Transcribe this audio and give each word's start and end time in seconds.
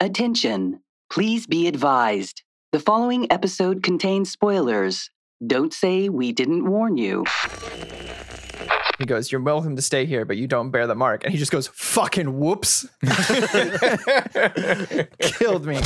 Attention! 0.00 0.80
Please 1.08 1.46
be 1.46 1.66
advised. 1.66 2.42
The 2.72 2.80
following 2.80 3.32
episode 3.32 3.82
contains 3.82 4.30
spoilers. 4.30 5.08
Don't 5.46 5.72
say 5.72 6.10
we 6.10 6.32
didn't 6.32 6.68
warn 6.68 6.98
you. 6.98 7.24
He 8.98 9.06
goes, 9.06 9.32
You're 9.32 9.40
welcome 9.40 9.74
to 9.74 9.80
stay 9.80 10.04
here, 10.04 10.26
but 10.26 10.36
you 10.36 10.46
don't 10.46 10.70
bear 10.70 10.86
the 10.86 10.94
mark. 10.94 11.24
And 11.24 11.32
he 11.32 11.38
just 11.38 11.50
goes, 11.50 11.68
Fucking 11.68 12.38
whoops. 12.38 12.86
Killed 15.38 15.64
me. 15.64 15.80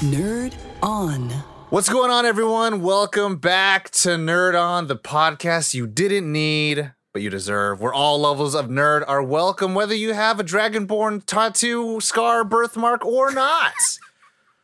Nerd 0.00 0.54
On. 0.82 1.28
What's 1.68 1.90
going 1.90 2.10
on, 2.10 2.24
everyone? 2.24 2.80
Welcome 2.80 3.36
back 3.36 3.90
to 3.90 4.10
Nerd 4.10 4.58
On, 4.58 4.86
the 4.86 4.96
podcast 4.96 5.74
you 5.74 5.86
didn't 5.86 6.32
need, 6.32 6.92
but 7.12 7.20
you 7.20 7.28
deserve. 7.28 7.82
Where 7.82 7.92
all 7.92 8.18
levels 8.18 8.54
of 8.54 8.68
nerd 8.68 9.04
are 9.06 9.22
welcome, 9.22 9.74
whether 9.74 9.94
you 9.94 10.14
have 10.14 10.40
a 10.40 10.44
Dragonborn 10.44 11.26
tattoo, 11.26 12.00
scar, 12.00 12.44
birthmark, 12.44 13.04
or 13.04 13.30
not. 13.30 13.74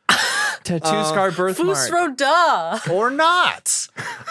Tattoo 0.65 1.05
scar 1.05 1.31
birthmark. 1.31 1.77
Fus 1.77 1.91
Ro 1.91 2.15
Dah. 2.15 2.81
or 2.91 3.11
not. 3.11 3.89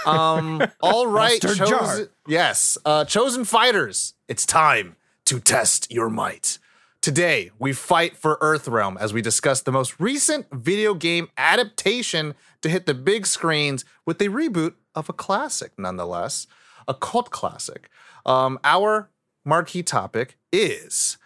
Um, 0.07 0.63
all 0.81 1.05
right, 1.11 1.41
Mustard 1.43 1.67
chosen, 1.67 2.09
yes, 2.27 2.79
uh, 2.83 3.05
chosen 3.05 3.45
fighters. 3.45 4.15
It's 4.27 4.47
time 4.47 4.95
to 5.25 5.39
test 5.39 5.91
your 5.91 6.09
might. 6.09 6.57
Today, 7.05 7.51
we 7.59 7.71
fight 7.71 8.17
for 8.17 8.35
Earthrealm 8.37 8.99
as 8.99 9.13
we 9.13 9.21
discuss 9.21 9.61
the 9.61 9.71
most 9.71 9.99
recent 9.99 10.47
video 10.51 10.95
game 10.95 11.29
adaptation 11.37 12.33
to 12.63 12.67
hit 12.67 12.87
the 12.87 12.95
big 12.95 13.27
screens 13.27 13.85
with 14.07 14.19
a 14.21 14.29
reboot 14.29 14.73
of 14.95 15.07
a 15.07 15.13
classic, 15.13 15.73
nonetheless, 15.77 16.47
a 16.87 16.95
cult 16.95 17.29
classic. 17.29 17.91
Um, 18.25 18.57
our 18.63 19.11
marquee 19.45 19.83
topic 19.83 20.39
is 20.51 21.19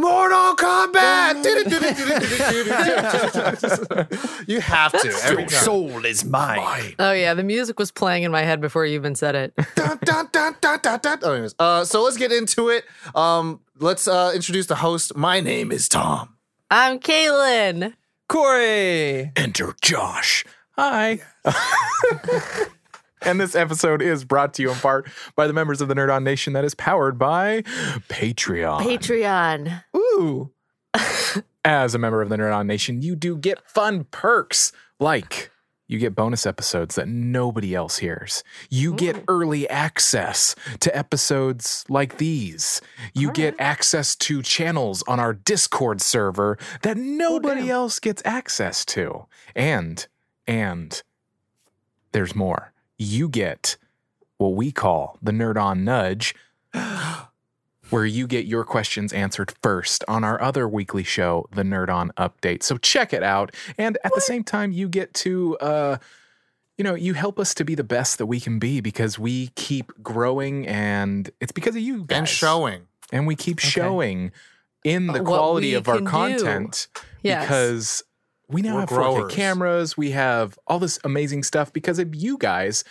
Mortal 0.00 0.56
Kombat. 0.56 1.44
you 4.48 4.60
have 4.60 4.92
to 4.92 5.08
every 5.24 5.44
time. 5.44 5.48
soul 5.50 6.06
is 6.06 6.24
mine. 6.24 6.94
Oh 6.98 7.12
yeah, 7.12 7.34
the 7.34 7.42
music 7.42 7.78
was 7.78 7.90
playing 7.90 8.22
in 8.22 8.32
my 8.32 8.40
head 8.40 8.62
before 8.62 8.86
you 8.86 8.94
even 8.94 9.14
said 9.14 9.34
it. 9.34 9.52
dun, 9.74 9.98
dun, 10.02 10.28
dun, 10.32 10.56
dun, 10.62 10.80
dun, 10.80 11.00
dun. 11.00 11.18
Oh, 11.22 11.32
anyways, 11.32 11.54
uh, 11.58 11.84
so 11.84 12.02
let's 12.02 12.16
get 12.16 12.32
into 12.32 12.70
it. 12.70 12.84
Um, 13.14 13.60
let's 13.78 14.08
uh, 14.08 14.32
introduce 14.34 14.68
the 14.68 14.76
host. 14.76 15.14
My 15.16 15.40
name 15.40 15.70
is 15.70 15.86
Tom. 15.86 16.34
I'm 16.70 16.98
Kaylin. 16.98 17.92
Corey. 18.26 19.32
Enter 19.36 19.74
Josh. 19.82 20.46
Hi. 20.78 21.18
and 23.22 23.40
this 23.40 23.54
episode 23.54 24.02
is 24.02 24.24
brought 24.24 24.54
to 24.54 24.62
you 24.62 24.70
in 24.70 24.76
part 24.76 25.08
by 25.34 25.46
the 25.46 25.52
members 25.52 25.80
of 25.80 25.88
the 25.88 25.94
Nerd 25.94 26.14
On 26.14 26.24
Nation 26.24 26.52
that 26.52 26.64
is 26.64 26.74
powered 26.74 27.18
by 27.18 27.62
Patreon. 28.08 28.80
Patreon. 28.82 29.82
Ooh. 29.96 30.52
As 31.64 31.94
a 31.94 31.98
member 31.98 32.22
of 32.22 32.28
the 32.28 32.36
Nerd 32.36 32.54
On 32.54 32.66
Nation, 32.66 33.02
you 33.02 33.14
do 33.14 33.36
get 33.36 33.68
fun 33.68 34.04
perks 34.04 34.72
like 34.98 35.50
you 35.90 35.98
get 35.98 36.14
bonus 36.14 36.46
episodes 36.46 36.94
that 36.94 37.08
nobody 37.08 37.74
else 37.74 37.98
hears. 37.98 38.44
You 38.70 38.94
get 38.94 39.24
early 39.26 39.68
access 39.68 40.54
to 40.78 40.96
episodes 40.96 41.84
like 41.88 42.18
these. 42.18 42.80
You 43.12 43.32
get 43.32 43.56
access 43.58 44.14
to 44.16 44.40
channels 44.40 45.02
on 45.08 45.18
our 45.18 45.32
Discord 45.32 46.00
server 46.00 46.58
that 46.82 46.96
nobody 46.96 47.62
damn. 47.62 47.70
else 47.70 47.98
gets 47.98 48.22
access 48.24 48.84
to. 48.84 49.26
And, 49.56 50.06
and 50.46 51.02
there's 52.12 52.36
more. 52.36 52.72
You 53.00 53.30
get 53.30 53.78
what 54.36 54.50
we 54.54 54.70
call 54.72 55.18
the 55.22 55.32
Nerd 55.32 55.56
On 55.56 55.84
Nudge, 55.84 56.34
where 57.90 58.04
you 58.04 58.26
get 58.26 58.44
your 58.44 58.62
questions 58.62 59.12
answered 59.12 59.54
first 59.62 60.04
on 60.06 60.22
our 60.22 60.40
other 60.40 60.68
weekly 60.68 61.02
show, 61.02 61.46
the 61.52 61.62
Nerd 61.62 61.88
On 61.88 62.12
Update. 62.18 62.62
So 62.62 62.76
check 62.76 63.12
it 63.14 63.22
out. 63.22 63.54
And 63.78 63.96
at 64.04 64.12
the 64.14 64.20
same 64.20 64.44
time, 64.44 64.70
you 64.70 64.86
get 64.88 65.14
to, 65.14 65.56
uh, 65.58 65.96
you 66.76 66.84
know, 66.84 66.94
you 66.94 67.14
help 67.14 67.40
us 67.40 67.54
to 67.54 67.64
be 67.64 67.74
the 67.74 67.84
best 67.84 68.18
that 68.18 68.26
we 68.26 68.38
can 68.38 68.58
be 68.58 68.80
because 68.82 69.18
we 69.18 69.48
keep 69.56 69.92
growing 70.02 70.66
and 70.68 71.30
it's 71.40 71.52
because 71.52 71.74
of 71.74 71.82
you 71.82 72.04
guys. 72.04 72.18
And 72.18 72.28
showing. 72.28 72.82
And 73.12 73.26
we 73.26 73.34
keep 73.34 73.58
showing 73.58 74.30
in 74.84 75.06
the 75.06 75.14
What 75.14 75.24
quality 75.24 75.74
of 75.74 75.88
our 75.88 76.00
content 76.02 76.86
Yes. 77.22 77.44
because 77.44 78.02
we 78.50 78.62
now 78.62 78.74
We're 78.74 78.80
have 78.80 78.88
4K 78.88 78.94
growers. 78.94 79.34
cameras, 79.34 79.96
we 79.96 80.10
have 80.10 80.58
all 80.66 80.78
this 80.78 80.98
amazing 81.04 81.42
stuff 81.42 81.72
because 81.72 81.98
of 81.98 82.14
you 82.14 82.36
guys, 82.36 82.84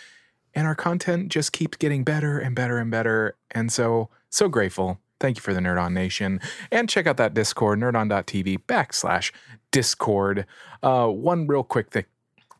and 0.56 0.66
our 0.66 0.76
content 0.76 1.30
just 1.30 1.52
keeps 1.52 1.78
getting 1.78 2.04
better 2.04 2.40
and 2.40 2.56
better 2.56 2.78
and 2.78 2.90
better. 2.90 3.36
And 3.52 3.72
so, 3.72 4.10
so 4.30 4.48
grateful. 4.48 5.00
Thank 5.20 5.38
you 5.38 5.42
for 5.42 5.54
the 5.54 5.60
Nerd 5.60 5.82
On 5.82 5.94
Nation. 5.94 6.40
And 6.72 6.88
check 6.88 7.06
out 7.06 7.18
that 7.18 7.34
Discord, 7.34 7.80
nerdon.tv 7.80 8.60
backslash 8.68 9.34
Discord. 9.72 10.46
Uh, 10.82 11.08
one 11.08 11.46
real 11.46 11.64
quick 11.64 11.92
thing 11.92 12.06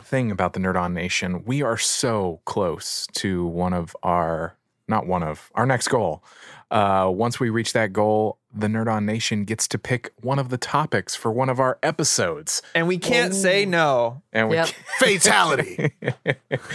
thing 0.02 0.32
about 0.32 0.54
the 0.54 0.60
Nerd 0.60 0.80
On 0.80 0.94
Nation, 0.94 1.44
we 1.46 1.62
are 1.62 1.78
so 1.78 2.40
close 2.46 3.06
to 3.14 3.46
one 3.46 3.74
of 3.74 3.96
our, 4.02 4.56
not 4.88 5.06
one 5.06 5.24
of, 5.24 5.52
our 5.56 5.66
next 5.66 5.90
goal. 5.90 6.24
Uh, 6.72 7.10
once 7.14 7.40
we 7.40 7.50
reach 7.50 7.74
that 7.74 7.92
goal, 7.92 8.39
the 8.54 8.68
Nerd 8.68 8.92
On 8.92 9.06
Nation 9.06 9.46
gets 9.46 9.68
to 9.68 9.78
pick 9.78 10.12
one 10.22 10.40
of 10.40 10.50
the 10.50 10.58
topics 10.58 11.16
for 11.16 11.32
one 11.32 11.50
of 11.50 11.60
our 11.60 11.78
episodes. 11.84 12.62
And 12.74 12.88
we 12.88 12.98
can't 12.98 13.34
say 13.34 13.66
no. 13.66 14.22
And 14.34 14.50
we 14.50 14.56
Yep. 14.56 14.70
Fatality. 15.00 15.94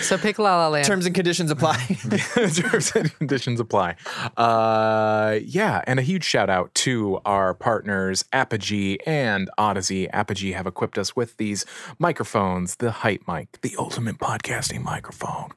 So 0.00 0.16
pick 0.18 0.38
La 0.38 0.56
La 0.56 0.68
Land. 0.68 0.86
Terms 0.86 1.04
and 1.06 1.14
conditions 1.14 1.50
apply. 1.50 1.76
terms 2.34 2.92
and 2.94 3.12
conditions 3.18 3.58
apply. 3.60 3.96
Uh, 4.36 5.38
yeah, 5.44 5.82
and 5.86 5.98
a 5.98 6.02
huge 6.02 6.24
shout 6.24 6.48
out 6.48 6.74
to 6.76 7.20
our 7.24 7.54
partners 7.54 8.24
Apogee 8.32 8.98
and 9.06 9.50
Odyssey. 9.58 10.08
Apogee 10.10 10.52
have 10.52 10.66
equipped 10.66 10.96
us 10.98 11.16
with 11.16 11.36
these 11.38 11.64
microphones, 11.98 12.76
the 12.76 12.90
Hype 12.90 13.22
Mic, 13.26 13.60
the 13.62 13.74
ultimate 13.78 14.18
podcasting 14.18 14.82
microphone. 14.82 15.50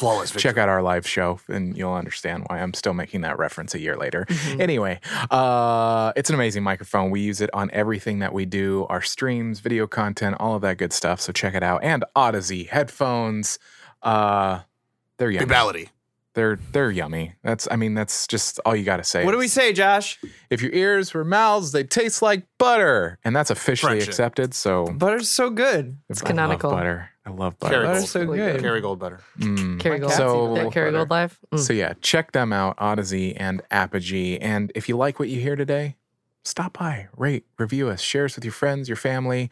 Flawless 0.00 0.30
victory. 0.30 0.48
Check 0.48 0.58
out 0.58 0.68
our 0.68 0.82
live 0.82 1.06
show, 1.06 1.40
and 1.48 1.76
you'll 1.76 1.92
understand 1.92 2.44
why 2.48 2.60
I'm 2.60 2.72
still 2.74 2.94
making 2.94 3.20
that 3.20 3.38
reference 3.38 3.74
a 3.74 3.78
year 3.80 3.96
later. 3.96 4.26
Anyway, 4.58 4.98
uh, 5.30 6.12
it's 6.16 6.28
an 6.30 6.34
amazing 6.34 6.62
microphone. 6.62 7.10
We 7.10 7.20
use 7.20 7.40
it 7.40 7.50
on 7.52 7.70
everything 7.72 8.18
that 8.20 8.32
we 8.32 8.46
do, 8.46 8.86
our 8.88 9.02
streams, 9.02 9.60
video 9.60 9.86
content, 9.86 10.36
all 10.40 10.56
of 10.56 10.62
that 10.62 10.78
good 10.78 10.92
stuff. 10.92 11.20
So 11.20 11.32
check 11.32 11.54
it 11.54 11.62
out. 11.62 11.84
And 11.84 12.04
Odyssey 12.16 12.64
headphones. 12.64 13.58
Uh, 14.02 14.60
they're 15.18 15.30
yummy. 15.30 15.46
Fatality. 15.46 15.88
They're 16.34 16.58
they're 16.72 16.90
yummy. 16.92 17.34
That's 17.42 17.66
I 17.70 17.76
mean 17.76 17.94
that's 17.94 18.26
just 18.28 18.60
all 18.64 18.74
you 18.76 18.84
got 18.84 18.98
to 18.98 19.04
say. 19.04 19.24
what 19.24 19.32
do 19.32 19.38
we 19.38 19.48
say, 19.48 19.72
Josh? 19.72 20.18
If 20.48 20.62
your 20.62 20.72
ears 20.72 21.12
were 21.12 21.24
mouths, 21.24 21.72
they 21.72 21.82
taste 21.82 22.22
like 22.22 22.46
butter, 22.56 23.18
and 23.24 23.34
that's 23.34 23.50
officially 23.50 23.90
Friendship. 23.94 24.08
accepted. 24.10 24.54
So 24.54 24.86
Butter's 24.86 25.28
so 25.28 25.50
good. 25.50 25.98
it's 26.08 26.22
canonical. 26.22 26.70
butter. 26.70 27.10
I 27.30 27.34
love 27.34 27.58
butter. 27.58 27.76
Kerrygold. 27.76 27.84
Butter's 27.86 28.10
so 28.10 28.26
good. 28.26 28.60
Kerrygold 28.62 28.98
better. 28.98 29.20
Mm. 29.38 29.78
Kerrygold. 29.78 30.10
So- 30.12 30.54
That 30.54 30.66
Kerrygold 30.68 31.10
Life. 31.10 31.38
Mm. 31.52 31.58
So 31.60 31.72
yeah, 31.72 31.94
check 32.00 32.32
them 32.32 32.52
out, 32.52 32.74
Odyssey 32.78 33.36
and 33.36 33.62
Apogee. 33.70 34.38
And 34.38 34.72
if 34.74 34.88
you 34.88 34.96
like 34.96 35.18
what 35.18 35.28
you 35.28 35.40
hear 35.40 35.56
today, 35.56 35.96
stop 36.44 36.78
by, 36.78 37.08
rate, 37.16 37.44
review 37.58 37.88
us, 37.88 38.00
share 38.00 38.24
us 38.24 38.34
with 38.36 38.44
your 38.44 38.52
friends, 38.52 38.88
your 38.88 38.96
family. 38.96 39.50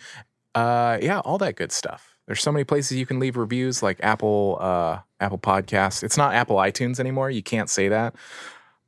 Uh, 0.54 0.98
yeah, 1.00 1.20
all 1.20 1.38
that 1.38 1.54
good 1.56 1.70
stuff. 1.72 2.16
There's 2.26 2.42
so 2.42 2.52
many 2.52 2.64
places 2.64 2.98
you 2.98 3.06
can 3.06 3.18
leave 3.20 3.36
reviews, 3.36 3.82
like 3.82 3.98
Apple, 4.02 4.58
uh, 4.60 4.98
Apple 5.20 5.38
Podcasts. 5.38 6.02
It's 6.02 6.16
not 6.16 6.34
Apple 6.34 6.56
iTunes 6.56 6.98
anymore. 7.00 7.30
You 7.30 7.42
can't 7.42 7.70
say 7.70 7.88
that. 7.88 8.14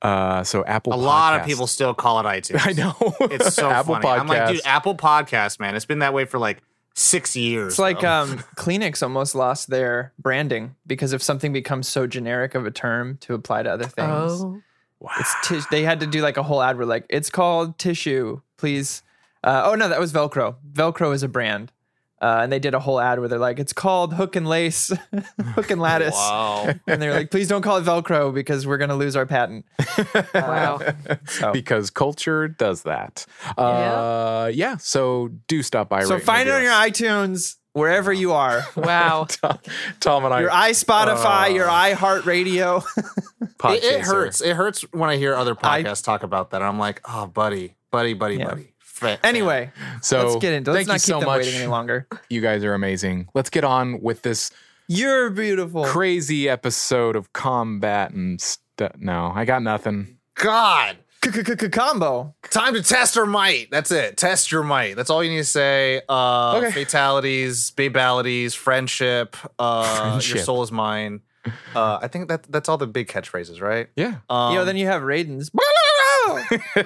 Uh, 0.03 0.43
so 0.45 0.65
Apple. 0.65 0.93
A 0.93 0.97
lot 0.97 1.35
of 1.35 1.43
Podcasts. 1.43 1.47
people 1.47 1.67
still 1.67 1.95
call 1.95 2.21
it 2.21 2.25
iTunes. 2.25 2.67
I 2.67 2.73
know. 2.73 2.95
It's 3.31 3.55
so 3.55 3.71
Apple 3.71 3.95
funny. 3.97 4.09
I'm 4.09 4.27
like, 4.27 4.49
dude, 4.49 4.57
Podcasts. 4.63 4.67
Apple 4.67 4.95
Podcast, 4.97 5.61
man. 5.61 5.77
It's 5.77 5.85
been 5.85 5.99
that 6.01 6.15
way 6.15 6.25
for 6.25 6.39
like 6.39 6.59
six 7.01 7.35
years. 7.37 7.73
It's 7.75 7.79
like 7.79 8.05
um, 8.05 8.39
Kleenex 8.57 9.03
almost 9.03 9.35
lost 9.35 9.71
their 9.71 10.13
branding 10.19 10.77
because 10.87 11.13
if 11.13 11.23
something 11.23 11.53
becomes 11.53 11.89
so 11.89 12.07
generic 12.07 12.55
of 12.55 12.67
a 12.67 12.71
term 12.71 13.17
to 13.23 13.35
apply 13.35 13.63
to 13.63 13.71
other 13.73 13.85
things, 13.87 14.43
Oh. 14.43 14.61
it's 15.19 15.35
tis- 15.49 15.67
they 15.71 15.83
had 15.83 16.01
to 16.01 16.07
do 16.07 16.21
like 16.23 16.37
a 16.37 16.43
whole 16.43 16.63
ad 16.63 16.77
where 16.77 16.87
like 16.87 17.07
it's 17.09 17.31
called 17.31 17.79
tissue, 17.79 18.41
please. 18.59 19.03
Uh, 19.43 19.63
oh 19.65 19.75
no, 19.75 19.89
that 19.89 19.99
was 19.99 20.13
Velcro. 20.13 20.57
Velcro 20.73 21.15
is 21.15 21.23
a 21.23 21.29
brand, 21.29 21.73
uh, 22.21 22.41
and 22.43 22.53
they 22.53 22.59
did 22.59 22.75
a 22.75 22.81
whole 22.81 23.01
ad 23.01 23.19
where 23.19 23.29
they're 23.29 23.39
like, 23.39 23.59
it's 23.59 23.73
called 23.73 24.15
Hook 24.15 24.37
and 24.37 24.47
Lace, 24.47 24.93
Hook 25.55 25.71
and 25.71 25.81
Lattice, 25.81 26.15
wow. 26.15 26.73
and 26.87 27.01
they're 27.01 27.13
like, 27.15 27.31
please 27.31 27.49
don't 27.49 27.63
call 27.63 27.79
it 27.79 27.85
Velcro 27.85 28.33
because 28.33 28.67
we're 28.67 28.79
gonna 28.79 28.97
lose 28.97 29.17
our 29.17 29.27
patent. 29.27 29.65
Wow. 30.35 30.81
So, 31.27 31.53
because 31.53 31.91
culture 31.91 32.49
does 32.49 32.83
that. 32.83 33.27
Uh, 33.57 34.51
yeah. 34.53 34.77
So 34.77 35.29
do 35.49 35.63
stop 35.63 35.89
by. 35.89 36.05
so 36.05 36.19
find 36.19 36.49
it 36.49 36.53
on 36.53 36.63
your 36.63 36.73
iTunes 36.73 37.57
wherever 37.73 38.13
you 38.13 38.33
are. 38.33 38.63
Wow. 38.77 39.27
Tom, 39.29 39.59
Tom 40.01 40.25
and 40.25 40.35
I. 40.35 40.41
Your 40.41 40.51
iSpotify, 40.51 41.55
your 41.55 41.67
iHeartRadio. 41.67 42.83
Podchaser. 43.59 43.75
It, 43.75 43.85
it 43.85 44.01
hurts. 44.01 44.41
It 44.41 44.57
hurts 44.57 44.83
when 44.93 45.11
I 45.11 45.17
hear 45.17 45.35
other 45.35 45.55
podcasts 45.55 46.03
talk 46.03 46.23
about 46.23 46.51
that. 46.51 46.63
I'm 46.63 46.79
like, 46.79 47.01
oh, 47.05 47.27
buddy, 47.27 47.77
buddy, 47.91 48.15
buddy, 48.15 48.37
Yeah. 48.37 48.49
buddy. 48.49 48.70
Anyway, 49.23 49.71
So 50.03 50.27
let's 50.29 50.37
get 50.43 50.53
into. 50.53 50.73
Let's 50.73 50.87
thank 50.87 50.99
you 50.99 51.01
keep 51.01 51.15
so 51.15 51.21
them 51.21 51.27
much. 51.29 51.39
waiting 51.45 51.55
any 51.61 51.67
longer. 51.67 52.07
You 52.29 52.41
guys 52.41 52.65
are 52.65 52.75
amazing. 52.75 53.29
Let's 53.35 53.51
get 53.51 53.65
on 53.65 54.01
with 54.01 54.23
this 54.23 54.51
You're 54.89 55.31
beautiful. 55.31 55.85
crazy 55.85 56.49
episode 56.49 57.17
of 57.17 57.33
combat 57.33 58.13
and 58.13 58.41
stuff. 58.41 58.93
No, 58.99 59.33
I 59.35 59.45
got 59.45 59.63
nothing. 59.63 60.19
God. 60.35 60.97
Combo. 61.71 62.35
Time 62.51 62.73
to 62.73 62.83
test 62.83 63.19
our 63.19 63.27
might. 63.27 63.71
That's 63.71 63.91
it. 63.91 64.17
Test 64.17 64.51
your 64.51 64.63
might. 64.63 64.97
That's 64.97 65.11
all 65.11 65.23
you 65.23 65.31
need 65.31 65.37
to 65.37 65.45
say. 65.45 66.01
Uh, 66.09 66.57
Okay. 66.65 66.71
Fatalities, 66.73 67.71
babalities, 67.73 68.55
friendship. 68.57 69.37
Uh, 69.59 70.19
Your 70.25 70.39
soul 70.39 70.63
is 70.63 70.73
mine. 70.73 71.21
Uh, 71.75 71.99
I 72.01 72.09
think 72.09 72.29
that 72.29 72.45
that's 72.51 72.71
all 72.71 72.79
the 72.79 72.87
big 72.87 73.09
catchphrases, 73.09 73.61
right? 73.61 73.89
Yeah. 73.97 74.17
Um, 74.31 74.53
you 74.53 74.59
know, 74.61 74.65
then 74.65 74.79
you 74.79 74.87
have 74.87 75.03
Raiden's. 75.03 75.51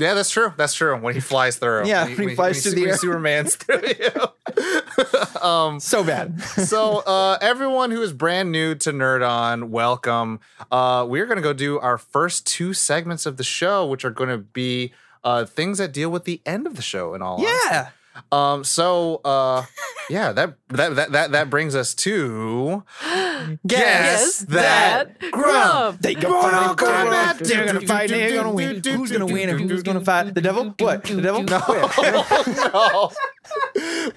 yeah, 0.00 0.14
that's 0.14 0.30
true. 0.30 0.52
That's 0.56 0.74
true. 0.74 0.96
When 0.96 1.14
he 1.14 1.20
flies 1.20 1.56
through. 1.56 1.86
Yeah, 1.86 2.04
when 2.06 2.30
he 2.30 2.34
flies 2.34 2.62
through 2.62 2.72
the 2.72 2.80
when 2.82 2.90
air. 2.90 2.96
Superman's 2.96 3.56
through 3.56 3.82
you. 3.98 5.40
um, 5.40 5.80
so 5.80 6.02
bad. 6.02 6.40
so 6.42 6.98
uh, 7.00 7.38
everyone 7.40 7.90
who 7.90 8.02
is 8.02 8.12
brand 8.12 8.50
new 8.50 8.74
to 8.76 8.92
Nerd 8.92 9.26
On, 9.26 9.70
welcome. 9.70 10.40
Uh, 10.70 11.06
we're 11.08 11.26
gonna 11.26 11.40
go 11.40 11.52
do 11.52 11.78
our 11.78 11.98
first 11.98 12.46
two 12.46 12.72
segments 12.72 13.26
of 13.26 13.36
the 13.36 13.44
show, 13.44 13.86
which 13.86 14.04
are 14.04 14.10
gonna 14.10 14.38
be 14.38 14.92
uh, 15.24 15.44
things 15.44 15.78
that 15.78 15.92
deal 15.92 16.10
with 16.10 16.24
the 16.24 16.40
end 16.46 16.66
of 16.66 16.76
the 16.76 16.82
show 16.82 17.14
and 17.14 17.22
all. 17.22 17.40
honesty. 17.68 17.90
Yeah. 18.32 18.52
Um. 18.52 18.64
So, 18.64 19.20
uh, 19.24 19.64
yeah. 20.08 20.32
That 20.32 20.54
that 20.68 20.96
that 20.96 21.12
that 21.12 21.32
that 21.32 21.50
brings 21.50 21.74
us 21.74 21.94
to 21.96 22.84
Guess 23.66 24.40
that 24.48 25.18
grump. 25.30 26.00
They 26.00 26.14
go 26.14 26.30
Mortal 26.30 26.60
fight. 26.60 26.76
Kombat. 26.76 27.38
They're 27.38 27.66
gonna 27.66 27.80
fight. 27.80 28.10
They're 28.10 28.36
gonna 28.36 28.52
win. 28.52 28.82
Who's 28.84 29.10
gonna 29.12 29.26
win 29.26 29.48
and 29.48 29.70
who's 29.70 29.82
gonna 29.82 30.04
fight? 30.04 30.34
The 30.34 30.40
devil? 30.40 30.74
What? 30.78 31.04
The 31.04 31.20
devil? 31.20 31.42
no. 31.42 31.58
no. 32.72 33.10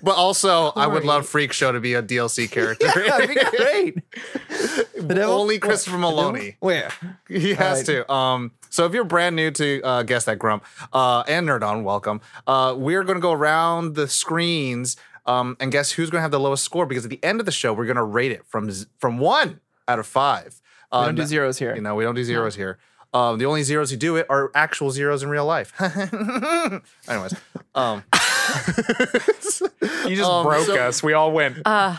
But 0.03 0.15
also, 0.15 0.71
I 0.75 0.87
would 0.87 1.05
love 1.05 1.27
Freak 1.27 1.53
Show 1.53 1.71
to 1.71 1.79
be 1.79 1.93
a 1.93 2.03
DLC 2.03 2.49
character. 2.51 2.87
That'd 2.87 3.29
be 3.29 3.35
great. 3.57 3.95
The 4.95 5.13
devil? 5.15 5.35
Only 5.35 5.59
Christopher 5.59 5.97
Maloney. 5.97 6.57
Where? 6.59 6.89
He 7.27 7.53
has 7.55 7.79
Right. 7.79 8.05
to. 8.07 8.11
Um, 8.11 8.51
so 8.73 8.85
if 8.87 8.93
you're 8.93 9.03
brand 9.03 9.35
new 9.35 9.51
to 9.51 9.81
uh, 9.83 10.01
Guess 10.03 10.25
That 10.25 10.39
Grump 10.39 10.63
uh, 10.91 11.23
and 11.27 11.47
Nerd 11.47 11.61
On, 11.61 11.83
welcome. 11.83 12.21
Uh, 12.47 12.73
we're 12.75 13.03
going 13.03 13.17
to 13.17 13.21
go 13.21 13.31
around 13.31 13.93
the 13.93 14.07
screens 14.07 14.97
um, 15.27 15.55
and 15.59 15.71
guess 15.71 15.91
who's 15.91 16.09
going 16.09 16.17
to 16.19 16.23
have 16.23 16.31
the 16.31 16.39
lowest 16.39 16.63
score 16.63 16.85
because 16.87 17.03
at 17.05 17.11
the 17.11 17.23
end 17.23 17.39
of 17.39 17.45
the 17.45 17.51
show, 17.51 17.71
we're 17.71 17.85
going 17.85 17.97
to 17.97 18.03
rate 18.03 18.31
it 18.31 18.43
from 18.47 18.71
z- 18.71 18.87
from 18.97 19.19
one 19.19 19.59
out 19.87 19.99
of 19.99 20.07
five. 20.07 20.59
Uh, 20.91 21.01
We 21.01 21.05
don't 21.09 21.15
do 21.15 21.25
zeros 21.25 21.59
here. 21.59 21.75
You 21.75 21.81
know, 21.81 21.93
we 21.95 22.03
don't 22.03 22.15
do 22.15 22.23
zeros 22.23 22.55
here. 22.55 22.77
Um, 23.13 23.37
the 23.37 23.45
only 23.45 23.61
zeros 23.61 23.91
who 23.91 23.97
do 23.97 24.15
it 24.15 24.25
are 24.27 24.49
actual 24.55 24.89
zeros 24.89 25.21
in 25.21 25.29
real 25.29 25.45
life. 25.45 25.71
Anyways, 27.07 27.35
um, 27.75 28.03
You 30.07 30.15
just 30.15 30.29
Um, 30.29 30.45
broke 30.45 30.65
so- 30.65 30.75
us. 30.87 31.03
We 31.03 31.13
all 31.13 31.31
went. 31.31 31.59
Uh, 31.65 31.97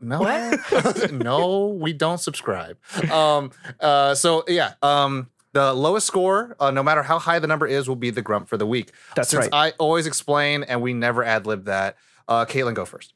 No, 0.00 0.20
no, 1.12 1.66
we 1.78 1.92
don't 1.92 2.18
subscribe. 2.18 2.76
Um, 3.10 3.50
uh, 3.80 4.14
so 4.14 4.44
yeah, 4.48 4.74
um, 4.82 5.28
the 5.52 5.72
lowest 5.74 6.06
score, 6.06 6.56
uh, 6.60 6.70
no 6.70 6.82
matter 6.82 7.02
how 7.02 7.18
high 7.18 7.38
the 7.38 7.46
number 7.46 7.66
is, 7.66 7.88
will 7.88 7.96
be 7.96 8.10
the 8.10 8.22
grump 8.22 8.48
for 8.48 8.56
the 8.56 8.66
week. 8.66 8.90
That's 9.14 9.28
Since 9.30 9.48
right. 9.52 9.72
I 9.72 9.72
always 9.78 10.06
explain 10.06 10.62
and 10.62 10.80
we 10.82 10.92
never 10.94 11.22
ad 11.24 11.46
lib 11.46 11.64
that. 11.66 11.96
Uh, 12.28 12.44
Caitlin, 12.46 12.74
go 12.74 12.84
first. 12.84 13.12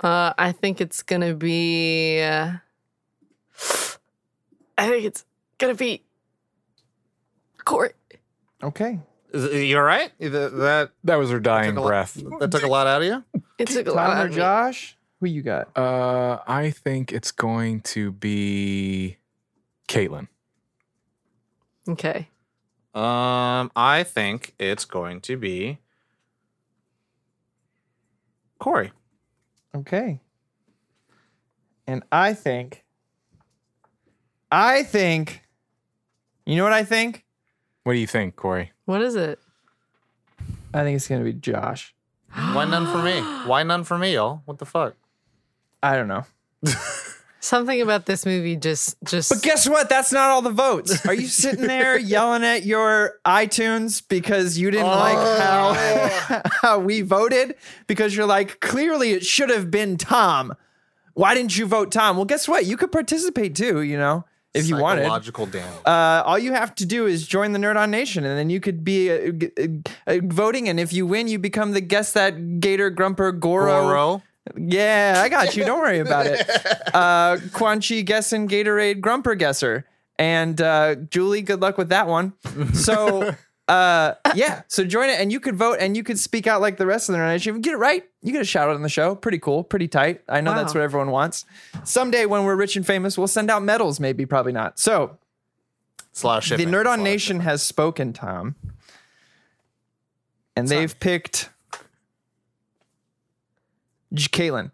uh, 0.00 0.32
I 0.36 0.52
think 0.52 0.80
it's 0.80 1.02
gonna 1.02 1.34
be. 1.34 2.20
Uh, 2.20 2.52
I 4.78 4.88
think 4.88 5.04
it's 5.04 5.24
gonna 5.58 5.74
be. 5.74 6.02
Court. 7.64 7.96
Okay. 8.62 9.00
Is, 9.32 9.52
you 9.68 9.76
all 9.76 9.82
right? 9.82 10.12
That, 10.20 10.30
that 10.56 10.90
That 11.04 11.16
was 11.16 11.30
her 11.30 11.40
dying 11.40 11.70
took 11.70 11.78
a 11.78 11.80
lot- 11.80 11.86
breath. 11.88 12.22
that 12.40 12.50
took 12.50 12.62
a 12.62 12.68
lot 12.68 12.86
out 12.86 13.02
of 13.02 13.08
you. 13.08 13.24
It 13.58 13.68
took 13.68 13.86
a 13.86 13.92
lot 13.92 14.06
Tom 14.08 14.16
out 14.18 14.22
or 14.22 14.26
of 14.26 14.30
me. 14.32 14.36
Josh? 14.36 14.96
Who 15.20 15.26
you 15.26 15.42
got? 15.42 15.76
Uh, 15.76 16.38
I 16.46 16.70
think 16.70 17.12
it's 17.12 17.32
going 17.32 17.80
to 17.82 18.12
be 18.12 19.16
Caitlin. 19.88 20.28
Okay. 21.88 22.28
Um, 22.94 23.70
I 23.76 24.04
think 24.04 24.54
it's 24.58 24.84
going 24.84 25.20
to 25.22 25.36
be 25.36 25.78
Corey. 28.58 28.92
Okay. 29.74 30.20
And 31.86 32.02
I 32.10 32.32
think, 32.32 32.84
I 34.50 34.82
think, 34.82 35.42
you 36.44 36.56
know 36.56 36.64
what 36.64 36.72
I 36.72 36.84
think? 36.84 37.24
What 37.84 37.92
do 37.92 37.98
you 37.98 38.06
think, 38.06 38.34
Corey? 38.34 38.72
What 38.86 39.02
is 39.02 39.14
it? 39.14 39.38
I 40.74 40.82
think 40.82 40.96
it's 40.96 41.06
going 41.06 41.20
to 41.20 41.24
be 41.24 41.32
Josh. 41.32 41.94
Why 42.32 42.64
none 42.64 42.86
for 42.86 43.02
me? 43.02 43.20
Why 43.46 43.62
none 43.62 43.84
for 43.84 43.98
me, 43.98 44.14
y'all? 44.14 44.42
What 44.44 44.58
the 44.58 44.66
fuck? 44.66 44.94
I 45.82 45.94
don't 45.96 46.08
know. 46.08 46.24
Something 47.46 47.80
about 47.80 48.06
this 48.06 48.26
movie 48.26 48.56
just 48.56 48.96
just. 49.04 49.30
But 49.30 49.40
guess 49.40 49.68
what? 49.68 49.88
That's 49.88 50.10
not 50.10 50.30
all 50.30 50.42
the 50.42 50.50
votes. 50.50 51.06
Are 51.06 51.14
you 51.14 51.28
sitting 51.28 51.66
there 51.68 51.96
yelling 51.96 52.42
at 52.42 52.64
your 52.66 53.20
iTunes 53.24 54.02
because 54.08 54.58
you 54.58 54.72
didn't 54.72 54.88
like 54.88 55.16
how, 55.16 56.42
how 56.62 56.78
we 56.80 57.02
voted? 57.02 57.54
Because 57.86 58.16
you're 58.16 58.26
like, 58.26 58.58
clearly 58.58 59.12
it 59.12 59.24
should 59.24 59.50
have 59.50 59.70
been 59.70 59.96
Tom. 59.96 60.54
Why 61.14 61.36
didn't 61.36 61.56
you 61.56 61.66
vote 61.66 61.92
Tom? 61.92 62.16
Well, 62.16 62.24
guess 62.24 62.48
what? 62.48 62.66
You 62.66 62.76
could 62.76 62.90
participate 62.90 63.54
too, 63.54 63.80
you 63.82 63.96
know, 63.96 64.24
if 64.52 64.68
you 64.68 64.76
wanted. 64.76 65.02
Psychological 65.02 65.46
damage. 65.46 65.80
Uh, 65.86 66.24
all 66.26 66.40
you 66.40 66.52
have 66.52 66.74
to 66.74 66.84
do 66.84 67.06
is 67.06 67.28
join 67.28 67.52
the 67.52 67.60
Nerd 67.60 67.76
On 67.76 67.92
Nation, 67.92 68.24
and 68.24 68.36
then 68.36 68.50
you 68.50 68.58
could 68.58 68.82
be 68.82 69.08
uh, 69.08 69.30
g- 69.30 69.50
uh, 69.56 70.10
uh, 70.10 70.18
voting. 70.24 70.68
And 70.68 70.80
if 70.80 70.92
you 70.92 71.06
win, 71.06 71.28
you 71.28 71.38
become 71.38 71.70
the 71.72 71.80
guess 71.80 72.12
that 72.14 72.58
Gator 72.58 72.90
Grumper 72.90 73.30
Goro. 73.38 73.82
Goro. 73.82 74.22
Yeah, 74.56 75.20
I 75.24 75.28
got 75.28 75.56
you. 75.56 75.64
Don't 75.64 75.78
worry 75.80 75.98
about 76.00 76.26
it. 76.26 76.46
Uh, 76.94 77.36
Quan 77.52 77.80
Chi 77.82 78.00
guessing 78.00 78.48
Gatorade 78.48 79.00
Grumper 79.00 79.34
guesser, 79.38 79.84
and 80.18 80.58
uh, 80.62 80.94
Julie, 80.94 81.42
good 81.42 81.60
luck 81.60 81.76
with 81.78 81.88
that 81.90 82.06
one. 82.06 82.32
So. 82.74 83.34
Uh 83.68 84.14
yeah, 84.36 84.62
so 84.68 84.84
join 84.84 85.08
it 85.10 85.18
and 85.18 85.32
you 85.32 85.40
could 85.40 85.56
vote 85.56 85.78
and 85.80 85.96
you 85.96 86.04
could 86.04 86.20
speak 86.20 86.46
out 86.46 86.60
like 86.60 86.76
the 86.76 86.86
rest 86.86 87.08
of 87.08 87.14
the 87.14 87.18
Nerd 87.18 87.30
Nation. 87.32 87.50
If 87.50 87.56
you 87.56 87.62
get 87.62 87.72
it 87.74 87.78
right, 87.78 88.04
you 88.22 88.30
get 88.30 88.40
a 88.40 88.44
shout 88.44 88.68
out 88.68 88.76
on 88.76 88.82
the 88.82 88.88
show. 88.88 89.16
Pretty 89.16 89.40
cool, 89.40 89.64
pretty 89.64 89.88
tight. 89.88 90.22
I 90.28 90.40
know 90.40 90.54
that's 90.54 90.72
what 90.72 90.84
everyone 90.84 91.10
wants. 91.10 91.44
Someday 91.82 92.26
when 92.26 92.44
we're 92.44 92.54
rich 92.54 92.76
and 92.76 92.86
famous, 92.86 93.18
we'll 93.18 93.26
send 93.26 93.50
out 93.50 93.64
medals, 93.64 93.98
maybe, 93.98 94.24
probably 94.24 94.52
not. 94.52 94.78
So 94.78 95.18
It's 96.12 96.22
a 96.22 96.26
lot 96.28 96.38
of 96.38 96.44
shit. 96.44 96.58
the. 96.58 96.66
Nerd 96.66 96.86
On 96.86 97.02
Nation 97.02 97.40
has 97.40 97.60
spoken, 97.60 98.12
Tom. 98.12 98.54
And 100.54 100.68
they've 100.68 100.96
picked 101.00 101.48
J- 104.12 104.28
Caitlin. 104.28 104.70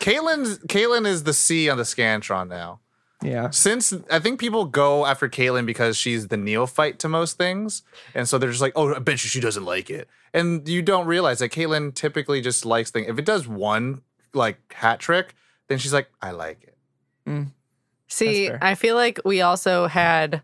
Caitlyn's 0.00 0.58
Caitlyn 0.68 1.06
is 1.06 1.24
the 1.24 1.32
C 1.32 1.68
on 1.68 1.76
the 1.76 1.84
Scantron 1.84 2.48
now. 2.48 2.80
Yeah. 3.22 3.50
Since 3.50 3.94
I 4.10 4.18
think 4.18 4.40
people 4.40 4.64
go 4.64 5.06
after 5.06 5.28
Caitlyn 5.28 5.64
because 5.64 5.96
she's 5.96 6.28
the 6.28 6.36
neophyte 6.36 6.98
to 7.00 7.08
most 7.08 7.38
things, 7.38 7.82
and 8.14 8.28
so 8.28 8.36
they're 8.36 8.50
just 8.50 8.62
like, 8.62 8.72
"Oh, 8.74 8.94
I 8.94 8.98
bet 8.98 9.22
you 9.22 9.28
she 9.28 9.38
doesn't 9.40 9.64
like 9.64 9.90
it," 9.90 10.08
and 10.34 10.68
you 10.68 10.82
don't 10.82 11.06
realize 11.06 11.38
that 11.38 11.52
Caitlyn 11.52 11.94
typically 11.94 12.40
just 12.40 12.64
likes 12.66 12.90
things. 12.90 13.06
If 13.08 13.18
it 13.18 13.24
does 13.24 13.46
one 13.46 14.02
like 14.34 14.72
hat 14.72 14.98
trick, 14.98 15.34
then 15.68 15.78
she's 15.78 15.92
like, 15.92 16.08
"I 16.20 16.32
like 16.32 16.64
it." 16.64 16.76
Mm. 17.28 17.52
See. 18.08 18.50
I 18.50 18.74
feel 18.74 18.96
like 18.96 19.20
we 19.24 19.40
also 19.40 19.86
had 19.86 20.42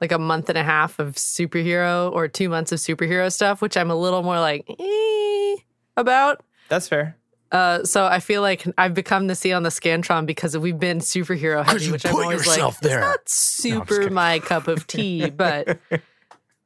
like 0.00 0.12
a 0.12 0.18
month 0.18 0.48
and 0.48 0.56
a 0.58 0.62
half 0.64 0.98
of 0.98 1.14
superhero 1.16 2.10
or 2.12 2.28
two 2.28 2.48
months 2.48 2.72
of 2.72 2.78
superhero 2.78 3.32
stuff, 3.32 3.60
which 3.62 3.76
I'm 3.76 3.90
a 3.90 3.94
little 3.96 4.22
more 4.22 4.38
like 4.40 4.64
eh, 4.68 5.56
about. 5.96 6.42
That's 6.68 6.88
fair. 6.88 7.16
Uh, 7.52 7.82
so 7.82 8.06
I 8.06 8.20
feel 8.20 8.42
like 8.42 8.64
I've 8.78 8.94
become 8.94 9.26
the 9.26 9.34
C 9.34 9.52
on 9.52 9.64
the 9.64 9.70
Scantron 9.70 10.24
because 10.24 10.56
we've 10.56 10.78
been 10.78 10.98
superhero 11.00 11.64
heavy, 11.66 11.90
which 11.90 12.06
I'm 12.06 12.12
put 12.12 12.22
always 12.22 12.46
yourself 12.46 12.74
like, 12.82 12.90
there. 12.90 12.98
it's 13.14 13.64
not 13.64 13.80
super 13.80 13.96
kidding. 13.98 14.14
my 14.14 14.38
cup 14.38 14.68
of 14.68 14.86
tea, 14.86 15.30
but 15.36 15.78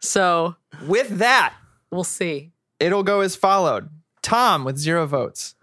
so 0.00 0.56
With 0.86 1.18
that, 1.18 1.54
we'll 1.90 2.04
see. 2.04 2.52
it'll 2.80 3.02
go 3.02 3.20
as 3.20 3.34
followed 3.34 3.88
Tom 4.22 4.64
with 4.64 4.76
zero 4.76 5.06
votes, 5.06 5.54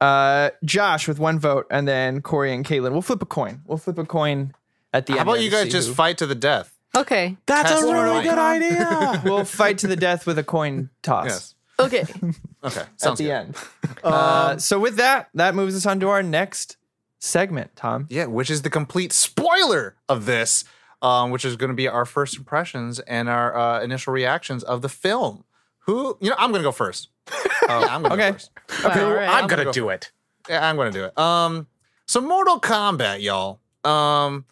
uh, 0.00 0.50
Josh 0.64 1.08
with 1.08 1.18
one 1.18 1.38
vote, 1.38 1.66
and 1.70 1.88
then 1.88 2.20
Corey 2.20 2.52
and 2.54 2.64
Caitlin. 2.64 2.92
We'll 2.92 3.00
flip 3.02 3.22
a 3.22 3.26
coin. 3.26 3.62
We'll 3.66 3.78
flip 3.78 3.96
a 3.98 4.04
coin 4.04 4.52
at 4.92 5.06
the 5.06 5.14
How 5.14 5.20
end. 5.20 5.28
How 5.28 5.34
about 5.34 5.42
you 5.42 5.50
guys 5.50 5.70
just 5.72 5.88
who- 5.88 5.94
fight 5.94 6.18
to 6.18 6.26
the 6.26 6.34
death? 6.34 6.76
Okay. 6.96 7.36
That's 7.46 7.70
Test 7.70 7.84
a 7.84 7.86
your 7.86 8.02
really 8.02 8.14
might. 8.16 8.24
good 8.24 8.38
idea. 8.38 9.22
We'll 9.24 9.44
fight 9.44 9.78
to 9.78 9.86
the 9.86 9.96
death 9.96 10.26
with 10.26 10.38
a 10.38 10.44
coin 10.44 10.90
toss. 11.02 11.26
Yes. 11.26 11.54
Okay. 11.78 12.04
Okay. 12.62 12.80
At 12.80 13.00
Sounds 13.00 13.18
the 13.18 13.24
good. 13.24 13.30
end. 13.32 13.56
uh, 14.04 14.58
so 14.58 14.78
with 14.78 14.96
that, 14.96 15.30
that 15.32 15.54
moves 15.54 15.74
us 15.74 15.86
on 15.86 15.98
to 16.00 16.08
our 16.10 16.22
next 16.22 16.76
segment, 17.20 17.74
Tom. 17.74 18.06
Yeah, 18.10 18.26
which 18.26 18.50
is 18.50 18.60
the 18.60 18.68
complete 18.68 19.14
spoiler 19.14 19.96
of 20.10 20.26
this, 20.26 20.64
um, 21.00 21.30
which 21.30 21.46
is 21.46 21.56
going 21.56 21.70
to 21.70 21.74
be 21.74 21.88
our 21.88 22.04
first 22.04 22.36
impressions 22.36 23.00
and 23.00 23.30
our 23.30 23.56
uh, 23.56 23.80
initial 23.82 24.12
reactions 24.12 24.62
of 24.62 24.82
the 24.82 24.90
film. 24.90 25.44
Who, 25.86 26.18
you 26.20 26.28
know, 26.28 26.36
I'm 26.38 26.50
going 26.50 26.60
to 26.60 26.68
go 26.68 26.72
first. 26.72 27.08
Yeah, 27.32 27.78
I'm 27.88 28.02
gonna 28.02 28.14
Okay. 28.14 28.26
Go 28.32 28.32
first. 28.34 28.50
Wow, 28.84 29.04
all 29.06 29.14
right. 29.14 29.28
I'm 29.28 29.44
I'm 29.44 29.46
gonna 29.48 29.64
gonna 29.64 29.72
do 29.72 29.88
it. 29.88 30.12
Yeah, 30.50 30.68
I'm 30.68 30.76
gonna 30.76 30.90
do 30.92 31.04
it. 31.04 31.16
Um, 31.18 31.66
so 32.06 32.20
Mortal 32.20 32.60
Kombat, 32.60 33.22
y'all. 33.22 33.60
Um, 33.84 34.44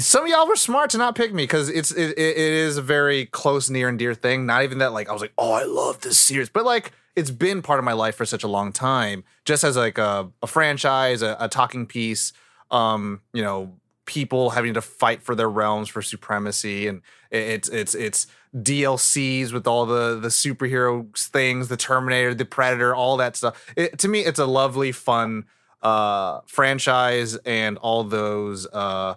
some 0.00 0.24
of 0.24 0.30
y'all 0.30 0.46
were 0.46 0.56
smart 0.56 0.90
to 0.90 0.98
not 0.98 1.14
pick 1.14 1.32
me 1.32 1.44
because 1.44 1.68
it's 1.68 1.90
it, 1.90 2.18
it, 2.18 2.36
is 2.36 2.76
a 2.76 2.82
very 2.82 3.26
close, 3.26 3.70
near 3.70 3.88
and 3.88 3.98
dear 3.98 4.14
thing. 4.14 4.46
Not 4.46 4.62
even 4.62 4.78
that 4.78 4.92
like 4.92 5.08
I 5.08 5.12
was 5.12 5.22
like, 5.22 5.32
oh, 5.38 5.52
I 5.52 5.64
love 5.64 6.00
this 6.00 6.18
series, 6.18 6.48
but 6.48 6.64
like 6.64 6.92
it's 7.14 7.30
been 7.30 7.62
part 7.62 7.78
of 7.78 7.84
my 7.84 7.92
life 7.92 8.16
for 8.16 8.26
such 8.26 8.42
a 8.42 8.48
long 8.48 8.72
time, 8.72 9.24
just 9.44 9.64
as 9.64 9.76
like 9.76 9.98
a, 9.98 10.30
a 10.42 10.46
franchise, 10.46 11.22
a, 11.22 11.36
a 11.40 11.48
talking 11.48 11.86
piece. 11.86 12.32
Um, 12.70 13.20
you 13.32 13.42
know, 13.42 13.74
people 14.04 14.50
having 14.50 14.74
to 14.74 14.80
fight 14.80 15.22
for 15.22 15.34
their 15.34 15.48
realms 15.48 15.88
for 15.88 16.02
supremacy, 16.02 16.88
and 16.88 17.02
it's 17.30 17.68
it's 17.68 17.94
it's 17.94 18.26
DLCs 18.54 19.52
with 19.52 19.66
all 19.66 19.86
the 19.86 20.18
the 20.18 20.28
superhero 20.28 21.16
things, 21.30 21.68
the 21.68 21.76
Terminator, 21.76 22.34
the 22.34 22.44
Predator, 22.44 22.94
all 22.94 23.16
that 23.18 23.36
stuff. 23.36 23.72
It, 23.76 23.98
to 24.00 24.08
me, 24.08 24.20
it's 24.20 24.38
a 24.38 24.46
lovely, 24.46 24.92
fun 24.92 25.44
uh 25.82 26.40
franchise, 26.46 27.36
and 27.36 27.78
all 27.78 28.04
those 28.04 28.66
uh 28.66 29.14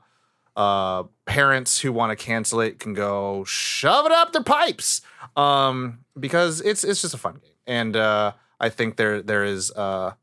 uh, 0.55 1.03
parents 1.25 1.79
who 1.79 1.91
want 1.91 2.11
to 2.11 2.15
cancel 2.15 2.59
it 2.59 2.79
can 2.79 2.93
go 2.93 3.43
shove 3.45 4.05
it 4.05 4.11
up 4.11 4.33
their 4.33 4.43
pipes 4.43 5.01
um, 5.35 5.99
because 6.19 6.61
it's 6.61 6.83
it's 6.83 7.01
just 7.01 7.13
a 7.13 7.17
fun 7.17 7.35
game, 7.35 7.53
and 7.67 7.95
uh, 7.95 8.33
I 8.59 8.69
think 8.69 8.97
there 8.97 9.21
there 9.21 9.43
is 9.43 9.71
uh, 9.71 10.13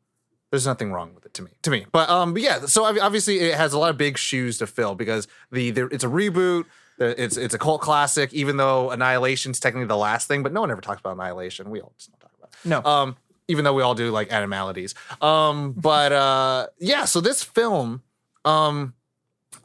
there's 0.50 0.66
nothing 0.66 0.92
wrong 0.92 1.14
with 1.14 1.26
it 1.26 1.35
to 1.35 1.42
me 1.42 1.50
to 1.62 1.71
me. 1.71 1.87
But 1.92 2.09
um, 2.09 2.33
but 2.33 2.42
yeah, 2.42 2.66
so 2.66 2.85
obviously 2.85 3.40
it 3.40 3.54
has 3.54 3.73
a 3.73 3.78
lot 3.78 3.90
of 3.90 3.97
big 3.97 4.18
shoes 4.18 4.59
to 4.59 4.66
fill 4.66 4.95
because 4.95 5.28
the, 5.50 5.71
the 5.71 5.87
it's 5.87 6.04
a 6.04 6.09
reboot. 6.09 6.66
It's 6.99 7.37
it's 7.37 7.54
a 7.54 7.59
cult 7.59 7.83
classic, 7.83 8.33
even 8.33 8.56
though 8.56 8.90
Annihilation's 8.90 9.61
technically 9.61 9.87
the 9.87 9.99
last 9.99 10.28
thing, 10.28 10.42
but 10.42 10.52
no 10.52 10.62
one 10.62 10.71
ever 10.71 10.80
talks 10.80 11.00
about 11.00 11.12
Annihilation. 11.16 11.68
We 11.68 11.83
all 11.83 11.92
just 11.99 12.11
don't 12.11 12.21
talk 12.21 12.33
about 12.38 12.50
it. 12.54 12.66
No. 12.66 12.83
Um, 12.90 13.16
even 13.49 13.64
though 13.64 13.75
we 13.75 13.83
all 13.83 13.95
do 13.95 14.11
like 14.11 14.33
animalities. 14.33 14.95
Um, 15.21 15.73
but 15.73 16.12
uh, 16.12 16.68
yeah, 16.78 17.04
so 17.04 17.21
this 17.21 17.42
film, 17.42 18.02
um, 18.45 18.95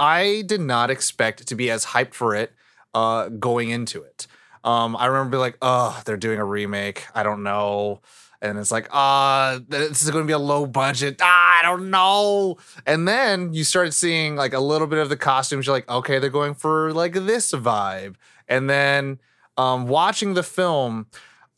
I 0.01 0.41
did 0.47 0.61
not 0.61 0.89
expect 0.89 1.45
to 1.47 1.53
be 1.53 1.69
as 1.69 1.85
hyped 1.85 2.15
for 2.15 2.33
it 2.33 2.51
uh, 2.95 3.29
going 3.29 3.69
into 3.69 4.01
it. 4.01 4.25
Um, 4.63 4.95
I 4.97 5.05
remember 5.05 5.31
being 5.37 5.41
like, 5.41 5.59
oh, 5.61 6.01
they're 6.05 6.17
doing 6.17 6.39
a 6.39 6.45
remake. 6.45 7.05
I 7.13 7.21
don't 7.21 7.43
know. 7.43 8.01
And 8.41 8.57
it's 8.57 8.71
like, 8.71 8.89
ah, 8.91 9.59
this 9.67 10.01
is 10.01 10.09
going 10.09 10.23
to 10.23 10.27
be 10.27 10.33
a 10.33 10.39
low 10.39 10.65
budget. 10.65 11.17
Ah, 11.21 11.59
I 11.59 11.61
don't 11.61 11.91
know. 11.91 12.57
And 12.87 13.07
then 13.07 13.53
you 13.53 13.63
started 13.63 13.91
seeing 13.91 14.35
like 14.35 14.53
a 14.53 14.59
little 14.59 14.87
bit 14.87 14.97
of 14.97 15.09
the 15.09 15.17
costumes. 15.17 15.67
You're 15.67 15.75
like, 15.75 15.87
okay, 15.87 16.17
they're 16.17 16.31
going 16.31 16.55
for 16.55 16.91
like 16.93 17.13
this 17.13 17.51
vibe. 17.51 18.15
And 18.47 18.67
then 18.67 19.19
um, 19.55 19.87
watching 19.87 20.33
the 20.33 20.41
film, 20.41 21.05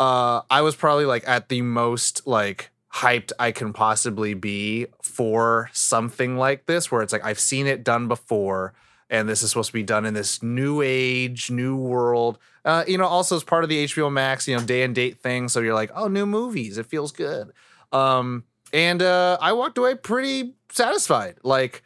uh, 0.02 0.42
I 0.50 0.62
was 0.62 0.76
probably 0.76 1.06
like 1.06 1.24
at 1.26 1.48
the 1.48 1.62
most 1.62 2.28
like 2.28 2.73
hyped 2.94 3.32
I 3.40 3.52
can 3.52 3.74
possibly 3.74 4.34
be 4.34 4.88
for 5.02 5.70
something 5.74 6.38
like 6.38 6.66
this, 6.68 6.92
where 6.92 7.02
it's 7.02 7.12
like 7.12 7.26
I've 7.26 7.40
seen 7.40 7.68
it 7.68 7.84
done 7.84 8.08
before, 8.08 8.74
and 9.10 9.28
this 9.28 9.42
is 9.42 9.50
supposed 9.50 9.70
to 9.70 9.74
be 9.74 9.84
done 9.84 10.06
in 10.06 10.14
this 10.14 10.44
new 10.44 10.82
age, 10.82 11.50
new 11.50 11.76
world. 11.76 12.38
Uh, 12.64 12.84
you 12.88 12.98
know, 12.98 13.06
also 13.06 13.36
as 13.36 13.44
part 13.44 13.64
of 13.64 13.70
the 13.70 13.86
HBO 13.86 14.12
Max, 14.12 14.48
you 14.48 14.56
know, 14.56 14.64
day 14.64 14.84
and 14.84 14.94
date 14.96 15.20
thing. 15.20 15.50
So 15.50 15.60
you're 15.60 15.74
like, 15.74 15.92
oh, 15.96 16.08
new 16.08 16.26
movies, 16.26 16.78
it 16.78 16.86
feels 16.86 17.12
good. 17.12 17.52
Um, 17.92 18.44
and 18.72 19.02
uh, 19.02 19.38
I 19.42 19.54
walked 19.54 19.78
away 19.78 19.96
pretty 19.96 20.54
satisfied. 20.70 21.38
Like, 21.44 21.84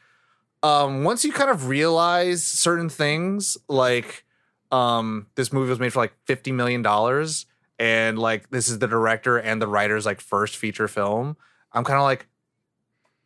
um, 0.64 1.04
once 1.04 1.24
you 1.24 1.32
kind 1.32 1.50
of 1.50 1.68
realize 1.68 2.44
certain 2.44 2.90
things, 2.90 3.58
like 3.68 4.26
um, 4.72 5.28
this 5.36 5.54
movie 5.54 5.70
was 5.70 5.80
made 5.80 5.94
for 5.94 6.00
like 6.00 6.14
fifty 6.26 6.52
million 6.52 6.82
dollars, 6.82 7.46
and 7.80 8.18
like 8.18 8.50
this 8.50 8.70
is 8.70 8.80
the 8.80 8.88
director 8.88 9.38
and 9.38 9.62
the 9.62 9.68
writer's 9.68 10.06
like 10.06 10.22
first 10.22 10.56
feature 10.56 10.88
film. 10.88 11.38
I'm 11.74 11.84
kind 11.84 11.98
of 11.98 12.04
like, 12.04 12.28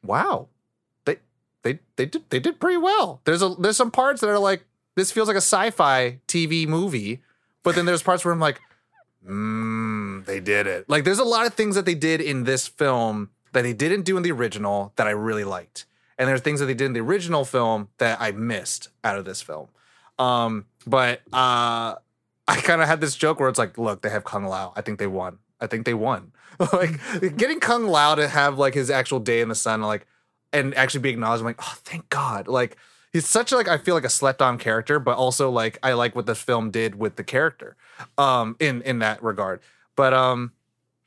wow, 0.03 0.47
they 1.05 1.17
they 1.63 1.79
they 1.95 2.05
did 2.05 2.29
they 2.29 2.39
did 2.39 2.59
pretty 2.59 2.77
well. 2.77 3.21
There's 3.23 3.41
a 3.41 3.49
there's 3.59 3.77
some 3.77 3.91
parts 3.91 4.21
that 4.21 4.29
are 4.29 4.39
like 4.39 4.65
this 4.95 5.11
feels 5.11 5.27
like 5.27 5.37
a 5.37 5.41
sci-fi 5.41 6.19
TV 6.27 6.67
movie, 6.67 7.21
but 7.63 7.75
then 7.75 7.85
there's 7.85 8.03
parts 8.03 8.25
where 8.25 8.33
I'm 8.33 8.39
like, 8.39 8.59
mm, 9.27 10.25
they 10.25 10.39
did 10.39 10.67
it. 10.67 10.89
Like 10.89 11.05
there's 11.05 11.19
a 11.19 11.23
lot 11.23 11.45
of 11.45 11.53
things 11.53 11.75
that 11.75 11.85
they 11.85 11.95
did 11.95 12.19
in 12.19 12.43
this 12.43 12.67
film 12.67 13.29
that 13.53 13.63
they 13.63 13.73
didn't 13.73 14.03
do 14.03 14.17
in 14.17 14.23
the 14.23 14.31
original 14.31 14.93
that 14.97 15.07
I 15.07 15.11
really 15.11 15.43
liked. 15.43 15.85
And 16.17 16.27
there's 16.27 16.41
things 16.41 16.59
that 16.59 16.67
they 16.67 16.73
did 16.73 16.85
in 16.85 16.93
the 16.93 16.99
original 16.99 17.45
film 17.45 17.89
that 17.97 18.21
I 18.21 18.31
missed 18.31 18.89
out 19.03 19.17
of 19.17 19.25
this 19.25 19.41
film. 19.41 19.69
Um, 20.19 20.65
but 20.85 21.21
uh 21.33 21.95
I 22.51 22.59
kind 22.59 22.81
of 22.81 22.87
had 22.87 22.99
this 22.99 23.15
joke 23.15 23.39
where 23.39 23.47
it's 23.47 23.57
like, 23.57 23.77
look, 23.77 24.01
they 24.01 24.09
have 24.09 24.25
Kung 24.25 24.45
Lao. 24.45 24.73
I 24.75 24.81
think 24.81 24.99
they 24.99 25.07
won. 25.07 25.37
I 25.61 25.67
think 25.67 25.85
they 25.85 25.93
won. 25.93 26.33
like 26.73 26.99
getting 27.37 27.61
Kung 27.61 27.87
Lao 27.87 28.15
to 28.15 28.27
have 28.27 28.57
like 28.57 28.73
his 28.73 28.89
actual 28.89 29.21
day 29.21 29.39
in 29.39 29.47
the 29.47 29.55
sun, 29.55 29.81
like, 29.81 30.05
and 30.51 30.75
actually 30.75 30.99
be 30.99 31.11
acknowledged. 31.11 31.39
I'm 31.39 31.45
like, 31.45 31.61
oh, 31.61 31.77
thank 31.83 32.09
God. 32.09 32.49
Like 32.49 32.75
he's 33.13 33.25
such 33.25 33.53
like 33.53 33.69
I 33.69 33.77
feel 33.77 33.95
like 33.95 34.03
a 34.03 34.09
slept 34.09 34.41
on 34.41 34.57
character, 34.57 34.99
but 34.99 35.15
also 35.15 35.49
like 35.49 35.79
I 35.81 35.93
like 35.93 36.13
what 36.13 36.25
the 36.25 36.35
film 36.35 36.71
did 36.71 36.95
with 36.95 37.15
the 37.15 37.23
character, 37.23 37.77
um, 38.17 38.57
in 38.59 38.81
in 38.81 38.99
that 38.99 39.23
regard. 39.23 39.61
But 39.95 40.13
um, 40.13 40.51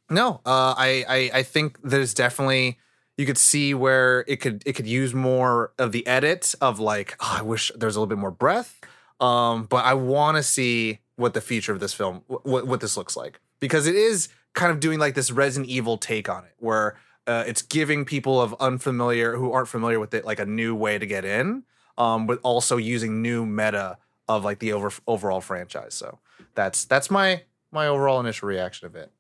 no, 0.09 0.41
uh, 0.47 0.75
I, 0.79 1.05
I 1.07 1.31
I 1.41 1.43
think 1.43 1.79
there's 1.85 2.15
definitely 2.15 2.79
you 3.19 3.27
could 3.27 3.39
see 3.39 3.75
where 3.75 4.25
it 4.27 4.37
could 4.37 4.63
it 4.65 4.73
could 4.73 4.87
use 4.87 5.13
more 5.13 5.73
of 5.79 5.93
the 5.93 6.07
edit 6.07 6.55
of 6.63 6.81
like 6.81 7.17
oh, 7.21 7.37
I 7.39 7.43
wish 7.43 7.71
there's 7.77 7.97
a 7.97 8.01
little 8.01 8.09
bit 8.09 8.19
more 8.19 8.31
breath. 8.31 8.81
Um, 9.21 9.65
but 9.65 9.85
I 9.85 9.93
want 9.93 10.39
to 10.39 10.43
see 10.43 11.01
what 11.17 11.35
the 11.35 11.41
future 11.41 11.73
of 11.73 11.81
this 11.81 11.95
film 11.95 12.23
what 12.27 12.67
what 12.67 12.81
this 12.81 12.97
looks 12.97 13.17
like 13.17 13.41
because 13.61 13.87
it 13.87 13.95
is 13.95 14.29
kind 14.53 14.71
of 14.71 14.81
doing 14.81 14.99
like 14.99 15.15
this 15.15 15.31
Resident 15.31 15.71
Evil 15.71 15.99
take 15.99 16.29
on 16.29 16.45
it 16.45 16.55
where 16.59 16.97
uh, 17.27 17.45
it's 17.47 17.63
giving 17.63 18.05
people 18.05 18.41
of 18.41 18.55
unfamiliar 18.61 19.37
who 19.37 19.53
aren't 19.53 19.69
familiar 19.69 19.99
with 19.99 20.15
it 20.15 20.25
like 20.25 20.39
a 20.39 20.47
new 20.47 20.75
way 20.75 20.99
to 20.99 21.07
get 21.07 21.25
in, 21.25 21.65
um, 21.97 22.27
but 22.27 22.39
also 22.43 22.77
using 22.77 23.23
new 23.23 23.47
meta 23.47 23.99
of 24.29 24.45
like 24.45 24.59
the 24.59 24.73
over 24.73 24.93
overall 25.07 25.41
franchise. 25.41 25.95
So 25.95 26.19
that's 26.55 26.85
that's 26.85 27.11
my 27.11 27.43
my 27.73 27.87
overall 27.87 28.21
initial 28.21 28.49
reaction 28.49 28.87
of 28.87 28.95
it. 28.95 29.11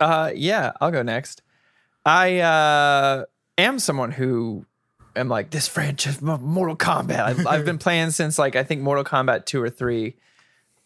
Uh, 0.00 0.32
yeah, 0.34 0.72
I'll 0.80 0.90
go 0.90 1.02
next. 1.02 1.42
I 2.04 2.38
uh, 2.38 3.24
am 3.58 3.78
someone 3.78 4.12
who 4.12 4.64
am 5.16 5.28
like 5.28 5.50
this 5.50 5.68
franchise, 5.68 6.22
Mortal 6.22 6.76
Kombat. 6.76 7.20
I've, 7.20 7.46
I've 7.46 7.64
been 7.64 7.78
playing 7.86 8.10
since 8.10 8.38
like 8.38 8.56
I 8.56 8.62
think 8.62 8.80
Mortal 8.80 9.04
Kombat 9.04 9.44
two 9.44 9.62
or 9.62 9.70
three. 9.70 10.16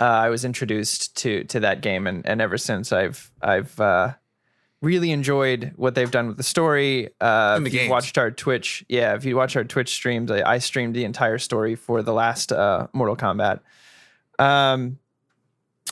Uh, 0.02 0.24
I 0.24 0.30
was 0.30 0.44
introduced 0.44 1.16
to 1.18 1.44
to 1.44 1.60
that 1.60 1.80
game, 1.80 2.08
and 2.08 2.26
and 2.26 2.40
ever 2.40 2.58
since 2.58 2.92
I've 2.92 3.30
I've 3.40 3.78
uh, 3.78 4.14
really 4.80 5.12
enjoyed 5.12 5.74
what 5.76 5.94
they've 5.94 6.10
done 6.10 6.26
with 6.26 6.38
the 6.38 6.42
story. 6.42 7.10
Uh, 7.20 7.60
the 7.60 7.66
if 7.66 7.72
you 7.72 7.78
games. 7.80 7.90
watched 7.90 8.18
our 8.18 8.32
Twitch, 8.32 8.84
yeah, 8.88 9.14
if 9.14 9.24
you 9.24 9.36
watch 9.36 9.54
our 9.54 9.62
Twitch 9.62 9.94
streams, 9.94 10.28
I, 10.32 10.54
I 10.54 10.58
streamed 10.58 10.96
the 10.96 11.04
entire 11.04 11.38
story 11.38 11.76
for 11.76 12.02
the 12.02 12.12
last 12.12 12.50
uh, 12.50 12.88
Mortal 12.92 13.14
Kombat. 13.14 13.60
Um, 14.40 14.98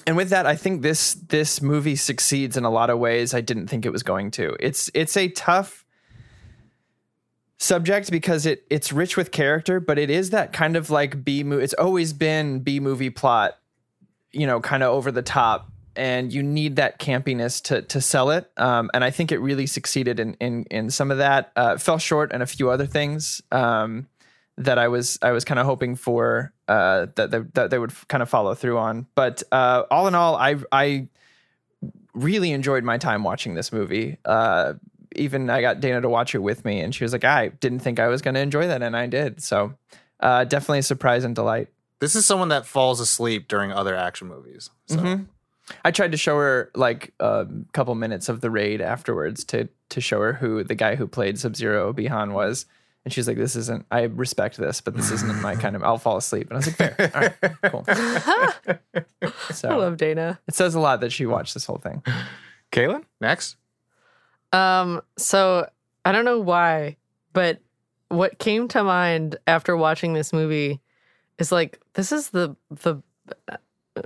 and 0.08 0.16
with 0.16 0.30
that, 0.30 0.44
I 0.44 0.56
think 0.56 0.82
this 0.82 1.14
this 1.14 1.62
movie 1.62 1.94
succeeds 1.94 2.56
in 2.56 2.64
a 2.64 2.70
lot 2.70 2.90
of 2.90 2.98
ways 2.98 3.32
I 3.32 3.42
didn't 3.42 3.68
think 3.68 3.86
it 3.86 3.92
was 3.92 4.02
going 4.02 4.32
to. 4.32 4.56
It's 4.58 4.90
it's 4.92 5.16
a 5.16 5.28
tough 5.28 5.84
subject 7.58 8.10
because 8.10 8.44
it 8.44 8.64
it's 8.70 8.92
rich 8.92 9.16
with 9.16 9.30
character, 9.30 9.78
but 9.78 10.00
it 10.00 10.10
is 10.10 10.30
that 10.30 10.52
kind 10.52 10.74
of 10.74 10.90
like 10.90 11.24
B 11.24 11.44
movie. 11.44 11.62
It's 11.62 11.74
always 11.74 12.12
been 12.12 12.58
B 12.58 12.80
movie 12.80 13.10
plot, 13.10 13.59
you 14.32 14.46
know, 14.46 14.60
kind 14.60 14.82
of 14.82 14.92
over 14.92 15.10
the 15.10 15.22
top, 15.22 15.70
and 15.96 16.32
you 16.32 16.42
need 16.42 16.76
that 16.76 16.98
campiness 16.98 17.62
to 17.64 17.82
to 17.82 18.00
sell 18.00 18.30
it. 18.30 18.50
Um, 18.56 18.90
and 18.94 19.04
I 19.04 19.10
think 19.10 19.32
it 19.32 19.38
really 19.38 19.66
succeeded 19.66 20.20
in 20.20 20.34
in 20.34 20.64
in 20.70 20.90
some 20.90 21.10
of 21.10 21.18
that. 21.18 21.52
Uh, 21.56 21.78
fell 21.78 21.98
short 21.98 22.32
in 22.32 22.42
a 22.42 22.46
few 22.46 22.70
other 22.70 22.86
things. 22.86 23.42
Um, 23.52 24.06
that 24.60 24.78
I 24.78 24.88
was 24.88 25.18
I 25.22 25.32
was 25.32 25.44
kind 25.44 25.58
of 25.58 25.66
hoping 25.66 25.96
for 25.96 26.52
uh, 26.68 27.06
that 27.16 27.30
they, 27.30 27.38
that 27.54 27.70
they 27.70 27.78
would 27.78 27.92
kind 28.08 28.22
of 28.22 28.28
follow 28.28 28.54
through 28.54 28.78
on. 28.78 29.06
But 29.14 29.42
uh, 29.50 29.84
all 29.90 30.06
in 30.06 30.14
all, 30.14 30.36
I 30.36 30.56
I 30.70 31.08
really 32.14 32.52
enjoyed 32.52 32.84
my 32.84 32.98
time 32.98 33.24
watching 33.24 33.54
this 33.54 33.72
movie. 33.72 34.18
Uh, 34.24 34.74
even 35.16 35.48
I 35.48 35.62
got 35.62 35.80
Dana 35.80 36.02
to 36.02 36.08
watch 36.08 36.34
it 36.34 36.40
with 36.40 36.64
me, 36.64 36.80
and 36.80 36.94
she 36.94 37.04
was 37.04 37.12
like, 37.12 37.24
"I 37.24 37.48
didn't 37.48 37.80
think 37.80 37.98
I 37.98 38.08
was 38.08 38.20
going 38.20 38.34
to 38.34 38.40
enjoy 38.40 38.66
that, 38.66 38.82
and 38.82 38.96
I 38.96 39.06
did." 39.06 39.42
So 39.42 39.74
uh, 40.20 40.44
definitely 40.44 40.80
a 40.80 40.84
surprise 40.84 41.24
and 41.24 41.34
delight. 41.34 41.68
This 42.00 42.14
is 42.16 42.26
someone 42.26 42.48
that 42.48 42.66
falls 42.66 42.98
asleep 43.00 43.46
during 43.48 43.72
other 43.72 43.94
action 43.94 44.28
movies. 44.28 44.70
So 44.86 44.96
Mhm. 44.96 45.26
I 45.84 45.90
tried 45.90 46.12
to 46.12 46.18
show 46.18 46.36
her 46.38 46.70
like 46.74 47.12
a 47.20 47.46
couple 47.72 47.94
minutes 47.94 48.28
of 48.28 48.40
the 48.40 48.50
raid 48.50 48.80
afterwards 48.80 49.44
to 49.46 49.68
to 49.90 50.00
show 50.00 50.20
her 50.20 50.32
who 50.34 50.62
the 50.64 50.74
guy 50.74 50.94
who 50.96 51.06
played 51.06 51.38
Sub 51.38 51.56
Zero 51.56 51.92
Bihan 51.92 52.32
was. 52.32 52.66
And 53.04 53.12
she's 53.14 53.26
like, 53.26 53.36
"This 53.38 53.56
isn't. 53.56 53.86
I 53.90 54.02
respect 54.02 54.56
this, 54.58 54.80
but 54.82 54.94
this 54.94 55.10
isn't 55.10 55.40
my 55.40 55.56
kind 55.56 55.74
of. 55.74 55.82
I'll 55.82 55.96
fall 55.98 56.16
asleep." 56.18 56.48
And 56.50 56.54
I 56.54 56.56
was 56.56 56.66
like, 56.66 56.76
"Fair, 56.76 57.10
all 57.14 57.20
right, 57.20 57.54
cool." 57.70 57.84
I 59.70 59.74
love 59.76 59.96
Dana. 59.96 60.38
it 60.46 60.54
says 60.54 60.74
a 60.74 60.80
lot 60.80 61.00
that 61.00 61.10
she 61.10 61.26
watched 61.26 61.54
this 61.54 61.64
whole 61.64 61.78
thing. 61.78 62.02
Kaylin? 62.72 63.04
next, 63.20 63.56
Um, 64.52 65.00
so 65.16 65.68
I 66.04 66.12
don't 66.12 66.24
know 66.24 66.38
why, 66.40 66.96
but 67.32 67.58
what 68.08 68.38
came 68.38 68.68
to 68.68 68.84
mind 68.84 69.36
after 69.46 69.76
watching 69.76 70.12
this 70.12 70.32
movie 70.32 70.80
is 71.40 71.52
like 71.52 71.80
this 71.94 72.12
is 72.12 72.30
the 72.30 72.56
the 72.70 73.02
uh, 73.48 73.56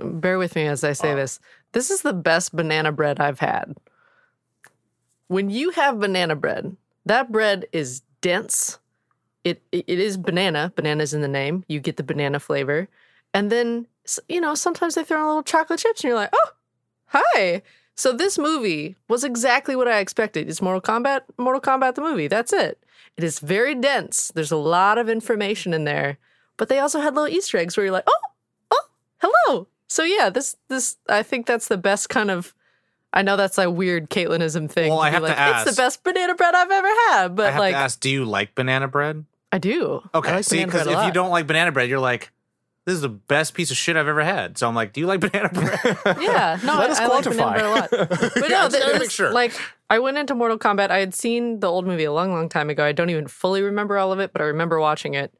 bear 0.03 0.37
with 0.37 0.55
me 0.55 0.67
as 0.67 0.83
I 0.83 0.93
say 0.93 1.13
this. 1.13 1.39
This 1.71 1.89
is 1.89 2.01
the 2.01 2.13
best 2.13 2.55
banana 2.55 2.91
bread 2.91 3.19
I've 3.19 3.39
had. 3.39 3.75
When 5.27 5.49
you 5.49 5.71
have 5.71 5.99
banana 5.99 6.35
bread, 6.35 6.75
that 7.05 7.31
bread 7.31 7.65
is 7.71 8.01
dense 8.21 8.79
it 9.45 9.61
it 9.71 9.87
is 9.87 10.17
banana. 10.17 10.73
Banana's 10.75 11.13
in 11.13 11.21
the 11.21 11.29
name. 11.29 11.63
You 11.69 11.79
get 11.79 11.95
the 11.95 12.03
banana 12.03 12.39
flavor, 12.39 12.89
and 13.33 13.51
then 13.51 13.87
you 14.27 14.41
know 14.41 14.55
sometimes 14.55 14.95
they 14.95 15.03
throw 15.03 15.21
in 15.21 15.27
little 15.27 15.43
chocolate 15.43 15.79
chips, 15.79 16.03
and 16.03 16.09
you're 16.09 16.17
like, 16.17 16.33
oh, 16.33 16.51
hi. 17.05 17.61
So 17.93 18.11
this 18.11 18.37
movie 18.37 18.97
was 19.07 19.23
exactly 19.23 19.75
what 19.75 19.87
I 19.87 19.99
expected. 19.99 20.49
It's 20.49 20.61
Mortal 20.61 20.81
Kombat. 20.81 21.21
Mortal 21.37 21.61
Kombat 21.61 21.95
the 21.95 22.01
movie. 22.01 22.27
That's 22.27 22.51
it. 22.51 22.83
It 23.15 23.23
is 23.23 23.39
very 23.39 23.75
dense. 23.75 24.31
There's 24.35 24.51
a 24.51 24.57
lot 24.57 24.97
of 24.97 25.07
information 25.07 25.73
in 25.73 25.85
there, 25.85 26.17
but 26.57 26.69
they 26.69 26.79
also 26.79 26.99
had 27.01 27.15
little 27.15 27.27
Easter 27.27 27.57
eggs 27.57 27.75
where 27.77 27.85
you're 27.85 27.93
like, 27.93 28.07
oh, 28.07 28.19
oh, 28.71 28.85
hello. 29.19 29.67
So 29.87 30.03
yeah, 30.03 30.29
this 30.29 30.55
this 30.67 30.97
I 31.09 31.23
think 31.23 31.45
that's 31.45 31.67
the 31.67 31.77
best 31.77 32.09
kind 32.09 32.31
of. 32.31 32.53
I 33.13 33.21
know 33.21 33.37
that's 33.37 33.57
a 33.57 33.69
weird 33.71 34.09
Caitlinism 34.09 34.69
thing. 34.69 34.89
Well, 34.89 34.99
I 34.99 35.09
be 35.09 35.13
have 35.13 35.23
to 35.23 35.29
like, 35.29 35.37
ask. 35.39 35.67
It's 35.67 35.75
the 35.77 35.81
best 35.81 36.03
banana 36.03 36.35
bread 36.35 36.53
I've 36.53 36.69
ever 36.71 36.87
had. 36.87 37.25
I 37.25 37.27
But 37.29 37.53
have 37.53 37.59
like, 37.61 37.73
to 37.73 37.77
ask, 37.79 37.99
do 38.01 38.09
you 38.09 38.25
like 38.25 38.55
banana 38.55 38.89
bread? 38.89 39.23
I 39.53 39.57
do. 39.57 40.01
Okay, 40.13 40.31
I 40.31 40.35
like 40.37 40.43
see, 40.45 40.65
because 40.65 40.85
if 40.85 41.05
you 41.05 41.11
don't 41.13 41.29
like 41.29 41.47
banana 41.47 41.71
bread, 41.71 41.87
you're 41.87 41.99
like, 41.99 42.31
this 42.85 42.93
is 42.95 42.99
the 43.01 43.07
best 43.07 43.53
piece 43.53 43.71
of 43.71 43.77
shit 43.77 43.95
I've 43.95 44.09
ever 44.09 44.21
had. 44.23 44.57
So 44.57 44.67
I'm 44.67 44.75
like, 44.75 44.91
do 44.91 44.99
you 44.99 45.07
like 45.07 45.19
banana 45.21 45.47
bread? 45.47 45.79
Yeah, 46.19 46.59
no, 46.65 46.75
Let 46.77 46.89
I, 46.89 46.91
us 46.91 46.99
I 46.99 47.07
like 47.07 47.23
banana 47.23 47.51
bread 47.51 47.65
a 47.65 47.69
lot. 47.69 47.89
But 48.19 48.35
Yeah, 48.35 48.47
no, 48.49 48.57
I 48.65 48.67
just 48.69 48.79
gotta 48.79 48.91
this- 48.93 48.99
make 48.99 49.11
sure. 49.11 49.31
like 49.31 49.53
I 49.89 49.99
went 49.99 50.17
into 50.17 50.35
Mortal 50.35 50.59
Kombat. 50.59 50.89
I 50.91 50.97
had 50.97 51.13
seen 51.15 51.61
the 51.61 51.67
old 51.67 51.87
movie 51.87 52.03
a 52.03 52.11
long, 52.11 52.33
long 52.33 52.49
time 52.49 52.69
ago. 52.69 52.83
I 52.83 52.91
don't 52.91 53.09
even 53.11 53.27
fully 53.27 53.61
remember 53.61 53.97
all 53.97 54.11
of 54.11 54.19
it, 54.19 54.33
but 54.33 54.41
I 54.41 54.45
remember 54.45 54.77
watching 54.81 55.13
it. 55.13 55.33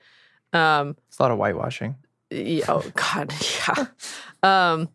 Um, 0.56 0.96
It's 1.08 1.20
a 1.20 1.24
lot 1.24 1.32
of 1.32 1.38
whitewashing. 1.38 1.96
yeah, 2.30 2.66
oh 2.70 2.84
God, 2.96 3.34
yeah. 3.68 3.86
Um, 4.42 4.90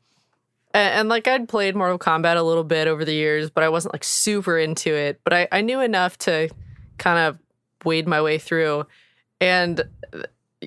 and, 0.73 0.95
and 0.95 1.09
like 1.09 1.29
I'd 1.29 1.49
played 1.49 1.77
Mortal 1.77 1.99
Kombat 1.99 2.37
a 2.37 2.43
little 2.43 2.65
bit 2.65 2.89
over 2.89 3.05
the 3.05 3.13
years, 3.15 3.51
but 3.51 3.63
I 3.65 3.69
wasn't 3.69 3.95
like 3.95 4.05
super 4.05 4.59
into 4.59 4.95
it. 4.95 5.21
But 5.25 5.33
I, 5.33 5.49
I 5.53 5.61
knew 5.61 5.81
enough 5.81 6.17
to 6.19 6.49
kind 6.99 7.19
of 7.19 7.39
wade 7.85 8.07
my 8.09 8.23
way 8.23 8.39
through, 8.39 8.87
and 9.41 9.83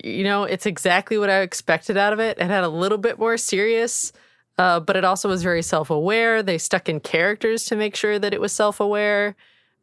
you 0.03 0.23
know, 0.23 0.43
it's 0.43 0.65
exactly 0.65 1.17
what 1.17 1.29
I 1.29 1.41
expected 1.41 1.97
out 1.97 2.13
of 2.13 2.19
it. 2.19 2.37
It 2.39 2.47
had 2.47 2.63
a 2.63 2.69
little 2.69 2.97
bit 2.97 3.19
more 3.19 3.37
serious, 3.37 4.11
uh, 4.57 4.79
but 4.79 4.95
it 4.95 5.05
also 5.05 5.29
was 5.29 5.43
very 5.43 5.61
self-aware. 5.61 6.41
They 6.43 6.57
stuck 6.57 6.89
in 6.89 6.99
characters 6.99 7.65
to 7.65 7.75
make 7.75 7.95
sure 7.95 8.17
that 8.17 8.33
it 8.33 8.41
was 8.41 8.51
self-aware, 8.51 9.35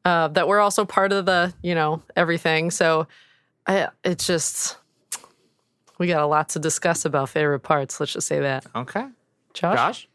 uh, 0.05 0.29
that 0.29 0.49
were 0.49 0.61
also 0.61 0.85
part 0.85 1.13
of 1.13 1.27
the 1.27 1.53
you 1.63 1.75
know 1.75 2.03
everything. 2.17 2.71
So, 2.71 3.07
I, 3.67 3.89
it's 4.05 4.27
just. 4.27 4.77
We 6.01 6.07
got 6.07 6.23
a 6.23 6.27
lot 6.27 6.49
to 6.51 6.59
discuss 6.59 7.05
about 7.05 7.29
favorite 7.29 7.61
parts. 7.61 8.01
Let's 8.01 8.15
just 8.15 8.27
say 8.27 8.41
that. 8.41 8.65
okay. 8.75 9.05
Josh? 9.53 9.77
Josh? 9.77 10.09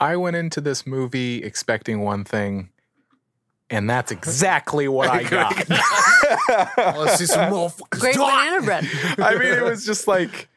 I 0.00 0.16
went 0.16 0.34
into 0.34 0.60
this 0.60 0.86
movie 0.86 1.42
expecting 1.44 2.00
one 2.00 2.24
thing, 2.24 2.70
and 3.70 3.88
that's 3.88 4.10
exactly 4.10 4.88
what 4.88 5.08
I 5.08 5.22
got. 5.28 5.68
Let's 6.98 7.18
see 7.18 7.26
some 7.26 7.52
motherfuckers. 7.52 8.00
Great 8.00 8.16
die. 8.16 8.44
banana 8.48 8.64
bread. 8.64 8.88
I 9.18 9.34
mean, 9.38 9.52
it 9.52 9.62
was 9.62 9.86
just 9.86 10.08
like 10.08 10.48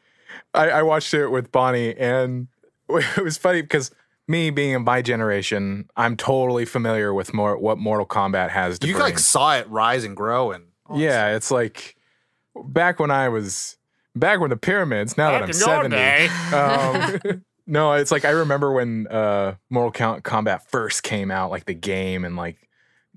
I, 0.54 0.70
I 0.70 0.82
watched 0.82 1.14
it 1.14 1.28
with 1.28 1.52
Bonnie, 1.52 1.94
and 1.96 2.48
it 2.88 3.22
was 3.22 3.36
funny 3.38 3.62
because 3.62 3.90
me 4.26 4.50
being 4.50 4.72
in 4.72 4.82
my 4.82 5.02
generation, 5.02 5.88
I'm 5.96 6.16
totally 6.16 6.64
familiar 6.64 7.14
with 7.14 7.32
more 7.32 7.56
what 7.58 7.78
Mortal 7.78 8.06
Kombat 8.06 8.50
has 8.50 8.80
to 8.80 8.88
You 8.88 8.94
bring. 8.94 9.04
like 9.04 9.18
saw 9.20 9.56
it 9.56 9.68
rise 9.68 10.02
and 10.02 10.16
grow 10.16 10.50
and 10.50 10.64
yeah, 10.96 11.36
it's 11.36 11.50
like 11.52 11.96
back 12.56 12.98
when 12.98 13.10
I 13.10 13.28
was 13.28 13.76
back 14.14 14.40
when 14.40 14.50
the 14.50 14.56
pyramids. 14.56 15.16
Now 15.16 15.32
that 15.32 15.42
I'm 15.42 15.52
seventy, 15.52 16.28
um, 16.54 17.44
no, 17.66 17.92
it's 17.92 18.10
like 18.10 18.24
I 18.24 18.30
remember 18.30 18.72
when 18.72 19.06
uh, 19.08 19.56
Mortal 19.70 20.20
Kombat 20.20 20.62
first 20.62 21.02
came 21.02 21.30
out, 21.30 21.50
like 21.50 21.66
the 21.66 21.74
game, 21.74 22.24
and 22.24 22.36
like 22.36 22.68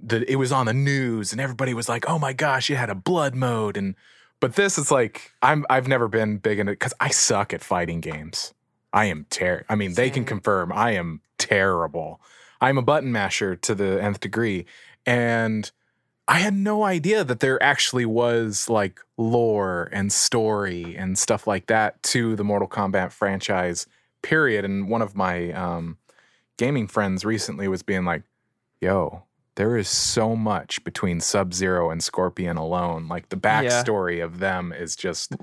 the 0.01 0.29
it 0.29 0.35
was 0.35 0.51
on 0.51 0.65
the 0.65 0.73
news, 0.73 1.31
and 1.31 1.41
everybody 1.41 1.73
was 1.73 1.89
like, 1.89 2.09
"Oh 2.09 2.19
my 2.19 2.33
gosh, 2.33 2.69
it 2.69 2.75
had 2.75 2.89
a 2.89 2.95
blood 2.95 3.35
mode." 3.35 3.77
And 3.77 3.95
but 4.39 4.55
this 4.55 4.77
is 4.77 4.91
like 4.91 5.31
I'm 5.41 5.65
I've 5.69 5.87
never 5.87 6.07
been 6.07 6.37
big 6.37 6.59
into 6.59 6.73
because 6.73 6.93
I 6.99 7.09
suck 7.09 7.53
at 7.53 7.63
fighting 7.63 8.01
games. 8.01 8.53
I 8.93 9.05
am 9.05 9.25
ter. 9.29 9.65
I 9.69 9.75
mean, 9.75 9.93
they 9.93 10.09
can 10.09 10.25
confirm 10.25 10.71
I 10.71 10.91
am 10.91 11.21
terrible. 11.37 12.21
I'm 12.59 12.77
a 12.77 12.81
button 12.81 13.11
masher 13.11 13.55
to 13.55 13.75
the 13.75 14.01
nth 14.01 14.19
degree, 14.19 14.65
and 15.05 15.69
I 16.27 16.39
had 16.39 16.53
no 16.53 16.83
idea 16.83 17.23
that 17.23 17.39
there 17.39 17.61
actually 17.63 18.05
was 18.05 18.69
like 18.69 18.99
lore 19.17 19.89
and 19.93 20.11
story 20.11 20.95
and 20.97 21.17
stuff 21.17 21.47
like 21.47 21.67
that 21.67 22.03
to 22.03 22.35
the 22.35 22.43
Mortal 22.43 22.67
Kombat 22.67 23.11
franchise. 23.13 23.87
Period. 24.21 24.65
And 24.65 24.89
one 24.89 25.01
of 25.01 25.15
my 25.15 25.51
um, 25.53 25.97
gaming 26.57 26.87
friends 26.87 27.23
recently 27.23 27.67
was 27.69 27.81
being 27.81 28.03
like, 28.03 28.23
"Yo, 28.81 29.23
there 29.55 29.77
is 29.77 29.87
so 29.87 30.35
much 30.35 30.83
between 30.83 31.21
Sub 31.21 31.53
Zero 31.53 31.89
and 31.89 32.03
Scorpion 32.03 32.57
alone. 32.57 33.07
Like 33.07 33.29
the 33.29 33.39
Yeah. 33.41 33.63
backstory 33.63 34.21
of 34.23 34.39
them 34.39 34.73
is 34.73 34.95
just 34.97 35.35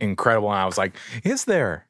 incredible." 0.00 0.50
And 0.50 0.58
I 0.58 0.66
was 0.66 0.78
like, 0.78 0.94
"Is 1.22 1.44
there? 1.44 1.86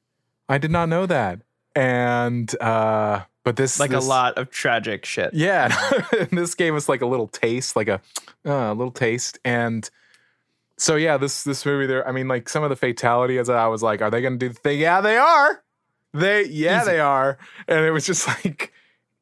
I 0.48 0.59
did 0.59 0.70
not 0.70 0.88
know 0.90 1.07
that." 1.07 1.40
And 1.75 2.55
uh, 2.61 3.22
but 3.44 3.57
this 3.57 3.78
Like 3.81 3.90
this- 3.90 4.05
a 4.05 4.09
lot 4.09 4.38
of 4.38 4.50
tragic 4.50 5.05
shit. 5.05 5.35
yeah, 5.35 5.68
this 6.31 6.55
gave 6.55 6.74
us 6.74 6.88
like 6.88 7.02
a 7.02 7.07
little 7.07 7.28
taste, 7.28 7.76
like 7.76 7.88
a 7.88 8.00
uh, 8.46 8.72
little 8.72 8.92
taste, 8.92 9.38
and 9.44 9.88
so 10.76 10.96
yeah, 10.96 11.16
this 11.16 11.44
this 11.44 11.64
movie 11.66 11.87
there. 11.87 12.07
I 12.09 12.12
mean, 12.12 12.28
like 12.28 12.48
some 12.48 12.62
of 12.62 12.70
the 12.70 12.76
fatalities, 12.76 13.48
I 13.48 13.66
was 13.68 13.83
like, 13.83 14.00
are 14.02 14.11
they 14.11 14.20
going 14.20 14.38
to 14.38 14.38
do 14.38 14.48
the 14.48 14.59
thing? 14.59 14.81
Yeah, 14.81 15.00
they 15.00 15.16
are. 15.16 15.62
They 16.14 16.44
yeah, 16.46 16.83
Easy. 16.83 16.90
they 16.92 17.00
are, 17.00 17.38
and 17.68 17.85
it 17.85 17.90
was 17.90 18.05
just 18.05 18.26
like, 18.44 18.72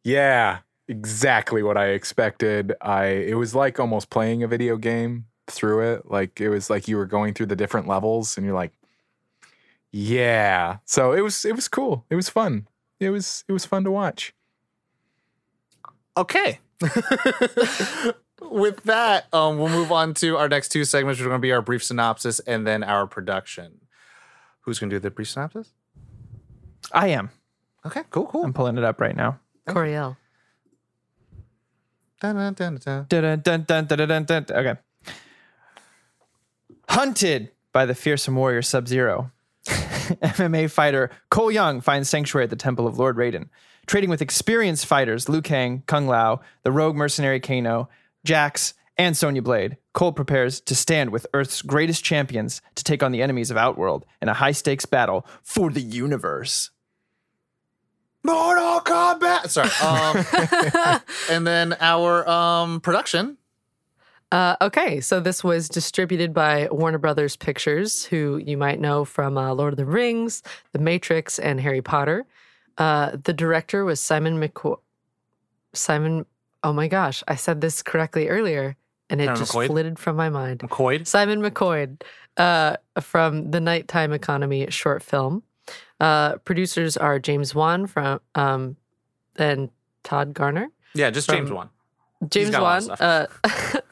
yeah, 0.05 0.59
exactly 0.89 1.63
what 1.63 1.77
I 1.77 1.89
expected. 1.89 2.73
I 2.81 3.05
it 3.07 3.35
was 3.35 3.55
like 3.55 3.79
almost 3.79 4.11
playing 4.11 4.43
a 4.43 4.49
video 4.49 4.77
game 4.77 5.27
through 5.47 5.93
it. 5.93 6.11
Like 6.11 6.41
it 6.41 6.49
was 6.49 6.69
like 6.71 6.89
you 6.89 6.97
were 6.97 7.07
going 7.07 7.35
through 7.35 7.47
the 7.47 7.57
different 7.57 7.87
levels, 7.89 8.37
and 8.37 8.45
you're 8.47 8.55
like, 8.57 8.73
yeah. 9.93 10.79
So 10.85 11.13
it 11.13 11.21
was 11.21 11.45
it 11.45 11.55
was 11.55 11.69
cool. 11.69 12.05
It 12.11 12.17
was 12.17 12.29
fun. 12.29 12.67
It 13.01 13.11
was 13.11 13.45
it 13.49 13.53
was 13.53 13.65
fun 13.65 13.83
to 13.85 13.91
watch. 13.91 14.35
Okay. 16.17 16.61
With 18.43 18.83
that, 18.85 19.27
um, 19.33 19.59
we'll 19.59 19.69
move 19.69 19.93
on 19.93 20.15
to 20.15 20.37
our 20.37 20.49
next 20.49 20.69
two 20.69 20.85
segments, 20.85 21.19
which 21.19 21.27
are 21.27 21.29
going 21.29 21.41
to 21.41 21.43
be 21.43 21.53
our 21.53 21.63
brief 21.63 21.85
synopsis 21.85 22.41
and 22.41 22.67
then 22.67 22.83
our 22.83 23.07
production. 23.07 23.81
Who's 24.63 24.79
going 24.79 24.91
to 24.91 24.97
do 24.97 25.01
the 25.01 25.11
brief 25.11 25.29
synopsis? 25.29 25.73
I 26.93 27.09
am. 27.09 27.31
Okay, 27.87 28.03
cool, 28.11 28.27
cool. 28.27 28.45
I'm 28.45 28.53
pulling 28.53 28.77
it 28.77 28.85
up 28.85 29.01
right 29.01 29.17
now. 29.17 29.39
Coriel. 29.69 30.17
Dun, 32.21 32.37
dun, 32.37 32.55
dun, 32.55 32.77
dun. 32.77 33.07
Dun, 33.09 33.41
dun, 33.41 33.65
dun, 33.65 33.85
dun, 33.87 33.99
dun, 33.99 34.09
dun, 34.09 34.25
dun. 34.25 34.45
Okay. 34.51 34.81
Hunted 36.89 37.51
by 37.73 37.87
the 37.87 37.95
fearsome 37.95 38.37
warrior 38.37 38.63
Sub 38.63 38.89
Zero, 38.89 39.31
MMA 39.67 40.71
fighter 40.71 41.11
Cole 41.31 41.51
Young 41.51 41.81
finds 41.81 42.09
sanctuary 42.09 42.45
at 42.45 42.51
the 42.51 42.57
temple 42.57 42.87
of 42.87 42.99
Lord 42.99 43.17
Raiden. 43.17 43.49
Trading 43.87 44.11
with 44.11 44.23
experienced 44.23 44.87
fighters 44.87 45.29
Liu 45.29 45.43
Kang, 45.43 45.83
Kung 45.87 46.07
Lao, 46.07 46.41
the 46.63 46.73
rogue 46.73 46.97
mercenary 46.97 47.41
Kano, 47.41 47.89
Jax, 48.25 48.75
and 48.97 49.17
Sonya 49.17 49.41
Blade, 49.41 49.79
Cole 49.95 50.13
prepares 50.13 50.61
to 50.61 50.75
stand 50.75 51.11
with 51.11 51.27
Earth's 51.33 51.63
greatest 51.63 52.05
champions 52.05 52.61
to 52.75 52.85
take 52.85 53.03
on 53.03 53.13
the 53.13 53.23
enemies 53.23 53.51
of 53.51 53.57
Outworld 53.57 54.05
in 54.21 54.29
a 54.29 54.35
high 54.35 54.53
stakes 54.53 54.85
battle 54.85 55.27
for 55.43 55.71
the 55.71 55.81
universe. 55.81 56.71
Mortal 58.23 58.81
Kombat. 58.81 59.49
Sorry. 59.49 59.71
Um, 59.81 61.01
and 61.31 61.47
then 61.47 61.75
our 61.81 62.29
um, 62.29 62.81
production. 62.81 63.39
Uh, 64.33 64.57
okay, 64.61 65.01
so 65.01 65.19
this 65.19 65.43
was 65.43 65.69
distributed 65.69 66.33
by 66.33 66.69
Warner 66.71 66.99
Brothers 66.99 67.37
Pictures, 67.37 68.05
who 68.05 68.37
you 68.37 68.57
might 68.57 68.79
know 68.81 69.05
from 69.05 69.37
uh, 69.37 69.53
Lord 69.53 69.73
of 69.73 69.77
the 69.77 69.85
Rings, 69.85 70.43
The 70.73 70.79
Matrix, 70.79 71.39
and 71.39 71.61
Harry 71.61 71.83
Potter. 71.83 72.27
Uh, 72.79 73.17
the 73.25 73.33
director 73.33 73.85
was 73.85 73.99
Simon 73.99 74.41
McQuoid. 74.41 74.79
Simon, 75.73 76.27
oh 76.63 76.73
my 76.73 76.87
gosh, 76.89 77.23
I 77.27 77.35
said 77.35 77.61
this 77.61 77.83
correctly 77.83 78.29
earlier, 78.29 78.77
and 79.09 79.21
it 79.21 79.25
Simon 79.27 79.39
just 79.41 79.53
McQuoid? 79.53 79.67
flitted 79.67 79.99
from 79.99 80.17
my 80.17 80.29
mind. 80.29 80.61
McQuoid. 80.61 81.07
Simon 81.09 81.41
McQuoid 81.43 82.03
uh, 82.37 82.77
from 83.01 83.51
the 83.51 83.61
Nighttime 83.61 84.13
Economy 84.13 84.69
short 84.71 85.03
film. 85.03 85.43
Uh, 85.99 86.37
producers 86.39 86.97
are 86.97 87.19
James 87.19 87.55
Wan 87.55 87.87
from 87.87 88.21
um, 88.37 88.77
and 89.37 89.71
Todd 90.05 90.35
Garner. 90.35 90.71
Yeah, 90.95 91.11
just 91.11 91.27
From- 91.29 91.37
James 91.37 91.51
Wan. 91.51 91.71
James 92.29 92.51
got 92.51 92.61
a 92.61 92.87
lot 92.87 93.01
Wan. 93.01 93.83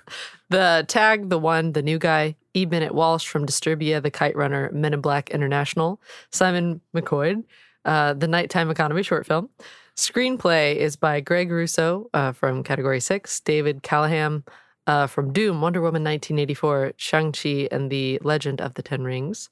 the 0.50 0.84
tag, 0.88 1.28
the 1.28 1.38
one, 1.38 1.72
the 1.72 1.82
new 1.82 1.98
guy, 1.98 2.36
E. 2.54 2.64
Bennett 2.64 2.94
Walsh 2.94 3.26
from 3.26 3.46
Distribia, 3.46 4.02
The 4.02 4.10
Kite 4.10 4.36
Runner, 4.36 4.70
Men 4.72 4.94
in 4.94 5.00
Black 5.00 5.30
International, 5.30 6.00
Simon 6.30 6.80
McQuoid, 6.94 7.44
uh, 7.84 8.14
the 8.14 8.28
Nighttime 8.28 8.70
Economy 8.70 9.02
short 9.02 9.26
film. 9.26 9.48
Screenplay 9.96 10.76
is 10.76 10.96
by 10.96 11.20
Greg 11.20 11.50
Russo 11.50 12.08
uh, 12.14 12.32
from 12.32 12.62
Category 12.62 13.00
6, 13.00 13.40
David 13.40 13.82
Callaham 13.82 14.44
uh, 14.86 15.06
from 15.06 15.32
Doom, 15.32 15.60
Wonder 15.60 15.80
Woman 15.80 16.02
1984, 16.04 16.92
Shang-Chi, 16.96 17.68
and 17.70 17.90
The 17.90 18.18
Legend 18.22 18.60
of 18.60 18.74
the 18.74 18.82
Ten 18.82 19.04
Rings. 19.04 19.50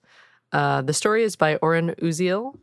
Uh, 0.53 0.83
the 0.83 0.95
story 0.95 1.25
is 1.25 1.37
by 1.37 1.57
Oren 1.57 1.95
Uziel 2.01 2.55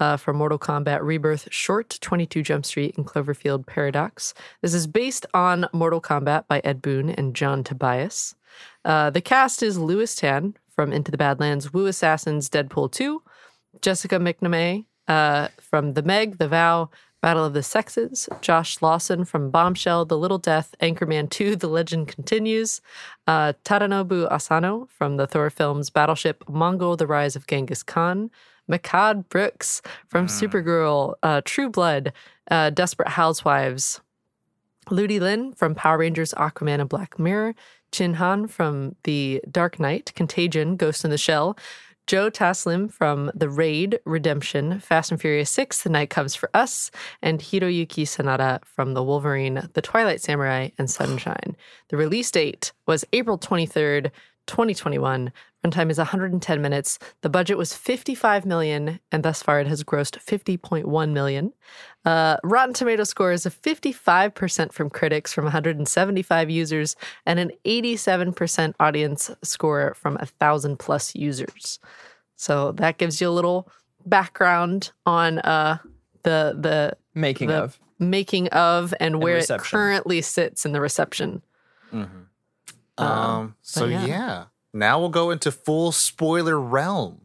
uh, 0.00 0.16
for 0.16 0.32
Mortal 0.32 0.58
Kombat 0.58 1.02
Rebirth 1.02 1.48
short 1.50 1.98
22 2.00 2.42
Jump 2.42 2.64
Street 2.64 2.96
and 2.96 3.06
Cloverfield 3.06 3.66
Paradox. 3.66 4.34
This 4.60 4.74
is 4.74 4.86
based 4.86 5.26
on 5.34 5.68
Mortal 5.72 6.00
Kombat 6.00 6.46
by 6.46 6.60
Ed 6.64 6.82
Boon 6.82 7.10
and 7.10 7.34
John 7.34 7.64
Tobias. 7.64 8.34
Uh, 8.84 9.10
the 9.10 9.20
cast 9.20 9.62
is 9.62 9.78
Lewis 9.78 10.14
Tan 10.14 10.56
from 10.68 10.92
Into 10.92 11.10
the 11.10 11.18
Badlands, 11.18 11.72
Wu 11.72 11.86
Assassins, 11.86 12.48
Deadpool 12.48 12.92
2, 12.92 13.22
Jessica 13.80 14.18
McNamee 14.18 14.86
uh, 15.08 15.48
from 15.60 15.94
The 15.94 16.02
Meg, 16.02 16.38
The 16.38 16.48
Vow, 16.48 16.90
Battle 17.20 17.44
of 17.44 17.52
the 17.52 17.62
Sexes, 17.62 18.28
Josh 18.40 18.82
Lawson 18.82 19.24
from 19.24 19.50
Bombshell, 19.50 20.06
The 20.06 20.18
Little 20.18 20.38
Death, 20.38 20.74
Anchorman 20.82 21.30
2, 21.30 21.54
The 21.54 21.68
Legend 21.68 22.08
Continues, 22.08 22.80
uh, 23.28 23.52
Tadanobu 23.64 24.30
Asano 24.30 24.88
from 24.90 25.18
the 25.18 25.28
Thor 25.28 25.48
films 25.48 25.88
Battleship, 25.88 26.42
Mongol, 26.48 26.96
The 26.96 27.06
Rise 27.06 27.36
of 27.36 27.46
Genghis 27.46 27.84
Khan, 27.84 28.30
Mehcad 28.70 29.28
Brooks 29.28 29.82
from 30.08 30.26
Supergirl, 30.26 31.14
uh, 31.22 31.42
True 31.44 31.68
Blood, 31.68 32.12
uh, 32.50 32.70
Desperate 32.70 33.08
Housewives, 33.08 34.00
Ludi 34.90 35.20
Lin 35.20 35.52
from 35.52 35.74
Power 35.74 35.98
Rangers, 35.98 36.32
Aquaman, 36.34 36.80
and 36.80 36.88
Black 36.88 37.18
Mirror, 37.18 37.54
Chin 37.92 38.14
Han 38.14 38.48
from 38.48 38.96
The 39.04 39.42
Dark 39.50 39.78
Knight, 39.78 40.12
Contagion, 40.14 40.76
Ghost 40.76 41.04
in 41.04 41.10
the 41.10 41.18
Shell, 41.18 41.56
Joe 42.06 42.30
Taslim 42.30 42.90
from 42.90 43.30
The 43.34 43.48
Raid, 43.48 44.00
Redemption, 44.04 44.80
Fast 44.80 45.12
and 45.12 45.20
Furious 45.20 45.50
6, 45.50 45.82
The 45.82 45.90
Night 45.90 46.10
Comes 46.10 46.34
for 46.34 46.50
Us, 46.52 46.90
and 47.22 47.38
Hiroyuki 47.38 48.02
Sanada 48.02 48.64
from 48.64 48.94
The 48.94 49.02
Wolverine, 49.04 49.68
The 49.74 49.82
Twilight 49.82 50.20
Samurai, 50.20 50.70
and 50.78 50.90
Sunshine. 50.90 51.56
The 51.88 51.96
release 51.96 52.30
date 52.30 52.72
was 52.86 53.04
April 53.12 53.38
23rd, 53.38 54.10
2021. 54.46 55.32
Runtime 55.64 55.90
is 55.90 55.98
110 55.98 56.60
minutes. 56.60 56.98
The 57.20 57.28
budget 57.28 57.56
was 57.56 57.74
55 57.74 58.44
million, 58.44 58.98
and 59.12 59.22
thus 59.22 59.42
far 59.42 59.60
it 59.60 59.68
has 59.68 59.84
grossed 59.84 60.18
50.1 60.18 61.12
million. 61.12 61.52
Uh, 62.04 62.36
Rotten 62.42 62.74
Tomato 62.74 63.04
score 63.04 63.32
is 63.32 63.46
a 63.46 63.50
55% 63.50 64.72
from 64.72 64.90
critics 64.90 65.32
from 65.32 65.44
175 65.44 66.50
users, 66.50 66.96
and 67.24 67.38
an 67.38 67.52
87% 67.64 68.74
audience 68.80 69.30
score 69.42 69.94
from 69.94 70.14
1,000 70.16 70.78
plus 70.78 71.14
users. 71.14 71.78
So 72.36 72.72
that 72.72 72.98
gives 72.98 73.20
you 73.20 73.28
a 73.28 73.30
little 73.30 73.68
background 74.04 74.90
on 75.06 75.38
uh, 75.38 75.78
the 76.24 76.56
the 76.58 76.96
Making 77.14 77.48
the 77.48 77.62
of. 77.62 77.80
making 77.98 78.48
of 78.48 78.94
and 78.98 79.22
where 79.22 79.36
it 79.36 79.50
currently 79.58 80.22
sits 80.22 80.64
in 80.64 80.72
the 80.72 80.80
reception. 80.80 81.42
Um, 82.98 83.56
so 83.62 83.86
yeah. 83.86 84.06
yeah. 84.06 84.44
now 84.72 85.00
we'll 85.00 85.08
go 85.08 85.30
into 85.30 85.50
full 85.50 85.92
spoiler 85.92 86.60
realm. 86.60 87.20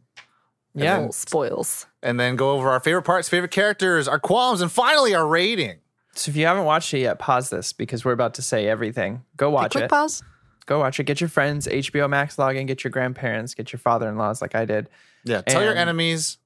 Yeah. 0.74 0.96
Little 0.98 1.12
spoils. 1.12 1.86
and 2.02 2.20
then 2.20 2.36
go 2.36 2.52
over 2.52 2.70
our 2.70 2.78
favorite 2.80 3.02
parts, 3.02 3.28
favorite 3.28 3.50
characters, 3.50 4.06
our 4.06 4.18
qualms, 4.20 4.60
and 4.60 4.70
finally 4.70 5.14
our 5.14 5.26
rating. 5.26 5.78
So 6.14 6.30
if 6.30 6.36
you 6.36 6.46
haven't 6.46 6.64
watched 6.64 6.92
it 6.94 7.00
yet, 7.00 7.18
pause 7.18 7.50
this 7.50 7.72
because 7.72 8.04
we're 8.04 8.12
about 8.12 8.34
to 8.34 8.42
say 8.42 8.68
everything. 8.68 9.24
Go 9.36 9.50
watch 9.50 9.72
Quick 9.72 9.84
it. 9.84 9.90
pause. 9.90 10.22
Go 10.66 10.78
watch 10.80 11.00
it. 11.00 11.04
Get 11.04 11.20
your 11.20 11.28
friends, 11.28 11.66
HBO 11.66 12.08
Max 12.08 12.36
login, 12.36 12.66
get 12.66 12.84
your 12.84 12.90
grandparents, 12.90 13.54
get 13.54 13.72
your 13.72 13.78
father 13.80 14.08
in 14.08 14.16
laws 14.18 14.40
like 14.42 14.54
I 14.54 14.64
did. 14.66 14.88
Yeah, 15.24 15.40
tell 15.42 15.62
your 15.64 15.74
enemies. 15.74 16.38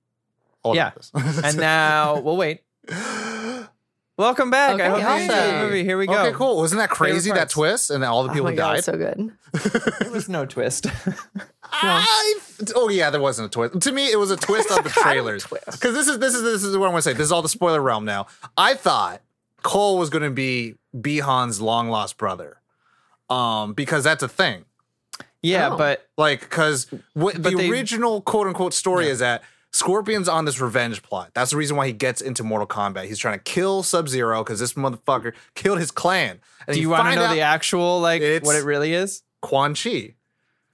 All 0.62 0.74
Yeah. 0.76 0.92
about 0.92 0.94
this. 1.12 1.12
And 1.44 1.56
now 1.58 2.20
we'll 2.20 2.36
wait. 2.36 2.60
Welcome 4.18 4.50
back. 4.50 4.74
Okay, 4.74 4.84
I 4.84 4.88
hope 4.90 5.00
you 5.00 5.22
enjoyed 5.24 5.54
the 5.54 5.58
movie. 5.64 5.84
Here 5.84 5.96
we 5.96 6.06
go. 6.06 6.12
Okay, 6.26 6.36
cool. 6.36 6.58
Wasn't 6.58 6.78
that 6.78 6.90
crazy 6.90 7.30
that 7.32 7.48
twist 7.48 7.90
and 7.90 8.04
all 8.04 8.22
the 8.24 8.30
Oh 8.30 8.32
people 8.34 8.50
my 8.50 8.54
god, 8.54 8.74
died? 8.74 8.84
so 8.84 8.96
good. 8.96 9.32
There 10.00 10.10
was 10.10 10.28
no 10.28 10.44
twist. 10.44 10.86
I, 11.74 12.34
oh 12.76 12.90
yeah, 12.90 13.08
there 13.08 13.20
wasn't 13.22 13.46
a 13.46 13.50
twist. 13.50 13.80
To 13.80 13.92
me, 13.92 14.12
it 14.12 14.18
was 14.18 14.30
a 14.30 14.36
twist 14.36 14.70
on 14.70 14.84
the 14.84 14.90
trailers. 15.02 15.44
twist. 15.44 15.64
Because 15.72 15.94
this 15.94 16.08
is 16.08 16.18
this 16.18 16.34
is 16.34 16.42
this 16.42 16.62
is 16.62 16.76
what 16.76 16.86
I'm 16.86 16.92
gonna 16.92 17.02
say. 17.02 17.14
This 17.14 17.22
is 17.26 17.32
all 17.32 17.40
the 17.42 17.48
spoiler 17.48 17.80
realm 17.80 18.04
now. 18.04 18.26
I 18.56 18.74
thought 18.74 19.22
Cole 19.62 19.96
was 19.98 20.10
going 20.10 20.24
to 20.24 20.30
be 20.30 20.74
Bihan's 20.94 21.60
long 21.62 21.88
lost 21.88 22.18
brother, 22.18 22.58
um, 23.30 23.72
because 23.72 24.04
that's 24.04 24.22
a 24.22 24.28
thing. 24.28 24.66
yeah, 25.42 25.70
Oh. 25.72 25.78
but 25.78 26.06
Like, 26.18 26.40
because 26.40 26.88
what 27.14 27.42
the 27.42 27.50
they- 27.50 27.70
original 27.70 28.20
quote 28.20 28.46
unquote 28.46 28.74
story 28.74 29.08
is 29.08 29.20
that 29.20 29.42
Scorpion's 29.72 30.28
on 30.28 30.44
this 30.44 30.60
revenge 30.60 31.02
plot. 31.02 31.30
That's 31.34 31.50
the 31.50 31.56
reason 31.56 31.76
why 31.76 31.86
he 31.86 31.92
gets 31.92 32.20
into 32.20 32.44
Mortal 32.44 32.66
Kombat. 32.66 33.06
He's 33.06 33.18
trying 33.18 33.38
to 33.38 33.42
kill 33.44 33.82
Sub 33.82 34.08
Zero 34.08 34.44
because 34.44 34.60
this 34.60 34.74
motherfucker 34.74 35.32
killed 35.54 35.78
his 35.78 35.90
clan. 35.90 36.40
And 36.66 36.74
do 36.74 36.80
you 36.80 36.88
you 36.88 36.90
want 36.90 37.08
to 37.08 37.14
know 37.16 37.32
the 37.32 37.40
actual 37.40 38.00
like 38.00 38.20
what 38.42 38.54
it 38.56 38.64
really 38.64 38.92
is? 38.92 39.22
Quan 39.40 39.74
Chi. 39.74 40.14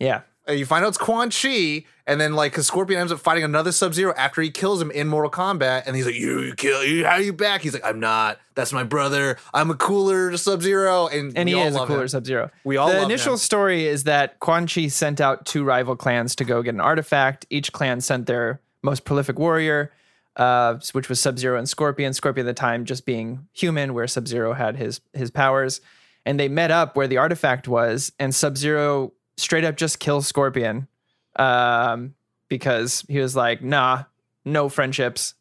Yeah. 0.00 0.22
Uh, 0.48 0.52
You 0.52 0.66
find 0.66 0.84
out 0.84 0.88
it's 0.88 0.98
Quan 0.98 1.30
Chi, 1.30 1.84
and 2.06 2.20
then 2.20 2.34
like, 2.34 2.52
because 2.52 2.66
Scorpion 2.66 3.00
ends 3.00 3.12
up 3.12 3.20
fighting 3.20 3.44
another 3.44 3.70
Sub 3.70 3.94
Zero 3.94 4.14
after 4.16 4.40
he 4.42 4.50
kills 4.50 4.80
him 4.82 4.90
in 4.90 5.06
Mortal 5.06 5.30
Kombat, 5.30 5.84
and 5.86 5.94
he's 5.94 6.06
like, 6.06 6.14
"You, 6.14 6.40
you 6.40 6.54
kill, 6.54 6.82
you, 6.84 7.04
how 7.04 7.12
are 7.12 7.20
you 7.20 7.32
back?" 7.32 7.60
He's 7.62 7.74
like, 7.74 7.84
"I'm 7.84 8.00
not. 8.00 8.38
That's 8.54 8.72
my 8.72 8.82
brother. 8.82 9.36
I'm 9.54 9.70
a 9.70 9.74
cooler 9.74 10.36
Sub 10.36 10.62
Zero." 10.62 11.06
And 11.06 11.36
And 11.36 11.48
he 11.48 11.58
is 11.58 11.76
a 11.76 11.86
cooler. 11.86 12.08
Sub 12.08 12.26
Zero. 12.26 12.50
We 12.64 12.76
all 12.78 12.88
The 12.90 13.02
initial 13.02 13.34
him. 13.34 13.38
story 13.38 13.86
is 13.86 14.04
that 14.04 14.40
Quan 14.40 14.66
Chi 14.66 14.88
sent 14.88 15.20
out 15.20 15.44
two 15.46 15.62
rival 15.64 15.96
clans 15.96 16.34
to 16.36 16.44
go 16.44 16.62
get 16.62 16.74
an 16.74 16.80
artifact. 16.80 17.46
Each 17.50 17.70
clan 17.72 18.00
sent 18.00 18.26
their 18.26 18.60
most 18.82 19.04
prolific 19.04 19.38
warrior, 19.38 19.92
uh, 20.36 20.78
which 20.92 21.08
was 21.08 21.20
Sub 21.20 21.38
Zero 21.38 21.58
and 21.58 21.68
Scorpion. 21.68 22.12
Scorpion 22.12 22.46
at 22.46 22.50
the 22.50 22.58
time 22.58 22.84
just 22.84 23.04
being 23.04 23.46
human, 23.52 23.94
where 23.94 24.06
Sub 24.06 24.28
Zero 24.28 24.52
had 24.52 24.76
his 24.76 25.00
his 25.12 25.30
powers. 25.30 25.80
And 26.26 26.38
they 26.38 26.48
met 26.48 26.70
up 26.70 26.94
where 26.94 27.06
the 27.08 27.16
artifact 27.16 27.68
was, 27.68 28.12
and 28.18 28.34
Sub 28.34 28.56
Zero 28.56 29.12
straight 29.38 29.64
up 29.64 29.76
just 29.76 29.98
kills 29.98 30.26
Scorpion 30.26 30.88
um, 31.36 32.14
because 32.48 33.04
he 33.08 33.18
was 33.18 33.34
like, 33.34 33.62
nah, 33.62 34.04
no 34.44 34.68
friendships, 34.68 35.34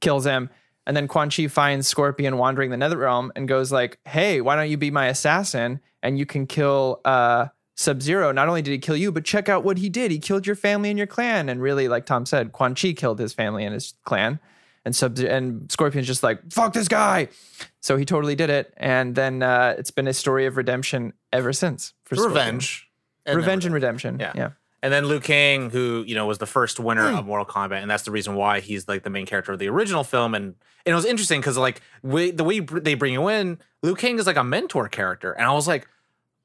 kills 0.00 0.24
him. 0.24 0.50
And 0.86 0.96
then 0.96 1.06
Quan 1.06 1.30
Chi 1.30 1.46
finds 1.46 1.86
Scorpion 1.86 2.38
wandering 2.38 2.70
the 2.70 2.76
nether 2.76 2.96
realm 2.96 3.30
and 3.36 3.46
goes 3.46 3.70
like, 3.70 3.98
hey, 4.04 4.40
why 4.40 4.56
don't 4.56 4.70
you 4.70 4.76
be 4.76 4.90
my 4.90 5.06
assassin 5.06 5.80
and 6.02 6.18
you 6.18 6.26
can 6.26 6.46
kill 6.46 7.00
uh, 7.04 7.46
Sub-Zero. 7.74 8.32
Not 8.32 8.48
only 8.48 8.62
did 8.62 8.70
he 8.72 8.78
kill 8.78 8.96
you, 8.96 9.10
but 9.12 9.24
check 9.24 9.48
out 9.48 9.64
what 9.64 9.78
he 9.78 9.88
did. 9.88 10.10
He 10.10 10.18
killed 10.18 10.46
your 10.46 10.56
family 10.56 10.90
and 10.90 10.98
your 10.98 11.06
clan. 11.06 11.48
And 11.48 11.60
really, 11.60 11.88
like 11.88 12.06
Tom 12.06 12.26
said, 12.26 12.52
Quan 12.52 12.74
Chi 12.74 12.92
killed 12.92 13.18
his 13.18 13.32
family 13.32 13.64
and 13.64 13.72
his 13.74 13.94
clan. 14.04 14.38
And 14.84 14.94
Sub 14.96 15.18
and 15.18 15.70
Scorpion's 15.70 16.06
just 16.08 16.22
like, 16.22 16.40
fuck 16.52 16.72
this 16.72 16.88
guy. 16.88 17.28
So 17.80 17.96
he 17.96 18.04
totally 18.04 18.34
did 18.34 18.50
it. 18.50 18.74
And 18.76 19.14
then 19.14 19.42
uh, 19.42 19.74
it's 19.78 19.90
been 19.92 20.08
a 20.08 20.12
story 20.12 20.46
of 20.46 20.56
redemption 20.56 21.12
ever 21.32 21.52
since. 21.52 21.94
For 22.04 22.16
Revenge. 22.16 22.88
And 23.24 23.36
Revenge 23.36 23.64
and 23.64 23.72
redemption. 23.72 24.18
Yeah. 24.18 24.32
yeah. 24.34 24.50
And 24.82 24.92
then 24.92 25.06
Liu 25.06 25.20
Kang, 25.20 25.70
who 25.70 26.02
you 26.08 26.16
know 26.16 26.26
was 26.26 26.38
the 26.38 26.46
first 26.46 26.80
winner 26.80 27.08
Hmm. 27.08 27.18
of 27.18 27.26
Mortal 27.26 27.46
Kombat, 27.46 27.80
and 27.80 27.88
that's 27.88 28.02
the 28.02 28.10
reason 28.10 28.34
why 28.34 28.58
he's 28.58 28.88
like 28.88 29.04
the 29.04 29.10
main 29.10 29.26
character 29.26 29.52
of 29.52 29.60
the 29.60 29.68
original 29.68 30.02
film. 30.02 30.34
And, 30.34 30.44
and 30.84 30.92
it 30.92 30.94
was 30.96 31.04
interesting 31.04 31.40
because 31.40 31.56
like 31.56 31.80
we, 32.02 32.32
the 32.32 32.42
way 32.42 32.58
br- 32.58 32.80
they 32.80 32.94
bring 32.94 33.12
you 33.12 33.28
in, 33.28 33.58
Liu 33.84 33.94
Kang 33.94 34.18
is 34.18 34.26
like 34.26 34.36
a 34.36 34.42
mentor 34.42 34.88
character, 34.88 35.30
and 35.30 35.46
I 35.46 35.52
was 35.52 35.68
like, 35.68 35.86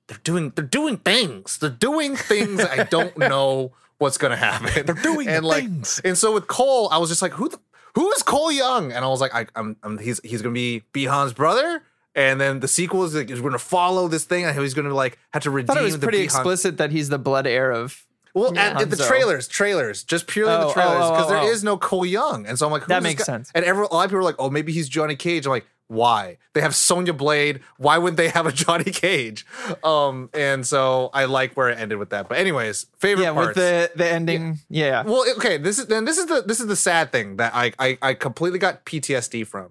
they're 0.08 0.20
doing 0.24 0.52
they're 0.56 0.66
doing 0.66 0.98
things, 0.98 1.58
they're 1.58 1.70
doing 1.70 2.16
things 2.16 2.62
I 2.62 2.84
don't 2.84 3.18
know 3.18 3.72
what's 3.98 4.18
gonna 4.18 4.36
happen. 4.38 4.86
They're 4.86 4.96
doing 4.96 5.28
and 5.28 5.46
like, 5.46 5.64
things. 5.64 6.02
and 6.04 6.18
so 6.18 6.34
with 6.34 6.48
Cole, 6.48 6.90
I 6.92 6.98
was 6.98 7.10
just 7.10 7.22
like, 7.22 7.34
who 7.34 7.50
the, 7.50 7.60
who 7.96 8.12
is 8.14 8.24
Cole 8.24 8.52
Young? 8.52 8.92
And 8.92 9.04
I 9.04 9.08
was 9.08 9.22
like, 9.22 9.34
I, 9.34 9.48
I'm, 9.56 9.76
I'm 9.84 9.98
he's 9.98 10.20
he's 10.24 10.42
gonna 10.42 10.54
be 10.54 10.84
Bihan's 10.94 11.34
brother. 11.34 11.84
And 12.16 12.42
then 12.42 12.62
the 12.62 12.68
sequel 12.68 13.04
is 13.04 13.14
like, 13.14 13.30
he's 13.30 13.42
going 13.42 13.52
to 13.54 13.60
follow 13.60 14.08
this 14.08 14.24
thing, 14.26 14.44
and 14.44 14.58
he's 14.60 14.74
going 14.74 14.88
to 14.88 14.94
like 14.96 15.20
have 15.34 15.44
to 15.44 15.52
I 15.52 15.54
redeem 15.54 15.68
thought 15.68 15.78
it 15.78 15.84
was 15.84 16.00
the 16.00 16.04
pretty 16.04 16.18
Bihan- 16.22 16.24
explicit 16.24 16.78
that 16.80 16.90
he's 16.90 17.10
the 17.10 17.20
blood 17.20 17.46
heir 17.46 17.72
of. 17.72 18.07
Well, 18.40 18.54
Yeah. 18.54 18.80
at, 18.80 18.90
the 18.90 18.96
trailers, 18.98 19.48
trailers, 19.48 20.04
just 20.04 20.28
purely 20.28 20.54
Oh, 20.54 20.60
the 20.62 20.66
oh, 20.68 20.74
trailers, 20.74 20.98
oh, 21.04 21.12
because 21.12 21.26
oh, 21.26 21.30
there 21.34 21.52
is 21.52 21.64
oh. 21.64 21.66
no 21.66 21.78
Cole 21.78 22.06
Young, 22.06 22.46
and 22.48 22.58
so 22.58 22.66
I'm 22.66 22.72
like, 22.72 22.84
who's 22.84 22.90
That 22.90 23.04
this 23.04 23.10
makes 23.12 23.22
guy? 23.24 23.34
sense. 23.34 23.52
And 23.56 23.66
every, 23.66 23.86
a 23.90 23.94
lot 23.94 24.06
of 24.06 24.10
people 24.10 24.20
are 24.20 24.24
like, 24.24 24.36
oh, 24.40 24.50
maybe 24.50 24.72
he's 24.72 24.88
Johnny 24.90 25.16
Cage. 25.16 25.46
I'm 25.46 25.52
like, 25.52 25.66
why? 25.90 26.38
They 26.54 26.60
have 26.60 26.76
Sonya 26.76 27.14
Blade. 27.14 27.62
Why 27.78 27.98
wouldn't 27.98 28.18
they 28.18 28.28
have 28.28 28.46
a 28.46 28.52
Johnny 28.64 28.92
Cage? 28.92 29.46
Um, 29.86 30.30
and 30.34 30.68
so 30.68 31.10
I 31.14 31.26
like 31.26 31.54
where 31.56 31.70
it 31.70 31.80
ended 31.80 31.98
with 31.98 32.10
that. 32.10 32.28
But 32.28 32.40
anyways, 32.40 32.88
favorite 32.98 33.24
Yeah, 33.24 33.32
parts. 33.34 33.48
with 33.48 33.56
the 33.56 33.92
the 33.96 34.06
ending. 34.10 34.60
Yeah. 34.70 35.04
well, 35.04 35.24
okay, 35.38 35.58
this 35.58 35.80
is 35.80 35.86
then 35.88 36.04
this 36.04 36.18
is 36.18 36.26
the 36.26 36.42
this 36.46 36.60
is 36.60 36.68
the 36.68 36.76
sad 36.76 37.12
thing 37.14 37.38
that 37.38 37.56
I 37.56 37.72
I, 37.80 37.98
I 38.02 38.14
completely 38.16 38.60
got 38.60 38.86
PTSD 38.86 39.48
from. 39.48 39.70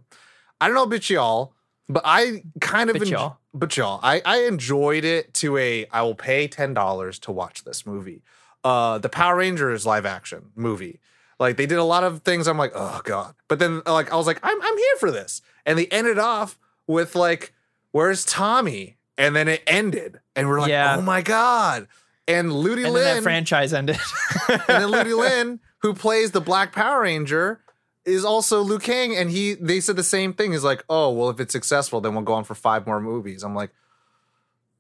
I 0.59 0.68
don't 0.68 0.74
know 0.74 0.85
about 0.85 1.11
y'all, 1.11 1.52
but 1.87 2.02
I 2.07 2.44
kind 2.62 2.88
of 2.88 2.94
Bit 2.94 3.02
enj- 3.09 3.11
y'all. 3.11 3.37
but 3.52 3.76
y'all, 3.76 4.00
I 4.02 4.22
I 4.24 4.44
enjoyed 4.44 5.05
it 5.05 5.35
to 5.35 5.59
a 5.59 5.85
I 5.92 6.00
will 6.00 6.14
pay 6.14 6.48
ten 6.48 6.72
dollars 6.72 7.18
to 7.20 7.31
watch 7.31 7.64
this 7.64 7.85
movie. 7.85 8.22
Uh, 8.66 8.98
the 8.98 9.09
Power 9.09 9.37
Rangers 9.37 9.87
live 9.87 10.05
action 10.05 10.50
movie. 10.57 10.98
Like 11.38 11.57
they 11.57 11.66
did 11.66 11.79
a 11.79 11.85
lot 11.85 12.02
of 12.02 12.22
things. 12.22 12.48
I'm 12.48 12.59
like, 12.59 12.72
oh 12.74 13.00
god. 13.05 13.35
But 13.46 13.59
then 13.61 13.83
like 13.87 14.12
I 14.12 14.16
was 14.16 14.26
like, 14.26 14.40
I'm 14.42 14.61
I'm 14.61 14.76
here 14.76 14.96
for 14.98 15.11
this. 15.12 15.40
And 15.64 15.79
they 15.79 15.87
ended 15.87 16.18
off 16.18 16.59
with 16.87 17.14
like, 17.14 17.52
where's 17.92 18.24
Tommy? 18.24 18.96
And 19.18 19.35
then 19.37 19.46
it 19.48 19.62
ended, 19.66 20.20
and 20.35 20.46
we're 20.48 20.61
like, 20.61 20.68
Yeah. 20.70 20.96
oh 20.98 21.00
my 21.02 21.22
god. 21.22 21.87
And 22.29 22.52
Ludi 22.52 22.83
Lin. 22.83 22.87
and 22.88 22.96
then 22.96 23.05
Lin 23.05 23.16
that 23.18 23.22
franchise 23.22 23.72
ended. 23.72 23.98
and 24.48 24.62
then 24.66 24.87
Ludi 24.88 25.14
Lin, 25.14 25.61
who 25.79 25.94
plays 25.94 26.33
the 26.33 26.40
Black 26.40 26.72
Power 26.72 27.02
Ranger, 27.02 27.61
is 28.05 28.24
also 28.24 28.62
Liu 28.62 28.79
Kang, 28.79 29.14
and 29.16 29.31
he 29.31 29.55
they 29.55 29.81
said 29.81 29.96
the 29.96 30.02
same 30.02 30.33
thing. 30.33 30.52
He's 30.52 30.64
like, 30.64 30.83
oh 30.90 31.11
well, 31.12 31.31
if 31.31 31.38
it's 31.40 31.52
successful, 31.52 32.00
then 32.00 32.14
we'll 32.14 32.24
go 32.24 32.35
on 32.35 32.44
for 32.44 32.55
five 32.57 32.87
more 32.87 33.00
movies. 33.00 33.42
I'm 33.44 33.55
like, 33.55 33.70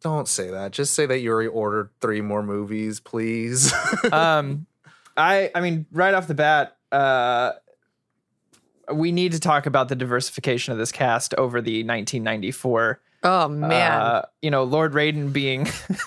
don't 0.00 0.28
say 0.28 0.50
that. 0.50 0.72
Just 0.72 0.94
say 0.94 1.06
that 1.06 1.18
you 1.18 1.30
already 1.30 1.48
ordered 1.48 1.90
three 2.00 2.20
more 2.20 2.42
movies, 2.42 3.00
please. 3.00 3.72
um, 4.12 4.66
I 5.16 5.50
I 5.54 5.60
mean, 5.60 5.86
right 5.92 6.14
off 6.14 6.26
the 6.26 6.34
bat, 6.34 6.76
uh, 6.92 7.52
we 8.92 9.12
need 9.12 9.32
to 9.32 9.40
talk 9.40 9.66
about 9.66 9.88
the 9.88 9.96
diversification 9.96 10.72
of 10.72 10.78
this 10.78 10.92
cast 10.92 11.34
over 11.34 11.60
the 11.60 11.78
1994. 11.80 13.00
Oh 13.22 13.48
man. 13.48 13.92
Uh, 13.92 14.22
you 14.42 14.50
know, 14.50 14.64
Lord 14.64 14.92
Raiden 14.92 15.32
being 15.32 15.66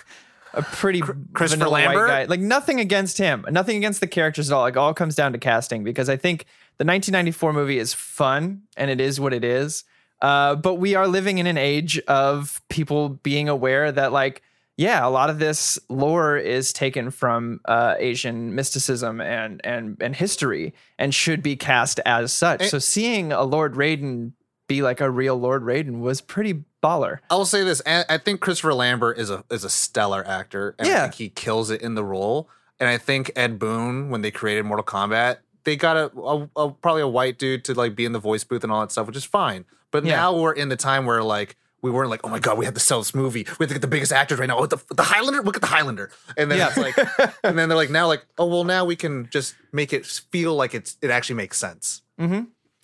a 0.53 0.61
pretty 0.61 1.01
Christopher 1.01 1.65
vanilla 1.65 1.71
white 1.71 1.85
Lambert? 1.87 2.07
guy. 2.07 2.23
Like 2.25 2.39
nothing 2.39 2.79
against 2.79 3.17
him, 3.17 3.45
nothing 3.49 3.77
against 3.77 3.99
the 3.99 4.07
characters 4.07 4.51
at 4.51 4.55
all. 4.55 4.61
Like 4.61 4.77
all 4.77 4.93
comes 4.93 5.15
down 5.15 5.33
to 5.33 5.37
casting 5.37 5.83
because 5.83 6.09
I 6.09 6.15
think 6.15 6.45
the 6.77 6.85
1994 6.85 7.53
movie 7.53 7.79
is 7.79 7.93
fun 7.93 8.63
and 8.77 8.89
it 8.89 9.01
is 9.01 9.19
what 9.19 9.33
it 9.33 9.43
is. 9.43 9.83
Uh, 10.21 10.55
but 10.55 10.75
we 10.75 10.95
are 10.95 11.07
living 11.07 11.37
in 11.37 11.47
an 11.47 11.57
age 11.57 11.99
of 12.07 12.61
people 12.69 13.09
being 13.09 13.47
aware 13.49 13.91
that 13.91 14.11
like 14.11 14.41
yeah, 14.77 15.05
a 15.05 15.09
lot 15.09 15.29
of 15.29 15.39
this 15.39 15.77
lore 15.89 16.37
is 16.37 16.71
taken 16.71 17.11
from 17.11 17.59
uh, 17.65 17.95
Asian 17.99 18.55
mysticism 18.55 19.19
and 19.19 19.59
and 19.65 19.97
and 20.01 20.15
history, 20.15 20.73
and 20.97 21.13
should 21.13 21.43
be 21.43 21.57
cast 21.57 21.99
as 22.05 22.31
such. 22.31 22.61
And- 22.61 22.69
so 22.69 22.79
seeing 22.79 23.33
a 23.33 23.43
Lord 23.43 23.73
Raiden 23.75 24.31
be 24.69 24.81
like 24.81 25.01
a 25.01 25.09
real 25.11 25.35
Lord 25.35 25.63
Raiden 25.63 25.99
was 25.99 26.21
pretty 26.21 26.63
baller. 26.81 27.17
I 27.29 27.35
will 27.35 27.45
say 27.45 27.63
this: 27.65 27.81
I 27.85 28.05
I 28.07 28.17
think 28.17 28.39
Christopher 28.39 28.73
Lambert 28.73 29.17
is 29.17 29.29
a 29.29 29.43
is 29.51 29.65
a 29.65 29.69
stellar 29.69 30.25
actor, 30.25 30.75
and 30.79 30.87
I 30.87 30.91
Yeah. 30.91 31.01
think 31.03 31.15
he 31.15 31.29
kills 31.29 31.69
it 31.69 31.81
in 31.81 31.95
the 31.95 32.03
role. 32.05 32.47
And 32.79 32.87
I 32.87 32.97
think 32.97 33.31
Ed 33.35 33.59
Boon, 33.59 34.09
when 34.09 34.21
they 34.21 34.31
created 34.31 34.63
Mortal 34.63 34.85
Kombat, 34.85 35.39
they 35.63 35.75
got 35.75 35.97
a, 35.97 36.11
a, 36.19 36.49
a 36.55 36.71
probably 36.71 37.01
a 37.01 37.07
white 37.07 37.37
dude 37.37 37.63
to 37.65 37.73
like 37.73 37.95
be 37.95 38.05
in 38.05 38.11
the 38.13 38.19
voice 38.19 38.43
booth 38.43 38.63
and 38.63 38.71
all 38.71 38.81
that 38.81 38.91
stuff, 38.91 39.07
which 39.07 39.17
is 39.17 39.23
fine. 39.25 39.65
But 39.91 40.05
Yeah. 40.05 40.15
now 40.17 40.37
we're 40.37 40.53
in 40.53 40.69
the 40.69 40.75
time 40.75 41.05
where 41.05 41.23
like 41.23 41.55
we 41.81 41.89
weren't 41.91 42.09
like, 42.09 42.21
oh 42.25 42.29
my 42.29 42.39
god, 42.39 42.57
we 42.57 42.65
have 42.65 42.73
to 42.73 42.79
sell 42.79 42.99
this 42.99 43.15
movie. 43.15 43.43
We 43.57 43.63
have 43.63 43.69
to 43.69 43.73
get 43.75 43.81
the 43.81 43.87
biggest 43.87 44.11
actors 44.11 44.37
right 44.37 44.47
now. 44.47 44.57
Oh, 44.59 44.65
the, 44.65 44.77
the 44.93 45.03
Highlander, 45.03 45.41
look 45.41 45.55
at 45.55 45.61
the 45.61 45.67
Highlander. 45.67 46.11
And 46.37 46.51
then 46.51 46.57
Yeah. 46.57 46.67
it's 46.69 46.77
like, 46.77 46.97
and 47.43 47.57
then 47.57 47.69
they're 47.69 47.77
like, 47.77 47.89
now 47.89 48.07
like, 48.07 48.25
oh 48.37 48.45
well, 48.47 48.63
now 48.65 48.83
we 48.85 48.95
can 48.95 49.29
just 49.31 49.55
make 49.71 49.93
it 49.93 50.05
feel 50.05 50.55
like 50.55 50.73
it's 50.75 50.97
it 51.01 51.09
actually 51.09 51.35
makes 51.35 51.57
sense. 51.57 52.01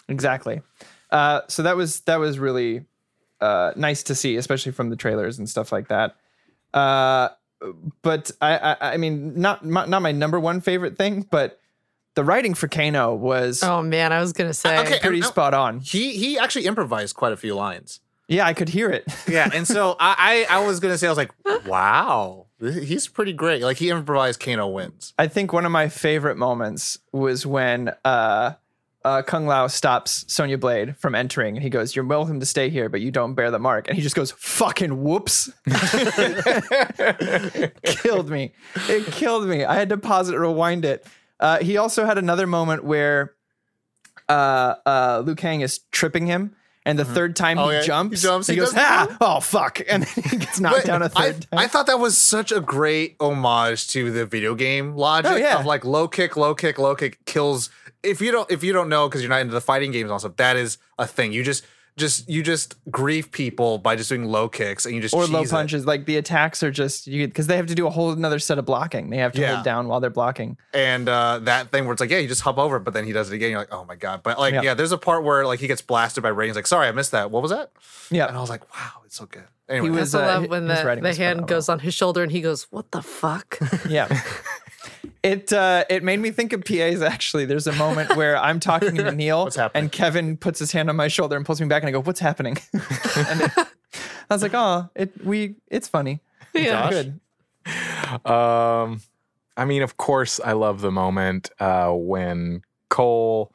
Exactly. 0.08 0.62
Uh, 1.12 1.42
so 1.48 1.64
that 1.64 1.76
was 1.76 2.02
that 2.02 2.18
was 2.20 2.40
really 2.40 2.86
uh, 3.42 3.72
nice 3.76 4.04
to 4.04 4.16
see, 4.16 4.36
especially 4.38 4.72
from 4.72 4.90
the 4.90 4.96
trailers 4.96 5.38
and 5.40 5.50
stuff 5.50 5.72
like 5.72 5.88
that. 5.90 6.16
Uh, 6.74 7.30
but 8.02 8.32
I, 8.42 8.58
I, 8.58 8.94
I 8.94 8.98
mean, 8.98 9.40
not 9.40 9.66
my, 9.66 9.86
not 9.86 10.02
my 10.02 10.12
number 10.12 10.40
one 10.40 10.62
favorite 10.62 10.98
thing, 10.98 11.26
but 11.30 11.60
the 12.16 12.24
writing 12.24 12.54
for 12.54 12.68
Kano 12.68 13.14
was 13.14 13.64
oh 13.64 13.82
man, 13.82 14.12
I 14.12 14.20
was 14.20 14.34
gonna 14.34 14.54
say. 14.54 14.80
Okay. 14.80 15.00
pretty 15.00 15.18
and- 15.18 15.26
spot 15.26 15.54
on. 15.54 15.80
He 15.80 16.18
he 16.18 16.40
actually 16.40 16.66
improvised 16.66 17.16
quite 17.16 17.34
a 17.34 17.38
few 17.38 17.56
lines. 17.56 18.00
Yeah, 18.28 18.48
I 18.48 18.56
could 18.56 18.70
hear 18.70 18.90
it. 18.90 19.06
Yeah, 19.28 19.50
and 19.54 19.68
so 19.68 19.96
I, 20.00 20.46
I 20.50 20.58
I 20.58 20.66
was 20.66 20.80
gonna 20.80 20.98
say 20.98 21.08
I 21.08 21.12
was 21.12 21.18
like, 21.18 21.32
wow, 21.66 22.48
he's 22.60 23.08
pretty 23.08 23.34
great. 23.34 23.62
Like 23.62 23.78
he 23.78 23.90
improvised 23.90 24.40
Kano 24.40 24.68
wins. 24.68 25.14
I 25.20 25.28
think 25.28 25.54
one 25.54 25.66
of 25.66 25.72
my 25.72 25.90
favorite 25.90 26.38
moments 26.38 26.98
was 27.12 27.46
when 27.46 27.94
uh, 28.04 28.54
uh, 29.04 29.22
Kung 29.22 29.46
Lao 29.46 29.68
stops 29.68 30.26
Sonya 30.28 30.58
Blade 30.58 30.98
from 30.98 31.14
entering, 31.14 31.56
and 31.56 31.64
he 31.64 31.70
goes, 31.70 31.96
"You're 31.96 32.06
welcome 32.06 32.40
to 32.40 32.46
stay 32.46 32.70
here, 32.70 32.90
but 32.90 33.02
you 33.02 33.12
don't 33.12 33.36
bear 33.36 33.52
the 33.52 33.60
mark." 33.60 33.88
And 33.88 33.96
he 33.96 34.02
just 34.02 34.16
goes, 34.16 34.32
"Fucking 34.32 35.04
whoops!" 35.04 35.52
killed 37.84 38.30
me. 38.30 38.54
It 38.90 39.06
killed 39.12 39.48
me. 39.48 39.66
I 39.66 39.76
had 39.76 39.90
to 39.90 39.98
pause 39.98 40.30
it, 40.30 40.38
rewind 40.38 40.86
it. 40.86 41.06
Uh, 41.40 41.60
he 41.60 41.78
also 41.78 42.06
had 42.06 42.18
another 42.18 42.48
moment 42.48 42.84
where 42.84 43.34
uh, 44.30 44.76
uh, 44.86 45.24
Liu 45.26 45.36
Kang 45.36 45.62
is 45.62 45.80
tripping 45.92 46.28
him. 46.28 46.56
And 46.88 47.00
the 47.00 47.06
third 47.06 47.36
time 47.36 47.58
Oh, 47.58 47.70
he 47.70 47.74
yeah. 47.78 47.82
He 47.82 47.88
jumps, 47.88 48.22
jumps, 48.22 48.46
he, 48.48 48.54
he 48.54 48.60
goes, 48.60 48.72
ah, 48.76 49.18
oh 49.20 49.40
fuck, 49.40 49.82
and 49.90 50.04
then 50.04 50.24
he 50.24 50.38
gets 50.38 50.60
knocked 50.60 50.76
But 50.78 50.86
down 50.86 51.02
a 51.02 51.06
I, 51.16 51.32
third 51.32 51.48
time. 51.50 51.60
I 51.60 51.66
thought 51.68 51.88
that 51.88 51.98
was 52.00 52.16
such 52.16 52.52
a 52.52 52.62
great 52.62 53.16
homage 53.20 53.90
to 53.94 54.12
the 54.12 54.24
video 54.28 54.54
game 54.54 54.96
logic 54.96 55.32
Oh, 55.32 55.36
yeah. 55.36 55.60
of 55.60 55.66
like 55.66 55.84
low 55.84 56.08
kick, 56.08 56.38
low 56.38 56.54
kick, 56.54 56.78
low 56.78 56.94
kick 56.94 57.26
kills. 57.26 57.72
If 58.04 58.22
you 58.22 58.32
don't, 58.32 58.52
if 58.52 58.64
you 58.64 58.72
don't 58.72 58.88
know 58.88 59.10
because 59.10 59.22
you're 59.24 59.32
not 59.32 59.42
into 59.42 59.54
the 59.56 59.62
fighting 59.62 59.92
games 59.92 60.04
and 60.04 60.12
all 60.12 60.20
stuff, 60.20 60.36
that 60.36 60.58
is 60.58 60.78
a 61.00 61.08
thing. 61.08 61.34
You 61.34 61.44
just, 61.44 61.66
just, 61.98 62.30
you 62.30 62.44
just 62.44 62.76
grieve 62.92 63.32
people 63.32 63.78
by 63.78 63.96
just 63.96 64.10
doing 64.10 64.26
low 64.26 64.50
kicks 64.50 64.86
and 64.86 64.94
you 64.94 65.02
just 65.02 65.14
or 65.14 65.26
low 65.28 65.42
cheese 65.42 65.50
it. 65.50 65.56
punches. 65.56 65.86
Like 65.86 66.06
the 66.06 66.18
attacks 66.18 66.62
are 66.64 66.72
just 66.72 67.08
you 67.08 67.26
because 67.28 67.48
they 67.48 67.56
have 67.56 67.68
to 67.68 67.76
do 67.76 67.88
a 67.88 67.90
whole 67.90 68.12
another 68.12 68.40
set 68.40 68.58
of 68.58 68.66
blocking. 68.66 69.10
They 69.10 69.18
have 69.18 69.32
to 69.34 69.42
Yeah. 69.42 69.54
hold 69.56 69.66
down 69.66 69.88
while 69.88 70.00
they're 70.02 70.10
blocking. 70.10 70.58
and 70.74 71.08
uh, 71.08 71.40
that 71.44 71.72
thing 71.72 71.86
where 71.86 71.94
it's 71.94 72.02
like, 72.02 72.10
yeah, 72.10 72.18
you 72.18 72.28
just 72.28 72.42
hop 72.42 72.58
over, 72.58 72.80
but 72.80 72.94
then 72.94 73.06
he 73.06 73.14
does 73.14 73.32
it 73.32 73.36
again. 73.36 73.52
You're 73.52 73.60
like, 73.60 73.74
oh 73.74 73.86
my 73.86 73.96
god! 73.96 74.24
But 74.24 74.38
like, 74.40 74.54
Yeah. 74.54 74.62
yeah, 74.64 74.74
there's 74.74 74.92
a 74.92 74.98
part 74.98 75.24
where 75.24 75.46
like 75.46 75.60
he 75.60 75.68
gets 75.68 75.82
blasted 75.82 76.22
by 76.24 76.30
Rain. 76.30 76.50
He's 76.50 76.56
like, 76.58 76.68
sorry, 76.68 76.88
I 76.88 76.92
missed 76.92 77.12
that. 77.12 77.32
What 77.32 77.42
was 77.42 77.52
that? 77.52 77.72
Yeah. 78.12 78.28
And 78.28 78.36
I 78.38 78.42
was 78.42 78.50
like, 78.50 78.64
wow, 78.76 79.02
it's 79.06 79.16
so 79.16 79.26
good. 79.26 79.46
Anyway, 79.70 79.88
He 79.88 79.92
was- 79.92 80.14
also 80.14 80.24
uh, 80.26 80.28
love 80.42 80.50
when 80.50 80.68
the, 80.68 80.74
the 80.76 80.82
hand 80.84 81.02
phenomenal. 81.16 81.46
goes 81.48 81.70
on 81.70 81.80
his 81.80 81.94
shoulder 81.94 82.22
and 82.22 82.32
he 82.32 82.42
goes, 82.42 82.68
"What 82.72 82.92
the 82.92 83.02
fuck?" 83.02 83.58
yeah. 83.90 84.08
It 85.26 85.52
uh, 85.52 85.86
it 85.90 86.04
made 86.04 86.20
me 86.20 86.30
think 86.32 86.54
of 86.54 86.64
PAs 86.64 87.02
actually. 87.02 87.46
There's 87.46 87.66
a 87.68 87.72
moment 87.74 88.16
where 88.16 88.38
I'm 88.38 88.60
talking 88.60 88.96
to 88.96 89.12
Neil 89.24 89.46
and 89.74 89.92
Kevin 89.92 90.38
puts 90.38 90.60
his 90.60 90.72
hand 90.72 90.88
on 90.90 90.96
my 90.96 91.08
shoulder 91.08 91.36
and 91.36 91.46
pulls 91.46 91.60
me 91.60 91.68
back 91.68 91.82
and 91.82 91.90
I 91.90 91.92
go, 91.92 92.02
"What's 92.02 92.20
happening?" 92.20 92.58
and 92.74 93.42
it- 93.42 93.52
I 94.30 94.34
was 94.34 94.42
like, 94.44 94.54
"Oh, 94.54 94.90
it 94.96 95.26
we 95.26 95.56
it's 95.68 95.88
funny." 95.88 96.22
Yeah. 96.54 96.90
Good. 96.92 97.20
Um, 98.30 99.02
I 99.58 99.66
mean, 99.66 99.82
of 99.82 99.98
course, 99.98 100.40
I 100.44 100.52
love 100.54 100.82
the 100.82 100.92
moment 100.92 101.50
uh, 101.60 101.90
when 101.92 102.62
Cole 102.90 103.52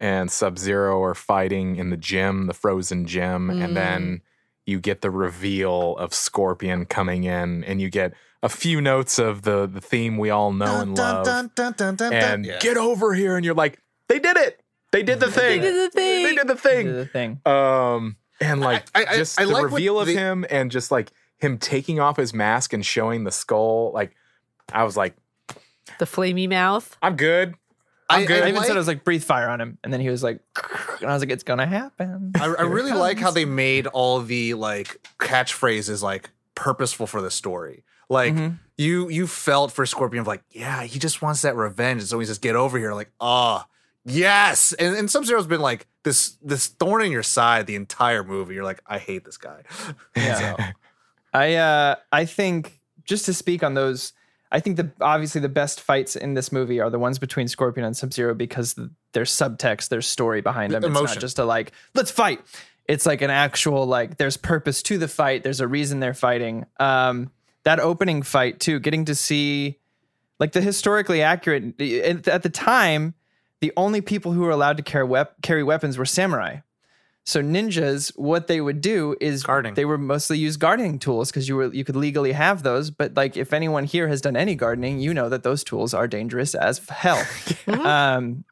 and 0.00 0.30
Sub 0.30 0.58
Zero 0.58 1.02
are 1.02 1.14
fighting 1.14 1.76
in 1.76 1.90
the 1.90 1.96
gym, 1.96 2.46
the 2.46 2.54
frozen 2.54 3.06
gym, 3.06 3.50
and 3.50 3.76
then 3.76 4.20
you 4.66 4.80
get 4.80 5.00
the 5.00 5.10
reveal 5.10 5.96
of 5.96 6.12
Scorpion 6.12 6.84
coming 6.86 7.24
in, 7.24 7.64
and 7.64 7.80
you 7.80 7.88
get 7.90 8.12
a 8.44 8.48
few 8.48 8.78
notes 8.80 9.18
of 9.18 9.42
the 9.42 9.66
the 9.66 9.80
theme 9.80 10.18
we 10.18 10.28
all 10.30 10.52
know 10.52 10.80
and 10.82 10.96
love, 10.98 11.26
and 11.58 12.44
Yeah. 12.44 12.58
get 12.60 12.76
over 12.76 13.14
here, 13.14 13.36
and 13.36 13.44
you're 13.44 13.54
like, 13.54 13.80
they 14.08 14.18
did 14.18 14.36
it, 14.36 14.60
they 14.92 15.02
did 15.02 15.18
the 15.18 15.30
thing, 15.30 15.62
they 15.62 15.70
did 15.72 15.90
the 15.92 15.96
thing. 15.96 16.22
they 16.24 16.34
did 16.34 16.46
the 16.46 16.54
Did 16.54 16.60
thing. 16.62 16.92
the 16.92 17.06
thing. 17.06 17.40
Um, 17.46 18.16
and 18.40 18.60
like 18.60 18.84
I- 18.94 19.06
I- 19.06 19.16
just 19.16 19.40
I 19.40 19.46
the 19.46 19.52
like 19.52 19.64
reveal 19.64 19.98
of 19.98 20.06
the- 20.06 20.14
him 20.14 20.44
and 20.50 20.70
just 20.70 20.90
like 20.90 21.10
him 21.38 21.56
taking 21.58 21.98
off 22.00 22.16
his 22.18 22.32
mask 22.34 22.72
and 22.72 22.84
showing 22.84 23.24
the 23.24 23.32
skull, 23.32 23.90
like 23.92 24.14
I 24.72 24.84
was 24.84 24.96
like, 24.96 25.14
The 25.98 26.04
flamey 26.06 26.48
mouth. 26.48 26.96
I'm 27.02 27.16
good. 27.16 27.54
I, 28.10 28.20
I'm 28.20 28.26
good. 28.26 28.42
I 28.42 28.46
I, 28.46 28.48
even 28.50 28.56
like, 28.56 28.66
said 28.66 28.76
I 28.76 28.78
was 28.78 28.86
like, 28.88 29.02
"Breathe 29.04 29.24
fire 29.24 29.48
on 29.48 29.60
him," 29.62 29.78
and 29.82 29.90
then 29.92 30.00
he 30.00 30.10
was 30.10 30.22
like, 30.22 30.40
and 31.00 31.08
I 31.10 31.14
was 31.14 31.22
like, 31.22 31.30
"It's 31.30 31.42
gonna 31.42 31.66
happen." 31.66 32.32
I, 32.38 32.44
I 32.46 32.62
really 32.62 32.92
like 32.92 33.18
how 33.18 33.30
they 33.30 33.46
made 33.46 33.86
all 33.86 34.20
the 34.20 34.52
like 34.54 35.00
catchphrases 35.18 36.02
like 36.02 36.28
purposeful 36.54 37.06
for 37.06 37.22
the 37.22 37.30
story. 37.30 37.82
Like 38.08 38.34
Mhm. 38.34 38.58
you 38.76 39.08
you 39.08 39.26
felt 39.26 39.72
for 39.72 39.86
Scorpion 39.86 40.20
of 40.22 40.26
like, 40.26 40.42
yeah, 40.50 40.82
he 40.82 40.98
just 40.98 41.22
wants 41.22 41.42
that 41.42 41.56
revenge. 41.56 42.00
And 42.02 42.08
so 42.08 42.18
he 42.18 42.26
says, 42.26 42.38
get 42.38 42.56
over 42.56 42.78
here. 42.78 42.92
Like, 42.94 43.10
ah, 43.20 43.66
yes. 44.04 44.72
And, 44.74 44.96
and 44.96 45.10
Sub 45.10 45.24
Zero's 45.24 45.46
been 45.46 45.60
like 45.60 45.86
this 46.02 46.36
this 46.42 46.66
thorn 46.66 47.02
in 47.04 47.12
your 47.12 47.22
side 47.22 47.66
the 47.66 47.76
entire 47.76 48.22
movie. 48.24 48.54
You're 48.54 48.64
like, 48.64 48.82
I 48.86 48.98
hate 48.98 49.24
this 49.24 49.36
guy. 49.38 49.62
Yeah. 50.16 50.56
So, 50.56 50.64
I 51.32 51.54
uh 51.54 51.96
I 52.12 52.24
think 52.26 52.80
just 53.04 53.24
to 53.26 53.34
speak 53.34 53.62
on 53.62 53.74
those, 53.74 54.12
I 54.52 54.60
think 54.60 54.76
the 54.76 54.90
obviously 55.00 55.40
the 55.40 55.48
best 55.48 55.80
fights 55.80 56.14
in 56.16 56.34
this 56.34 56.52
movie 56.52 56.80
are 56.80 56.90
the 56.90 56.98
ones 56.98 57.18
between 57.18 57.48
Scorpion 57.48 57.84
and 57.84 57.96
Sub 57.96 58.12
Zero 58.12 58.34
because 58.34 58.74
th- 58.74 58.88
there's 59.12 59.30
subtext, 59.32 59.88
there's 59.88 60.06
story 60.06 60.40
behind 60.42 60.72
them. 60.72 60.84
It's 60.84 60.92
not 60.92 61.18
just 61.18 61.38
a 61.38 61.44
like 61.44 61.72
let's 61.94 62.10
fight. 62.10 62.40
It's 62.86 63.06
like 63.06 63.22
an 63.22 63.30
actual 63.30 63.86
like 63.86 64.16
there's 64.18 64.36
purpose 64.36 64.82
to 64.84 64.98
the 64.98 65.08
fight. 65.08 65.42
There's 65.42 65.60
a 65.60 65.66
reason 65.68 66.00
they're 66.00 66.14
fighting. 66.14 66.66
Um, 66.78 67.30
that 67.64 67.80
opening 67.80 68.22
fight 68.22 68.60
too, 68.60 68.78
getting 68.78 69.04
to 69.06 69.14
see 69.14 69.78
like 70.38 70.52
the 70.52 70.60
historically 70.60 71.22
accurate 71.22 71.80
at 71.80 72.28
at 72.28 72.42
the 72.42 72.48
time, 72.50 73.14
the 73.60 73.72
only 73.76 74.00
people 74.00 74.32
who 74.32 74.42
were 74.42 74.50
allowed 74.50 74.76
to 74.76 74.82
carry 74.82 75.04
wep- 75.04 75.40
carry 75.42 75.62
weapons 75.62 75.98
were 75.98 76.04
samurai. 76.06 76.58
So 77.26 77.40
ninjas, 77.40 78.12
what 78.16 78.48
they 78.48 78.60
would 78.60 78.82
do 78.82 79.16
is 79.18 79.42
Guarding. 79.44 79.72
they 79.72 79.86
were 79.86 79.96
mostly 79.96 80.36
use 80.36 80.58
gardening 80.58 80.98
tools 80.98 81.30
because 81.30 81.48
you 81.48 81.56
were 81.56 81.72
you 81.72 81.82
could 81.82 81.96
legally 81.96 82.32
have 82.32 82.62
those. 82.62 82.90
But 82.90 83.14
like 83.16 83.36
if 83.38 83.54
anyone 83.54 83.84
here 83.84 84.08
has 84.08 84.20
done 84.20 84.36
any 84.36 84.54
gardening, 84.54 85.00
you 85.00 85.14
know 85.14 85.30
that 85.30 85.42
those 85.42 85.64
tools 85.64 85.94
are 85.94 86.06
dangerous 86.06 86.54
as 86.54 86.86
hell. 86.86 87.24
um, 87.66 88.44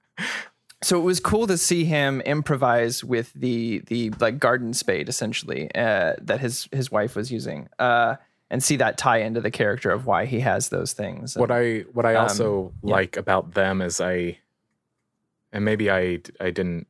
so 0.83 0.98
it 0.98 1.03
was 1.03 1.20
cool 1.20 1.46
to 1.48 1.59
see 1.59 1.85
him 1.85 2.22
improvise 2.22 3.05
with 3.05 3.31
the 3.35 3.81
the 3.88 4.09
like 4.20 4.38
garden 4.38 4.72
spade 4.72 5.09
essentially 5.11 5.70
uh, 5.75 6.14
that 6.22 6.40
his 6.40 6.66
his 6.72 6.90
wife 6.90 7.14
was 7.14 7.31
using, 7.31 7.68
uh, 7.79 8.16
and 8.52 8.62
see 8.62 8.76
that 8.76 8.98
tie 8.98 9.18
into 9.18 9.40
the 9.40 9.50
character 9.50 9.90
of 9.90 10.06
why 10.06 10.26
he 10.26 10.38
has 10.40 10.68
those 10.68 10.92
things. 10.92 11.36
What 11.36 11.50
I 11.50 11.80
what 11.92 12.06
I 12.06 12.14
Um, 12.14 12.22
also 12.22 12.72
yeah. 12.84 12.92
like 12.94 13.16
about 13.16 13.54
them 13.54 13.80
is 13.82 14.00
I, 14.00 14.38
and 15.52 15.64
maybe 15.64 15.90
I 15.90 16.20
I 16.40 16.50
didn't. 16.50 16.86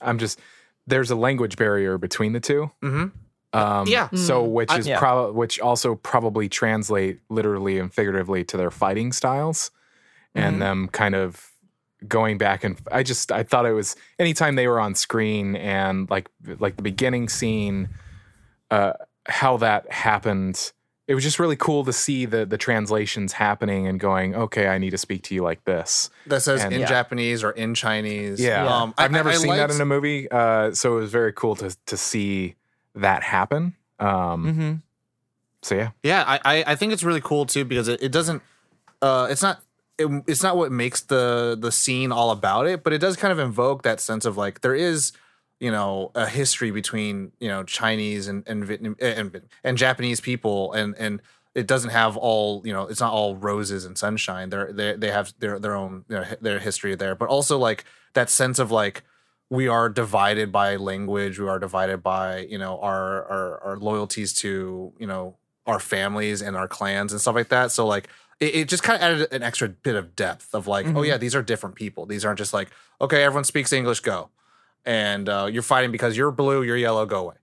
I'm 0.00 0.18
just 0.18 0.40
there's 0.86 1.10
a 1.10 1.16
language 1.16 1.56
barrier 1.56 1.98
between 1.98 2.32
the 2.32 2.40
two. 2.40 2.70
mhm. 2.82 3.10
Um, 3.52 3.86
Yeah. 3.86 4.08
So 4.14 4.42
which 4.44 4.70
I- 4.70 4.78
is 4.78 4.86
yeah. 4.86 4.98
prob 4.98 5.34
which 5.34 5.60
also 5.60 5.94
probably 5.96 6.48
translate 6.48 7.20
literally 7.28 7.78
and 7.78 7.92
figuratively 7.92 8.44
to 8.44 8.56
their 8.56 8.70
fighting 8.70 9.12
styles, 9.12 9.70
Mm-hmm. 10.36 10.46
and 10.46 10.62
them 10.62 10.88
kind 10.88 11.14
of 11.14 11.50
going 12.08 12.36
back 12.38 12.64
and 12.64 12.76
I 12.92 13.02
just 13.02 13.32
I 13.32 13.42
thought 13.44 13.64
it 13.66 13.72
was 13.72 13.96
anytime 14.18 14.56
they 14.56 14.68
were 14.68 14.78
on 14.80 14.94
screen 14.94 15.56
and 15.56 16.08
like 16.10 16.28
like 16.58 16.76
the 16.76 16.82
beginning 16.82 17.28
scene, 17.28 17.88
uh, 18.70 18.92
how 19.26 19.56
that 19.58 19.90
happened 19.90 20.72
it 21.06 21.14
was 21.14 21.22
just 21.22 21.38
really 21.38 21.56
cool 21.56 21.84
to 21.84 21.92
see 21.92 22.24
the 22.24 22.46
the 22.46 22.56
translations 22.58 23.32
happening 23.34 23.86
and 23.86 24.00
going, 24.00 24.34
okay, 24.34 24.68
I 24.68 24.78
need 24.78 24.90
to 24.90 24.98
speak 24.98 25.22
to 25.24 25.34
you 25.34 25.42
like 25.42 25.64
this. 25.64 26.10
that 26.26 26.40
says 26.42 26.64
And- 26.64 26.72
in 26.72 26.80
Yeah. 26.80 26.86
Japanese 26.86 27.44
or 27.44 27.50
in 27.50 27.74
Chinese. 27.74 28.40
Yeah, 28.40 28.66
Um, 28.66 28.94
I- 28.96 29.04
I've 29.04 29.12
never 29.12 29.28
I- 29.30 29.32
I 29.32 29.36
seen 29.36 29.56
that 29.56 29.70
in 29.70 29.80
a 29.80 29.84
movie, 29.84 30.30
uh, 30.30 30.72
so 30.72 30.96
it 30.96 31.00
was 31.02 31.10
very 31.10 31.32
cool 31.32 31.56
to 31.56 31.76
to 31.86 31.96
see 31.96 32.54
that 32.94 33.22
happen. 33.22 33.74
Um, 34.00 34.44
Mm-hmm. 34.46 34.72
So 35.62 35.74
yeah, 35.76 35.90
Yeah, 36.02 36.24
I, 36.26 36.40
I 36.44 36.64
I 36.72 36.74
think 36.76 36.92
it's 36.92 37.02
really 37.04 37.20
cool 37.22 37.46
too 37.46 37.64
because 37.64 37.88
it, 37.88 38.02
it 38.02 38.12
doesn't 38.12 38.42
uh 39.02 39.26
it's 39.30 39.42
not 39.42 39.62
it, 39.96 40.06
it's 40.26 40.42
not 40.42 40.56
what 40.56 40.72
makes 40.72 41.00
the 41.02 41.56
the 41.58 41.70
scene 41.72 42.12
all 42.12 42.30
about 42.30 42.66
it, 42.66 42.82
but 42.82 42.92
it 42.92 42.98
does 42.98 43.16
kind 43.16 43.32
of 43.32 43.38
invoke 43.38 43.82
that 43.82 44.00
sense 44.00 44.24
of 44.24 44.36
like 44.36 44.60
there 44.62 44.74
is 44.74 45.12
you 45.60 45.70
know 45.70 46.10
a 46.14 46.26
history 46.26 46.70
between 46.70 47.32
you 47.40 47.48
know 47.48 47.62
Chinese 47.64 48.28
and 48.28 48.42
and 48.46 48.64
Vietnam 48.64 48.96
and, 49.00 49.40
and 49.62 49.78
Japanese 49.78 50.20
people 50.20 50.72
and 50.72 50.94
and 50.98 51.20
it 51.54 51.66
doesn't 51.68 51.90
have 51.90 52.16
all 52.16 52.62
you 52.64 52.72
know 52.72 52.82
it's 52.86 53.00
not 53.00 53.12
all 53.12 53.36
roses 53.36 53.84
and 53.84 53.96
sunshine. 53.96 54.50
They're 54.50 54.72
they 54.72 54.96
they 54.96 55.10
have 55.10 55.32
their 55.38 55.58
their 55.58 55.74
own 55.74 56.04
you 56.08 56.16
know, 56.16 56.24
their 56.40 56.58
history 56.58 56.94
there, 56.96 57.14
but 57.14 57.28
also 57.28 57.58
like 57.58 57.84
that 58.14 58.28
sense 58.30 58.58
of 58.58 58.70
like 58.70 59.02
we 59.50 59.68
are 59.68 59.88
divided 59.88 60.50
by 60.50 60.74
language. 60.76 61.38
We 61.38 61.46
are 61.48 61.58
divided 61.60 62.02
by 62.02 62.38
you 62.40 62.58
know 62.58 62.78
our 62.80 63.24
our, 63.30 63.60
our 63.64 63.76
loyalties 63.76 64.32
to 64.34 64.92
you 64.98 65.06
know 65.06 65.36
our 65.66 65.78
families 65.78 66.42
and 66.42 66.56
our 66.56 66.68
clans 66.68 67.12
and 67.12 67.20
stuff 67.20 67.36
like 67.36 67.48
that. 67.50 67.70
So 67.70 67.86
like 67.86 68.08
it, 68.40 68.54
it 68.56 68.68
just 68.68 68.82
kind 68.82 68.96
of 68.96 69.02
added 69.02 69.32
an 69.32 69.42
extra 69.44 69.68
bit 69.68 69.94
of 69.94 70.16
depth 70.16 70.54
of 70.54 70.66
like 70.66 70.86
oh 70.86 70.90
Mhm. 71.02 71.06
yeah 71.06 71.16
these 71.16 71.36
are 71.36 71.42
different 71.42 71.76
people. 71.76 72.04
These 72.04 72.24
aren't 72.24 72.38
just 72.38 72.52
like 72.52 72.70
okay 73.00 73.22
everyone 73.22 73.44
speaks 73.44 73.72
english 73.72 74.00
go 74.00 74.30
and 74.84 75.28
uh, 75.28 75.48
you're 75.50 75.62
fighting 75.62 75.90
because 75.92 76.16
you're 76.16 76.30
blue 76.30 76.62
you're 76.62 76.76
yellow 76.76 77.06
go 77.06 77.20
away 77.20 77.34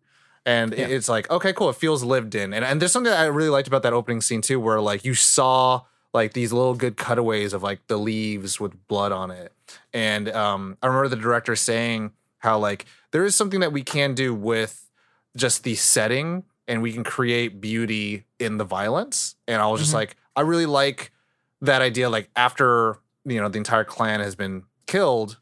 and 0.45 0.73
Yeah. 0.73 0.87
it's 0.87 1.07
like 1.09 1.29
okay 1.31 1.53
cool 1.53 1.69
it 1.69 1.75
feels 1.75 2.03
lived 2.03 2.35
in 2.35 2.53
and, 2.53 2.63
and 2.65 2.81
there's 2.81 2.91
something 2.91 3.11
that 3.11 3.19
i 3.19 3.25
really 3.25 3.49
liked 3.49 3.67
about 3.67 3.83
that 3.83 3.93
opening 3.93 4.21
scene 4.21 4.41
too 4.41 4.59
where 4.59 4.81
like 4.81 5.03
you 5.05 5.13
saw 5.13 5.81
like 6.13 6.33
these 6.33 6.51
little 6.51 6.73
good 6.73 6.97
cutaways 6.97 7.53
of 7.53 7.63
like 7.63 7.85
the 7.87 7.97
leaves 7.97 8.59
with 8.59 8.87
blood 8.87 9.11
on 9.11 9.31
it 9.31 9.53
and 9.93 10.27
um, 10.29 10.77
I 10.81 10.87
remember 10.87 11.07
the 11.07 11.15
director 11.21 11.55
saying 11.55 12.11
how 12.39 12.57
like 12.59 12.85
there 13.11 13.23
is 13.23 13.35
something 13.35 13.61
that 13.61 13.71
we 13.71 13.83
can 13.83 14.13
do 14.15 14.33
with 14.35 14.89
just 15.37 15.63
the 15.63 15.75
setting, 15.75 16.43
and 16.67 16.81
we 16.81 16.91
can 16.91 17.05
create 17.05 17.61
beauty 17.61 18.25
in 18.37 18.57
the 18.57 18.65
violence. 18.65 19.35
And 19.47 19.61
I 19.61 19.67
was 19.67 19.79
just 19.79 19.91
Mhm. 19.91 19.95
like, 19.95 20.17
I 20.35 20.41
really 20.41 20.65
like 20.65 21.11
that 21.61 21.81
idea. 21.81 22.09
Like 22.09 22.29
after 22.35 22.97
you 23.23 23.39
know 23.39 23.47
the 23.47 23.57
entire 23.59 23.85
clan 23.85 24.19
has 24.19 24.35
been 24.35 24.63
killed, 24.87 25.39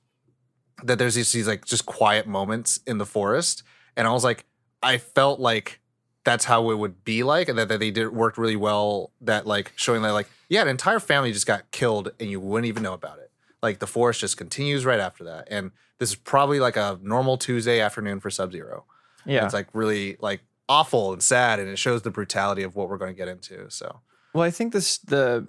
that 0.83 0.97
there's 0.97 1.15
these, 1.15 1.31
these 1.31 1.47
like 1.47 1.65
just 1.65 1.85
quiet 1.85 2.27
moments 2.27 2.79
in 2.87 2.97
the 2.97 3.05
forest, 3.05 3.63
and 3.95 4.07
I 4.07 4.11
was 4.11 4.23
like, 4.23 4.45
I 4.83 4.97
felt 4.97 5.39
like 5.39 5.79
that's 6.23 6.45
how 6.45 6.69
it 6.71 6.77
would 6.77 7.03
be 7.03 7.23
like, 7.23 7.49
and 7.49 7.57
that, 7.57 7.67
that 7.69 7.79
they 7.79 7.91
did 7.91 8.09
worked 8.13 8.37
really 8.37 8.55
well. 8.55 9.11
That 9.21 9.45
like 9.47 9.71
showing 9.75 10.01
that 10.03 10.11
like 10.13 10.27
yeah, 10.49 10.61
an 10.61 10.67
entire 10.67 10.99
family 10.99 11.31
just 11.31 11.47
got 11.47 11.69
killed, 11.71 12.11
and 12.19 12.29
you 12.29 12.39
wouldn't 12.39 12.67
even 12.67 12.83
know 12.83 12.93
about 12.93 13.19
it 13.19 13.25
like 13.61 13.79
the 13.79 13.87
forest 13.87 14.21
just 14.21 14.37
continues 14.37 14.85
right 14.85 15.01
after 15.01 15.25
that 15.25 15.45
and 15.51 15.71
this 15.97 16.07
is 16.11 16.15
probably 16.15 16.61
like 16.61 16.77
a 16.77 16.97
normal 17.03 17.35
tuesday 17.37 17.81
afternoon 17.81 18.17
for 18.21 18.29
sub 18.29 18.53
zero 18.53 18.85
Yeah. 19.25 19.43
it's 19.43 19.53
like 19.53 19.67
really 19.73 20.15
like 20.21 20.39
awful 20.69 21.11
and 21.11 21.21
sad 21.21 21.59
and 21.59 21.67
it 21.67 21.77
shows 21.77 22.03
the 22.03 22.09
brutality 22.09 22.63
of 22.63 22.77
what 22.77 22.87
we're 22.87 22.97
going 22.97 23.11
to 23.13 23.17
get 23.17 23.27
into 23.27 23.69
so 23.69 23.99
Well, 24.33 24.43
I 24.43 24.49
think 24.49 24.71
this 24.71 24.99
the 24.99 25.45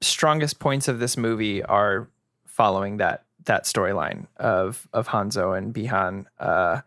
strongest 0.00 0.58
points 0.58 0.88
of 0.88 1.00
this 1.00 1.18
movie 1.18 1.62
are 1.62 2.08
following 2.46 2.96
that 2.96 3.24
that 3.46 3.64
storyline 3.64 4.26
of 4.36 4.86
of 4.92 5.08
Hanzo 5.08 5.56
and 5.56 5.74
Bihan, 5.74 6.26
uh, 6.38 6.80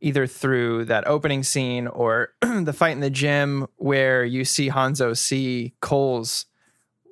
either 0.00 0.26
through 0.26 0.86
that 0.86 1.06
opening 1.06 1.42
scene 1.42 1.86
or 1.86 2.32
the 2.40 2.72
fight 2.72 2.90
in 2.92 3.00
the 3.00 3.10
gym 3.10 3.66
where 3.76 4.24
you 4.24 4.44
see 4.44 4.70
Hanzo 4.70 5.16
see 5.16 5.74
Cole's 5.80 6.46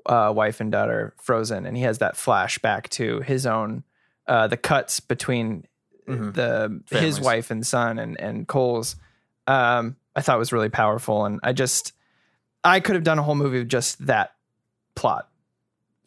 uh, 0.07 0.33
wife 0.35 0.61
and 0.61 0.73
daughter 0.73 1.13
frozen, 1.19 1.67
and 1.67 1.77
he 1.77 1.83
has 1.83 1.99
that 1.99 2.15
flashback 2.15 2.89
to 2.91 3.21
his 3.21 3.47
own 3.47 3.85
uh, 4.27 4.47
the 4.47 4.57
cuts 4.57 5.01
between 5.01 5.65
Mhm. 6.09 6.33
the 6.33 6.99
his 6.99 7.21
wife 7.21 7.51
and 7.51 7.67
son 7.67 7.99
and 7.99 8.19
and 8.19 8.49
Cole's. 8.49 8.97
Um, 9.47 9.97
I 10.17 10.23
thought 10.23 10.39
was 10.39 10.53
really 10.55 10.71
powerful, 10.71 11.27
and 11.27 11.39
I 11.43 11.53
just 11.53 11.93
I 12.65 12.81
could 12.81 12.95
have 12.95 13.05
done 13.05 13.19
a 13.19 13.23
whole 13.23 13.35
movie 13.35 13.61
of 13.61 13.69
just 13.69 14.07
that 14.07 14.33
plot 14.95 15.29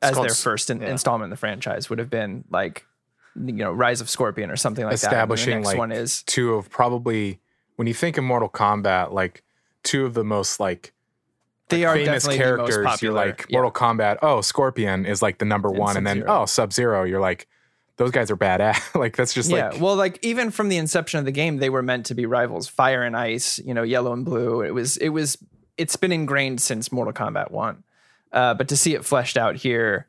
as 0.02 0.14
called 0.14 0.28
their 0.28 0.36
first 0.36 0.70
in- 0.70 0.82
yeah. 0.82 0.90
installment 0.90 1.26
in 1.26 1.30
the 1.30 1.38
franchise 1.38 1.90
would 1.90 2.00
have 2.00 2.10
been 2.10 2.44
like 2.50 2.86
you 3.36 3.54
know 3.54 3.72
Rise 3.72 4.02
of 4.02 4.10
Scorpion 4.10 4.50
or 4.52 4.56
something 4.56 4.84
like 4.84 5.00
that. 5.00 5.06
and 5.08 5.14
establishing 5.14 5.64
like 5.64 5.78
one 5.78 5.92
is 5.92 6.24
two 6.24 6.54
of 6.56 6.70
probably 6.70 7.40
when 7.76 7.88
you 7.88 7.94
think 7.94 8.18
of 8.18 8.24
Mortal 8.24 8.50
Kombat, 8.50 9.12
like 9.12 9.44
two 9.84 10.06
of 10.06 10.14
the 10.14 10.24
most 10.24 10.60
like 10.60 10.94
they 11.70 11.86
are 11.86 11.96
famous 11.96 12.24
definitely 12.24 12.38
the 12.38 12.44
characters. 12.44 12.78
most 12.78 12.86
popular. 12.86 13.20
You're 13.22 13.28
like 13.30 13.46
Yeah. 13.50 13.58
Mortal 13.62 13.72
Kombat. 13.72 14.18
Oh, 14.22 14.42
Scorpion 14.42 15.06
is 15.06 15.22
like 15.22 15.38
the 15.38 15.46
number 15.46 15.70
And 15.70 15.78
one, 15.78 15.98
and 15.98 16.06
then 16.06 16.24
oh, 16.28 16.46
Sub 16.46 16.74
Zero. 16.74 17.04
You're 17.06 17.22
like, 17.22 17.48
those 17.96 18.12
guys 18.12 18.30
are 18.30 18.38
badass. 18.38 18.94
like 19.00 19.16
that's 19.16 19.34
just 19.34 19.50
yeah, 19.50 19.70
like 19.70 19.82
well, 19.82 19.96
like 19.96 20.20
even 20.22 20.52
from 20.52 20.68
the 20.70 20.78
inception 20.78 21.20
of 21.20 21.26
the 21.26 21.32
game, 21.32 21.58
they 21.58 21.70
were 21.70 21.82
meant 21.82 22.08
to 22.08 22.16
be 22.16 22.26
rivals. 22.26 22.68
Fire 22.68 23.04
and 23.04 23.16
Ice, 23.16 23.58
you 23.60 23.74
know, 23.74 23.84
Yellow 23.84 24.12
and 24.12 24.26
Blue. 24.26 24.62
It 24.62 24.72
was, 24.72 24.98
it 24.98 25.10
was, 25.10 25.38
it's 25.78 25.96
been 25.96 26.12
ingrained 26.12 26.62
since 26.62 26.92
Mortal 26.92 27.14
Kombat 27.14 27.52
One. 27.52 27.84
Uh, 28.32 28.54
but 28.54 28.68
to 28.70 28.78
see 28.78 28.94
it 28.96 29.04
fleshed 29.06 29.38
out 29.38 29.56
here, 29.56 30.08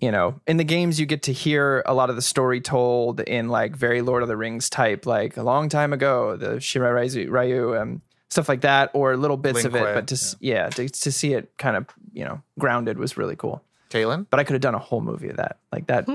you 0.00 0.10
know, 0.10 0.40
in 0.46 0.56
the 0.56 0.64
games, 0.64 0.98
you 1.00 1.06
get 1.06 1.22
to 1.24 1.32
hear 1.32 1.82
a 1.84 1.92
lot 1.94 2.08
of 2.10 2.16
the 2.16 2.22
story 2.22 2.60
told 2.60 3.20
in 3.20 3.48
like 3.48 3.74
very 3.76 4.00
Lord 4.00 4.22
of 4.22 4.28
the 4.28 4.36
Rings 4.36 4.70
type, 4.70 5.06
like 5.06 5.36
a 5.36 5.42
long 5.42 5.68
time 5.68 5.92
ago, 5.92 6.36
the 6.36 6.56
Shirai 6.56 7.14
Ryu, 7.14 7.30
Ryu 7.30 7.76
um, 7.76 8.02
stuff 8.30 8.48
like 8.48 8.60
that, 8.62 8.90
or 8.94 9.16
little 9.16 9.36
bits 9.36 9.64
of 9.64 9.72
Lin 9.72 9.82
it. 9.82 9.86
Kuei, 9.86 9.94
But 9.94 10.06
to 10.08 10.14
s 10.14 10.36
yeah, 10.40 10.68
to, 10.70 10.88
to 10.88 11.12
see 11.12 11.34
it 11.34 11.52
kind 11.58 11.76
of 11.76 11.86
you 12.12 12.24
know 12.24 12.40
grounded 12.58 12.98
was 12.98 13.16
really 13.16 13.36
cool. 13.36 13.62
caitlin 13.90 14.26
But 14.30 14.40
I 14.40 14.44
could 14.44 14.54
have 14.54 14.62
done 14.62 14.74
a 14.74 14.78
whole 14.78 15.00
movie 15.00 15.28
of 15.28 15.36
that, 15.36 15.58
like 15.72 15.86
that, 15.88 16.06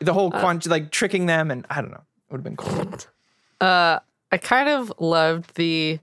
the 0.00 0.12
whole 0.12 0.30
quant- 0.30 0.66
like 0.66 0.90
tricking 0.90 1.26
them, 1.26 1.50
and 1.50 1.64
I 1.70 1.80
don't 1.80 1.90
know, 1.90 1.96
it 2.28 2.32
would 2.32 2.38
have 2.38 2.44
been 2.44 2.56
cool. 2.56 2.88
Uh, 3.60 3.98
I 4.32 4.38
kind 4.38 4.68
of 4.68 4.92
loved 4.98 5.54
the 5.54 6.00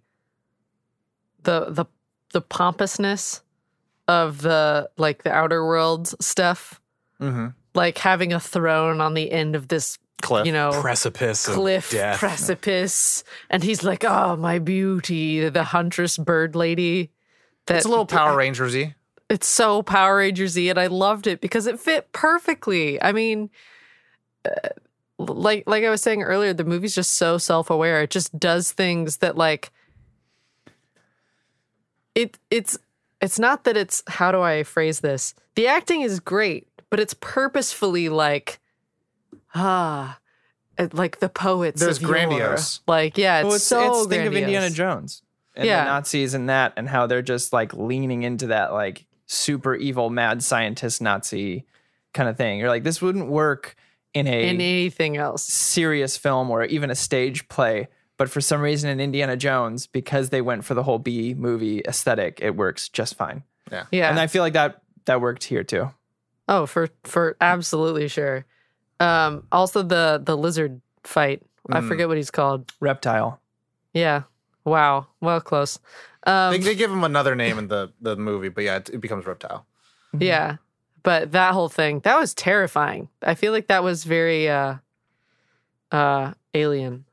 the 1.43 1.65
the 1.69 1.85
the 2.31 2.41
pompousness 2.41 3.41
of 4.07 4.41
the 4.41 4.89
like 4.97 5.23
the 5.23 5.31
outer 5.31 5.65
worlds 5.65 6.15
stuff, 6.19 6.81
mm-hmm. 7.19 7.47
like 7.73 7.97
having 7.97 8.33
a 8.33 8.39
throne 8.39 9.01
on 9.01 9.13
the 9.13 9.31
end 9.31 9.55
of 9.55 9.67
this, 9.67 9.97
cliff 10.21 10.45
you 10.45 10.51
know, 10.51 10.71
precipice 10.81 11.47
of 11.47 11.55
cliff 11.55 11.91
death. 11.91 12.19
precipice, 12.19 13.23
and 13.49 13.63
he's 13.63 13.83
like, 13.83 14.03
"Oh, 14.03 14.35
my 14.35 14.59
beauty, 14.59 15.47
the 15.49 15.63
huntress 15.63 16.17
bird 16.17 16.55
lady." 16.55 17.11
That 17.67 17.77
it's 17.77 17.85
a 17.85 17.89
little 17.89 18.05
power 18.05 18.37
rangersy 18.37 18.93
it's 19.29 19.47
so 19.47 19.81
Power 19.81 20.17
Rangers 20.17 20.55
y, 20.55 20.63
and 20.63 20.79
I 20.79 20.87
loved 20.87 21.27
it 21.27 21.41
because 21.41 21.67
it 21.67 21.79
fit 21.79 22.11
perfectly. 22.11 23.01
I 23.01 23.11
mean, 23.11 23.49
uh, 24.45 24.69
like 25.17 25.63
like 25.67 25.83
I 25.83 25.89
was 25.89 26.01
saying 26.01 26.23
earlier, 26.23 26.53
the 26.53 26.63
movie's 26.63 26.95
just 26.95 27.13
so 27.13 27.37
self 27.37 27.69
aware. 27.69 28.03
It 28.03 28.11
just 28.11 28.37
does 28.37 28.71
things 28.71 29.17
that 29.17 29.35
like 29.35 29.71
it 32.13 32.37
it's 32.51 32.77
it's 33.25 33.39
not 33.39 33.63
that 33.65 33.75
it's 33.75 34.03
how 34.07 34.31
do 34.31 34.41
I 34.41 34.63
phrase 34.63 34.99
this? 35.01 35.33
The 35.55 35.67
acting 35.67 36.01
is 36.01 36.19
great, 36.19 36.67
but 36.89 36.99
it's 36.99 37.13
purposefully 37.19 38.07
like 38.09 38.59
ah. 39.53 40.19
uh, 40.77 40.87
Like 40.93 41.19
the 41.19 41.29
poets, 41.29 41.81
There's 41.81 41.97
of 41.97 42.03
yore. 42.03 42.11
grandiose. 42.11 42.81
Like, 42.87 43.17
yeah, 43.17 43.39
it's 43.39 43.45
well, 43.45 43.55
it's, 43.55 43.63
so 43.63 43.99
it's 44.01 44.07
think 44.07 44.27
of 44.27 44.35
Indiana. 44.35 44.69
Jones 44.69 45.21
and 45.55 45.65
Yeah. 45.65 45.85
the 45.85 45.91
Nazis 45.91 46.33
and 46.33 46.49
that, 46.49 46.73
and 46.77 46.87
how 46.87 47.07
they're 47.07 47.21
just 47.21 47.53
like 47.53 47.73
leaning 47.73 48.23
into 48.23 48.47
that 48.47 48.73
like 48.73 49.05
super 49.25 49.73
evil 49.75 50.09
mad 50.09 50.43
scientist 50.43 51.01
Nazi 51.01 51.65
kind 52.13 52.29
of 52.29 52.37
thing. 52.37 52.59
You're 52.59 52.69
like, 52.69 52.83
this 52.83 53.01
wouldn't 53.01 53.27
work 53.27 53.75
in 54.13 54.27
a 54.27 54.43
in 54.49 54.55
anything 54.61 55.17
else. 55.17 55.43
serious 55.43 56.15
film 56.17 56.51
or 56.51 56.63
even 56.65 56.89
a 56.89 56.95
stage 56.95 57.47
play. 57.49 57.87
But 58.17 58.29
for 58.29 58.39
some 58.41 58.61
reason 58.61 58.89
in 58.89 58.99
Indiana 58.99 59.35
Jones, 59.35 59.87
because 59.87 60.29
they 60.29 60.41
went 60.41 60.63
for 60.63 60.73
the 60.73 60.83
whole 60.83 60.99
B 60.99 61.33
movie 61.33 61.81
aesthetic, 61.87 62.39
it 62.41 62.55
works 62.55 62.87
just 62.89 63.15
fine. 63.15 63.43
Yeah, 63.71 63.85
Yeah. 63.91 64.09
And 64.09 64.19
I 64.19 64.27
feel 64.27 64.41
like 64.43 64.53
that 64.53 64.81
that 65.05 65.19
worked 65.21 65.43
here 65.43 65.63
too. 65.63 65.91
Oh, 66.47 66.65
for 66.65 66.87
for 67.03 67.35
absolutely 67.41 68.07
sure. 68.07 68.45
Um, 68.99 69.45
also 69.51 69.81
the 69.83 70.21
the 70.23 70.37
lizard 70.37 70.79
fight. 71.03 71.41
I 71.71 71.81
Mm. 71.81 71.87
forget 71.87 72.07
what 72.07 72.17
he's 72.17 72.31
called. 72.31 72.71
Reptile. 72.79 73.41
Yeah. 73.93 74.23
Wow. 74.63 75.07
Well, 75.19 75.41
close. 75.41 75.79
Um, 76.27 76.51
they, 76.53 76.59
they 76.59 76.75
give 76.75 76.91
him 76.91 77.03
another 77.03 77.35
name 77.35 77.57
in 77.59 77.67
the 77.67 77.91
the 78.01 78.15
movie 78.15 78.49
but 78.49 78.63
yeah 78.63 78.77
it, 78.77 78.89
it 78.89 79.01
becomes 79.01 79.25
reptile 79.25 79.65
yeah. 80.17 80.57
But 81.03 81.33
that 81.33 81.53
whole 81.53 81.69
thing 81.69 81.99
that 81.99 82.17
was 82.17 82.33
terrifying. 82.33 83.09
I 83.21 83.35
feel 83.35 83.51
like 83.51 83.67
that 83.67 83.83
was 83.83 84.05
very 84.05 84.47
uh, 84.49 84.75
uh, 85.91 86.33
alien. 86.53 87.05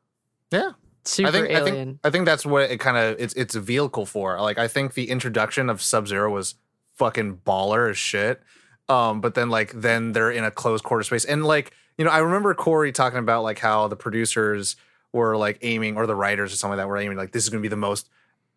Yeah. 0.51 0.73
Super 1.05 1.29
I 1.29 1.33
think, 1.33 1.51
I 1.51 1.65
think 1.65 1.99
I 2.05 2.11
think 2.11 2.27
that's 2.27 2.47
what 2.47 2.71
it 2.71 2.79
kind 2.79 2.97
of 2.97 3.17
it's 3.19 3.35
it's 3.35 3.55
a 3.55 3.61
vehicle 3.61 4.07
for. 4.07 4.41
Like 4.41 4.59
I 4.59 4.69
think 4.69 4.95
the 4.95 5.11
introduction 5.11 5.69
of 5.69 5.83
Sub 5.83 6.07
Zero 6.07 6.33
was 6.33 6.55
fucking 6.95 7.39
baller 7.39 7.91
as 7.91 7.99
shit. 7.99 8.43
Um, 8.89 9.21
but 9.21 9.35
then 9.35 9.51
like 9.51 9.73
then 9.73 10.13
they're 10.13 10.31
in 10.31 10.45
a 10.45 10.51
closed 10.51 10.85
quarter 10.85 11.03
space, 11.03 11.25
and 11.25 11.45
like 11.45 11.73
you 11.99 12.05
know 12.05 12.11
I 12.11 12.19
remember 12.19 12.55
Corey 12.55 12.93
talking 12.93 13.19
about 13.19 13.43
like 13.43 13.59
how 13.59 13.89
the 13.89 13.97
producers 13.97 14.77
were 15.13 15.37
like 15.37 15.59
aiming 15.63 15.97
or 15.97 16.07
the 16.07 16.15
writers 16.15 16.53
or 16.53 16.57
something 16.57 16.79
like 16.79 16.85
that 16.85 16.89
were 16.89 16.99
aiming 16.99 17.17
like 17.19 17.33
this 17.33 17.43
is 17.43 17.49
gonna 17.49 17.63
be 17.63 17.69
the 17.69 17.77
most 17.77 18.09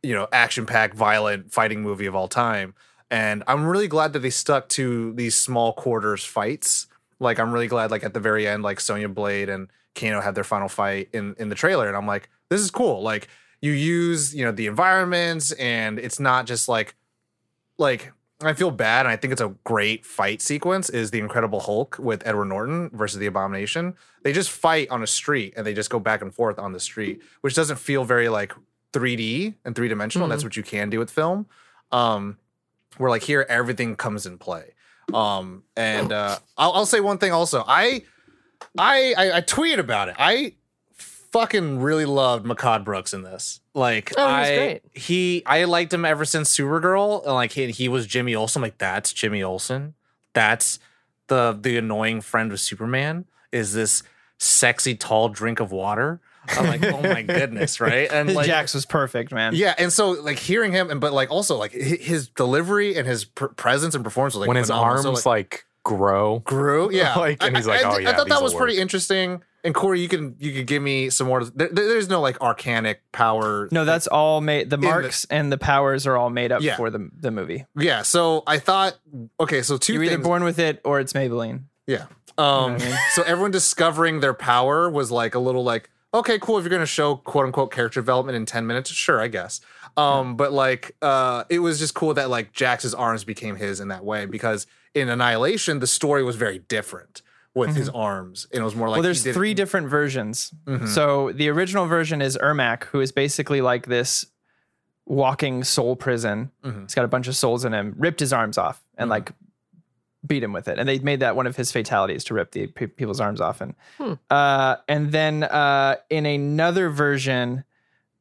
you 0.05 0.13
know, 0.13 0.27
action 0.31 0.65
packed, 0.65 0.95
violent 0.95 1.51
fighting 1.51 1.81
movie 1.81 2.05
of 2.05 2.15
all 2.15 2.27
time. 2.27 2.75
And 3.09 3.43
I'm 3.47 3.65
really 3.65 3.87
glad 3.87 4.13
that 4.13 4.19
they 4.19 4.29
stuck 4.29 4.69
to 4.69 5.13
these 5.13 5.35
small 5.35 5.73
quarters 5.73 6.23
fights. 6.23 6.87
Like, 7.19 7.39
I'm 7.39 7.51
really 7.51 7.67
glad, 7.67 7.91
like, 7.91 8.03
at 8.03 8.13
the 8.13 8.19
very 8.19 8.47
end, 8.47 8.61
like, 8.61 8.79
Sonya 8.79 9.09
Blade 9.09 9.49
and 9.49 9.69
Kano 9.95 10.21
had 10.21 10.35
their 10.35 10.43
final 10.43 10.67
fight 10.67 11.09
in, 11.13 11.35
in 11.39 11.49
the 11.49 11.55
trailer. 11.55 11.87
And 11.87 11.95
I'm 11.95 12.07
like, 12.07 12.29
this 12.49 12.61
is 12.61 12.69
cool. 12.69 13.01
Like, 13.01 13.27
you 13.61 13.71
use, 13.71 14.35
you 14.35 14.45
know, 14.45 14.51
the 14.51 14.67
environments 14.67 15.51
and 15.53 15.97
it's 15.97 16.19
not 16.19 16.45
just 16.45 16.67
like, 16.67 16.95
like, 17.77 18.11
I 18.41 18.53
feel 18.53 18.69
bad, 18.69 19.05
and 19.05 19.13
I 19.13 19.15
think 19.15 19.31
it's 19.31 19.41
a 19.41 19.55
great 19.63 20.05
fight 20.05 20.41
sequence. 20.41 20.89
Is 20.89 21.11
the 21.11 21.19
Incredible 21.19 21.61
Hulk 21.61 21.97
with 21.97 22.21
Edward 22.27 22.45
Norton 22.45 22.89
versus 22.91 23.17
the 23.17 23.27
Abomination? 23.27 23.95
They 24.23 24.33
just 24.33 24.51
fight 24.51 24.89
on 24.89 25.01
a 25.01 25.07
street, 25.07 25.53
and 25.55 25.65
they 25.65 25.73
just 25.73 25.89
go 25.89 25.99
back 25.99 26.21
and 26.21 26.35
forth 26.35 26.59
on 26.59 26.73
the 26.73 26.79
street, 26.79 27.21
which 27.41 27.55
doesn't 27.55 27.77
feel 27.77 28.03
very 28.03 28.27
like 28.27 28.53
3D 28.91 29.55
and 29.63 29.73
three 29.73 29.87
dimensional. 29.87 30.25
And 30.25 30.31
that's 30.33 30.43
what 30.43 30.57
you 30.57 30.63
can 30.63 30.89
do 30.89 30.99
with 30.99 31.09
film. 31.09 31.45
Um, 31.93 32.37
where 32.97 33.09
like 33.09 33.23
here 33.23 33.45
everything 33.47 33.95
comes 33.95 34.25
in 34.25 34.37
play. 34.37 34.73
Um, 35.13 35.63
and 35.75 36.11
uh, 36.11 36.37
I'll, 36.57 36.73
I'll 36.73 36.85
say 36.85 36.99
one 36.99 37.17
thing 37.17 37.31
also. 37.31 37.63
I, 37.67 38.03
I, 38.77 39.13
I, 39.17 39.37
I 39.37 39.41
tweeted 39.41 39.79
about 39.79 40.09
it. 40.09 40.15
I 40.17 40.53
fucking 40.97 41.79
really 41.79 42.05
loved 42.05 42.45
Mehcad 42.45 42.83
Brooks 42.83 43.13
in 43.13 43.23
this. 43.23 43.59
Like, 43.73 44.13
Oh, 44.17 44.25
he 44.27 44.39
was 44.39 44.49
I, 44.49 44.55
great. 44.55 44.81
He, 44.93 45.43
I 45.45 45.63
liked 45.65 45.93
him 45.93 46.05
ever 46.05 46.23
since 46.25 46.55
Supergirl. 46.55 47.23
And 47.25 47.33
like, 47.33 47.51
he, 47.51 47.71
he 47.71 47.87
was 47.89 48.07
Jimmy 48.07 48.35
Olsen. 48.35 48.61
Like, 48.61 48.77
that's 48.77 49.11
Jimmy 49.13 49.43
Olsen. 49.43 49.95
That's 50.33 50.79
the 51.27 51.57
the 51.59 51.77
annoying 51.77 52.21
friend 52.21 52.51
of 52.51 52.59
Superman. 52.59 53.25
Is 53.51 53.73
this 53.73 54.03
sexy 54.37 54.95
tall 54.95 55.29
drink 55.29 55.59
of 55.59 55.71
water? 55.71 56.19
I'm 56.49 56.67
like, 56.67 56.83
oh 56.83 57.01
my 57.01 57.23
goodness, 57.23 57.79
right? 57.81 58.07
And 58.11 58.27
His 58.29 58.35
like, 58.35 58.45
Jax 58.45 58.73
was 58.75 58.85
perfect, 58.85 59.31
man. 59.31 59.55
yeah, 59.55 59.73
and 59.79 59.91
so 59.91 60.11
like 60.11 60.37
hearing 60.37 60.71
him, 60.71 60.91
and 60.91 61.01
but 61.01 61.13
like 61.13 61.31
also 61.31 61.55
like 61.57 61.71
his 61.71 62.27
delivery 62.27 62.95
and 62.95 63.07
his 63.07 63.25
pr- 63.25 63.47
presence 63.47 63.95
and 63.95 64.03
performance 64.03 64.35
was 64.35 64.41
like 64.41 64.47
when 64.49 64.57
his 64.57 64.67
phenomenal. 64.67 65.07
arms 65.07 65.21
So, 65.23 65.29
like, 65.29 65.65
grow. 65.85 66.39
grew, 66.39 66.91
yeah, 66.93 67.15
Like, 67.15 67.41
and 67.41 67.55
he's 67.55 67.65
like, 67.65 67.85
I, 67.85 67.89
"Oh, 67.89 67.97
yeah, 67.97 68.09
I 68.09 68.13
thought 68.13 68.27
that 68.27 68.33
these'll 68.33 68.43
was 68.43 68.53
pretty 68.53 68.77
interesting. 68.77 69.41
And 69.63 69.73
Corey, 69.73 69.99
you 70.01 70.07
can 70.09 70.35
you 70.37 70.51
can 70.53 70.65
give 70.65 70.83
me 70.83 71.09
some 71.09 71.25
more. 71.27 71.43
There, 71.43 71.69
there- 71.69 71.87
there's 71.87 72.09
no 72.09 72.19
like 72.21 72.37
arcanic 72.39 72.97
power. 73.13 73.67
No, 73.71 73.83
that's 73.85 74.05
all 74.07 74.41
made. 74.41 74.69
The 74.69 74.77
the- 74.77 74.83
marks 74.85 75.25
and 75.29 75.51
the 75.51 75.57
powers 75.57 76.05
are 76.05 76.17
all 76.17 76.29
made 76.29 76.51
up 76.51 76.61
Yeah. 76.61 76.75
for 76.75 76.89
the 76.89 77.09
the 77.19 77.31
movie. 77.31 77.65
yeah. 77.75 78.01
So 78.03 78.43
I 78.45 78.59
thought, 78.59 78.95
okay, 79.39 79.61
so 79.63 79.77
2 79.77 79.93
You're 79.93 80.03
either 80.03 80.17
born 80.19 80.43
with 80.43 80.59
it 80.59 80.81
or 80.83 80.99
it's 80.99 81.13
Maybelline. 81.13 81.63
Yeah. 81.87 82.05
Um, 82.37 82.73
what 82.73 82.81
I 82.83 82.85
mean? 82.89 82.97
so 83.13 83.23
everyone 83.23 83.51
discovering 83.51 84.19
their 84.19 84.33
power 84.33 84.89
was 84.89 85.09
like 85.09 85.33
a 85.35 85.39
little 85.39 85.63
like, 85.63 85.89
okay, 86.13 86.37
cool. 86.37 86.57
If 86.59 86.63
you're 86.63 86.69
gonna 86.69 86.85
show 86.85 87.15
quote 87.15 87.45
unquote 87.45 87.71
character 87.71 88.01
development 88.01 88.35
in 88.35 88.45
10 88.45 88.67
minutes, 88.67 88.91
sure, 88.91 89.19
I 89.21 89.29
guess. 89.29 89.61
Um, 89.97 90.35
but 90.35 90.51
like 90.51 90.95
uh 91.01 91.45
it 91.49 91.59
was 91.59 91.79
just 91.79 91.95
cool 91.95 92.13
that 92.15 92.29
like 92.29 92.53
Jax's 92.53 92.93
arms 92.93 93.23
became 93.23 93.55
his 93.55 93.79
in 93.79 93.87
that 93.87 94.03
way 94.05 94.25
because 94.27 94.67
in 94.95 95.09
Annihilation, 95.09 95.79
the 95.79 95.87
story 95.87 96.23
was 96.23 96.35
very 96.37 96.59
different 96.59 97.21
with 97.53 97.75
his 97.75 97.87
arms. 97.89 98.47
And 98.51 98.61
it 98.61 98.65
was 98.65 98.75
more 98.75 98.89
like 98.89 98.95
well, 98.97 99.01
he 99.03 99.07
there's 99.07 99.23
did- 99.23 99.33
three 99.33 99.53
different 99.53 99.87
versions. 99.87 100.51
Mhm. 100.65 100.87
So 100.87 101.31
the 101.31 101.49
original 101.49 101.85
version 101.85 102.21
is 102.21 102.37
Ermac, 102.41 102.85
who 102.85 102.99
is 102.99 103.11
basically 103.13 103.61
like 103.61 103.85
this 103.85 104.25
walking 105.05 105.63
soul 105.63 105.95
prison. 105.95 106.51
Mhm. 106.63 106.83
He's 106.83 106.95
got 106.95 107.05
a 107.05 107.07
bunch 107.07 107.27
of 107.27 107.35
souls 107.35 107.63
in 107.63 107.73
him. 107.73 107.93
Ripped 107.97 108.19
his 108.19 108.33
arms 108.33 108.57
off 108.57 108.81
and 108.97 109.07
Mhm. 109.07 109.11
like 109.11 109.31
beat 110.25 110.41
him 110.43 110.51
with 110.53 110.67
it, 110.67 110.79
and 110.79 110.89
they 110.89 110.97
made 110.99 111.19
that 111.19 111.35
one 111.35 111.45
of 111.45 111.55
his 111.55 111.71
fatalities 111.71 112.23
to 112.23 112.33
rip 112.33 112.51
the 112.51 112.65
pe- 112.67 112.87
people's 112.87 113.19
arms 113.21 113.39
off. 113.39 113.61
And 113.61 113.75
Hmm. 113.97 114.13
uh, 114.31 114.77
and 114.87 115.11
then 115.11 115.43
uh, 115.43 115.97
in 116.09 116.25
another 116.25 116.89
version, 116.89 117.63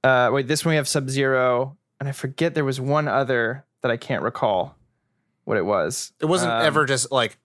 uh, 0.04 0.28
wait, 0.32 0.46
this 0.46 0.64
one 0.66 0.72
we 0.72 0.76
have 0.76 0.86
Sub 0.86 1.08
Zero, 1.08 1.76
and 1.98 2.08
I 2.08 2.12
forget 2.12 2.54
there 2.54 2.64
was 2.64 2.78
one 2.80 3.08
other 3.08 3.64
that 3.80 3.90
I 3.90 3.96
can't 3.96 4.22
recall 4.22 4.76
what 5.44 5.56
it 5.56 5.64
was. 5.64 6.12
It 6.20 6.26
wasn't 6.26 6.52
Um, 6.52 6.62
ever 6.66 6.84
just 6.86 7.10
like 7.12 7.36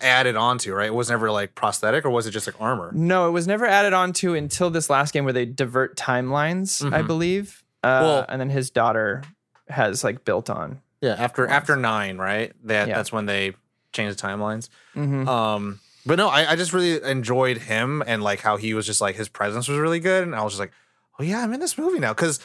added 0.00 0.34
onto, 0.36 0.72
right? 0.74 0.86
It 0.86 0.94
was 0.94 1.10
never 1.10 1.30
like 1.30 1.54
prosthetic, 1.54 2.04
or 2.04 2.10
was 2.10 2.26
it 2.26 2.30
just 2.30 2.46
like 2.46 2.60
armor? 2.60 2.90
No, 2.94 3.28
it 3.28 3.32
was 3.32 3.46
never 3.46 3.66
added 3.66 3.92
onto 3.92 4.34
until 4.34 4.70
this 4.70 4.88
last 4.90 5.12
game 5.12 5.24
where 5.24 5.32
they 5.32 5.44
divert 5.44 5.96
timelines, 5.96 6.84
I 6.92 7.02
Mhm. 7.02 7.06
believe. 7.06 7.62
Uh, 7.82 8.00
Well- 8.02 8.26
and 8.28 8.40
then 8.40 8.50
his 8.50 8.70
daughter 8.70 9.22
has 9.68 10.02
like 10.04 10.24
built 10.24 10.48
on. 10.50 10.80
Yeah, 11.00 11.16
after 11.18 11.46
after 11.46 11.76
nine, 11.76 12.16
right? 12.18 12.52
That 12.64 12.88
Yeah. 12.88 12.96
that's 12.96 13.12
when 13.12 13.26
they 13.26 13.54
change 13.92 14.16
the 14.16 14.20
timelines. 14.26 14.68
Mhm. 14.96 15.28
Um, 15.28 15.80
but 16.06 16.16
no, 16.16 16.28
I, 16.28 16.52
I 16.52 16.56
just 16.56 16.72
really 16.72 17.02
enjoyed 17.02 17.58
him 17.58 18.02
and 18.06 18.22
like 18.22 18.40
how 18.40 18.56
he 18.56 18.72
was 18.74 18.86
just 18.86 19.00
like 19.02 19.16
his 19.16 19.28
presence 19.28 19.68
was 19.68 19.78
really 19.78 20.00
good, 20.00 20.22
and 20.22 20.34
I 20.34 20.42
was 20.42 20.54
just 20.54 20.60
like, 20.60 20.72
oh 21.20 21.22
yeah, 21.22 21.42
I'm 21.42 21.52
in 21.52 21.60
this 21.60 21.76
movie 21.78 21.98
now 22.00 22.14
because 22.14 22.40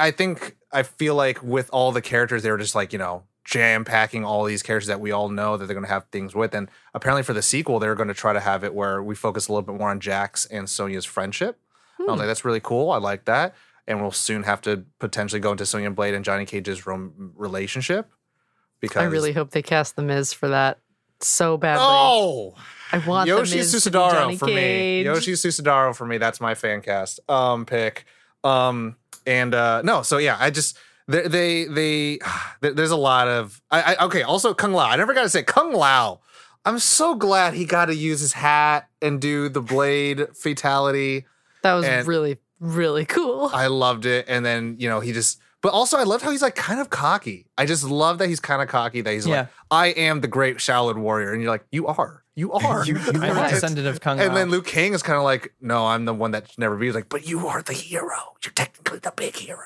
I 0.00 0.10
think 0.10 0.56
I 0.72 0.82
feel 0.82 1.14
like 1.14 1.40
with 1.42 1.70
all 1.72 1.92
the 1.92 2.02
characters, 2.02 2.42
they 2.42 2.50
were 2.50 2.58
just 2.58 2.74
like 2.74 2.92
you 2.92 2.98
know 2.98 3.22
jam 3.44 3.84
packing 3.84 4.24
all 4.24 4.44
these 4.44 4.62
characters 4.62 4.88
that 4.88 5.00
we 5.00 5.12
all 5.12 5.28
know 5.28 5.56
that 5.56 5.66
they're 5.66 5.74
going 5.74 5.86
to 5.86 5.92
have 5.92 6.06
things 6.10 6.34
with, 6.34 6.54
and 6.54 6.68
apparently 6.94 7.22
for 7.22 7.32
the 7.34 7.42
sequel, 7.42 7.78
they're 7.78 7.94
going 7.94 8.08
to 8.08 8.14
try 8.14 8.32
to 8.32 8.40
have 8.40 8.64
it 8.64 8.74
where 8.74 9.02
we 9.02 9.14
focus 9.14 9.48
a 9.48 9.52
little 9.52 9.62
bit 9.62 9.78
more 9.78 9.90
on 9.90 10.00
Jax's 10.00 10.46
and 10.46 10.68
Sonya's 10.68 11.04
friendship. 11.04 11.58
I 11.98 12.02
was 12.04 12.18
like, 12.18 12.26
that's 12.26 12.44
really 12.44 12.60
cool. 12.60 12.90
I 12.90 12.98
like 12.98 13.24
that. 13.26 13.54
And 13.86 14.00
we'll 14.00 14.10
soon 14.10 14.42
have 14.42 14.60
to 14.62 14.84
potentially 14.98 15.40
go 15.40 15.52
into 15.52 15.64
Sonya 15.64 15.90
Blade 15.90 16.14
and 16.14 16.24
Johnny 16.24 16.44
Cage's 16.44 16.86
rom- 16.86 17.32
relationship 17.36 18.10
because 18.80 19.02
I 19.02 19.06
really 19.06 19.32
hope 19.32 19.50
they 19.50 19.62
cast 19.62 19.96
the 19.96 20.02
Miz 20.02 20.32
for 20.32 20.48
that 20.48 20.78
so 21.20 21.56
badly. 21.56 21.84
Oh, 21.86 22.54
I 22.92 22.98
want 22.98 23.28
Yoshi 23.28 23.52
the 23.52 23.56
Miz 23.58 23.82
to 23.82 23.90
be 23.90 23.96
Susadaro 23.96 24.38
for 24.38 24.46
me. 24.46 24.54
Cage. 24.54 25.06
Yoshi 25.06 25.32
Susadaro 25.32 25.94
for 25.94 26.06
me. 26.06 26.18
That's 26.18 26.40
my 26.40 26.54
fan 26.54 26.80
cast 26.80 27.20
um 27.28 27.64
pick. 27.66 28.06
Um 28.42 28.96
and 29.26 29.54
uh 29.54 29.82
no, 29.82 30.02
so 30.02 30.18
yeah, 30.18 30.36
I 30.38 30.50
just 30.50 30.78
they 31.08 31.28
they, 31.28 31.64
they 31.64 32.18
there's 32.60 32.90
a 32.90 32.96
lot 32.96 33.28
of 33.28 33.60
I, 33.70 33.94
I 33.98 34.04
okay. 34.06 34.22
Also 34.22 34.54
Kung 34.54 34.72
Lao. 34.72 34.88
I 34.88 34.96
never 34.96 35.14
got 35.14 35.22
to 35.22 35.28
say 35.28 35.42
Kung 35.42 35.72
Lao. 35.72 36.20
I'm 36.66 36.78
so 36.78 37.14
glad 37.14 37.52
he 37.54 37.66
got 37.66 37.86
to 37.86 37.94
use 37.94 38.20
his 38.20 38.32
hat 38.32 38.88
and 39.02 39.20
do 39.20 39.50
the 39.50 39.60
blade 39.60 40.28
fatality. 40.34 41.26
That 41.62 41.74
was 41.74 41.84
and- 41.84 42.06
really, 42.06 42.38
really 42.58 43.04
cool. 43.04 43.50
I 43.52 43.66
loved 43.66 44.06
it. 44.06 44.24
And 44.28 44.44
then, 44.46 44.76
you 44.78 44.88
know, 44.88 45.00
he 45.00 45.12
just, 45.12 45.40
but 45.60 45.72
also 45.74 45.98
I 45.98 46.04
loved 46.04 46.24
how 46.24 46.30
he's 46.30 46.40
like 46.40 46.54
kind 46.54 46.80
of 46.80 46.88
cocky. 46.88 47.46
I 47.58 47.66
just 47.66 47.84
love 47.84 48.16
that 48.18 48.28
he's 48.28 48.40
kind 48.40 48.62
of 48.62 48.68
cocky, 48.68 49.02
that 49.02 49.12
he's 49.12 49.26
Yeah. 49.26 49.40
like, 49.40 49.48
I 49.70 49.86
am 49.88 50.22
the 50.22 50.26
great 50.28 50.56
Shaolin 50.56 50.96
warrior. 50.98 51.32
And 51.34 51.42
you're 51.42 51.50
like, 51.50 51.66
you 51.70 51.86
are. 51.86 52.22
You 52.34 52.52
are. 52.54 52.84
You- 52.86 52.96
you 52.98 53.20
I'm 53.20 53.36
a 53.36 53.50
descendant 53.50 53.86
of 53.86 54.00
Kung 54.00 54.16
Lao. 54.16 54.24
and 54.24 54.32
Lao. 54.32 54.40
then 54.40 54.50
Liu 54.50 54.62
Kang 54.62 54.94
is 54.94 55.02
kind 55.02 55.18
of 55.18 55.24
like, 55.24 55.52
no, 55.60 55.86
I'm 55.86 56.06
the 56.06 56.14
one 56.14 56.30
that 56.30 56.48
should 56.48 56.58
never 56.58 56.76
be. 56.76 56.86
He's 56.86 56.94
like, 56.94 57.10
but 57.10 57.28
you 57.28 57.46
are 57.46 57.60
the 57.62 57.74
hero. 57.74 58.36
You're 58.42 58.52
technically 58.54 59.00
the 59.00 59.12
big 59.14 59.36
hero. 59.36 59.58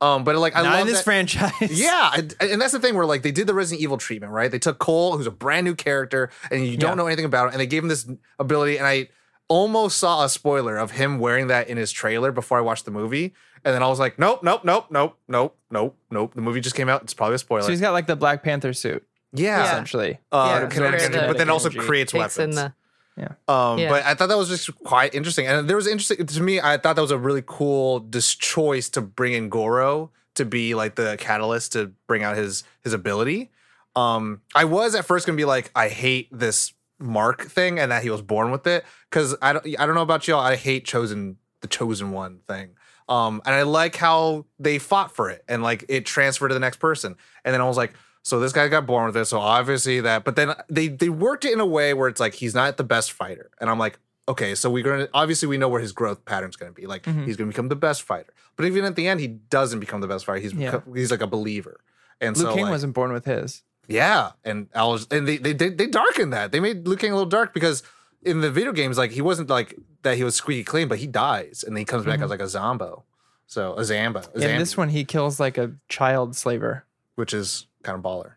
Um, 0.00 0.24
but 0.24 0.36
like, 0.36 0.54
I 0.54 0.62
Not 0.62 0.72
love 0.72 0.80
in 0.82 0.86
this 0.88 0.98
that- 0.98 1.04
franchise. 1.04 1.52
yeah, 1.70 2.10
and, 2.14 2.34
and 2.40 2.60
that's 2.60 2.72
the 2.72 2.78
thing 2.80 2.94
where 2.94 3.06
like 3.06 3.22
they 3.22 3.30
did 3.32 3.46
the 3.46 3.54
Resident 3.54 3.82
Evil 3.82 3.96
treatment, 3.96 4.32
right? 4.32 4.50
They 4.50 4.58
took 4.58 4.78
Cole, 4.78 5.16
who's 5.16 5.26
a 5.26 5.30
brand 5.30 5.64
new 5.64 5.74
character, 5.74 6.30
and 6.50 6.66
you 6.66 6.76
don't 6.76 6.90
Yeah. 6.90 6.94
know 6.96 7.06
anything 7.06 7.24
about 7.24 7.48
it, 7.48 7.52
and 7.52 7.60
they 7.60 7.66
gave 7.66 7.82
him 7.82 7.88
this 7.88 8.06
ability. 8.38 8.76
And 8.76 8.86
I 8.86 9.08
almost 9.48 9.96
saw 9.98 10.24
a 10.24 10.28
spoiler 10.28 10.76
of 10.76 10.90
him 10.92 11.18
wearing 11.18 11.46
that 11.46 11.68
in 11.68 11.76
his 11.76 11.92
trailer 11.92 12.32
before 12.32 12.58
I 12.58 12.60
watched 12.60 12.84
the 12.84 12.90
movie, 12.90 13.32
and 13.64 13.74
then 13.74 13.82
I 13.82 13.88
was 13.88 13.98
like, 13.98 14.18
nope, 14.18 14.42
nope, 14.42 14.64
nope, 14.64 14.86
nope, 14.90 15.18
nope, 15.28 15.56
nope, 15.70 15.96
nope. 16.10 16.34
The 16.34 16.40
movie 16.42 16.60
just 16.60 16.76
came 16.76 16.88
out. 16.88 17.02
It's 17.02 17.14
probably 17.14 17.36
a 17.36 17.38
spoiler. 17.38 17.62
So 17.62 17.70
he's 17.70 17.80
got 17.80 17.92
like 17.92 18.06
the 18.06 18.16
Black 18.16 18.42
Panther 18.42 18.72
suit, 18.74 19.06
yeah, 19.32 19.64
essentially. 19.64 20.18
Uh, 20.30 20.60
Yeah, 20.62 20.68
kinetic 20.68 21.00
energy, 21.00 21.18
the- 21.20 21.26
but 21.26 21.38
then 21.38 21.48
also 21.48 21.70
energy 21.70 21.86
creates 21.86 22.12
Takes 22.12 22.38
in 22.38 22.50
weapons. 22.54 22.74
The 23.16 23.36
Um, 23.52 23.78
Yeah. 23.78 23.88
but 23.88 24.04
I 24.04 24.14
thought 24.14 24.28
that 24.28 24.38
was 24.38 24.48
just 24.48 24.74
quite 24.84 25.14
interesting, 25.14 25.46
and 25.46 25.68
there 25.68 25.76
was 25.76 25.86
interesting 25.86 26.24
to 26.26 26.42
me. 26.42 26.60
I 26.60 26.76
thought 26.76 26.96
that 26.96 27.02
was 27.02 27.10
a 27.10 27.18
really 27.18 27.42
cool 27.46 28.00
dis- 28.00 28.34
choice 28.34 28.88
to 28.90 29.00
bring 29.00 29.32
in 29.32 29.48
Goro 29.48 30.10
to 30.34 30.44
be 30.44 30.74
like 30.74 30.96
the 30.96 31.16
catalyst 31.18 31.72
to 31.72 31.92
bring 32.06 32.22
out 32.22 32.36
his 32.36 32.62
his 32.84 32.92
ability. 32.92 33.50
Um, 33.94 34.42
I 34.54 34.64
was 34.64 34.94
at 34.94 35.04
first 35.06 35.26
gonna 35.26 35.36
be 35.36 35.44
like, 35.46 35.70
I 35.74 35.88
hate 35.88 36.28
this 36.30 36.74
mark 36.98 37.42
thing, 37.46 37.78
and 37.78 37.90
that 37.92 38.02
he 38.02 38.10
was 38.10 38.22
born 38.22 38.50
with 38.50 38.66
it 38.66 38.84
because 39.10 39.34
I 39.40 39.52
don't 39.54 39.66
I 39.78 39.86
don't 39.86 39.94
know 39.94 40.02
about 40.02 40.28
y'all. 40.28 40.40
I 40.40 40.56
hate 40.56 40.84
chosen 40.84 41.38
the 41.60 41.68
chosen 41.68 42.10
one 42.12 42.40
thing. 42.46 42.70
Um, 43.08 43.40
and 43.46 43.54
I 43.54 43.62
like 43.62 43.94
how 43.96 44.46
they 44.58 44.78
fought 44.78 45.14
for 45.14 45.30
it 45.30 45.44
and 45.48 45.62
like 45.62 45.84
it 45.88 46.04
transferred 46.04 46.48
to 46.48 46.54
the 46.54 46.60
next 46.60 46.78
person. 46.80 47.14
And 47.44 47.54
then 47.54 47.60
I 47.60 47.64
was 47.64 47.76
like, 47.76 47.94
so 48.26 48.40
this 48.40 48.52
guy 48.52 48.66
got 48.68 48.86
born 48.86 49.06
with 49.06 49.16
it, 49.16 49.26
so 49.26 49.38
obviously 49.38 50.00
that. 50.00 50.24
But 50.24 50.34
then 50.36 50.54
they 50.68 50.88
they 50.88 51.08
worked 51.08 51.44
it 51.44 51.52
in 51.52 51.60
a 51.60 51.66
way 51.66 51.94
where 51.94 52.08
it's 52.08 52.20
like 52.20 52.34
he's 52.34 52.54
not 52.54 52.76
the 52.76 52.84
best 52.84 53.12
fighter, 53.12 53.50
and 53.60 53.70
I'm 53.70 53.78
like, 53.78 53.98
okay, 54.28 54.54
so 54.56 54.68
we're 54.68 54.82
gonna 54.82 55.08
obviously 55.14 55.46
we 55.48 55.58
know 55.58 55.68
where 55.68 55.80
his 55.80 55.92
growth 55.92 56.24
pattern's 56.24 56.56
gonna 56.56 56.72
be. 56.72 56.86
Like 56.86 57.04
Mhm. 57.04 57.24
he's 57.26 57.36
gonna 57.36 57.48
become 57.48 57.68
the 57.68 57.76
best 57.76 58.02
fighter, 58.02 58.32
but 58.56 58.66
even 58.66 58.84
at 58.84 58.96
the 58.96 59.06
end, 59.06 59.20
he 59.20 59.28
doesn't 59.28 59.78
become 59.80 60.00
the 60.00 60.08
best 60.08 60.24
fighter. 60.24 60.40
He's 60.40 60.52
Yeah. 60.54 60.80
he's 60.94 61.10
like 61.12 61.22
a 61.22 61.26
believer, 61.28 61.80
and 62.20 62.36
Luke 62.36 62.48
so 62.48 62.54
King 62.54 62.64
like, 62.64 62.72
wasn't 62.72 62.94
born 62.94 63.12
with 63.12 63.26
his. 63.26 63.62
yeah, 63.86 64.32
and 64.44 64.66
I 64.74 64.84
was, 64.84 65.06
and 65.12 65.28
they 65.28 65.36
they 65.36 65.52
they, 65.52 65.68
they 65.70 65.86
darkened 65.86 66.32
that. 66.32 66.50
They 66.52 66.58
made 66.60 66.88
Liu 66.88 66.96
Kang 66.96 67.12
a 67.12 67.14
little 67.14 67.28
dark 67.30 67.54
because 67.54 67.84
in 68.22 68.40
the 68.40 68.50
video 68.50 68.72
games, 68.72 68.98
like 68.98 69.12
he 69.12 69.20
wasn't 69.22 69.48
like 69.48 69.76
that. 70.02 70.16
He 70.16 70.24
was 70.24 70.34
squeaky 70.34 70.64
clean, 70.64 70.88
but 70.88 70.98
he 70.98 71.06
dies 71.06 71.62
and 71.64 71.76
then 71.76 71.82
he 71.82 71.84
comes 71.84 72.04
back 72.04 72.20
as 72.20 72.28
like 72.30 72.40
a 72.40 72.48
zombo. 72.48 73.04
So 73.46 73.74
a 73.74 73.82
Zamba, 73.82 74.26
a 74.34 74.50
In 74.50 74.58
this 74.58 74.76
one, 74.76 74.88
he 74.88 75.04
kills 75.04 75.38
like 75.38 75.56
a 75.56 75.70
child 75.88 76.34
slaver. 76.34 76.82
which 77.14 77.32
is 77.32 77.66
kind 77.86 77.96
of 77.98 78.04
baller. 78.04 78.32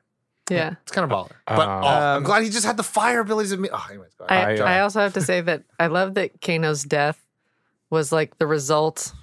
yeah. 0.49 0.75
It's 0.83 0.91
kind 0.91 1.09
of 1.09 1.15
baller. 1.15 1.31
But 1.47 1.67
Uh, 1.67 1.81
oh, 1.83 1.87
I'm 1.87 2.17
Um, 2.17 2.23
glad 2.23 2.43
he 2.43 2.49
just 2.49 2.65
had 2.65 2.77
the 2.77 2.83
fire 2.83 3.19
abilities 3.19 3.51
of 3.51 3.59
me. 3.59 3.69
Oh, 3.71 3.87
anyways, 3.89 4.13
go 4.15 4.25
I, 4.29 4.35
ahead. 4.35 4.59
I, 4.61 4.63
uh, 4.63 4.75
I 4.77 4.79
also 4.81 4.99
have 5.01 5.13
to 5.13 5.21
say 5.21 5.41
that 5.41 5.63
I 5.79 5.87
love 5.87 6.13
that 6.15 6.41
Kano's 6.41 6.83
death 6.83 7.19
was 7.89 8.11
like 8.11 8.37
the 8.37 8.47
result. 8.47 9.13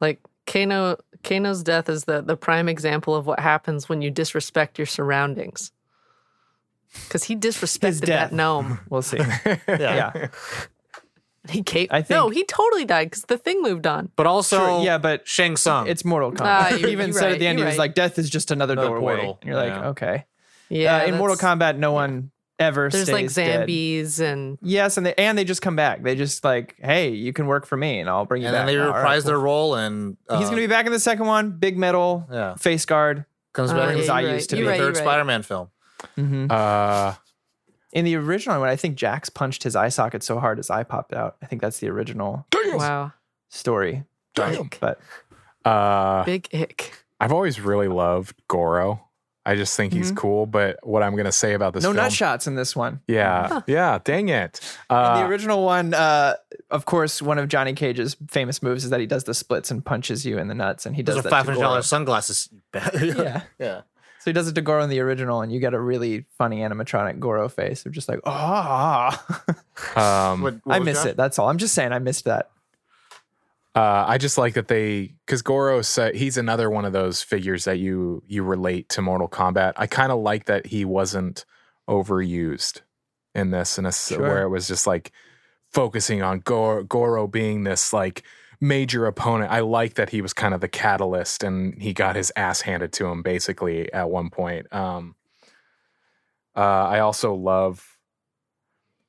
Like 0.00 0.20
Kano 0.46 0.96
Kano's 1.22 1.62
death 1.62 1.88
is 1.88 2.04
the 2.04 2.20
the 2.22 2.36
prime 2.36 2.68
example 2.68 3.14
of 3.14 3.26
what 3.26 3.40
happens 3.40 3.88
when 3.88 4.02
you 4.02 4.10
disrespect 4.10 4.78
your 4.78 4.86
surroundings. 4.86 5.72
Because 7.08 7.24
he 7.24 7.34
disrespected 7.34 8.06
that 8.06 8.32
gnome. 8.32 8.78
We'll 8.88 9.02
see. 9.02 9.18
yeah. 9.46 9.58
yeah. 9.68 10.28
He 11.50 11.62
came. 11.62 11.88
I 11.90 12.00
think, 12.02 12.10
no, 12.18 12.30
he 12.30 12.44
totally 12.44 12.84
died 12.84 13.10
because 13.10 13.22
the 13.24 13.36
thing 13.38 13.60
moved 13.62 13.86
on. 13.86 14.10
But 14.16 14.26
also, 14.26 14.58
Sure, 14.58 14.82
yeah, 14.84 14.98
but 14.98 15.28
Shang 15.28 15.56
Tsung. 15.56 15.86
it's 15.88 16.04
Mortal 16.04 16.32
Kombat. 16.32 16.40
Ah, 16.42 16.68
he 16.72 16.78
you're- 16.80 16.92
even 16.92 17.10
you're 17.10 17.18
said 17.18 17.32
at 17.32 17.38
the 17.38 17.46
end, 17.46 17.58
he 17.58 17.64
was 17.64 17.72
right. 17.72 17.78
like, 17.80 17.94
"Death 17.94 18.18
is 18.18 18.30
just 18.30 18.50
another, 18.50 18.72
Another 18.72 18.88
doorway." 18.88 19.14
portal. 19.16 19.38
And 19.42 19.48
you're 19.48 19.56
like, 19.56 19.72
okay. 19.96 20.24
Yeah, 20.70 20.96
uh, 21.02 21.04
in 21.06 21.16
Mortal 21.18 21.36
Kombat, 21.36 21.76
no 21.76 21.92
one 21.92 22.30
ever 22.58 22.90
sees. 22.90 23.06
There's 23.06 23.18
stays 23.18 23.36
like 23.36 23.46
dead. 23.46 23.58
zombies 23.60 24.20
and 24.20 24.58
Yes, 24.62 24.96
and 24.96 25.04
they 25.04 25.14
and 25.16 25.36
they 25.36 25.44
just 25.44 25.60
come 25.60 25.76
back. 25.76 26.02
They 26.02 26.14
just 26.16 26.42
like, 26.44 26.76
hey, 26.78 27.10
you 27.10 27.32
can 27.34 27.46
work 27.46 27.66
for 27.66 27.76
me, 27.76 28.00
and 28.00 28.08
I'll 28.08 28.24
bring 28.24 28.40
you 28.42 28.48
and 28.48 28.54
back. 28.54 28.66
then 28.66 28.74
they 28.74 28.80
All 28.80 28.88
right, 28.90 28.96
reprise 28.96 29.22
cool. 29.24 29.32
their 29.32 29.38
role, 29.40 29.74
and 29.74 30.16
uh, 30.30 30.38
He's 30.38 30.48
gonna 30.48 30.62
be 30.62 30.66
back 30.66 30.86
in 30.86 30.92
the 30.92 30.98
second 31.00 31.26
one. 31.26 31.50
Big 31.58 31.76
metal, 31.76 32.26
Yeah. 32.32 32.54
face 32.54 32.86
guard. 32.86 33.26
comes 33.52 33.70
Oh, 33.70 33.76
back 33.76 33.94
yeah, 33.96 34.02
as 34.02 34.08
I 34.08 34.20
you're 34.22 34.32
used 34.34 34.50
to 34.50 34.56
be. 34.56 34.62
you're 34.62 34.76
third. 34.76 34.96
Spider-Man 34.96 35.42
film. 35.42 35.68
Mm-hmm. 36.18 36.46
Uh, 36.50 37.14
In 37.94 38.04
the 38.04 38.16
original 38.16 38.60
one, 38.60 38.68
I 38.68 38.76
think 38.76 38.96
Jax 38.96 39.30
punched 39.30 39.62
his 39.62 39.74
eye 39.76 39.88
socket 39.88 40.22
so 40.22 40.38
hard 40.40 40.58
his 40.58 40.68
eye 40.68 40.82
popped 40.82 41.14
out. 41.14 41.36
I 41.40 41.46
think 41.46 41.62
that's 41.62 41.78
the 41.78 41.88
original 41.88 42.44
Wow, 42.52 43.12
story. 43.50 44.04
Damn. 44.34 44.68
But 44.80 45.00
uh, 45.64 46.24
big 46.24 46.48
ick. 46.52 46.92
I've 47.20 47.32
always 47.32 47.60
really 47.60 47.88
loved 47.88 48.34
Goro. 48.48 49.00
I 49.46 49.56
just 49.56 49.76
think 49.76 49.92
he's 49.92 50.10
cool. 50.10 50.46
But 50.46 50.78
what 50.82 51.02
I'm 51.02 51.14
gonna 51.16 51.30
say 51.30 51.52
about 51.54 51.74
this 51.74 51.82
no 51.84 51.90
film, 51.90 51.96
nut 51.98 52.12
shots 52.12 52.46
in 52.46 52.54
this 52.56 52.74
one. 52.74 53.00
Yeah, 53.06 53.60
yeah. 53.66 53.98
Dang 54.02 54.28
it. 54.30 54.58
In 54.90 54.96
Uh, 54.96 55.18
the 55.20 55.26
original 55.26 55.64
one, 55.64 55.92
uh, 55.94 56.34
of 56.70 56.86
course, 56.86 57.20
one 57.22 57.38
of 57.38 57.48
Johnny 57.48 57.74
Cage's 57.74 58.16
famous 58.30 58.62
moves 58.62 58.84
is 58.84 58.90
that 58.90 59.00
he 59.00 59.06
does 59.06 59.24
the 59.24 59.34
splits 59.34 59.70
and 59.70 59.84
punches 59.84 60.24
you 60.24 60.38
in 60.38 60.48
the 60.48 60.54
nuts, 60.54 60.86
and 60.86 60.96
he 60.96 61.02
does 61.02 61.16
Those 61.16 61.20
are 61.20 61.22
that 61.24 61.30
five 61.30 61.44
to 61.44 61.50
hundred 61.52 61.60
Goro. 61.60 61.68
dollars 61.68 61.86
sunglasses. 61.86 62.48
Yeah. 63.02 63.42
yeah. 63.58 63.82
So 64.24 64.30
he 64.30 64.32
does 64.32 64.48
it 64.48 64.54
to 64.54 64.62
Goro 64.62 64.82
in 64.82 64.88
the 64.88 65.00
original, 65.00 65.42
and 65.42 65.52
you 65.52 65.60
get 65.60 65.74
a 65.74 65.78
really 65.78 66.24
funny 66.38 66.60
animatronic 66.60 67.18
Goro 67.18 67.46
face 67.46 67.84
of 67.84 67.92
just 67.92 68.08
like, 68.08 68.20
ah. 68.24 69.22
um, 70.32 70.40
What- 70.40 70.60
what 70.64 70.76
I 70.76 70.78
miss 70.78 71.02
that? 71.02 71.10
it. 71.10 71.16
That's 71.18 71.38
all. 71.38 71.50
I'm 71.50 71.58
just 71.58 71.74
saying, 71.74 71.92
I 71.92 71.98
missed 71.98 72.24
that. 72.24 72.48
Uh, 73.74 74.06
I 74.08 74.16
just 74.16 74.38
like 74.38 74.54
that 74.54 74.68
they 74.68 75.12
because 75.26 75.42
Goro 75.42 75.82
said 75.82 76.14
he's 76.14 76.38
another 76.38 76.70
one 76.70 76.86
of 76.86 76.94
those 76.94 77.20
figures 77.22 77.64
that 77.64 77.78
you 77.78 78.22
you 78.26 78.42
relate 78.44 78.88
to 78.90 79.02
Mortal 79.02 79.28
Kombat. 79.28 79.74
I 79.76 79.86
kind 79.86 80.10
of 80.10 80.20
like 80.20 80.46
that 80.46 80.64
he 80.66 80.86
wasn't 80.86 81.44
overused 81.86 82.80
in 83.34 83.50
this, 83.50 83.76
in 83.76 83.84
a 83.84 83.88
s 83.88 84.08
Sure. 84.08 84.20
where 84.22 84.42
it 84.44 84.48
was 84.48 84.66
just 84.68 84.86
like 84.86 85.12
focusing 85.70 86.22
on 86.22 86.38
Goro, 86.38 86.82
Goro 86.84 87.26
being 87.26 87.64
this 87.64 87.92
like 87.92 88.22
major 88.60 89.06
opponent. 89.06 89.50
I 89.50 89.60
like 89.60 89.94
that 89.94 90.10
he 90.10 90.20
was 90.20 90.32
kind 90.32 90.54
of 90.54 90.60
the 90.60 90.68
catalyst, 90.68 91.42
and 91.42 91.80
he 91.82 91.92
got 91.92 92.16
his 92.16 92.32
ass 92.36 92.62
handed 92.62 92.92
to 92.94 93.06
him 93.06 93.22
basically 93.22 93.92
at 93.92 94.10
one 94.10 94.30
point. 94.30 94.72
Um, 94.72 95.14
uh, 96.56 96.60
I 96.60 97.00
also 97.00 97.34
love, 97.34 97.96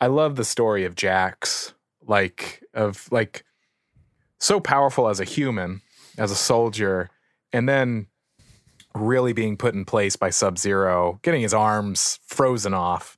I 0.01 0.07
love 0.07 0.35
the 0.35 0.43
story 0.45 0.85
of 0.85 0.95
Jax, 0.95 1.73
like 2.01 2.63
of 2.73 3.07
like 3.11 3.43
so 4.39 4.59
powerful 4.59 5.07
as 5.07 5.19
a 5.19 5.23
human, 5.25 5.81
as 6.17 6.31
a 6.31 6.35
soldier, 6.35 7.09
and 7.53 7.69
then 7.69 8.07
really 8.93 9.33
being 9.33 9.57
put 9.57 9.73
in 9.73 9.85
place 9.85 10.15
by 10.15 10.29
Sub 10.29 10.57
Zero, 10.57 11.19
getting 11.21 11.41
his 11.41 11.53
arms 11.53 12.19
frozen 12.25 12.73
off, 12.73 13.17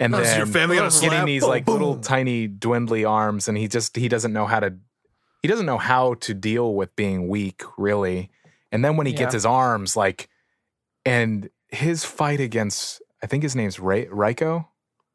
and 0.00 0.14
Oh, 0.14 0.18
so 0.18 0.24
then 0.24 0.36
your 0.38 0.46
family 0.46 0.76
getting 0.76 0.90
slap? 0.90 1.26
these 1.26 1.42
Boom, 1.42 1.50
like 1.50 1.68
little 1.68 1.98
tiny 1.98 2.46
dwindly 2.46 3.04
arms, 3.04 3.46
and 3.48 3.56
he 3.58 3.68
just 3.68 3.96
he 3.96 4.08
doesn't 4.08 4.32
know 4.32 4.46
how 4.46 4.60
to 4.60 4.74
he 5.42 5.48
doesn't 5.48 5.66
know 5.66 5.78
how 5.78 6.14
to 6.14 6.34
deal 6.34 6.74
with 6.74 6.94
being 6.96 7.28
weak, 7.28 7.62
really. 7.76 8.30
And 8.72 8.84
then 8.84 8.96
when 8.96 9.06
he 9.06 9.12
gets 9.12 9.32
his 9.34 9.46
arms, 9.46 9.96
like, 9.96 10.28
and 11.06 11.48
his 11.68 12.04
fight 12.04 12.40
against 12.40 13.00
I 13.22 13.26
think 13.26 13.42
his 13.42 13.56
name's 13.56 13.80
Ray, 13.80 14.06
Reiko, 14.06 14.66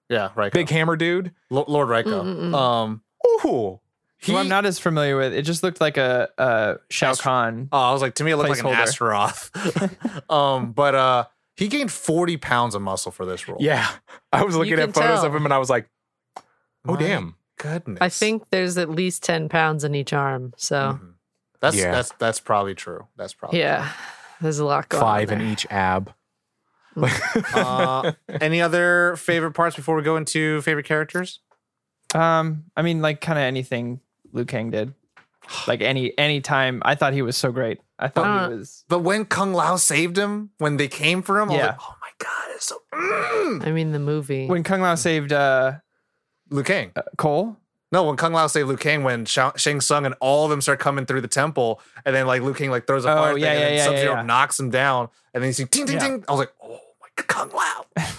Yeah, 0.10 0.30
right. 0.36 0.52
big 0.52 0.70
hammer 0.70 0.96
dude. 0.96 1.32
Lo- 1.50 1.66
Lord 1.68 1.88
Reiko. 1.88 2.24
Mm-mm-mm. 2.24 2.54
Um, 2.54 3.02
Ooh, 3.46 3.80
he, 4.18 4.32
Who 4.34 4.38
I'm 4.38 4.50
not 4.50 4.66
as 4.66 4.78
familiar 4.80 5.16
with. 5.18 5.34
It 5.34 5.44
just 5.44 5.64
looked 5.64 5.80
like 5.80 5.98
a, 5.98 6.30
a 6.38 6.76
Shao 6.90 7.12
Astro- 7.12 7.24
Kahn. 7.24 7.70
Oh, 7.72 7.78
I 7.80 7.94
was 7.94 8.02
like, 8.02 8.16
to 8.16 8.24
me, 8.24 8.32
it 8.32 8.36
looked 8.38 8.50
like 8.50 8.60
an 8.60 8.66
Placeholder. 8.66 8.76
Astaroth. 8.76 10.30
um, 10.32 10.72
but 10.74 10.96
uh, 10.96 11.26
he 11.56 11.68
gained 11.68 11.92
forty 11.92 12.38
pounds 12.38 12.76
of 12.76 12.82
muscle 12.82 13.12
for 13.12 13.26
this 13.26 13.48
role. 13.48 13.58
yeah. 13.62 13.88
I 14.32 14.44
was 14.44 14.56
looking 14.56 14.74
at 14.80 14.94
photos 14.94 15.20
tell. 15.20 15.26
of 15.26 15.36
him, 15.36 15.46
and 15.46 15.54
I 15.54 15.58
was 15.60 15.70
like, 15.70 15.90
oh 16.38 16.42
My 16.94 17.00
damn. 17.00 17.36
Goodness. 17.58 18.00
I 18.02 18.10
think 18.10 18.50
there's 18.50 18.78
at 18.78 18.90
least 18.90 19.24
ten 19.24 19.50
pounds 19.50 19.84
in 19.84 19.96
each 19.96 20.14
arm. 20.14 20.54
So 20.58 20.76
Mhm. 21.02 21.14
that's 21.62 21.76
Yeah. 21.76 21.92
that's 21.92 22.12
that's 22.20 22.40
probably 22.40 22.76
true. 22.76 23.08
That's 23.18 23.34
probably 23.34 23.60
yeah, 23.60 23.92
there's 24.42 24.60
a 24.60 24.66
lot 24.66 24.90
going 24.90 25.02
Five 25.02 25.32
on. 25.32 25.42
in 25.42 25.48
each 25.52 25.66
ab. 25.70 26.14
Uh, 27.56 28.12
any 28.42 28.62
other 28.62 29.16
favorite 29.18 29.54
parts 29.54 29.76
before 29.76 29.96
we 29.96 30.04
go 30.04 30.16
into 30.18 30.62
favorite 30.62 30.86
characters? 30.86 31.40
Um, 32.14 32.66
I 32.78 32.82
mean, 32.84 33.02
like 33.02 33.20
kind 33.22 33.40
of 33.40 33.44
anything 33.44 34.00
Liu 34.32 34.46
Kang 34.46 34.70
did. 34.70 34.94
Like 35.68 35.82
any 35.82 36.18
any 36.18 36.40
time, 36.42 36.82
I 36.86 36.96
thought 36.96 37.14
he 37.14 37.22
was 37.22 37.36
so 37.36 37.52
great. 37.52 37.82
I 38.00 38.08
thought 38.08 38.26
Uh, 38.26 38.50
he 38.50 38.56
was. 38.58 38.86
But 38.88 39.00
when 39.00 39.26
Kung 39.26 39.54
Lao 39.54 39.76
saved 39.78 40.18
him, 40.18 40.52
when 40.58 40.78
they 40.78 40.88
came 40.88 41.22
for 41.22 41.40
him, 41.40 41.50
I 41.50 41.54
was 41.54 41.60
Yeah. 41.60 41.66
like, 41.68 41.78
oh 41.82 41.96
my 42.02 42.10
god, 42.20 42.56
it's 42.56 42.66
so 42.68 42.78
mm. 42.94 43.68
I 43.68 43.72
mean, 43.72 43.92
the 43.92 44.00
movie. 44.00 44.48
When 44.48 44.64
Kung 44.64 44.82
Lao 44.82 44.96
saved 44.96 45.34
uh, 45.34 45.74
Liu 46.54 46.64
Kang. 46.64 46.92
uh, 46.96 47.02
Cole. 47.18 47.58
No, 47.92 48.04
when 48.06 48.16
Kung 48.16 48.34
Lao 48.34 48.48
saved 48.48 48.68
Liu 48.70 48.78
Kang, 48.78 49.04
when 49.04 49.26
Shang 49.26 49.80
Tsung 49.82 50.06
and 50.06 50.16
all 50.20 50.46
of 50.46 50.50
them 50.50 50.62
start 50.62 50.80
coming 50.80 51.06
through 51.06 51.22
the 51.22 51.28
temple, 51.28 51.80
and 52.06 52.16
then 52.16 52.26
like 52.26 52.42
Liu 52.42 52.54
Kang 52.54 52.72
like 52.72 52.88
throws 52.88 53.06
a 53.06 53.12
Oh, 53.12 53.16
fire 53.16 53.38
yeah, 53.38 53.46
thing, 53.46 53.46
yeah, 53.46 53.52
and 53.52 53.62
then 53.64 53.74
yeah, 53.78 53.86
Sub 53.86 53.98
Zero 53.98 54.14
yeah, 54.16 54.22
knocks 54.24 54.60
him 54.60 54.70
down, 54.72 55.10
and 55.34 55.44
then 55.44 55.50
you 55.50 55.54
see 55.54 55.66
ting 55.66 55.86
ting 55.86 56.00
ting. 56.00 56.24
I 56.28 56.32
was 56.32 56.40
like, 56.40 56.54
oh 56.64 56.80
my 57.02 57.08
god, 57.16 57.28
Kung 57.28 57.50
Lao. 57.50 57.86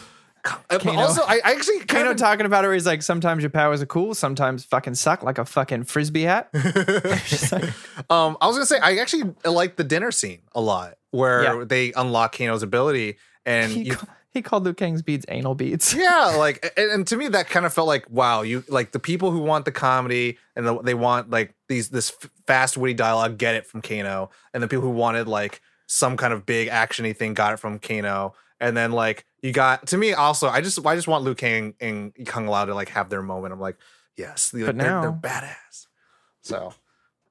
Uh, 0.69 0.79
Kano- 0.79 0.99
also, 0.99 1.23
I, 1.27 1.41
actually 1.43 1.79
kind 1.79 1.89
Kano 1.89 2.11
of 2.11 2.17
talking 2.19 2.45
about 2.45 2.65
it 2.65 2.67
where 2.67 2.75
he's 2.75 2.85
like, 2.85 3.01
sometimes 3.03 3.43
your 3.43 3.49
powers 3.49 3.81
are 3.81 3.87
cool, 3.87 4.13
sometimes 4.15 4.63
fucking 4.63 4.95
suck 4.95 5.23
like 5.23 5.39
a 5.39 5.47
fucking 5.47 5.85
frisbee 5.85 6.25
hat. 6.25 6.51
um, 8.11 8.37
I 8.41 8.47
was 8.47 8.57
gonna 8.57 8.67
say 8.67 8.79
I 8.79 8.97
actually 8.99 9.33
like 9.45 9.77
the 9.77 9.85
dinner 9.85 10.11
scene 10.11 10.41
a 10.53 10.61
lot, 10.61 10.99
where 11.13 11.43
Yeah. 11.43 11.65
they 11.67 11.93
unlock 11.95 12.33
Kano's 12.37 12.63
ability, 12.63 13.17
and 13.47 13.73
you, 13.73 13.97
he 14.35 14.43
called 14.43 14.65
Liu 14.65 14.75
Kang's 14.75 15.01
beads 15.01 15.25
anal 15.29 15.55
beads. 15.55 15.95
yeah, 15.95 16.35
like, 16.39 16.71
and, 16.77 16.91
and 16.91 17.07
to 17.07 17.17
me 17.17 17.29
that 17.29 17.49
kind 17.49 17.65
of 17.65 17.73
felt 17.73 17.87
like 17.87 18.11
wow, 18.11 18.43
you 18.43 18.65
like 18.69 18.93
the 18.93 18.99
people 18.99 19.31
who 19.31 19.39
want 19.39 19.65
the 19.65 19.73
comedy 19.73 20.39
and 20.57 20.67
the, 20.67 20.83
they 20.83 20.95
want 20.95 21.31
like 21.31 21.55
these 21.69 21.89
this 21.89 22.13
fast 22.47 22.77
witty 22.77 22.95
dialogue 22.95 23.39
get 23.39 23.55
it 23.55 23.67
from 23.67 23.81
Kano, 23.81 24.31
and 24.53 24.63
the 24.63 24.69
people 24.69 24.83
who 24.83 24.91
wanted 24.91 25.29
like 25.29 25.63
some 25.87 26.17
kind 26.17 26.33
of 26.33 26.45
big 26.45 26.69
actiony 26.69 27.17
thing 27.17 27.33
got 27.33 27.55
it 27.55 27.59
from 27.59 27.79
Kano, 27.79 28.35
and 28.61 28.77
then 28.77 28.93
like 28.93 29.25
you 29.41 29.53
got 29.53 29.87
to 29.87 29.97
me 29.97 30.13
also 30.13 30.49
I 30.49 30.61
just 30.61 30.85
I 30.85 30.97
just 30.97 31.09
want 31.09 31.25
Liu 31.25 31.35
Kang 31.35 31.75
and 31.81 32.13
Kung 32.27 32.47
Lao 32.47 32.65
to 32.65 32.75
like 32.75 32.91
have 32.91 33.09
their 33.09 33.23
moment. 33.23 33.55
I'm 33.55 33.61
like 33.61 33.77
yes, 34.17 34.51
they're, 34.51 34.67
But 34.67 34.79
they're, 34.79 35.01
they're 35.01 35.13
badass. 35.13 35.87
So 36.43 36.75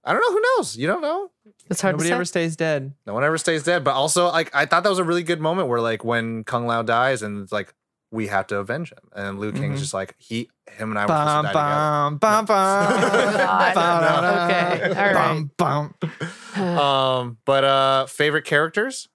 I 0.05 0.11
don't 0.13 0.21
know 0.21 0.31
who 0.31 0.41
knows. 0.57 0.75
You 0.77 0.87
don't 0.87 1.01
know. 1.01 1.31
it's 1.69 1.81
hard 1.81 1.93
Nobody 1.95 2.09
to 2.09 2.11
say. 2.11 2.15
ever 2.15 2.25
stays 2.25 2.55
dead. 2.55 2.93
No 3.05 3.13
one 3.13 3.23
ever 3.23 3.37
stays 3.37 3.63
dead. 3.63 3.83
But 3.83 3.93
also, 3.93 4.27
like, 4.27 4.53
I 4.53 4.65
thought 4.65 4.83
that 4.83 4.89
was 4.89 4.99
a 4.99 5.03
really 5.03 5.23
good 5.23 5.39
moment 5.39 5.69
where, 5.69 5.79
like, 5.81 6.03
when 6.03 6.43
Kung 6.43 6.67
Lao 6.67 6.81
dies 6.81 7.21
and 7.21 7.41
it's 7.43 7.51
like, 7.51 7.73
we 8.11 8.27
have 8.27 8.45
to 8.47 8.57
avenge 8.57 8.91
him. 8.91 8.99
And 9.15 9.39
Liu 9.39 9.51
Kang's 9.51 9.77
Mhm. 9.77 9.81
just 9.81 9.93
like, 9.93 10.13
he, 10.19 10.49
him 10.69 10.91
and 10.91 10.99
I 10.99 11.05
were 11.05 11.07
supposed 11.07 11.27
to 11.27 11.33
Bum, 11.33 11.43
die 11.43 11.53
bum, 11.53 12.17
bum, 12.17 12.45
bum. 12.45 13.01
God. 13.37 14.49
Okay, 14.51 14.87
all 14.89 15.13
right. 15.13 15.47
Bum, 15.57 15.93
bum. 15.95 15.95
Um, 16.79 17.37
but 17.45 17.63
uh, 17.63 18.05
favorite 18.05 18.45
characters? 18.45 19.09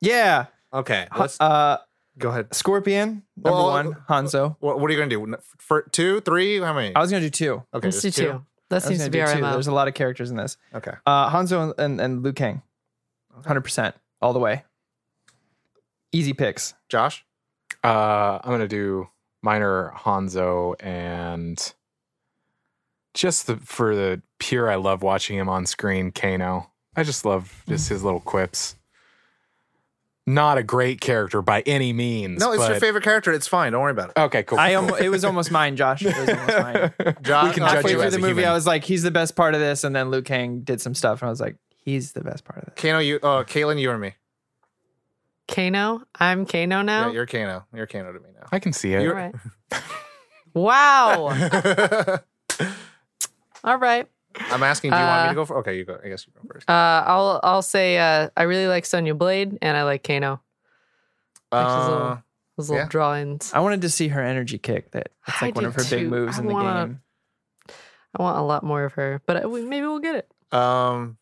Yeah. 0.00 0.46
Okay, 0.74 1.06
let's 1.18 1.40
Uh, 1.40 1.78
go 2.18 2.28
ahead. 2.30 2.52
Scorpion, 2.54 3.22
number 3.36 3.50
Well, 3.56 3.66
one, 3.68 3.94
Hanzo. 4.08 4.56
What, 4.60 4.78
what 4.80 4.90
are 4.90 4.92
you 4.92 4.98
gonna 4.98 5.08
do? 5.08 5.36
For 5.58 5.82
two, 5.92 6.20
three? 6.20 6.60
How 6.60 6.74
many? 6.74 6.94
I 6.94 7.00
was 7.00 7.10
gonna 7.10 7.22
do 7.22 7.30
two. 7.30 7.62
Okay, 7.72 7.86
Let's 7.86 8.00
do 8.02 8.08
just 8.08 8.18
two. 8.18 8.44
That 8.72 8.82
seems 8.82 8.98
gonna 8.98 9.10
be 9.10 9.18
do 9.18 9.24
our 9.24 9.34
two. 9.34 9.40
MO. 9.40 9.52
There's 9.52 9.66
a 9.66 9.72
lot 9.72 9.88
of 9.88 9.94
characters 9.94 10.30
in 10.30 10.36
this. 10.36 10.56
Okay. 10.74 10.92
Uh, 11.06 11.30
Hanzo 11.30 11.62
and, 11.62 11.74
and, 11.78 12.00
and 12.00 12.22
Liu 12.22 12.32
Kang, 12.32 12.62
hundred 13.46 13.62
percent, 13.62 13.94
all 14.20 14.32
the 14.32 14.38
way. 14.38 14.64
Easy 16.12 16.32
picks. 16.32 16.74
Josh. 16.88 17.24
Uh, 17.84 18.38
I'm 18.42 18.50
gonna 18.50 18.68
do 18.68 19.08
minor 19.42 19.92
Hanzo 19.96 20.74
and 20.80 21.74
just 23.14 23.46
the 23.46 23.56
for 23.56 23.94
the 23.94 24.22
pure. 24.38 24.70
I 24.70 24.76
love 24.76 25.02
watching 25.02 25.36
him 25.38 25.48
on 25.48 25.66
screen. 25.66 26.10
Kano. 26.10 26.70
I 26.94 27.02
just 27.04 27.24
love 27.24 27.62
just 27.66 27.88
his 27.88 28.04
little 28.04 28.20
quips. 28.20 28.76
Not 30.26 30.56
a 30.56 30.62
great 30.62 31.00
character 31.00 31.42
by 31.42 31.62
any 31.62 31.92
means. 31.92 32.38
No, 32.40 32.52
it's 32.52 32.68
your 32.68 32.78
favorite 32.78 33.02
character. 33.02 33.32
It's 33.32 33.48
fine. 33.48 33.72
Don't 33.72 33.82
worry 33.82 33.90
about 33.90 34.10
it. 34.10 34.18
Okay, 34.20 34.44
cool. 34.44 34.58
I 34.58 34.74
cool. 34.74 34.84
almo- 34.84 34.94
it 34.94 35.08
was 35.08 35.24
almost 35.24 35.50
mine, 35.50 35.74
Josh. 35.74 36.02
It 36.04 36.16
was 36.16 36.28
almost 36.28 36.58
mine. 36.58 36.92
Josh, 37.22 37.44
we 37.48 37.54
can 37.54 37.62
judge 37.64 37.70
Halfway 37.72 37.90
you 37.90 37.96
through 37.96 38.06
as 38.06 38.12
the 38.12 38.18
movie, 38.20 38.30
human. 38.34 38.44
I 38.44 38.52
was 38.52 38.66
like, 38.66 38.84
he's 38.84 39.02
the 39.02 39.10
best 39.10 39.34
part 39.34 39.54
of 39.54 39.60
this, 39.60 39.82
and 39.82 39.96
then 39.96 40.12
Liu 40.12 40.22
Kang 40.22 40.60
did 40.60 40.80
some 40.80 40.94
stuff, 40.94 41.22
and 41.22 41.26
I 41.26 41.30
was 41.30 41.40
like, 41.40 41.56
he's 41.74 42.12
the 42.12 42.22
best 42.22 42.44
part 42.44 42.60
of 42.60 42.66
this. 42.66 42.80
Kano, 42.80 43.00
you, 43.00 43.16
uh, 43.16 43.42
Kaylin, 43.42 43.80
you 43.80 43.90
or 43.90 43.98
me? 43.98 44.14
Kano. 45.48 46.02
I'm 46.18 46.46
Kano 46.46 46.82
now. 46.82 47.08
Yeah, 47.08 47.12
you're 47.12 47.26
Kano. 47.26 47.66
You're 47.74 47.86
Kano 47.86 48.12
to 48.12 48.20
me 48.20 48.28
now. 48.34 48.46
I 48.52 48.60
can 48.60 48.72
see 48.72 48.94
it. 48.94 49.00
All 49.06 49.14
right. 49.14 49.34
wow. 50.54 52.18
All 53.64 53.76
right. 53.76 54.06
I'm 54.52 54.62
asking, 54.62 54.90
do 54.90 54.96
you 54.96 55.02
want 55.02 55.22
me 55.22 55.26
Uh, 55.26 55.28
to 55.30 55.34
go 55.34 55.44
for? 55.44 55.56
Okay, 55.58 55.76
you 55.78 55.84
go. 55.84 55.98
I 56.04 56.08
guess 56.08 56.26
you 56.26 56.32
go 56.34 56.46
first. 56.52 56.68
Uh, 56.68 57.04
I'll 57.06 57.40
I'll 57.42 57.62
say 57.62 57.98
uh, 57.98 58.28
I 58.36 58.42
really 58.44 58.66
like 58.66 58.84
Sonya 58.86 59.14
Blade 59.14 59.58
and 59.62 59.76
I 59.76 59.84
like 59.84 60.02
Kano. 60.04 60.40
like 61.50 61.66
his 61.66 61.88
little- 61.88 62.02
Uh, 62.02 62.16
Those 62.58 62.68
little 62.70 62.84
Yeah. 62.84 62.88
drawings. 62.88 63.50
I 63.54 63.60
wanted 63.60 63.80
to 63.82 63.90
see 63.90 64.08
her 64.08 64.22
energy 64.22 64.58
kick. 64.58 64.90
That 64.92 65.08
it's 65.26 65.42
I 65.42 65.46
like 65.46 65.54
one 65.54 65.64
do 65.64 65.68
of 65.68 65.74
her 65.74 65.82
too. 65.84 65.96
big 65.96 66.08
moves 66.10 66.36
I 66.36 66.40
in 66.42 66.46
the 66.48 66.52
wanna- 66.52 66.86
game. 66.86 67.00
I 68.18 68.22
want 68.22 68.38
a 68.38 68.42
lot 68.42 68.62
more 68.62 68.84
of 68.84 68.92
her, 68.94 69.22
but 69.26 69.38
I, 69.38 69.46
we- 69.46 69.64
maybe 69.64 69.86
we'll 69.86 69.98
get 70.00 70.16
it. 70.16 70.28
Um, 70.56 71.16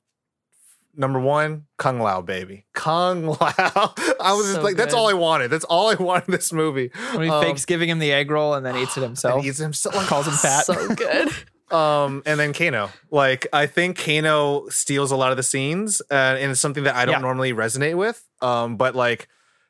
number 0.97 1.21
one, 1.21 1.67
Kung 1.79 2.01
Lao, 2.01 2.21
baby, 2.21 2.67
Kung 2.75 3.27
Lao. 3.41 3.95
I 4.21 4.33
was 4.33 4.47
just 4.47 4.55
So 4.57 4.63
like, 4.63 4.77
that's 4.77 4.93
good. 4.93 4.99
all 4.99 5.09
I 5.09 5.13
wanted. 5.13 5.49
That's 5.53 5.65
all 5.65 5.89
I 5.89 5.95
wanted 6.09 6.29
in 6.29 6.33
this 6.33 6.53
movie. 6.53 6.91
When 7.13 7.23
he 7.23 7.31
Um, 7.31 7.45
fakes 7.45 7.65
giving 7.65 7.89
him 7.89 8.01
the 8.01 8.11
egg 8.13 8.29
roll 8.31 8.55
and 8.55 8.67
then 8.67 8.77
eats 8.77 8.97
it 8.97 9.01
and 9.05 9.11
himself, 9.11 9.43
he 9.45 9.49
eats 9.51 9.59
himself. 9.59 9.95
Like, 9.95 10.09
calls 10.09 10.27
him 10.27 10.35
fat. 10.35 10.67
So 10.67 10.95
good. 10.95 11.29
Um, 11.71 12.23
and 12.27 12.39
then 12.41 12.53
Kano. 12.53 12.91
Like, 13.11 13.47
I 13.53 13.67
think 13.67 13.99
Kano 13.99 14.69
steals 14.69 15.11
a 15.13 15.17
lot 15.17 15.31
of 15.31 15.37
the 15.37 15.43
scenes, 15.43 16.01
uh, 16.11 16.15
and 16.39 16.51
it's 16.51 16.61
something 16.61 16.85
that 16.85 16.97
I 16.97 17.05
don't 17.05 17.15
Yeah. 17.17 17.21
normally 17.21 17.53
resonate 17.53 17.97
with. 17.97 18.23
Um, 18.41 18.77
but 18.77 18.95
like, 18.97 19.29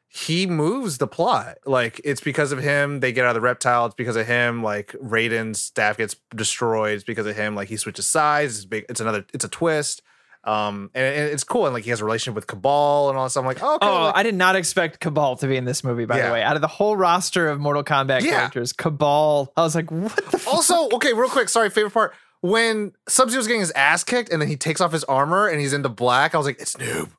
he 0.09 0.47
moves 0.47 0.99
the 0.99 1.07
plot. 1.07 1.59
Like, 1.67 2.01
it's 2.03 2.21
because 2.21 2.51
of 2.53 2.59
him 2.61 3.01
they 3.01 3.13
get 3.13 3.25
out 3.25 3.31
of 3.31 3.35
the 3.35 3.41
reptile. 3.41 3.87
It's 3.87 3.95
because 3.95 4.17
of 4.17 4.27
him. 4.27 4.63
Like, 4.63 4.93
Raiden's 5.01 5.61
staff 5.63 5.97
gets 5.99 6.17
destroyed. 6.35 6.95
It's 6.95 7.05
because 7.05 7.27
of 7.27 7.37
him. 7.37 7.55
Like, 7.55 7.69
he 7.69 7.77
switches 7.77 8.07
sides. 8.07 8.57
It's 8.57 8.65
big. 8.65 8.87
It's 8.89 9.01
another. 9.01 9.25
It's 9.33 9.45
a 9.45 9.49
twist. 9.49 10.03
Um, 10.45 10.91
and, 10.95 11.05
and 11.05 11.31
it's 11.33 11.45
cool. 11.45 11.67
And 11.67 11.75
like, 11.75 11.85
he 11.85 11.91
has 11.91 12.01
a 12.01 12.05
relationship 12.05 12.35
with 12.35 12.47
Kabal 12.47 13.11
and 13.11 13.19
all 13.19 13.25
that 13.25 13.31
stuff. 13.31 13.43
I'm 13.43 13.47
like, 13.47 13.63
oh, 13.63 13.75
okay. 13.77 13.87
Oh, 13.87 14.05
like- 14.05 14.17
I 14.17 14.23
did 14.23 14.35
not 14.35 14.57
expect 14.57 14.99
Kabal 15.01 15.37
to 15.37 15.47
be 15.47 15.57
in 15.57 15.65
this 15.67 15.85
movie, 15.85 16.07
by 16.07 16.17
Yeah. 16.19 16.29
the 16.29 16.33
way. 16.33 16.43
Out 16.43 16.57
of 16.57 16.63
the 16.63 16.69
whole 16.69 16.97
roster 16.97 17.49
of 17.49 17.61
Mortal 17.61 17.85
Kombat 17.85 18.23
Yeah. 18.23 18.31
characters, 18.39 18.73
Kabal, 18.73 19.53
I 19.57 19.63
was 19.63 19.75
like, 19.75 19.91
what 19.91 20.17
the 20.17 20.39
fuck? 20.39 20.53
also, 20.55 20.89
okay, 20.97 21.13
real 21.13 21.29
quick. 21.29 21.49
Sorry, 21.51 21.69
favorite 21.69 21.93
part. 21.93 22.15
When 22.41 22.93
Sub 23.07 23.29
Zero's 23.29 23.47
getting 23.47 23.61
his 23.61 23.71
ass 23.73 24.03
kicked 24.03 24.33
and 24.33 24.41
then 24.41 24.49
he 24.49 24.57
takes 24.57 24.81
off 24.81 24.93
his 24.93 25.05
armor 25.05 25.47
and 25.47 25.61
he's 25.61 25.75
into 25.75 25.91
black, 25.91 26.35
I 26.35 26.39
was 26.39 26.47
like, 26.47 26.59
it's 26.61 26.75
Noob. 26.75 27.11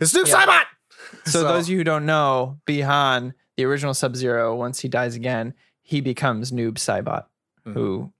It's 0.00 0.12
Noob 0.16 0.28
Yeah. 0.28 0.46
Saibot. 0.46 0.64
So, 1.28 1.42
those 1.42 1.64
of 1.64 1.70
you 1.70 1.78
who 1.78 1.84
don't 1.84 2.06
know, 2.06 2.58
Bihan, 2.68 3.32
the 3.56 3.64
original 3.64 3.94
Sub 3.94 4.14
Zero, 4.14 4.54
once 4.54 4.78
he 4.78 4.86
dies 4.88 5.16
again, 5.16 5.54
he 5.82 6.00
becomes 6.00 6.52
Noob 6.52 6.74
Saibot, 6.74 7.24
Mhm. 7.66 7.72
who 7.74 7.80
who- 7.80 8.12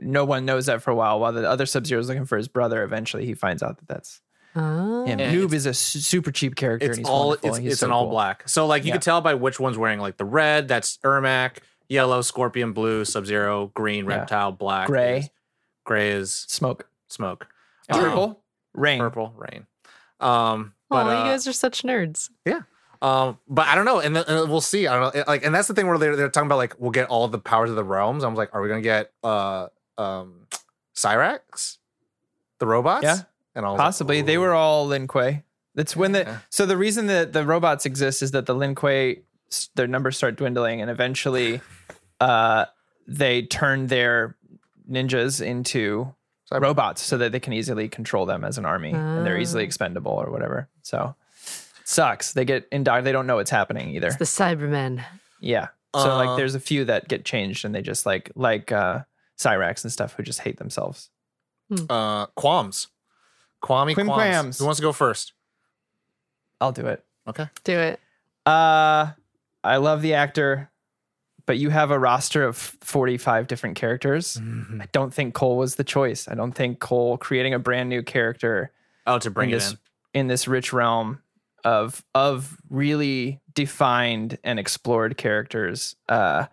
no 0.00 0.24
one 0.24 0.44
knows 0.44 0.66
that 0.66 0.82
for 0.82 0.90
a 0.90 0.94
while. 0.94 1.20
While 1.20 1.32
the 1.32 1.48
other 1.48 1.66
Sub 1.66 1.86
Zero 1.86 2.00
is 2.00 2.08
looking 2.08 2.24
for 2.24 2.36
his 2.38 2.48
brother, 2.48 2.82
eventually 2.82 3.26
he 3.26 3.34
finds 3.34 3.62
out 3.62 3.78
that 3.78 3.88
that's 3.88 4.20
Oh. 4.56 5.04
him. 5.04 5.18
Noob 5.18 5.52
is 5.52 5.66
a 5.66 5.74
super 5.74 6.30
cheap 6.30 6.54
character. 6.54 6.86
it's 6.86 6.96
and 6.98 7.06
he's 7.06 7.10
all 7.12 7.28
wonderful, 7.30 7.48
it's, 7.50 7.58
he's 7.58 7.72
it's 7.72 7.80
so 7.80 7.86
an 7.86 7.92
all 7.92 8.04
cool. 8.04 8.10
black. 8.12 8.48
So 8.48 8.66
like 8.66 8.84
you 8.84 8.88
Yeah. 8.88 8.94
could 8.94 9.02
tell 9.02 9.20
by 9.20 9.34
which 9.34 9.58
one's 9.58 9.76
wearing 9.76 9.98
like 9.98 10.16
the 10.16 10.24
red, 10.24 10.68
that's 10.68 10.98
Ermac, 11.04 11.56
yellow, 11.88 12.22
Scorpion, 12.22 12.72
blue, 12.72 13.04
Sub 13.04 13.26
Zero, 13.26 13.72
green, 13.74 14.04
Yeah. 14.08 14.18
Reptile, 14.18 14.52
black, 14.52 14.86
Gray. 14.86 15.18
is- 15.18 15.30
gray 15.84 16.10
is 16.12 16.32
Smoke. 16.48 16.86
smoke, 17.08 17.48
And 17.88 17.98
purple, 18.00 18.42
rain. 18.74 19.00
purple, 19.00 19.34
rain. 19.36 19.66
Um, 20.20 20.72
Oh, 20.90 21.00
you 21.02 21.08
uh, 21.10 21.24
guys 21.24 21.48
are 21.48 21.52
such 21.52 21.82
nerds. 21.82 22.30
Yeah. 22.44 22.60
Um, 23.02 23.38
but 23.48 23.66
I 23.66 23.74
don't 23.74 23.84
know, 23.84 23.98
and 23.98 24.14
then 24.14 24.24
and 24.28 24.48
we'll 24.48 24.60
see. 24.60 24.86
I 24.86 24.98
don't 24.98 25.14
know, 25.14 25.24
like, 25.26 25.44
and 25.44 25.52
that's 25.54 25.66
the 25.66 25.74
thing 25.74 25.88
where 25.88 25.98
they're, 25.98 26.14
they're 26.14 26.28
talking 26.30 26.46
about 26.46 26.56
like 26.58 26.76
we'll 26.78 26.92
get 26.92 27.08
all 27.08 27.26
the 27.26 27.38
powers 27.40 27.68
of 27.70 27.76
the 27.76 27.82
realms. 27.84 28.22
I 28.22 28.28
was 28.28 28.38
like, 28.38 28.54
are 28.54 28.62
we 28.62 28.68
gonna 28.68 28.80
get 28.80 29.10
uh 29.24 29.66
um 29.98 30.46
Cyrax, 30.94 31.78
the 32.58 32.66
robots? 32.66 33.04
Yeah. 33.04 33.18
and 33.54 33.64
I 33.66 33.70
was 33.70 33.78
like, 33.78 33.84
Possibly. 33.86 34.22
they 34.22 34.38
were 34.38 34.52
all 34.54 34.86
Lin 34.86 35.06
Kuei. 35.08 35.42
That's 35.74 35.96
when 35.96 36.12
the 36.12 36.20
Yeah. 36.20 36.38
so 36.50 36.66
the 36.66 36.76
reason 36.76 37.06
that 37.08 37.32
the 37.32 37.44
robots 37.44 37.84
exist 37.86 38.22
is 38.22 38.30
that 38.32 38.46
the 38.46 38.54
Lin 38.54 38.74
Kuei 38.74 39.22
their 39.76 39.86
numbers 39.86 40.16
start 40.16 40.36
dwindling 40.36 40.80
and 40.80 40.90
eventually 40.90 41.60
uh 42.20 42.64
they 43.06 43.42
turn 43.42 43.86
their 43.88 44.36
ninjas 44.90 45.44
into 45.44 46.12
Cyber- 46.50 46.62
robots 46.62 47.02
so 47.02 47.18
that 47.18 47.32
they 47.32 47.40
can 47.40 47.52
easily 47.52 47.88
control 47.88 48.26
them 48.26 48.44
as 48.44 48.58
an 48.58 48.64
army 48.64 48.90
and 48.92 49.24
they're 49.26 49.38
easily 49.38 49.62
Ah. 49.64 49.66
expendable 49.66 50.12
or 50.12 50.30
whatever. 50.30 50.68
So 50.82 51.14
sucks. 51.84 52.32
They 52.32 52.44
get 52.44 52.66
indoctrinated. 52.72 53.04
They 53.06 53.12
don't 53.12 53.26
know 53.26 53.36
what's 53.36 53.50
happening 53.50 53.90
either. 53.90 54.08
It's 54.08 54.16
the 54.16 54.24
Cybermen. 54.24 55.04
Yeah. 55.40 55.68
So 55.94 56.10
Uh, 56.12 56.16
like 56.16 56.36
there's 56.36 56.54
a 56.54 56.60
few 56.60 56.84
that 56.86 57.08
get 57.08 57.24
changed 57.24 57.64
and 57.64 57.74
they 57.74 57.82
just 57.82 58.04
like 58.06 58.30
like 58.34 58.72
uh 58.72 59.00
Cyrax 59.38 59.82
and 59.84 59.92
stuff 59.92 60.14
who 60.14 60.22
just 60.22 60.40
hate 60.40 60.58
themselves. 60.58 61.10
uh 61.90 62.26
qualms, 62.36 62.88
Kwame 63.62 63.94
Quim 63.94 64.06
qualms. 64.06 64.22
quams. 64.22 64.58
Who 64.58 64.64
wants 64.66 64.78
to 64.78 64.82
go 64.82 64.92
first? 64.92 65.32
I'll 66.60 66.72
do 66.72 66.86
it. 66.86 67.04
Okay, 67.26 67.48
Do 67.64 67.78
it. 67.78 68.00
Uh 68.46 69.12
I 69.64 69.76
love 69.78 70.02
the 70.02 70.12
actor, 70.14 70.70
but 71.46 71.56
you 71.58 71.70
have 71.70 71.90
a 71.90 71.98
roster 71.98 72.44
of 72.44 72.56
45 72.56 73.46
different 73.46 73.76
characters. 73.76 74.36
Mm-hmm. 74.36 74.82
I 74.82 74.88
don't 74.92 75.12
think 75.12 75.32
Cole 75.34 75.56
was 75.56 75.76
the 75.76 75.84
choice. 75.84 76.28
I 76.28 76.34
don't 76.34 76.52
think 76.52 76.80
Cole 76.80 77.16
creating 77.16 77.54
a 77.54 77.58
brand 77.58 77.88
new 77.88 78.02
character 78.02 78.72
oh 79.06 79.18
to 79.18 79.30
bring 79.30 79.48
in 79.50 79.54
it 79.56 79.58
this 79.58 79.70
in. 79.72 79.78
in 80.20 80.26
this 80.28 80.46
rich 80.46 80.72
realm 80.72 81.20
of 81.64 82.04
of 82.14 82.58
really 82.68 83.40
defined 83.54 84.38
and 84.44 84.58
explored 84.58 85.16
characters. 85.16 85.96
Uh 86.08 86.46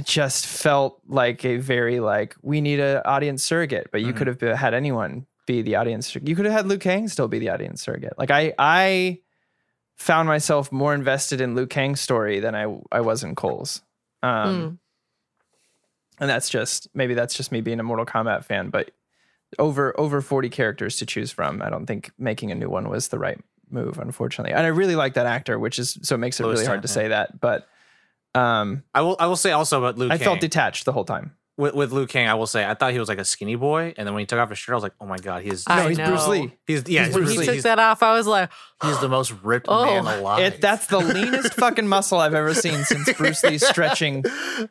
it 0.00 0.06
just 0.06 0.46
felt 0.46 1.00
like 1.06 1.44
a 1.44 1.56
very 1.58 2.00
like 2.00 2.34
we 2.42 2.60
need 2.60 2.80
an 2.80 3.02
audience 3.04 3.42
surrogate, 3.44 3.90
but 3.92 4.00
you 4.00 4.12
Mhm. 4.12 4.16
could 4.16 4.26
have 4.26 4.38
be- 4.38 4.46
had 4.48 4.72
anyone 4.74 5.26
be 5.46 5.62
the 5.62 5.76
audience. 5.76 6.06
sur- 6.06 6.20
You 6.22 6.34
could 6.36 6.44
have 6.46 6.54
had 6.54 6.66
Liu 6.66 6.78
Kang 6.78 7.08
still 7.08 7.28
be 7.28 7.38
the 7.38 7.50
audience 7.50 7.82
surrogate. 7.82 8.14
Like 8.18 8.30
I 8.30 8.54
I 8.58 9.18
found 9.96 10.26
myself 10.28 10.72
more 10.72 10.94
invested 10.94 11.40
in 11.40 11.54
Liu 11.54 11.66
Kang's 11.66 12.00
story 12.00 12.40
than 12.40 12.54
I 12.54 12.64
I 12.90 13.00
was 13.00 13.22
in 13.24 13.34
Cole's. 13.34 13.82
Um 14.22 14.30
Mm. 14.30 14.78
and 16.20 16.30
that's 16.30 16.48
just 16.48 16.88
maybe 16.94 17.14
that's 17.14 17.34
just 17.34 17.52
me 17.52 17.60
being 17.60 17.80
a 17.80 17.82
Mortal 17.82 18.06
Kombat 18.06 18.44
fan, 18.44 18.70
but 18.70 18.90
over 19.58 19.98
over 19.98 20.20
40 20.20 20.48
characters 20.48 20.96
to 20.98 21.06
choose 21.06 21.30
from, 21.32 21.60
I 21.62 21.70
don't 21.70 21.86
think 21.86 22.10
making 22.18 22.50
a 22.52 22.54
new 22.54 22.68
one 22.68 22.88
was 22.88 23.08
the 23.08 23.18
right 23.18 23.40
move, 23.70 23.98
unfortunately. 23.98 24.52
And 24.52 24.64
I 24.64 24.68
really 24.68 24.96
like 24.96 25.14
that 25.14 25.26
actor, 25.26 25.58
which 25.58 25.78
is 25.78 25.98
so 26.02 26.14
it 26.14 26.18
makes 26.18 26.38
it 26.40 26.44
Louis 26.44 26.54
really 26.54 26.66
hard 26.66 26.82
to 26.82 26.88
Tan, 26.88 26.94
say 26.94 27.08
that. 27.08 27.40
But 27.40 27.66
um 28.34 28.82
I 28.94 29.00
will 29.02 29.16
I 29.18 29.26
will 29.26 29.36
say 29.36 29.52
also 29.52 29.78
about 29.78 29.98
Liu 29.98 30.08
I 30.08 30.16
Kang. 30.18 30.24
felt 30.24 30.40
detached 30.40 30.84
the 30.84 30.92
whole 30.92 31.04
time. 31.04 31.34
with, 31.58 31.74
with 31.74 31.92
Liu 31.92 32.06
Kang, 32.06 32.26
I 32.28 32.34
will 32.34 32.46
say 32.46 32.64
I 32.64 32.74
thought 32.74 32.92
he 32.92 32.98
was 32.98 33.08
like 33.08 33.18
a 33.18 33.24
skinny 33.24 33.56
boy, 33.56 33.92
and 33.98 34.06
then 34.06 34.14
when 34.14 34.20
he 34.20 34.26
took 34.26 34.38
off 34.38 34.48
his 34.48 34.58
shirt, 34.58 34.72
I 34.72 34.76
was 34.76 34.82
like, 34.82 34.94
oh 35.00 35.06
my 35.06 35.18
god, 35.18 35.42
he's 35.42 35.64
I 35.66 35.82
no, 35.82 35.88
he's 35.88 35.98
Bruce. 35.98 36.28
Lee. 36.28 36.52
he's 36.66 36.88
yeah, 36.88 37.04
he's 37.06 37.12
Bruce 37.14 37.24
Bruce 37.26 37.32
He 37.32 37.38
Lee. 37.40 37.46
took 37.46 37.54
He's, 37.56 37.62
that 37.64 37.78
off. 37.78 38.02
I 38.02 38.12
was 38.14 38.26
like, 38.26 38.50
he's 38.82 38.98
the 39.00 39.08
most 39.08 39.32
ripped 39.42 39.66
Oh. 39.68 39.84
man 39.84 40.06
alive. 40.20 40.40
It 40.54 40.60
that's 40.60 40.86
the 40.86 40.98
leanest 41.00 41.54
fucking 41.54 41.86
muscle 41.88 42.18
I've 42.18 42.34
ever 42.34 42.54
seen 42.54 42.84
since 42.84 43.12
Bruce 43.16 43.42
Lee 43.42 43.58
stretching 43.58 44.24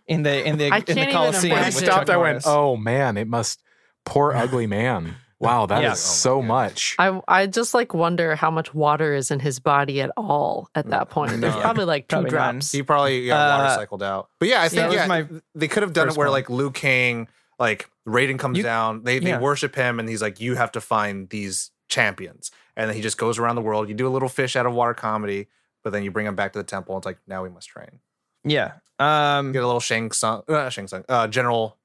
in 0.08 0.24
the 0.24 0.44
in 0.48 0.58
the 0.58 0.72
I 0.72 0.78
in 0.88 0.96
the 0.96 1.08
Coliseum. 1.12 1.54
When 1.56 1.64
I 1.64 1.70
stopped, 1.70 2.10
I 2.10 2.18
went, 2.18 2.44
"Oh 2.46 2.76
man, 2.78 3.18
it 3.18 3.28
must 3.28 3.62
poor 4.06 4.34
ugly 4.36 4.66
man." 4.66 5.16
Wow, 5.40 5.66
that 5.68 5.80
is 5.80 5.84
Yeah. 5.84 5.94
so 5.94 6.42
much. 6.42 6.96
I 7.00 7.22
I 7.28 7.48
just 7.48 7.74
like 7.74 7.94
wonder 7.94 8.36
how 8.36 8.52
much 8.52 8.74
water 8.74 9.14
is 9.14 9.32
in 9.32 9.40
his 9.40 9.60
body 9.60 10.02
at 10.02 10.12
all 10.18 10.70
at 10.76 10.90
that 10.90 11.10
point. 11.10 11.40
There's 11.40 11.56
probably 11.56 11.86
like 11.86 12.08
two 12.10 12.16
Probably 12.16 12.32
none. 12.32 12.54
drops. 12.56 12.72
he 12.74 12.84
probably 12.84 13.28
got 13.28 13.40
Uh, 13.40 13.64
water 13.64 13.76
cycled 13.76 14.04
out. 14.04 14.30
But 14.40 14.50
yeah, 14.50 14.62
I 14.62 14.68
think 14.70 14.82
that 14.82 14.88
was 14.88 14.96
yeah, 14.96 15.08
my 15.08 15.28
they 15.56 15.68
could 15.70 15.84
have 15.84 15.94
done 15.94 16.08
it 16.08 16.10
first 16.10 16.18
where 16.18 16.28
one. 16.28 16.34
like 16.34 16.50
Liu 16.50 16.72
Kang, 16.72 17.28
like 17.58 17.90
Raiden 18.08 18.38
comes 18.38 18.58
You- 18.58 18.64
down, 18.64 19.04
they 19.04 19.20
they 19.20 19.30
yeah. 19.30 19.40
worship 19.40 19.76
him, 19.76 20.00
and 20.00 20.10
he's 20.10 20.22
like, 20.22 20.42
you 20.42 20.56
have 20.56 20.72
to 20.74 20.82
find 20.82 21.30
these 21.30 21.72
champions, 21.88 22.52
and 22.76 22.90
then 22.90 22.96
he 22.98 23.02
just 23.02 23.18
goes 23.18 23.40
around 23.40 23.56
the 23.56 23.62
world. 23.62 23.88
You 23.88 23.96
do 23.96 24.08
a 24.08 24.10
little 24.12 24.30
fish 24.30 24.56
out 24.58 24.66
of 24.66 24.74
water 24.74 24.94
comedy, 24.94 25.48
but 25.84 25.94
then 25.94 26.04
you 26.04 26.12
bring 26.12 26.26
him 26.26 26.36
back 26.36 26.52
to 26.54 26.60
the 26.60 26.64
temple. 26.66 26.96
And 26.96 27.00
it's 27.02 27.06
like 27.06 27.20
now 27.28 27.44
we 27.44 27.50
must 27.50 27.70
train. 27.70 28.00
Yeah. 28.44 28.74
Um 29.00 29.54
Get 29.54 29.64
a 29.64 29.66
little 29.66 29.80
Shang 29.80 30.12
Tsung, 30.12 30.44
uh, 30.50 30.70
Shang 30.70 30.88
Tsung, 30.88 31.06
uh, 31.08 31.28
General 31.28 31.78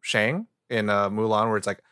Shang 0.00 0.46
in 0.68 0.88
uh, 0.88 1.10
Mulan, 1.10 1.48
where 1.48 1.56
it's 1.56 1.66
like 1.66 1.82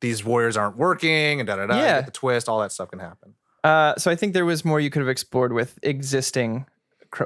these 0.00 0.24
warriors 0.24 0.56
aren't 0.56 0.76
working, 0.76 1.40
and 1.40 1.46
da 1.46 1.56
da 1.56 1.66
da. 1.66 1.76
Yeah. 1.78 2.00
The 2.02 2.10
twist, 2.10 2.48
all 2.48 2.60
that 2.60 2.72
stuff 2.72 2.90
can 2.90 2.98
happen. 3.00 3.34
Uh, 3.64 3.94
so 3.96 4.10
I 4.10 4.14
think 4.16 4.32
there 4.34 4.44
was 4.44 4.64
more 4.64 4.80
you 4.80 4.90
could 4.90 5.00
have 5.00 5.08
explored 5.08 5.52
with 5.52 5.78
existing 5.82 6.66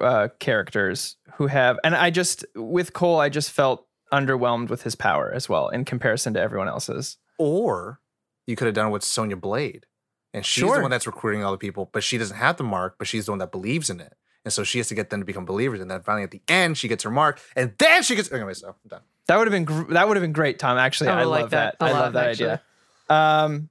uh, 0.01 0.29
characters 0.39 1.17
who 1.35 1.47
have, 1.49 1.79
and 1.85 1.95
I 1.95 2.11
just 2.11 2.45
with 2.55 2.93
Cole, 2.93 3.21
I 3.21 3.29
just 3.29 3.51
felt 3.51 3.87
underwhelmed 4.13 4.69
with 4.69 4.83
his 4.83 4.95
power 4.95 5.33
as 5.33 5.49
well 5.49 5.69
in 5.69 5.85
comparison 5.85 6.35
to 6.35 6.41
everyone 6.41 6.69
else's. 6.69 7.17
Or 7.39 8.01
you 8.47 8.57
could 8.57 8.67
have 8.67 8.75
done 8.75 8.89
it 8.89 8.91
with 8.91 9.05
Sonya 9.05 9.37
Blade. 9.37 9.87
And 10.35 10.45
she's 10.47 10.63
Sure. 10.63 10.77
the 10.77 10.83
one 10.83 10.91
that's 10.91 11.07
recruiting 11.07 11.45
all 11.45 11.53
the 11.53 11.59
people, 11.59 11.91
but 11.93 12.03
she 12.03 12.17
doesn't 12.19 12.37
have 12.37 12.57
the 12.57 12.65
mark, 12.65 12.97
but 12.99 13.07
she's 13.07 13.27
the 13.27 13.33
one 13.33 13.39
that 13.39 13.53
believes 13.53 13.91
in 13.91 14.01
it. 14.01 14.15
And 14.45 14.53
so 14.53 14.65
she 14.65 14.79
has 14.79 14.89
to 14.89 14.95
get 14.95 15.11
them 15.11 15.21
to 15.21 15.27
become 15.27 15.45
believers. 15.45 15.81
And 15.81 15.91
then 15.91 16.03
finally 16.03 16.25
at 16.25 16.31
the 16.31 16.43
end, 16.49 16.77
she 16.79 16.89
gets 16.89 17.05
her 17.05 17.11
mark. 17.11 17.41
And 17.55 17.75
then 17.79 18.03
she 18.03 18.17
gets 18.17 18.33
anyway, 18.33 18.55
so 18.55 18.69
I'm 18.69 18.75
done. 18.89 19.01
That 19.29 19.37
would 19.39 19.47
have 19.47 19.53
been 19.53 19.65
gr- 19.65 19.93
that 19.95 20.09
would 20.09 20.17
have 20.17 20.23
been 20.23 20.33
great, 20.33 20.59
Tom. 20.59 20.79
Actually, 20.79 21.11
I 21.11 21.21
I, 21.21 21.25
like 21.25 21.41
love 21.43 21.51
that 21.51 21.79
that. 21.79 21.87
a 21.87 21.89
I 21.89 21.93
lot, 21.93 22.01
love 22.03 22.13
that 22.15 22.29
actually. 22.31 22.47
idea. 22.51 22.63
Um, 23.09 23.69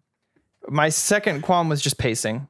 my 0.67 0.89
second 0.89 1.41
qualm 1.41 1.69
was 1.69 1.81
just 1.81 1.97
pacing. 1.97 2.47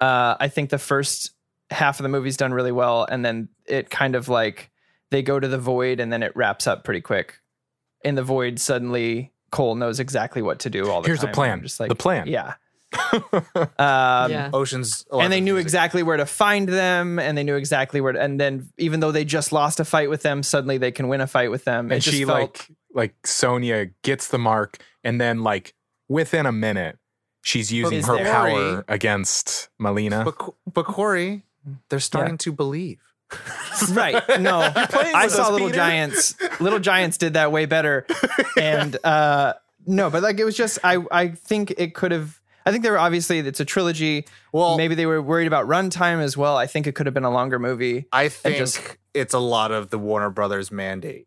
Uh, 0.00 0.36
I 0.40 0.48
think 0.48 0.70
the 0.70 0.78
first 0.78 1.30
half 1.70 1.98
of 1.98 2.02
the 2.04 2.08
movie's 2.08 2.36
done 2.36 2.52
really 2.52 2.72
well, 2.72 3.04
and 3.08 3.24
then 3.24 3.48
it 3.66 3.90
kind 3.90 4.14
of 4.14 4.28
like 4.28 4.70
they 5.10 5.22
go 5.22 5.38
to 5.38 5.46
the 5.48 5.58
void, 5.58 6.00
and 6.00 6.12
then 6.12 6.22
it 6.22 6.34
wraps 6.34 6.66
up 6.66 6.84
pretty 6.84 7.00
quick. 7.00 7.40
In 8.04 8.14
the 8.14 8.22
void, 8.22 8.58
suddenly 8.58 9.32
Cole 9.50 9.74
knows 9.74 10.00
exactly 10.00 10.42
what 10.42 10.60
to 10.60 10.70
do 10.70 10.90
all 10.90 11.02
the 11.02 11.06
time. 11.06 11.10
Here's 11.10 11.20
the 11.20 11.28
plan. 11.28 11.52
I'm 11.58 11.62
Just 11.62 11.78
like 11.78 11.88
The 11.88 11.94
plan. 11.94 12.26
yeah. 12.26 12.54
Um, 13.78 14.30
yeah. 14.30 14.50
Ocean's 14.52 15.04
and 15.10 15.32
they 15.32 15.40
knew 15.40 15.54
music. 15.54 15.66
exactly 15.66 16.02
where 16.02 16.16
to 16.16 16.26
find 16.26 16.68
them, 16.68 17.18
and 17.18 17.36
they 17.36 17.42
knew 17.42 17.56
exactly 17.56 18.00
where. 18.00 18.12
To, 18.12 18.20
and 18.20 18.38
then, 18.38 18.70
even 18.78 19.00
though 19.00 19.12
they 19.12 19.24
just 19.24 19.52
lost 19.52 19.80
a 19.80 19.84
fight 19.84 20.10
with 20.10 20.22
them, 20.22 20.42
suddenly 20.42 20.78
they 20.78 20.92
can 20.92 21.08
win 21.08 21.20
a 21.20 21.26
fight 21.26 21.50
with 21.50 21.64
them. 21.64 21.90
It 21.90 21.94
and 21.96 22.02
just 22.02 22.16
she 22.16 22.24
felt, 22.24 22.38
like 22.40 22.70
like 22.94 23.26
Sonya 23.26 23.86
gets 24.02 24.28
the 24.28 24.38
mark, 24.38 24.78
and 25.04 25.20
then 25.20 25.42
like 25.42 25.74
within 26.08 26.46
a 26.46 26.52
minute, 26.52 26.98
she's 27.42 27.72
using 27.72 28.02
her 28.02 28.16
there- 28.16 28.32
power 28.32 28.84
against 28.88 29.68
Mileena. 29.80 30.24
But, 30.24 30.54
but 30.72 30.84
Corey, 30.84 31.44
they're 31.88 32.00
starting 32.00 32.38
to 32.38 32.52
believe. 32.52 32.98
right. 33.92 34.22
No, 34.40 34.60
I 34.76 35.28
saw 35.28 35.48
Little 35.50 35.68
Peter. 35.68 35.76
Giants. 35.76 36.34
Little 36.60 36.78
Giants 36.78 37.16
did 37.18 37.34
that 37.34 37.52
way 37.52 37.66
better. 37.66 38.06
And 38.60 38.96
uh 39.02 39.54
no, 39.86 40.10
but 40.10 40.22
like 40.22 40.38
it 40.38 40.44
was 40.44 40.56
just 40.56 40.78
I 40.84 40.98
I 41.10 41.28
think 41.28 41.72
it 41.78 41.94
could 41.94 42.12
have 42.12 42.38
I 42.64 42.70
think 42.70 42.82
they 42.84 42.90
were 42.90 42.98
obviously 42.98 43.38
it's 43.40 43.60
a 43.60 43.64
trilogy. 43.64 44.26
Well- 44.52 44.76
maybe 44.76 44.94
they 44.94 45.06
were 45.06 45.20
worried 45.22 45.46
about 45.46 45.66
runtime 45.66 46.20
as 46.20 46.36
well. 46.36 46.56
I 46.56 46.66
think 46.66 46.86
it 46.86 46.94
could 46.94 47.06
have 47.06 47.14
been 47.14 47.24
a 47.24 47.30
longer 47.30 47.58
movie. 47.58 48.06
I 48.12 48.28
think 48.28 48.56
just- 48.58 48.96
it's 49.14 49.34
a 49.34 49.38
lot 49.38 49.72
of 49.72 49.90
the 49.90 49.98
Warner 49.98 50.30
Brothers 50.30 50.70
mandate. 50.70 51.26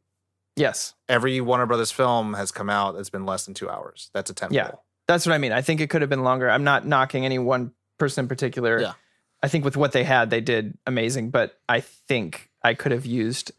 Yes. 0.56 0.94
Every 1.10 1.42
Warner 1.42 1.66
Brothers 1.66 1.92
film 1.92 2.34
has 2.36 2.52
come 2.52 2.70
out 2.70 2.96
that's 2.96 3.10
been 3.10 3.26
less 3.26 3.46
than 3.46 3.54
two 3.54 3.70
hours. 3.70 4.10
That's 4.14 4.30
a 4.30 4.34
temple. 4.34 4.56
Yeah. 4.56 4.72
That's 5.08 5.26
what 5.26 5.34
I 5.34 5.38
mean. 5.38 5.52
I 5.52 5.62
think 5.62 5.82
it 5.82 5.90
could 5.90 6.02
have 6.02 6.10
been 6.10 6.24
longer. 6.24 6.50
I'm 6.50 6.64
not 6.64 6.88
knocking 6.88 7.26
any 7.26 7.38
one 7.38 7.74
person 8.00 8.26
in 8.26 8.30
particular. 8.30 8.80
Yeah. 8.82 8.94
I 9.44 9.48
think 9.50 9.66
with 9.66 9.78
what 9.78 9.92
they 9.92 10.04
had, 10.04 10.30
they 10.30 10.42
did 10.42 10.78
amazing, 10.88 11.30
but 11.30 11.60
I 11.70 11.82
think 11.82 12.50
I 12.64 12.74
could 12.74 12.92
have 12.94 13.06
used 13.06 13.52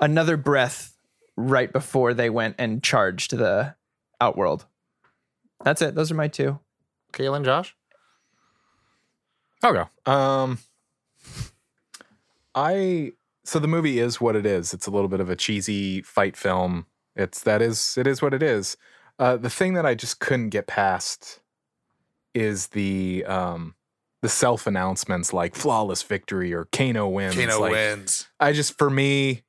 another 0.00 0.36
breath 0.36 0.94
right 1.36 1.72
before 1.72 2.12
they 2.12 2.28
went 2.28 2.56
and 2.58 2.82
charged 2.82 3.36
the 3.36 3.74
Outworld. 4.20 4.66
That's 5.64 5.80
it. 5.82 5.94
Those 5.94 6.10
are 6.10 6.14
my 6.14 6.28
two. 6.28 6.58
Kaylin, 7.16 7.44
Josh? 7.44 7.74
I'll 9.62 9.72
go. 9.72 10.10
Um, 10.10 10.58
I 12.54 13.12
so 13.44 13.58
the 13.58 13.68
movie 13.68 13.98
is 13.98 14.20
what 14.20 14.36
it 14.36 14.44
is. 14.44 14.74
It's 14.74 14.86
a 14.86 14.90
little 14.90 15.08
bit 15.08 15.20
of 15.20 15.30
a 15.30 15.36
cheesy 15.36 16.02
fight 16.02 16.36
film. 16.36 16.86
It's 17.14 17.42
that 17.42 17.62
is 17.62 17.96
it 17.96 18.06
is 18.06 18.20
what 18.20 18.34
it 18.34 18.42
is. 18.42 18.76
Uh, 19.18 19.36
the 19.36 19.50
thing 19.50 19.74
that 19.74 19.86
I 19.86 19.94
just 19.94 20.20
couldn't 20.20 20.50
get 20.50 20.66
past 20.66 21.40
is 22.34 22.68
the 22.68 23.24
um 23.26 23.74
the 24.20 24.28
self 24.28 24.66
announcements 24.66 25.32
like 25.32 25.54
flawless 25.54 26.02
victory 26.02 26.52
or 26.52 26.66
Kano 26.66 27.08
wins. 27.08 27.34
Kano 27.34 27.60
like, 27.60 27.72
wins. 27.72 28.28
I 28.38 28.52
just 28.52 28.76
for 28.76 28.90
me, 28.90 29.42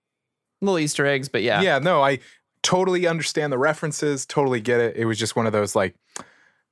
Little 0.61 0.79
Easter 0.79 1.05
eggs, 1.05 1.27
but 1.27 1.43
yeah. 1.43 1.61
yeah, 1.61 1.79
no, 1.79 2.01
I 2.01 2.19
totally 2.63 3.07
understand 3.07 3.51
the 3.51 3.57
references, 3.57 4.25
totally 4.25 4.61
get 4.61 4.79
it. 4.79 4.95
It 4.95 5.05
was 5.05 5.17
just 5.17 5.35
one 5.35 5.45
of 5.45 5.53
those 5.53 5.75
like, 5.75 5.95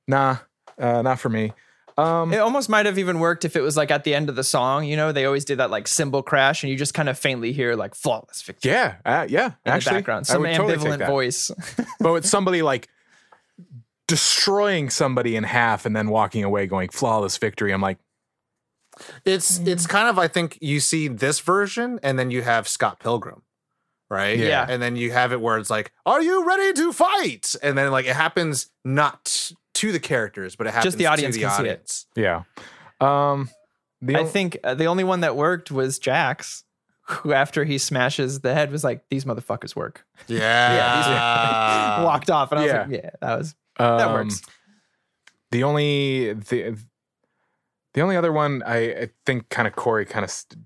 nah, 0.08 0.38
uh, 0.78 1.02
not 1.02 1.18
for 1.18 1.28
me. 1.28 1.52
Um, 1.98 2.32
It 2.32 2.38
almost 2.38 2.68
might 2.68 2.84
have 2.86 2.98
even 2.98 3.20
worked 3.20 3.44
if 3.44 3.56
it 3.56 3.62
was 3.62 3.76
like 3.76 3.90
at 3.90 4.04
the 4.04 4.14
end 4.14 4.28
of 4.28 4.36
the 4.36 4.44
song. 4.44 4.84
You 4.84 4.96
know, 4.96 5.12
they 5.12 5.24
always 5.24 5.44
did 5.44 5.58
that 5.58 5.70
like 5.70 5.88
cymbal 5.88 6.22
crash, 6.22 6.62
and 6.62 6.70
you 6.70 6.76
just 6.76 6.92
kind 6.94 7.08
of 7.08 7.18
faintly 7.18 7.52
hear 7.52 7.74
like 7.74 7.94
flawless 7.94 8.42
victory 8.42 8.72
yeah, 8.72 8.96
uh, 9.04 9.26
yeah. 9.28 9.52
in 9.64 9.72
actually, 9.72 9.90
the 9.90 9.98
background. 9.98 10.26
Some 10.26 10.42
would 10.42 10.54
totally 10.54 10.76
ambivalent 10.76 10.98
that. 10.98 11.08
voice. 11.08 11.50
but 12.00 12.12
with 12.12 12.26
somebody 12.26 12.62
like 12.62 12.88
destroying 14.06 14.90
somebody 14.90 15.36
in 15.36 15.44
half 15.44 15.86
and 15.86 15.96
then 15.96 16.10
walking 16.10 16.44
away 16.44 16.66
going 16.66 16.90
flawless 16.90 17.38
victory, 17.38 17.72
I'm 17.72 17.80
like, 17.80 17.98
It's 19.24 19.58
it's 19.60 19.86
kind 19.86 20.08
of 20.08 20.18
I 20.18 20.28
think 20.28 20.58
you 20.60 20.80
see 20.80 21.08
this 21.08 21.40
version 21.40 21.98
and 22.02 22.18
then 22.18 22.30
you 22.30 22.42
have 22.42 22.68
Scott 22.68 23.00
Pilgrim, 23.00 23.40
right? 24.10 24.38
Yeah. 24.38 24.66
And 24.68 24.82
then 24.82 24.96
you 24.96 25.12
have 25.12 25.32
it 25.32 25.40
where 25.40 25.56
it's 25.56 25.70
like, 25.70 25.92
"Are 26.04 26.20
you 26.20 26.46
ready 26.46 26.74
to 26.74 26.92
fight?" 26.92 27.54
And 27.62 27.78
then 27.78 27.90
like 27.90 28.04
it 28.04 28.16
happens 28.16 28.70
not 28.84 29.50
to 29.76 29.92
the 29.92 30.00
characters, 30.00 30.56
but 30.56 30.66
it 30.66 30.74
happens 30.74 30.96
the 30.96 31.06
audience 31.06 31.34
to 31.36 31.40
the 31.42 31.46
can 31.48 31.56
see 31.56 31.62
it. 31.64 31.70
audience. 31.70 32.06
yeah. 32.16 32.42
Um, 33.00 33.48
the 34.02 34.16
I 34.16 34.20
on- 34.20 34.26
think 34.26 34.58
uh, 34.64 34.74
the 34.74 34.86
only 34.86 35.04
one 35.04 35.20
that 35.20 35.36
worked 35.36 35.70
was 35.70 35.98
Jax, 35.98 36.64
who 37.08 37.32
after 37.32 37.64
he 37.64 37.78
smashes 37.78 38.40
the 38.40 38.52
head 38.54 38.70
was 38.72 38.82
like, 38.84 39.04
"These 39.10 39.24
motherfuckers 39.24 39.74
work." 39.76 40.04
Yeah. 40.28 42.02
Walked 42.04 42.30
off, 42.30 42.52
and 42.52 42.58
I 42.60 42.62
was 42.62 42.72
yeah. 42.72 42.80
like, 42.82 42.90
"Yeah, 42.90 43.10
that 43.20 43.38
was 43.38 43.54
that 43.78 44.00
um, 44.08 44.12
works." 44.12 44.42
The 45.50 45.62
only 45.62 46.32
the 46.32 46.76
the 47.94 48.00
only 48.02 48.16
other 48.16 48.32
one 48.32 48.62
I, 48.66 48.76
I 49.02 49.08
think 49.24 49.48
kind 49.48 49.66
of 49.68 49.74
Corey 49.76 50.04
kind 50.04 50.24
of 50.24 50.30
st- 50.30 50.58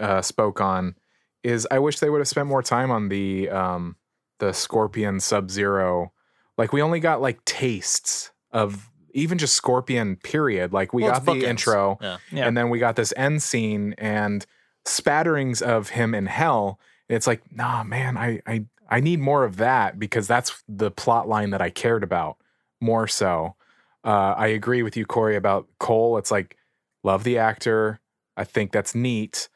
uh, 0.00 0.22
spoke 0.22 0.60
on 0.60 0.94
is 1.42 1.66
I 1.70 1.78
wish 1.78 1.98
they 1.98 2.08
would 2.10 2.18
have 2.20 2.28
spent 2.28 2.46
more 2.48 2.62
time 2.62 2.90
on 2.90 3.08
the 3.08 3.48
um 3.50 3.96
the 4.38 4.52
Scorpion 4.52 5.20
Sub 5.20 5.50
Zero. 5.50 6.12
Like 6.58 6.72
we 6.72 6.82
only 6.82 7.00
got 7.00 7.20
like 7.20 7.44
tastes 7.44 8.30
of 8.52 8.90
even 9.12 9.38
just 9.38 9.54
Scorpion. 9.54 10.16
Period. 10.16 10.72
Like 10.72 10.92
we 10.92 11.02
Well, 11.02 11.12
got 11.12 11.24
the 11.24 11.32
bookends. 11.32 11.42
intro, 11.44 11.98
Yeah. 12.00 12.16
Yeah. 12.32 12.46
and 12.46 12.56
then 12.56 12.70
we 12.70 12.78
got 12.78 12.96
this 12.96 13.12
end 13.16 13.42
scene 13.42 13.94
and 13.98 14.44
spatterings 14.84 15.60
of 15.62 15.90
him 15.90 16.14
in 16.14 16.26
hell. 16.26 16.78
It's 17.08 17.26
like, 17.26 17.42
nah, 17.52 17.84
man, 17.84 18.16
I 18.16 18.40
I 18.46 18.64
I 18.88 19.00
need 19.00 19.20
more 19.20 19.44
of 19.44 19.56
that 19.56 19.98
because 19.98 20.26
that's 20.28 20.62
the 20.68 20.90
plot 20.90 21.28
line 21.28 21.50
that 21.50 21.60
I 21.60 21.70
cared 21.70 22.02
about 22.04 22.36
more 22.80 23.06
so. 23.08 23.56
Uh, 24.04 24.34
I 24.36 24.46
agree 24.48 24.82
with 24.84 24.96
you, 24.96 25.04
Corey, 25.04 25.34
about 25.34 25.66
Cole. 25.80 26.16
It's 26.18 26.30
like, 26.30 26.56
love 27.02 27.24
the 27.24 27.38
actor. 27.38 27.98
I 28.36 28.44
think 28.44 28.70
that's 28.70 28.94
neat, 28.94 29.48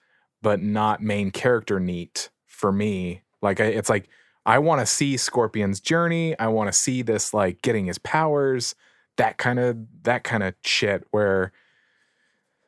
but 0.42 0.61
not 0.61 1.01
main 1.01 1.30
character 1.30 1.78
neat 1.78 2.30
for 2.46 2.72
me. 2.72 3.22
Like, 3.40 3.61
I, 3.61 3.66
it's 3.66 3.88
like, 3.88 4.09
I 4.47 4.59
want 4.59 4.80
to 4.80 4.86
see 4.86 5.16
Scorpion's 5.16 5.80
journey. 5.80 6.38
I 6.38 6.49
want 6.49 6.68
to 6.72 6.78
see 6.78 7.03
this, 7.03 7.32
like, 7.34 7.62
getting 7.62 7.86
his 7.86 7.99
powers, 7.99 8.74
that 9.16 9.36
kind 9.38 9.59
of, 9.59 9.76
that 10.03 10.24
kind 10.24 10.43
of 10.43 10.55
shit 10.64 11.07
where, 11.11 11.53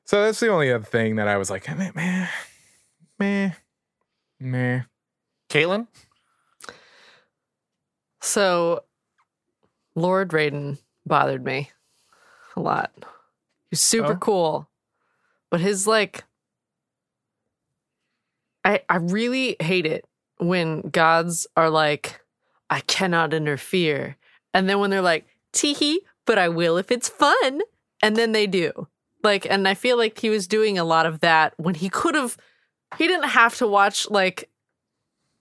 so 0.04 0.22
that's 0.22 0.40
the 0.40 0.48
only 0.48 0.70
other 0.72 0.84
thing 0.84 1.16
that 1.16 1.28
I 1.28 1.36
was 1.38 1.50
like, 1.50 1.68
eh, 1.70 1.74
meh, 1.74 1.90
meh, 1.94 2.28
meh, 3.18 3.50
meh. 4.38 4.82
Caitlin? 5.48 5.86
So, 8.20 8.84
Lord 9.94 10.30
Raiden 10.30 10.78
bothered 11.06 11.44
me 11.44 11.70
a 12.56 12.60
lot. 12.60 12.92
He's 13.70 13.80
super 13.80 14.12
Oh. 14.12 14.16
cool, 14.16 14.70
but 15.50 15.60
his 15.60 15.86
like, 15.86 16.24
I 18.64 18.82
I 18.88 18.96
really 18.96 19.56
hate 19.60 19.86
it 19.86 20.04
when 20.48 20.82
gods 20.82 21.46
are 21.56 21.70
like, 21.70 22.20
I 22.70 22.80
cannot 22.80 23.34
interfere, 23.34 24.16
and 24.54 24.68
then 24.68 24.78
when 24.80 24.90
they're 24.90 25.02
like, 25.02 25.26
teehee, 25.52 25.98
but 26.26 26.38
I 26.38 26.48
will 26.48 26.76
if 26.76 26.90
it's 26.90 27.08
fun, 27.08 27.60
and 28.02 28.16
then 28.16 28.32
they 28.32 28.46
do. 28.46 28.88
Like, 29.22 29.46
and 29.48 29.68
I 29.68 29.74
feel 29.74 29.96
like 29.96 30.18
he 30.18 30.30
was 30.30 30.46
doing 30.46 30.78
a 30.78 30.84
lot 30.84 31.06
of 31.06 31.20
that 31.20 31.54
when 31.56 31.74
he 31.74 31.88
could 31.88 32.14
have. 32.14 32.36
He 32.98 33.06
didn't 33.06 33.30
have 33.30 33.56
to 33.56 33.66
watch 33.66 34.10
like 34.10 34.50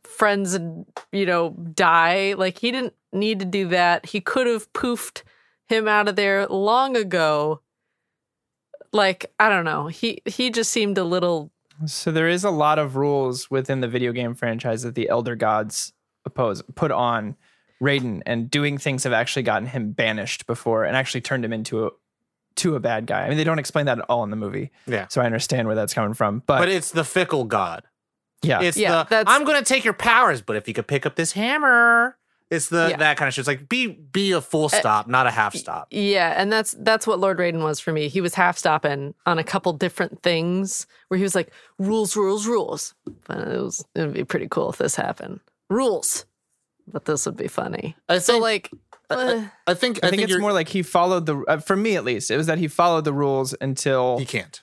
friends 0.03 0.53
and 0.53 0.85
you 1.11 1.25
know 1.25 1.51
die. 1.73 2.33
Like 2.33 2.59
he 2.59 2.71
didn't 2.71 2.93
need 3.11 3.39
to 3.39 3.45
do 3.45 3.67
that. 3.69 4.07
He 4.07 4.21
could 4.21 4.47
have 4.47 4.71
poofed 4.73 5.23
him 5.67 5.87
out 5.87 6.07
of 6.07 6.15
there 6.15 6.47
long 6.47 6.95
ago. 6.95 7.61
Like 8.91 9.31
i 9.39 9.49
don't 9.49 9.65
know. 9.65 9.87
He 9.87 10.21
he 10.25 10.49
just 10.49 10.71
seemed 10.71 10.97
a 10.97 11.03
little 11.03 11.51
So 11.85 12.11
there 12.11 12.27
is 12.27 12.43
a 12.43 12.49
lot 12.51 12.79
of 12.79 12.95
rules 12.95 13.49
within 13.51 13.81
the 13.81 13.87
video 13.87 14.11
game 14.11 14.35
franchise 14.35 14.83
that 14.83 14.95
the 14.95 15.09
Elder 15.09 15.35
Gods 15.35 15.93
oppose 16.25 16.61
put 16.75 16.91
on 16.91 17.35
Raiden, 17.81 18.21
and 18.27 18.49
doing 18.51 18.77
things 18.77 19.03
have 19.05 19.13
actually 19.13 19.41
gotten 19.43 19.67
him 19.67 19.91
banished 19.91 20.45
before, 20.45 20.83
and 20.85 20.95
actually 20.95 21.21
turned 21.21 21.43
him 21.43 21.51
into 21.53 21.87
a 21.87 21.89
to 22.57 22.75
a 22.75 22.79
bad 22.79 23.07
guy. 23.07 23.25
I 23.25 23.29
mean, 23.29 23.37
they 23.37 23.43
don't 23.43 23.57
explain 23.59 23.85
that 23.87 23.97
at 23.97 24.05
all 24.09 24.23
in 24.23 24.29
the 24.29 24.35
movie, 24.35 24.71
Yeah. 24.85 25.07
so 25.07 25.21
I 25.21 25.25
understand 25.25 25.65
where 25.67 25.75
that's 25.75 25.93
coming 25.93 26.13
from. 26.13 26.43
But, 26.45 26.59
But 26.59 26.69
it's 26.69 26.91
the 26.91 27.03
fickle 27.05 27.45
god. 27.45 27.83
yeah, 28.43 28.61
It's 28.61 28.75
Yeah, 28.77 29.03
the 29.03 29.09
that's- 29.09 29.25
I'm 29.35 29.45
gonna 29.45 29.63
take 29.63 29.83
your 29.85 29.93
powers, 29.93 30.41
but 30.41 30.57
if 30.57 30.67
you 30.67 30.73
could 30.73 30.85
pick 30.87 31.05
up 31.05 31.15
this 31.15 31.31
hammer, 31.31 32.17
it's 32.51 32.69
the 32.69 32.89
Yeah. 32.91 32.97
that 32.97 33.17
kind 33.17 33.27
of 33.27 33.33
shit. 33.33 33.39
It's 33.41 33.47
like 33.47 33.67
be 33.69 33.87
be 33.87 34.33
a 34.33 34.41
full 34.41 34.69
stop, 34.69 35.07
not 35.07 35.25
a 35.25 35.31
half 35.31 35.55
stop. 35.55 35.87
yeah 35.89 36.33
and 36.37 36.51
that's 36.51 36.75
that's 36.79 37.07
what 37.07 37.17
lord 37.19 37.39
raiden 37.39 37.63
was 37.63 37.79
for 37.79 37.91
me 37.91 38.07
he 38.09 38.21
was 38.21 38.35
half 38.35 38.57
stopping 38.57 39.15
on 39.25 39.39
a 39.39 39.43
couple 39.43 39.73
different 39.73 40.21
things 40.21 40.85
where 41.07 41.17
he 41.17 41.23
was 41.23 41.33
like 41.33 41.51
rules 41.79 42.15
rules 42.15 42.45
rules 42.45 42.93
but 43.27 43.39
it 43.39 43.59
was 43.59 43.83
it 43.95 44.01
would 44.01 44.13
be 44.13 44.23
pretty 44.23 44.47
cool 44.47 44.69
if 44.69 44.77
this 44.77 44.95
happened 44.95 45.39
rules 45.69 46.25
but 46.87 47.05
this 47.05 47.25
would 47.25 47.37
be 47.37 47.47
funny 47.47 47.95
I 48.09 48.19
so 48.19 48.33
think, 48.33 48.43
like 48.43 48.71
uh, 49.09 49.47
I 49.67 49.73
think 49.73 50.03
I 50.03 50.09
think, 50.09 50.21
it's 50.21 50.31
you're, 50.31 50.39
more 50.39 50.53
like 50.53 50.69
he 50.69 50.83
followed 50.83 51.25
the. 51.25 51.43
Uh, 51.45 51.57
for 51.57 51.75
me, 51.75 51.97
at 51.97 52.05
least, 52.05 52.31
it 52.31 52.37
was 52.37 52.47
that 52.47 52.59
he 52.59 52.69
followed 52.69 53.03
the 53.03 53.11
rules 53.11 53.53
until 53.59 54.17
he 54.19 54.25
can't. 54.25 54.61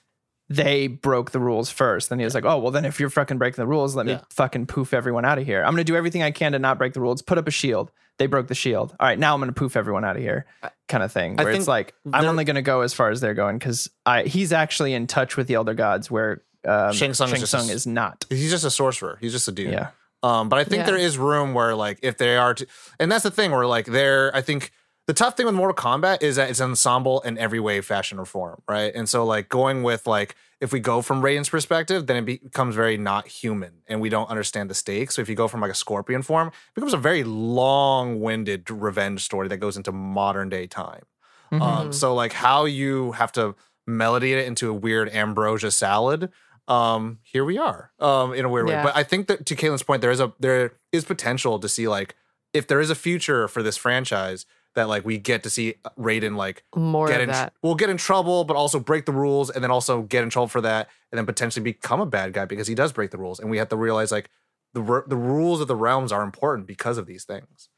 They 0.49 0.87
broke 0.87 1.31
the 1.31 1.39
rules 1.39 1.69
first. 1.69 2.09
Then 2.09 2.19
he 2.19 2.25
was 2.25 2.33
like, 2.33 2.45
"Oh, 2.45 2.57
well, 2.57 2.71
then 2.71 2.85
if 2.85 2.99
you're 2.99 3.09
fucking 3.09 3.37
breaking 3.37 3.61
the 3.61 3.67
rules, 3.67 3.95
let 3.95 4.05
me 4.05 4.19
fucking 4.31 4.65
poof 4.65 4.93
everyone 4.93 5.25
out 5.25 5.37
of 5.37 5.45
here. 5.45 5.63
I'm 5.63 5.73
gonna 5.73 5.83
do 5.83 5.95
everything 5.95 6.23
I 6.23 6.31
can 6.31 6.53
to 6.53 6.59
not 6.59 6.77
break 6.77 6.93
the 6.93 7.01
rules. 7.01 7.21
Put 7.21 7.37
up 7.37 7.47
a 7.47 7.51
shield. 7.51 7.91
They 8.17 8.25
broke 8.27 8.47
the 8.47 8.55
shield. 8.55 8.95
All 8.99 9.07
right, 9.07 9.17
now 9.17 9.33
I'm 9.33 9.39
gonna 9.39 9.51
poof 9.53 9.77
everyone 9.77 10.03
out 10.03 10.15
of 10.15 10.21
here." 10.21 10.45
Kind 10.87 11.03
of 11.03 11.11
thing. 11.11 11.35
Where 11.35 11.51
it's 11.51 11.67
like, 11.67 11.93
I'm 12.11 12.25
only 12.25 12.45
gonna 12.45 12.61
go 12.63 12.81
as 12.81 12.93
far 12.93 13.09
as 13.11 13.21
they're 13.21 13.33
going 13.35 13.57
because 13.59 13.89
I 14.05 14.23
he's 14.23 14.51
actually 14.51 14.93
in 14.93 15.05
touch 15.07 15.37
with 15.37 15.47
the 15.47 15.53
elder 15.53 15.73
gods 15.75 16.09
where 16.09 16.41
um, 16.67 16.91
Shang 16.93 17.13
Tsung 17.13 17.27
is 17.27 17.31
Shang 17.33 17.39
just 17.41 17.53
a 17.53 17.57
Tsung 17.57 17.69
s- 17.69 17.75
is 17.75 17.87
not. 17.87 18.25
He's 18.29 18.49
just 18.49 18.65
a 18.65 18.71
sorcerer. 18.71 19.17
He's 19.21 19.31
just 19.31 19.47
a 19.47 19.51
dude. 19.51 19.71
Yeah. 19.71 19.89
Um, 20.23 20.49
but 20.49 20.59
I 20.59 20.63
think 20.65 20.81
Yeah. 20.81 20.87
there 20.87 20.97
is 20.97 21.17
room 21.17 21.53
where 21.53 21.75
like 21.75 21.99
if 22.01 22.17
they 22.17 22.35
are 22.35 22.53
to, 22.55 22.65
and 22.99 23.09
that's 23.11 23.23
the 23.23 23.31
thing 23.31 23.51
where 23.51 23.65
like 23.67 23.85
they're 23.85 24.35
I 24.35 24.41
think 24.41 24.71
the 25.09 25.13
tough 25.15 25.35
thing 25.35 25.47
with 25.47 25.55
Mortal 25.55 25.75
Kombat 25.75 26.21
is 26.21 26.35
that 26.35 26.51
it's 26.51 26.59
an 26.59 26.69
ensemble 26.69 27.19
in 27.21 27.35
every 27.39 27.59
way, 27.59 27.81
fashion, 27.81 28.19
or 28.19 28.25
form, 28.25 28.61
right? 28.69 28.93
And 28.93 29.09
so 29.09 29.25
like 29.25 29.49
going 29.49 29.81
with 29.81 30.05
like 30.05 30.35
if 30.61 30.71
we 30.71 30.79
go 30.79 31.01
from 31.01 31.23
Raiden's 31.23 31.49
perspective, 31.49 32.05
then 32.05 32.17
it 32.17 32.25
becomes 32.25 32.75
very 32.75 32.95
not 32.95 33.27
human 33.27 33.81
and 33.87 34.01
we 34.01 34.09
don't 34.09 34.29
understand 34.29 34.69
the 34.69 34.75
stakes. 34.75 35.15
So 35.15 35.23
if 35.23 35.27
you 35.27 35.33
go 35.33 35.47
from 35.47 35.61
like 35.61 35.71
a 35.71 35.75
scorpion 35.75 36.21
form, 36.21 36.49
it 36.49 36.75
becomes 36.75 36.93
a 36.93 36.97
very 36.97 37.23
long-winded 37.23 38.69
revenge 38.69 39.23
story 39.23 39.47
that 39.47 39.57
goes 39.57 39.77
into 39.77 39.91
modern 39.91 40.47
day 40.47 40.67
time. 40.67 41.05
Mhm. 41.51 41.59
Um, 41.59 41.91
so 41.91 42.13
like 42.13 42.33
how 42.33 42.65
you 42.65 43.13
have 43.13 43.31
to 43.31 43.55
melody 43.87 44.33
it 44.33 44.45
into 44.45 44.69
a 44.69 44.73
weird 44.73 45.09
ambrosia 45.09 45.71
salad. 45.71 46.31
Um, 46.67 47.17
here 47.23 47.43
we 47.43 47.57
are. 47.57 47.89
Um, 47.99 48.35
in 48.35 48.45
a 48.45 48.49
weird 48.49 48.69
Yeah. 48.69 48.77
way. 48.77 48.83
But 48.83 48.95
I 48.95 49.01
think 49.01 49.25
that 49.25 49.47
to 49.47 49.55
Caitlin's 49.55 49.81
point, 49.81 50.03
there 50.03 50.11
is 50.11 50.19
a 50.19 50.33
there 50.39 50.73
is 50.91 51.03
potential 51.03 51.57
to 51.57 51.67
see 51.67 51.87
like 51.87 52.13
if 52.53 52.67
there 52.67 52.79
is 52.79 52.91
a 52.91 52.95
future 52.95 53.47
for 53.47 53.63
this 53.63 53.75
franchise 53.75 54.45
that 54.75 54.87
like 54.87 55.03
we 55.05 55.17
get 55.17 55.43
to 55.43 55.49
see 55.49 55.75
Raiden 55.97 56.35
like 56.35 56.63
More 56.75 57.07
get 57.07 57.17
of 57.17 57.21
in 57.23 57.29
that. 57.29 57.53
we'll 57.63 57.75
get 57.75 57.89
in 57.89 57.97
trouble, 57.97 58.43
but 58.43 58.55
also 58.55 58.79
break 58.79 59.05
the 59.05 59.11
rules, 59.11 59.49
and 59.49 59.63
then 59.63 59.71
also 59.71 60.03
get 60.03 60.23
in 60.23 60.29
trouble 60.29 60.47
for 60.47 60.61
that, 60.61 60.89
and 61.11 61.17
then 61.17 61.25
potentially 61.25 61.63
become 61.63 61.99
a 61.99 62.05
bad 62.05 62.33
guy 62.33 62.45
because 62.45 62.67
he 62.67 62.75
does 62.75 62.91
break 62.93 63.11
the 63.11 63.17
rules, 63.17 63.39
and 63.39 63.49
we 63.49 63.57
have 63.57 63.69
to 63.69 63.75
realize 63.77 64.11
like 64.11 64.29
the 64.73 65.03
the 65.07 65.17
rules 65.17 65.61
of 65.61 65.67
the 65.67 65.75
realms 65.75 66.11
are 66.11 66.21
important 66.23 66.67
because 66.67 66.97
of 66.97 67.05
these 67.07 67.23
things. 67.23 67.69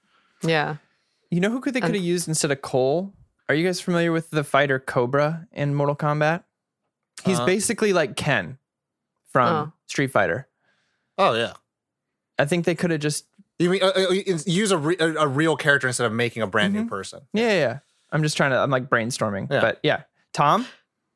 Yeah. 0.44 0.78
You 1.30 1.40
know 1.40 1.50
who 1.50 1.62
could 1.62 1.74
they 1.74 1.80
could 1.82 1.96
have 1.96 2.04
used 2.04 2.28
instead 2.28 2.52
of 2.52 2.62
Cole? 2.62 3.14
Are 3.48 3.56
you 3.56 3.66
guys 3.66 3.80
familiar 3.80 4.12
with 4.12 4.30
the 4.32 4.44
fighter 4.44 4.80
Kobra 4.80 5.48
in 5.54 5.74
Mortal 5.74 5.96
Kombat? 5.96 6.44
He's 7.24 7.40
Uh, 7.40 7.46
basically 7.46 7.94
like 7.94 8.16
Ken 8.18 8.58
from 9.32 9.48
Oh. 9.54 9.74
Street 9.88 10.12
Fighter. 10.12 10.48
Oh 11.18 11.34
yeah. 11.36 11.54
I 12.40 12.46
think 12.46 12.66
they 12.66 12.76
could 12.76 12.92
have 12.92 13.00
just 13.00 13.26
You 13.62 13.70
mean 13.70 13.84
uh, 13.84 13.88
uh, 13.96 14.12
use 14.46 14.72
a, 14.72 14.78
re- 14.78 14.98
a 15.00 15.14
a 15.22 15.28
real 15.28 15.56
character 15.56 15.88
instead 15.88 16.06
of 16.06 16.14
making 16.14 16.42
a 16.44 16.48
brand 16.48 16.74
new 16.74 16.84
Mhm. 16.86 16.90
person? 16.90 17.22
yeah, 17.34 17.48
yeah, 17.48 17.54
yeah. 17.54 17.80
I'm 18.12 18.24
just 18.24 18.36
trying 18.38 18.52
to. 18.52 18.58
I'm 18.58 18.70
like 18.72 18.90
brainstorming, 18.90 19.48
Yeah. 19.52 19.62
but 19.62 19.80
yeah. 19.84 20.04
Tom 20.34 20.66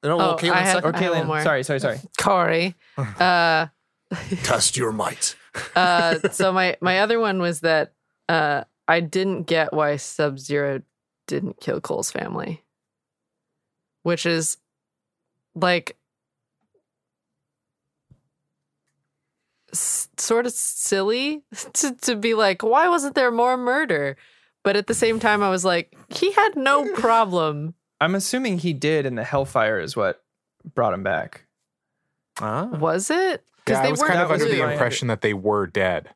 You 0.03 0.09
know, 0.09 0.17
well, 0.17 0.31
Oh, 0.31 0.37
Caitlin 0.37 0.51
I 0.51 0.59
had- 0.61 0.77
or 0.77 0.93
second. 0.93 0.95
I 0.95 1.01
have 1.01 1.11
one 1.11 1.21
Caitlin? 1.23 1.27
more. 1.27 1.41
Sorry, 1.41 1.63
sorry, 1.63 1.79
sorry. 1.79 1.99
Corey. 2.19 2.75
Uh, 3.19 3.67
Test 4.43 4.77
your 4.77 4.91
might. 4.91 5.35
uh, 5.75 6.19
so 6.31 6.51
my 6.53 6.77
my 6.81 6.99
other 6.99 7.19
one 7.19 7.39
was 7.41 7.61
that 7.61 7.93
uh, 8.29 8.63
I 8.87 8.99
didn't 8.99 9.43
get 9.43 9.73
why 9.73 9.95
Sub 9.97 10.37
Zero 10.37 10.81
didn't 11.27 11.59
kill 11.59 11.81
Cole's 11.81 12.11
family, 12.11 12.63
which 14.03 14.25
is 14.25 14.57
like 15.55 15.97
s- 19.75 20.07
sort 20.17 20.45
of 20.45 20.51
silly 20.53 21.43
to 21.73 21.93
to 21.95 22.15
be 22.15 22.33
like, 22.33 22.63
why 22.63 22.89
wasn't 22.89 23.15
there 23.15 23.31
more 23.31 23.57
murder? 23.57 24.17
But 24.63 24.75
at 24.75 24.87
the 24.87 24.93
same 24.95 25.19
time, 25.19 25.43
I 25.43 25.49
was 25.49 25.63
like, 25.63 25.95
he 26.09 26.31
had 26.31 26.55
no 26.55 26.91
problem. 26.95 27.75
I'm 28.01 28.15
assuming 28.15 28.57
he 28.59 28.73
did, 28.73 29.05
and 29.05 29.17
the 29.17 29.23
Hellfire 29.23 29.79
is 29.79 29.95
what 29.95 30.23
brought 30.73 30.93
him 30.93 31.03
back. 31.03 31.45
Ah. 32.41 32.65
Was 32.65 33.09
it? 33.09 33.43
Yeah, 33.67 33.81
I 33.81 33.89
was 33.91 34.01
kind 34.01 34.19
of 34.19 34.27
That 34.27 34.33
was 34.33 34.41
under 34.43 34.53
the 34.55 34.69
impression 34.71 35.07
that 35.07 35.21
they 35.21 35.33
were 35.33 35.65
dead. 35.67 36.09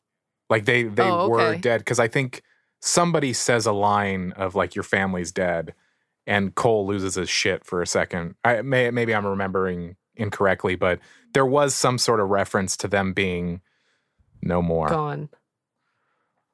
Like 0.49 0.65
they 0.65 0.83
they 0.83 1.03
Oh, 1.03 1.29
were 1.29 1.55
dead 1.55 1.79
because 1.79 1.99
I 1.99 2.07
think 2.07 2.41
somebody 2.79 3.33
says 3.33 3.65
a 3.65 3.71
line 3.71 4.33
of 4.35 4.55
like 4.55 4.75
your 4.75 4.83
family's 4.83 5.31
dead, 5.31 5.73
and 6.27 6.53
Cole 6.55 6.85
loses 6.85 7.15
his 7.15 7.29
shit 7.29 7.63
for 7.65 7.81
a 7.81 7.87
second. 7.87 8.35
I 8.43 8.61
may 8.61 8.89
maybe 8.91 9.13
I'm 9.15 9.25
remembering 9.25 9.95
incorrectly, 10.19 10.75
but 10.75 10.99
there 11.33 11.45
was 11.45 11.73
some 11.75 11.97
sort 11.97 12.19
of 12.19 12.29
reference 12.29 12.75
to 12.77 12.87
them 12.87 13.13
being 13.13 13.61
no 14.41 14.61
more. 14.61 14.87
Gone. 14.89 15.29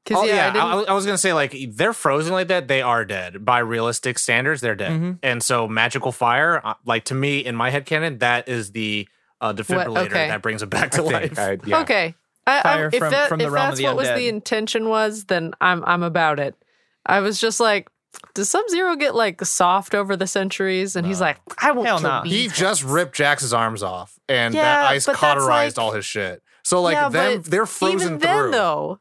Because 0.04 0.24
Oh 0.24 0.26
yeah, 0.26 0.36
yeah, 0.36 0.48
I 0.48 0.52
didn't. 0.54 0.88
I, 0.90 0.92
I 0.92 0.94
was 0.94 1.06
gonna 1.06 1.18
say 1.18 1.34
like 1.34 1.56
they're 1.72 1.94
frozen 1.94 2.32
like 2.34 2.50
that. 2.50 2.68
They 2.68 2.82
are 2.84 3.04
dead 3.06 3.44
by 3.44 3.60
realistic 3.60 4.20
standards. 4.20 4.62
They're 4.62 4.76
dead, 4.76 4.92
Mhm. 4.92 5.20
and 5.24 5.42
so 5.42 5.68
magical 5.68 6.12
fire, 6.12 6.62
uh, 6.64 6.76
like 6.86 7.06
to 7.06 7.16
me 7.16 7.40
in 7.40 7.56
my 7.56 7.72
head 7.72 7.86
canon, 7.88 8.20
that 8.20 8.48
is 8.48 8.72
the 8.72 9.08
uh, 9.42 9.54
defibrillator 9.54 10.06
okay. 10.06 10.28
that 10.28 10.42
brings 10.44 10.62
it 10.62 10.70
back 10.70 10.92
to 10.92 11.02
think, 11.02 11.12
life. 11.14 11.40
I- 11.40 11.58
yeah. 11.66 11.82
Okay. 11.82 12.16
I, 12.48 12.60
I, 12.60 12.62
Fire 12.62 12.90
if 12.94 13.00
from- 13.00 13.12
that, 13.12 13.28
from 13.30 13.40
the 13.40 13.46
if 13.46 13.52
realm 13.52 13.64
of 13.66 13.70
that's 13.72 13.78
the 13.80 13.86
what 13.86 13.96
was 13.96 14.08
the 14.10 14.28
intention 14.28 14.88
was, 14.90 15.26
then 15.26 15.54
I'm 15.60 15.84
I'm 15.86 16.04
about 16.04 16.40
it. 16.40 16.56
I 17.04 17.20
was 17.22 17.40
just 17.42 17.60
like, 17.60 17.90
does 18.34 18.50
Sub 18.50 18.68
Zero 18.70 18.96
get 18.96 19.16
like 19.16 19.44
soft 19.46 19.96
over 19.96 20.16
the 20.16 20.28
centuries? 20.28 20.96
And 20.96 21.06
he's 21.08 21.22
like, 21.22 21.38
I 21.58 21.72
won't 21.72 21.88
Hell 21.88 22.00
kill 22.00 22.10
nah. 22.10 22.24
these 22.24 22.32
He 22.34 22.48
just 22.48 22.84
ripped 22.84 23.16
Jax's 23.16 23.54
arms 23.54 23.82
off, 23.84 24.20
and 24.30 24.54
Yeah, 24.54 24.64
that 24.64 24.92
ice 24.92 25.06
but 25.06 25.14
that's 25.14 25.22
cauterized 25.22 25.78
like- 25.78 25.84
all 25.84 25.92
his 25.92 26.06
shit. 26.06 26.42
So 26.64 26.82
like 26.82 26.94
Yeah, 26.96 27.10
them, 27.10 27.42
but 27.42 27.46
they're 27.52 27.66
frozen 27.66 28.00
Even 28.00 28.18
then, 28.20 28.38
through. 28.44 28.52
though, 28.52 29.00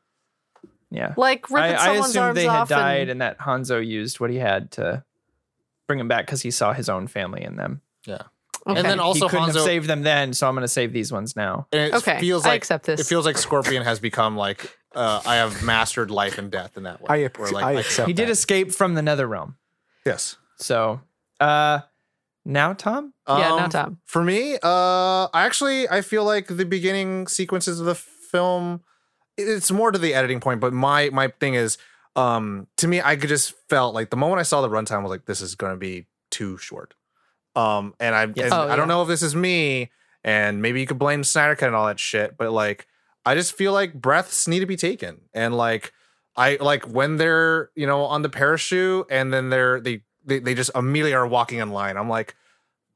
Yeah. 0.90 1.14
like 1.16 1.50
I, 1.50 1.54
ripping 1.54 1.76
I 1.76 1.84
someone's 1.86 2.10
assumed 2.10 2.22
arms 2.24 2.34
they 2.36 2.44
had 2.44 2.50
off 2.60 2.68
died 2.68 3.00
and, 3.02 3.10
and 3.12 3.20
that 3.22 3.38
Hanzo 3.38 3.84
used 3.86 4.20
what 4.20 4.30
he 4.30 4.36
had 4.36 4.70
to 4.72 5.02
bring 5.86 5.98
him 5.98 6.08
back 6.08 6.26
because 6.26 6.42
he 6.42 6.50
saw 6.50 6.72
his 6.72 6.88
own 6.88 7.06
family 7.06 7.42
in 7.42 7.56
them. 7.56 7.80
yeah, 8.06 8.22
okay. 8.66 8.78
and 8.78 8.86
then 8.86 9.00
also 9.00 9.26
he 9.26 9.30
couldn't 9.30 9.50
Hanzo. 9.50 9.54
have 9.54 9.64
saved 9.64 9.88
them 9.88 10.02
then, 10.02 10.32
so 10.34 10.46
I'm 10.48 10.54
going 10.54 10.62
to 10.62 10.68
save 10.68 10.92
these 10.92 11.10
ones 11.10 11.36
now. 11.36 11.66
and 11.72 11.80
it 11.92 11.94
Okay, 11.94 12.18
feels 12.20 12.44
I 12.44 12.50
like 12.50 12.58
accept 12.58 12.86
this. 12.86 13.00
It 13.00 13.04
feels 13.06 13.24
like 13.26 13.38
Scorpion 13.38 13.82
has 13.82 13.98
become 13.98 14.36
like 14.36 14.76
uh, 14.95 15.20
I 15.26 15.36
have 15.36 15.62
mastered 15.62 16.11
life 16.11 16.38
and 16.38 16.51
death 16.51 16.76
in 16.76 16.84
that 16.84 17.01
way. 17.01 17.07
I, 17.09 17.18
Where, 17.38 17.47
ac- 17.49 17.55
like, 17.55 17.64
I 17.64 17.72
can- 17.72 17.80
accept. 17.80 18.07
He 18.09 18.12
did 18.12 18.28
that. 18.28 18.32
escape 18.32 18.72
from 18.72 18.95
the 18.95 19.03
Nether 19.03 19.26
Realm. 19.26 19.57
yes. 20.07 20.36
So, 20.57 21.01
uh, 21.40 21.80
now 22.45 22.72
Tom, 22.74 23.12
yeah, 23.28 23.53
Um, 23.55 23.62
no 23.62 23.68
Tom. 23.68 23.99
For 24.07 24.22
me, 24.22 24.55
uh, 24.55 24.59
I 25.32 25.45
actually 25.47 25.88
I 25.88 26.01
feel 26.03 26.24
like 26.24 26.47
the 26.47 26.64
beginning 26.64 27.26
sequences 27.26 27.80
of 27.80 27.86
the 27.86 27.95
film, 27.97 28.82
it's 29.36 29.70
more 29.72 29.90
to 29.90 29.99
the 29.99 30.14
editing 30.14 30.40
point. 30.40 30.61
But 30.61 30.72
my 30.72 31.11
my 31.11 31.28
thing 31.40 31.55
is, 31.55 31.76
um, 32.16 32.68
to 32.76 32.86
me, 32.86 33.01
I 33.03 33.16
could 33.16 33.28
just 33.30 33.55
felt 33.68 33.95
like 33.95 34.11
the 34.11 34.16
moment 34.16 34.38
I 34.40 34.45
saw 34.45 34.61
the 34.61 34.68
runtime 34.68 34.99
I 34.99 35.03
was 35.03 35.11
like, 35.11 35.24
this 35.24 35.40
is 35.40 35.55
going 35.57 35.72
to 35.72 35.78
be 35.78 36.07
too 36.30 36.57
short. 36.59 36.95
Um, 37.57 37.95
and 37.99 38.14
I 38.14 38.26
Yes. 38.34 38.45
and 38.47 38.53
Oh, 38.55 38.62
I 38.62 38.66
yeah. 38.68 38.76
don't 38.76 38.88
know 38.88 39.03
if 39.03 39.09
this 39.09 39.22
is 39.22 39.34
me, 39.34 39.90
and 40.22 40.62
maybe 40.62 40.80
you 40.80 40.86
could 40.86 40.99
blame 40.99 41.24
Snyder 41.24 41.57
Cut 41.57 41.66
and 41.66 41.74
all 41.76 41.86
that 41.86 41.99
shit, 41.99 42.36
but 42.36 42.53
like 42.53 42.86
I 43.26 43.34
just 43.34 43.54
feel 43.54 43.72
like 43.72 43.94
breaths 43.94 44.46
need 44.48 44.60
to 44.60 44.66
be 44.66 44.76
taken, 44.76 45.20
and 45.32 45.56
like 45.56 45.92
I 46.36 46.56
like 46.60 46.84
when 46.84 47.16
they're 47.16 47.70
you 47.74 47.86
know 47.86 48.02
on 48.04 48.22
the 48.22 48.28
parachute, 48.28 49.06
and 49.10 49.32
then 49.32 49.50
they're 49.50 49.80
they 49.80 50.02
they, 50.24 50.38
they 50.38 50.54
just 50.54 50.70
immediately 50.74 51.14
are 51.14 51.26
walking 51.26 51.58
in 51.58 51.70
line. 51.70 51.96
I'm 51.96 52.08
like, 52.08 52.34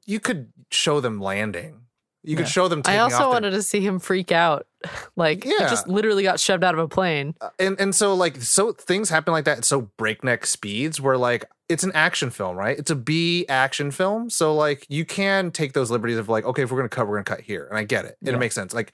you 0.05 0.19
could 0.19 0.51
show 0.71 0.99
them 0.99 1.19
landing. 1.21 1.81
You 2.21 2.35
could 2.35 2.49
show 2.49 2.67
them. 2.67 2.81
I 2.85 2.97
also 2.97 3.15
off 3.15 3.21
their- 3.21 3.29
wanted 3.29 3.51
to 3.51 3.63
see 3.63 3.79
him 3.79 3.97
freak 3.97 4.31
out. 4.31 4.67
like 5.15 5.43
he 5.45 5.51
Yeah. 5.57 5.69
just 5.69 5.87
literally 5.87 6.23
got 6.23 6.39
shoved 6.39 6.63
out 6.63 6.73
of 6.73 6.79
a 6.79 6.87
plane. 6.87 7.33
Uh, 7.41 7.49
and 7.59 7.79
and 7.79 7.95
so 7.95 8.13
like 8.13 8.41
so 8.41 8.71
things 8.73 9.09
happen 9.09 9.31
like 9.31 9.45
that 9.45 9.59
at 9.59 9.65
so 9.65 9.89
breakneck 9.97 10.45
speeds 10.45 10.99
where 11.01 11.17
like 11.17 11.45
it's 11.69 11.83
an 11.83 11.91
action 11.93 12.29
film 12.29 12.55
right 12.57 12.77
it's 12.79 12.89
a 12.91 12.95
b 12.95 13.45
action 13.47 13.91
film 13.91 14.29
so 14.29 14.53
like 14.55 14.85
you 14.89 15.05
can 15.05 15.51
take 15.51 15.73
those 15.73 15.91
liberties 15.91 16.17
of 16.17 16.27
like 16.29 16.43
okay 16.45 16.63
if 16.63 16.71
we're 16.71 16.77
gonna 16.77 16.87
cut 16.89 17.07
we're 17.07 17.15
gonna 17.17 17.23
cut 17.25 17.41
here 17.41 17.67
and 17.69 17.77
i 17.77 17.83
get 17.83 18.05
it 18.05 18.17
and 18.21 18.29
Yeah. 18.29 18.35
it 18.35 18.39
makes 18.39 18.55
sense 18.55 18.73
like 18.73 18.91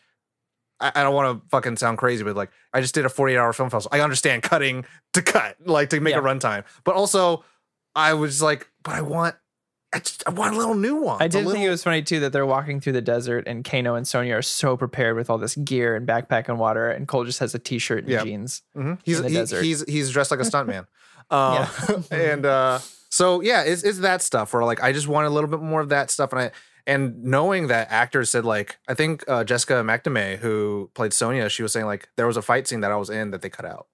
I, 0.80 0.91
I 0.95 1.03
don't 1.03 1.13
want 1.13 1.41
to 1.43 1.49
fucking 1.49 1.78
sound 1.78 1.97
crazy, 1.97 2.23
but 2.23 2.36
like 2.36 2.51
I 2.73 2.82
just 2.82 2.93
did 2.93 3.05
a 3.05 3.09
48 3.09 3.38
hour 3.38 3.53
film 3.53 3.69
festival. 3.69 3.97
I 3.97 4.01
understand 4.03 4.43
cutting 4.43 4.86
to 5.13 5.21
cut, 5.21 5.55
like 5.65 5.89
to 5.91 5.99
make 5.99 6.13
Yeah. 6.13 6.19
a 6.19 6.23
runtime. 6.23 6.63
But 6.84 6.95
also, 6.95 7.43
I 7.95 8.13
was 8.13 8.41
like, 8.41 8.69
but 8.84 8.93
I 8.95 9.01
want, 9.01 9.36
I 9.93 9.99
just, 9.99 10.23
I 10.28 10.32
want 10.32 10.53
a 10.53 10.57
little 10.57 10.76
new 10.76 10.95
one. 10.97 11.21
I 11.21 11.30
did 11.30 11.45
think 11.47 11.63
it 11.63 11.69
was 11.69 11.82
funny 11.84 12.01
too 12.01 12.19
that 12.21 12.34
they're 12.34 12.45
walking 12.45 12.82
through 12.82 12.93
the 12.93 13.01
desert 13.01 13.47
and 13.47 13.63
Kano 13.63 13.95
and 13.95 14.05
Sonya 14.05 14.36
are 14.36 14.41
so 14.41 14.76
prepared 14.76 15.15
with 15.15 15.30
all 15.30 15.38
this 15.38 15.55
gear 15.55 15.95
and 15.95 16.05
backpack 16.05 16.49
and 16.49 16.59
water, 16.59 16.89
and 16.89 17.07
Cole 17.07 17.23
just 17.23 17.39
has 17.39 17.55
a 17.55 17.59
t-shirt 17.59 17.99
and 18.03 18.09
Yeah. 18.11 18.23
jeans. 18.23 18.61
Mhm. 18.76 18.99
He's 19.05 19.17
in 19.19 19.23
the 19.23 19.30
he- 19.30 19.36
desert. 19.36 19.63
he's 19.63 19.84
he's 19.88 20.11
dressed 20.11 20.32
like 20.32 20.41
a 20.41 20.43
stuntman. 20.43 20.88
uh, 21.32 21.67
and 22.11 22.45
uh, 22.45 22.80
so 23.09 23.39
yeah, 23.39 23.61
it's 23.63 23.84
it's 23.84 23.99
that 23.99 24.21
stuff 24.21 24.53
where 24.53 24.65
like 24.65 24.84
I 24.84 24.91
just 24.91 25.07
want 25.07 25.28
a 25.28 25.30
little 25.30 25.49
bit 25.49 25.61
more 25.61 25.80
of 25.80 25.88
that 25.89 26.11
stuff, 26.11 26.34
and 26.34 26.41
I 26.41 26.51
and 26.88 27.23
knowing 27.23 27.67
that 27.67 27.91
actors 27.91 28.29
said 28.29 28.45
like 28.45 28.77
I 28.88 28.93
think 28.93 29.23
uh, 29.27 29.43
Jessica 29.43 29.73
McNamee 29.75 30.38
who 30.38 30.89
played 30.93 31.13
Sonya, 31.13 31.49
she 31.49 31.63
was 31.63 31.71
saying 31.71 31.86
like 31.86 32.09
there 32.15 32.27
was 32.27 32.38
a 32.38 32.41
fight 32.41 32.67
scene 32.67 32.81
that 32.81 32.91
I 32.91 32.95
was 32.95 33.09
in 33.09 33.31
that 33.31 33.41
they 33.41 33.49
cut 33.49 33.65
out, 33.65 33.88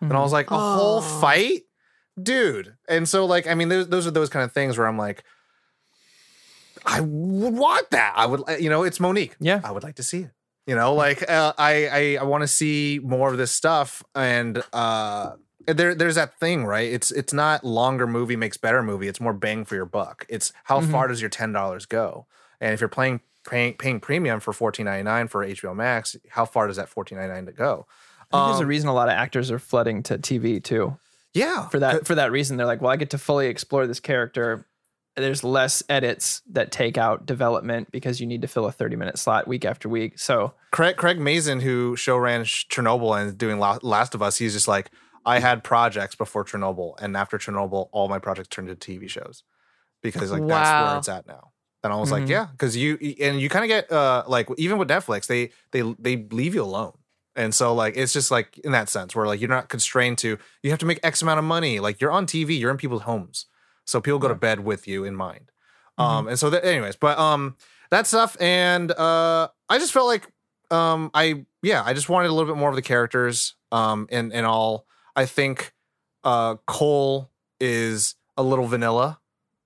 and 0.00 0.12
I 0.12 0.20
was 0.20 0.32
like 0.32 0.50
a 0.50 0.58
whole 0.58 1.00
fight, 1.00 1.62
dude. 2.20 2.76
And 2.88 3.08
so 3.08 3.24
like 3.24 3.46
I 3.46 3.54
mean 3.54 3.68
those 3.68 3.88
those 3.88 4.06
are 4.06 4.10
those 4.10 4.28
kind 4.28 4.44
of 4.44 4.52
things 4.52 4.78
where 4.78 4.86
I'm 4.86 4.98
like. 4.98 5.24
I 6.86 7.00
would 7.00 7.54
want 7.54 7.90
that. 7.92 8.12
I 8.14 8.26
would, 8.26 8.42
you 8.60 8.68
know, 8.68 8.82
it's 8.82 9.00
Monique. 9.00 9.36
Yeah. 9.40 9.58
I 9.64 9.70
would 9.70 9.82
like 9.82 9.94
to 9.94 10.02
see 10.02 10.24
it. 10.24 10.32
You 10.66 10.74
know, 10.74 10.94
like 10.94 11.28
uh, 11.30 11.54
I 11.56 11.86
I, 11.86 12.18
I 12.20 12.24
want 12.24 12.42
to 12.42 12.48
see 12.48 13.00
more 13.02 13.30
of 13.30 13.38
this 13.38 13.52
stuff, 13.52 14.02
and 14.14 14.62
uh, 14.72 15.32
there 15.66 15.94
there's 15.94 16.14
that 16.16 16.38
thing, 16.38 16.64
right? 16.64 16.90
It's 16.92 17.10
it's 17.10 17.32
not 17.32 17.64
longer 17.64 18.06
movie 18.06 18.36
makes 18.36 18.56
better 18.56 18.82
movie. 18.82 19.08
It's 19.08 19.20
more 19.20 19.32
bang 19.32 19.64
for 19.64 19.74
your 19.74 19.86
buck. 19.86 20.26
It's 20.28 20.52
how 20.64 20.80
Mhm. 20.80 20.90
far 20.90 21.08
does 21.08 21.20
your 21.20 21.30
ten 21.30 21.52
dollars 21.52 21.86
go? 21.86 22.26
And 22.60 22.72
if 22.74 22.80
you're 22.80 22.88
playing 22.88 23.20
paying, 23.48 23.74
paying 23.74 24.00
premium 24.00 24.40
for 24.40 24.52
fourteen 24.52 24.86
ninety 24.86 25.02
nine 25.04 25.28
for 25.28 25.44
HBO 25.44 25.74
Max, 25.74 26.16
how 26.30 26.44
far 26.44 26.66
does 26.66 26.76
that 26.76 26.88
fourteen 26.88 27.18
ninety 27.18 27.34
nine 27.34 27.46
to 27.46 27.52
go? 27.52 27.86
Think 28.30 28.46
there's 28.46 28.60
a 28.60 28.62
Um, 28.62 28.68
reason 28.68 28.88
a 28.88 28.94
lot 28.94 29.08
of 29.08 29.14
actors 29.14 29.50
are 29.50 29.58
flooding 29.58 30.02
to 30.04 30.18
TV 30.18 30.58
too. 30.62 30.96
yeah, 31.34 31.68
For 31.68 31.78
that 31.78 32.06
for 32.06 32.14
that 32.14 32.30
reason, 32.32 32.56
they're 32.56 32.66
like, 32.66 32.80
well, 32.80 32.90
I 32.90 32.96
get 32.96 33.10
to 33.10 33.18
fully 33.18 33.46
explore 33.48 33.86
this 33.86 34.00
character. 34.00 34.66
There's 35.16 35.44
less 35.44 35.80
edits 35.88 36.42
that 36.50 36.72
take 36.72 36.98
out 36.98 37.24
development 37.26 37.92
because 37.92 38.20
you 38.20 38.26
need 38.26 38.42
to 38.42 38.48
fill 38.48 38.66
a 38.66 38.72
30 38.72 38.96
minute 38.96 39.16
slot 39.18 39.46
week 39.46 39.64
after 39.64 39.88
week. 39.88 40.18
So 40.18 40.54
Craig, 40.72 40.96
Craig 40.96 41.20
Mazin, 41.20 41.60
who 41.60 41.94
show 41.96 42.16
ran 42.16 42.42
Chernobyl 42.44 43.20
and 43.20 43.38
doing 43.38 43.60
Last 43.60 44.14
of 44.16 44.22
Us, 44.22 44.38
he's 44.38 44.54
just 44.54 44.66
like, 44.66 44.90
I 45.26 45.38
had 45.40 45.64
projects 45.64 46.14
before 46.14 46.44
Chernobyl, 46.44 46.94
and 47.00 47.16
after 47.16 47.38
Chernobyl, 47.38 47.88
all 47.92 48.08
my 48.08 48.18
projects 48.18 48.48
turned 48.48 48.68
into 48.68 48.92
TV 48.92 49.08
shows 49.08 49.42
because 50.02 50.30
like 50.32 50.46
that's 50.46 50.70
where 50.78 50.96
it's 50.96 51.08
at 51.08 51.26
now. 51.26 51.52
And 51.82 51.92
I 51.92 51.96
was 51.96 52.10
like, 52.10 52.24
Mhm. 52.24 52.28
yeah, 52.30 52.46
because 52.52 52.76
you 52.76 52.96
and 53.20 53.40
you 53.40 53.48
kind 53.48 53.64
of 53.64 53.68
get 53.68 53.90
uh 53.92 54.24
like 54.26 54.48
even 54.56 54.78
with 54.78 54.88
Netflix, 54.88 55.26
they 55.26 55.50
they 55.72 55.82
they 55.98 56.16
leave 56.30 56.54
you 56.54 56.62
alone. 56.62 56.92
And 57.36 57.54
so 57.54 57.74
like 57.74 57.96
it's 57.96 58.12
just 58.12 58.30
like 58.30 58.58
in 58.58 58.72
that 58.72 58.88
sense 58.88 59.14
where 59.14 59.26
like 59.26 59.40
you're 59.40 59.50
not 59.50 59.68
constrained 59.68 60.18
to 60.18 60.38
you 60.62 60.70
have 60.70 60.78
to 60.80 60.86
make 60.86 61.00
X 61.02 61.20
amount 61.22 61.38
of 61.38 61.44
money. 61.44 61.80
Like 61.80 62.00
you're 62.00 62.12
on 62.12 62.26
TV, 62.26 62.58
you're 62.58 62.70
in 62.70 62.76
people's 62.76 63.02
homes. 63.02 63.46
So 63.86 64.00
people 64.00 64.18
go 64.18 64.28
to 64.28 64.34
bed 64.34 64.60
with 64.60 64.86
you 64.88 65.04
in 65.04 65.14
mind. 65.16 65.50
Um 65.98 66.26
and 66.28 66.38
so 66.38 66.48
that 66.50 66.64
anyways, 66.64 66.96
but 66.96 67.18
um 67.18 67.56
that 67.90 68.06
stuff 68.06 68.36
and 68.40 68.90
uh 68.92 69.48
I 69.68 69.78
just 69.78 69.92
felt 69.92 70.06
like 70.06 70.26
um 70.70 71.10
I 71.12 71.44
yeah, 71.62 71.82
I 71.84 71.92
just 71.92 72.08
wanted 72.08 72.28
a 72.28 72.32
little 72.32 72.50
bit 72.52 72.58
more 72.58 72.70
of 72.70 72.76
the 72.76 72.82
characters 72.82 73.54
um 73.72 74.06
and 74.10 74.32
and 74.32 74.46
all. 74.46 74.86
I 75.16 75.26
think 75.26 75.72
uh 76.24 76.56
Cole 76.66 77.30
is 77.60 78.14
a 78.36 78.42
little 78.42 78.66
vanilla 78.66 79.20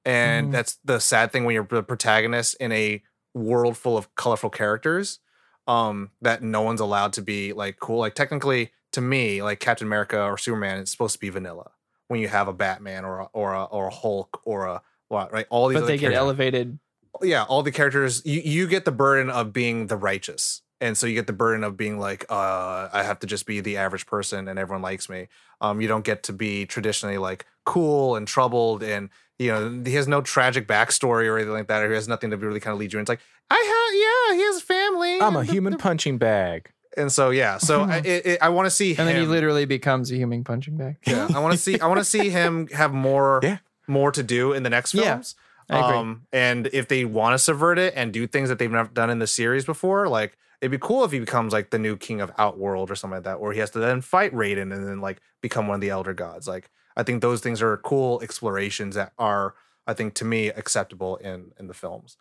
and 0.05 0.49
Mhm. 0.49 0.53
that's 0.53 0.79
the 0.85 0.99
sad 1.01 1.33
thing 1.33 1.45
when 1.45 1.55
you're 1.55 1.65
the 1.69 1.83
protagonist 1.83 2.55
in 2.61 2.73
a 2.73 3.03
world 3.35 3.77
full 3.77 3.97
of 3.97 4.15
colorful 4.15 4.51
characters 4.51 5.21
um 5.67 6.11
that 6.21 6.43
no 6.43 6.63
one's 6.63 6.81
allowed 6.81 7.13
to 7.15 7.23
be 7.23 7.53
like 7.53 7.79
cool 7.79 7.99
like 7.99 8.15
technically 8.15 8.73
to 8.93 9.01
me 9.01 9.43
like 9.43 9.61
captain 9.61 9.87
america 9.87 10.21
or 10.23 10.37
superman 10.39 10.79
it's 10.79 10.91
supposed 10.91 11.15
to 11.15 11.21
be 11.21 11.29
vanilla 11.29 11.71
when 12.09 12.21
you 12.21 12.29
have 12.29 12.49
a 12.49 12.53
batman 12.53 13.05
or 13.05 13.21
a, 13.21 13.25
or 13.33 13.53
a, 13.55 13.65
or 13.65 13.87
a 13.89 13.91
hulk 13.95 14.41
or 14.45 14.67
a 14.67 14.83
what 15.09 15.33
right 15.33 15.47
all 15.51 15.69
these 15.69 15.79
but 15.81 15.87
they 15.87 15.95
get 15.97 16.01
characters- 16.13 16.19
elevated. 16.19 16.79
yeah, 17.23 17.43
all 17.45 17.63
the 17.63 17.73
characters 17.73 18.23
you 18.25 18.41
you 18.41 18.67
get 18.67 18.85
the 18.85 18.93
burden 18.93 19.31
of 19.31 19.53
being 19.53 19.87
the 19.89 19.97
righteous. 19.97 20.63
And 20.81 20.97
so 20.97 21.07
you 21.07 21.15
get 21.15 21.27
the 21.27 21.33
burden 21.33 21.65
of 21.65 21.77
being 21.77 21.99
like, 21.99 22.25
uh, 22.31 22.89
I 22.93 23.03
have 23.03 23.19
to 23.21 23.27
just 23.27 23.47
be 23.47 23.61
the 23.61 23.77
average 23.79 24.07
person 24.07 24.47
and 24.49 24.59
everyone 24.59 24.83
likes 24.83 25.09
me. 25.09 25.29
Um, 25.61 25.81
you 25.81 25.89
don't 25.89 26.05
get 26.05 26.23
to 26.25 26.33
be 26.33 26.67
traditionally 26.67 27.19
like 27.19 27.47
cool 27.65 28.15
and 28.17 28.27
troubled 28.29 28.83
and 28.83 29.11
you 29.39 29.49
know, 29.53 29.83
he 29.85 29.95
has 29.95 30.09
no 30.09 30.21
tragic 30.21 30.67
backstory 30.67 31.27
or 31.29 31.37
anything 31.37 31.53
like 31.55 31.69
that, 31.69 31.83
or 31.85 31.89
he 31.89 31.95
has 31.95 32.09
nothing 32.09 32.31
to 32.31 32.37
really 32.37 32.59
kind 32.59 32.73
of 32.73 32.81
lead 32.81 32.93
you 32.93 32.99
in. 32.99 33.03
It's 33.03 33.09
like, 33.09 33.21
I 33.51 33.55
have 33.55 34.35
yeah, 34.35 34.37
he 34.41 34.53
has 34.53 34.61
family. 34.63 35.21
I'm 35.21 35.37
a 35.37 35.45
human 35.45 35.79
punching 35.79 36.19
bag. 36.19 36.73
And 36.97 37.13
so 37.13 37.31
yeah, 37.31 37.59
so 37.59 37.83
I, 37.83 37.97
it, 38.05 38.27
it, 38.27 38.39
I 38.43 38.49
want 38.49 38.67
to 38.67 38.71
see 38.71 38.95
him. 38.95 39.07
And 39.07 39.09
then 39.17 39.23
he 39.23 39.29
literally 39.29 39.65
becomes 39.65 40.11
a 40.11 40.17
human 40.17 40.43
punching 40.43 40.77
bag. 40.77 40.97
yeah, 41.07 41.29
I 41.33 41.39
want 41.39 41.53
to 41.53 41.59
see 41.59 41.79
I 41.79 41.87
want 41.87 41.99
to 41.99 42.05
see 42.05 42.31
him 42.31 42.67
have 42.69 42.93
more 42.93 43.41
Yeah. 43.45 43.59
more 43.87 44.11
to 44.11 44.23
do 44.25 44.53
in 44.53 44.65
the 44.65 44.71
next 44.71 44.93
Yeah, 44.95 45.15
films. 45.15 45.37
I 45.71 45.79
agree. 45.79 45.97
Um, 45.99 46.27
and 46.33 46.67
if 46.73 46.89
they 46.89 47.05
want 47.05 47.35
to 47.35 47.39
subvert 47.39 47.79
it 47.79 47.93
and 47.97 48.13
do 48.13 48.27
things 48.27 48.49
that 48.49 48.59
they've 48.59 48.71
never 48.71 48.89
done 48.93 49.09
in 49.09 49.21
the 49.21 49.27
series 49.29 49.65
before, 49.65 50.09
like 50.09 50.37
it'd 50.61 50.71
be 50.73 50.79
cool 50.79 51.05
if 51.05 51.13
he 51.13 51.21
becomes 51.21 51.53
like 51.53 51.71
the 51.71 51.79
new 51.79 51.97
king 51.97 52.21
of 52.21 52.33
Outworld 52.39 52.91
or 52.91 52.97
something 52.97 53.17
like 53.17 53.25
that, 53.25 53.35
or 53.37 53.53
he 53.53 53.61
has 53.61 53.71
to 53.71 53.79
then 53.79 54.01
fight 54.01 54.33
Raiden 54.33 54.73
and 54.75 54.87
then 54.87 55.01
like 55.01 55.21
become 55.41 55.67
one 55.69 55.77
of 55.77 55.81
the 55.81 55.91
elder 55.91 56.15
gods. 56.15 56.49
Like 56.49 56.71
I 56.97 57.03
think 57.03 57.23
those 57.23 57.41
things 57.41 57.63
are 57.63 57.77
cool 57.79 58.21
explorations 58.23 58.95
that 58.97 59.13
are, 59.19 59.55
I 59.87 59.95
think, 59.95 60.15
to 60.15 60.25
me, 60.25 60.49
acceptable 60.49 61.17
in 61.17 61.53
in 61.59 61.67
the 61.69 61.75
films. 61.75 62.17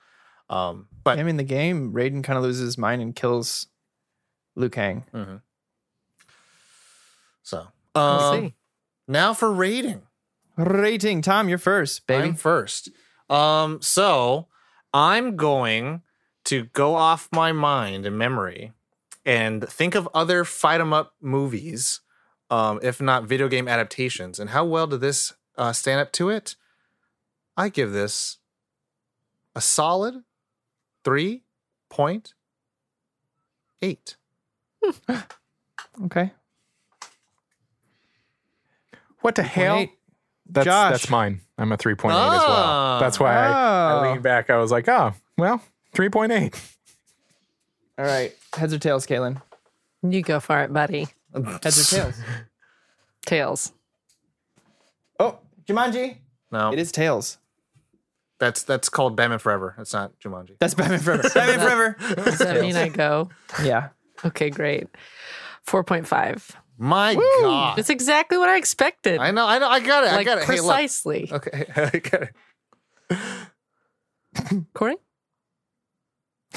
Um, 0.49 0.87
but 1.03 1.19
I 1.19 1.23
mean, 1.23 1.37
the 1.37 1.43
game, 1.43 1.91
Raiden 1.93 2.23
kind 2.23 2.37
of 2.37 2.43
loses 2.43 2.63
his 2.63 2.77
mind 2.77 3.01
and 3.01 3.15
kills 3.15 3.67
Liu 4.55 4.69
Kang. 4.69 5.03
Mhm. 5.13 5.41
so 7.43 7.67
um, 7.95 8.53
now 9.07 9.33
for 9.33 9.51
rating. 9.51 10.03
Rating, 10.55 11.21
Tom, 11.21 11.49
you're 11.49 11.57
first, 11.57 12.07
baby. 12.07 12.29
I'm 12.29 12.35
first. 12.35 12.89
Um, 13.29 13.81
so 13.81 14.47
I'm 14.93 15.35
going 15.35 16.01
to 16.47 16.65
go 16.73 16.95
off 16.95 17.29
my 17.31 17.51
mind 17.51 18.05
and 18.05 18.17
memory 18.17 18.73
and 19.25 19.67
think 19.69 19.95
of 19.95 20.07
other 20.13 20.43
fight 20.43 20.79
'em 20.81 20.93
up 20.93 21.13
movies, 21.21 22.01
um, 22.49 22.79
if 22.81 23.01
not 23.01 23.23
video 23.25 23.47
game 23.47 23.67
adaptations, 23.67 24.39
and 24.39 24.49
how 24.51 24.63
well 24.65 24.87
did 24.87 25.01
this 25.01 25.33
uh, 25.57 25.73
stand 25.73 25.99
up 26.01 26.11
to 26.13 26.29
it? 26.29 26.55
I 27.55 27.69
give 27.69 27.91
this 27.91 28.37
a 29.55 29.61
solid 29.61 30.23
three 31.03 31.43
point 31.89 32.33
eight. 33.81 34.15
okay. 36.05 36.31
What 39.21 39.35
the 39.35 39.43
hell? 39.43 39.75
Wait. 39.77 39.91
That's 40.49 40.65
Josh. 40.65 40.91
that's 40.91 41.09
mine. 41.09 41.41
I'm 41.57 41.71
a 41.73 41.77
3.8 41.77 42.11
as 42.11 42.41
Ah. 42.45 42.47
well. 42.47 42.99
That's 43.01 43.19
why 43.19 43.35
I, 43.35 43.47
I 43.51 43.93
Oh. 43.99 44.01
leaned 44.03 44.23
back. 44.23 44.49
I 44.49 44.57
was 44.57 44.71
like, 44.71 44.87
oh, 44.87 45.13
well, 45.37 45.61
3.8. 45.97 46.53
All 47.97 48.05
right. 48.05 48.31
Heads 48.55 48.71
or 48.73 48.77
tails, 48.79 49.07
Caitlin? 49.07 49.41
You 50.07 50.21
go 50.21 50.39
for 50.39 50.61
it, 50.61 50.71
buddy. 50.71 51.07
Heads 51.33 51.93
or 51.93 51.97
tails? 51.97 52.15
Tails. 53.25 53.73
oh, 55.19 55.39
Jumanji. 55.67 56.17
No, 56.51 56.71
It 56.71 56.79
is 56.79 56.93
tails. 56.93 57.39
that's 58.39 58.63
that's 58.63 58.87
called 58.87 59.17
Batman 59.17 59.39
Forever. 59.39 59.75
It's 59.79 59.91
not 59.91 60.17
Jumanji. 60.19 60.55
That's 60.59 60.75
Batman 60.75 60.99
Forever. 60.99 61.23
Batman 61.35 61.59
Forever. 61.59 61.95
Does 62.23 62.37
that 62.37 62.61
mean 62.61 62.77
I 62.77 62.87
go? 62.87 63.29
Yeah. 63.61 63.89
Okay, 64.23 64.49
great. 64.49 64.87
4.5. 65.67 66.51
My 66.77 67.15
God, 67.15 67.79
It's 67.79 67.89
exactly 67.89 68.37
what 68.37 68.47
I 68.47 68.55
expected. 68.57 69.17
I 69.19 69.31
know, 69.31 69.45
I 69.45 69.57
know, 69.59 69.67
I 69.67 69.79
got 69.81 70.03
it, 70.05 70.11
I 70.11 70.15
like 70.17 70.25
got 70.25 70.37
it. 70.37 70.43
Hey, 70.45 70.61
look. 70.61 70.67
precisely. 70.67 71.29
Okay, 71.31 71.65
I 71.75 71.97
got 71.99 72.29
it. 73.09 74.63
Corey? 74.73 74.95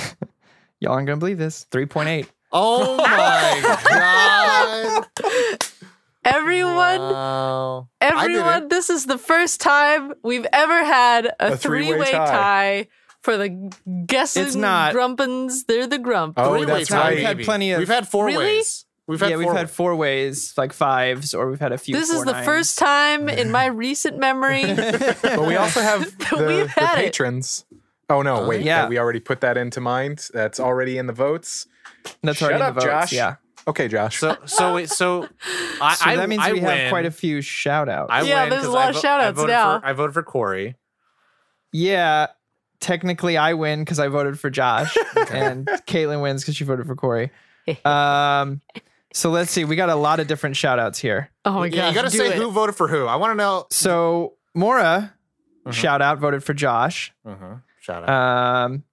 Y'all 0.80 0.92
aren't 0.94 1.06
gonna 1.06 1.18
believe 1.18 1.38
this. 1.38 1.64
Three 1.70 1.86
point 1.86 2.08
eight. 2.08 2.30
Oh 2.52 2.96
my 2.96 3.78
god! 3.88 5.06
Everyone, 6.24 7.00
Wow. 7.00 7.88
Everyone, 8.00 8.68
this 8.68 8.90
is 8.90 9.06
the 9.06 9.16
first 9.18 9.60
time 9.60 10.12
we've 10.22 10.46
ever 10.52 10.84
had 10.84 11.26
a, 11.26 11.52
A 11.52 11.56
three-way 11.56 11.92
three-way 11.92 12.10
tie. 12.12 12.26
tie. 12.26 12.88
for 13.22 13.36
the 13.38 13.72
guessing 14.06 14.44
It's 14.44 14.54
not. 14.54 14.92
grumpins. 14.92 15.64
They're 15.64 15.86
the 15.86 15.98
grump. 15.98 16.34
Oh, 16.36 16.50
Three-way 16.56 16.78
that's 16.80 16.90
tie, 16.90 16.98
right. 16.98 17.14
We've 17.16 17.24
had 17.26 17.40
plenty 17.40 17.72
of- 17.72 17.78
We've 17.78 17.88
had 17.88 18.06
four 18.06 18.26
Really? 18.26 18.44
ways. 18.44 18.84
We've 19.06 19.18
had 19.18 19.30
yeah, 19.30 19.36
we've 19.36 19.46
four 19.46 19.56
had 19.56 19.70
four 19.70 19.96
ways, 19.96 20.54
like 20.56 20.72
fives, 20.72 21.34
or 21.34 21.50
we've 21.50 21.58
had 21.58 21.72
a 21.72 21.78
few. 21.78 21.96
This 21.96 22.10
is 22.10 22.22
the 22.24 22.32
nines. 22.32 22.46
first 22.46 22.78
time 22.78 23.28
in 23.28 23.50
my 23.50 23.66
recent 23.66 24.18
memory. 24.18 24.62
But 24.62 25.46
we 25.46 25.56
also 25.56 25.80
have 25.80 26.16
the, 26.18 26.36
We've 26.46 26.74
the 26.74 26.80
had 26.80 26.98
it. 27.00 27.18
Patrons. 28.10 28.28
Oh 28.28 28.42
no, 28.42 28.48
wait. 28.48 28.62
Yeah. 28.62 28.82
Yeah. 28.82 28.88
We 28.88 28.98
already 28.98 29.20
put 29.20 29.40
that 29.42 29.56
into 29.56 29.80
mind. 29.80 30.28
That's 30.32 30.58
already 30.60 30.98
in 30.98 31.06
the 31.06 31.12
votes. 31.12 31.66
That's 32.22 32.38
Shut 32.38 32.50
already 32.52 32.64
in 32.64 32.74
the 32.74 32.80
votes. 32.80 32.84
Josh. 32.86 33.12
Yeah. 33.12 33.36
Okay, 33.68 33.88
Josh. 33.88 34.18
So 34.18 34.36
so 34.46 34.74
wait, 34.74 34.88
so 34.88 35.28
I 35.82 35.94
So 35.94 36.10
I, 36.10 36.16
that 36.16 36.28
means 36.28 36.42
I 36.42 36.52
we 36.52 36.60
have 36.60 36.68
win. 36.78 36.88
quite 36.90 37.06
a 37.06 37.10
few 37.10 37.40
shout 37.42 37.88
outs. 37.88 38.10
I 38.12 38.22
Yeah, 38.22 38.42
win 38.42 38.50
there's 38.50 38.64
a 38.64 38.70
lot 38.70 38.86
I 38.86 38.88
of 38.90 38.94
vo- 38.96 39.00
shout-outs 39.00 39.40
I 39.40 39.46
now. 39.46 39.80
For, 39.80 39.86
I 39.86 39.92
voted 39.92 40.14
for 40.14 40.22
Corey. 40.22 40.76
Yeah, 41.72 42.28
technically 42.80 43.36
I 43.36 43.54
win 43.54 43.80
because 43.80 43.98
I 43.98 44.08
voted 44.08 44.38
for 44.40 44.50
Josh, 44.50 44.96
and 45.30 45.66
Caitlin 45.86 46.22
wins 46.22 46.42
because 46.42 46.56
she 46.56 46.64
voted 46.64 46.86
for 46.86 46.94
Corey. 46.96 47.30
Um, 47.84 48.62
so 49.12 49.30
let's 49.30 49.50
see. 49.52 49.64
We 49.64 49.76
got 49.76 49.90
a 49.90 49.94
lot 49.94 50.18
of 50.18 50.26
different 50.26 50.56
shout 50.56 50.78
outs 50.80 50.98
here. 50.98 51.30
oh 51.44 51.52
my 51.60 51.66
Yeah, 51.66 51.82
god! 51.82 51.88
you 51.90 51.94
got 51.94 52.02
to 52.02 52.10
say 52.10 52.36
who 52.36 52.50
voted 52.50 52.74
for 52.74 52.88
who. 52.88 53.06
I 53.06 53.14
want 53.16 53.30
to 53.32 53.34
know. 53.36 53.66
So 53.70 54.34
Mora, 54.54 55.12
Mhm. 55.66 55.72
shout 55.72 56.00
out, 56.02 56.18
voted 56.18 56.42
for 56.42 56.54
Josh. 56.54 57.12
Uh-huh. 57.24 57.56
Shout 57.80 58.08
out. 58.08 58.64
Um, 58.66 58.84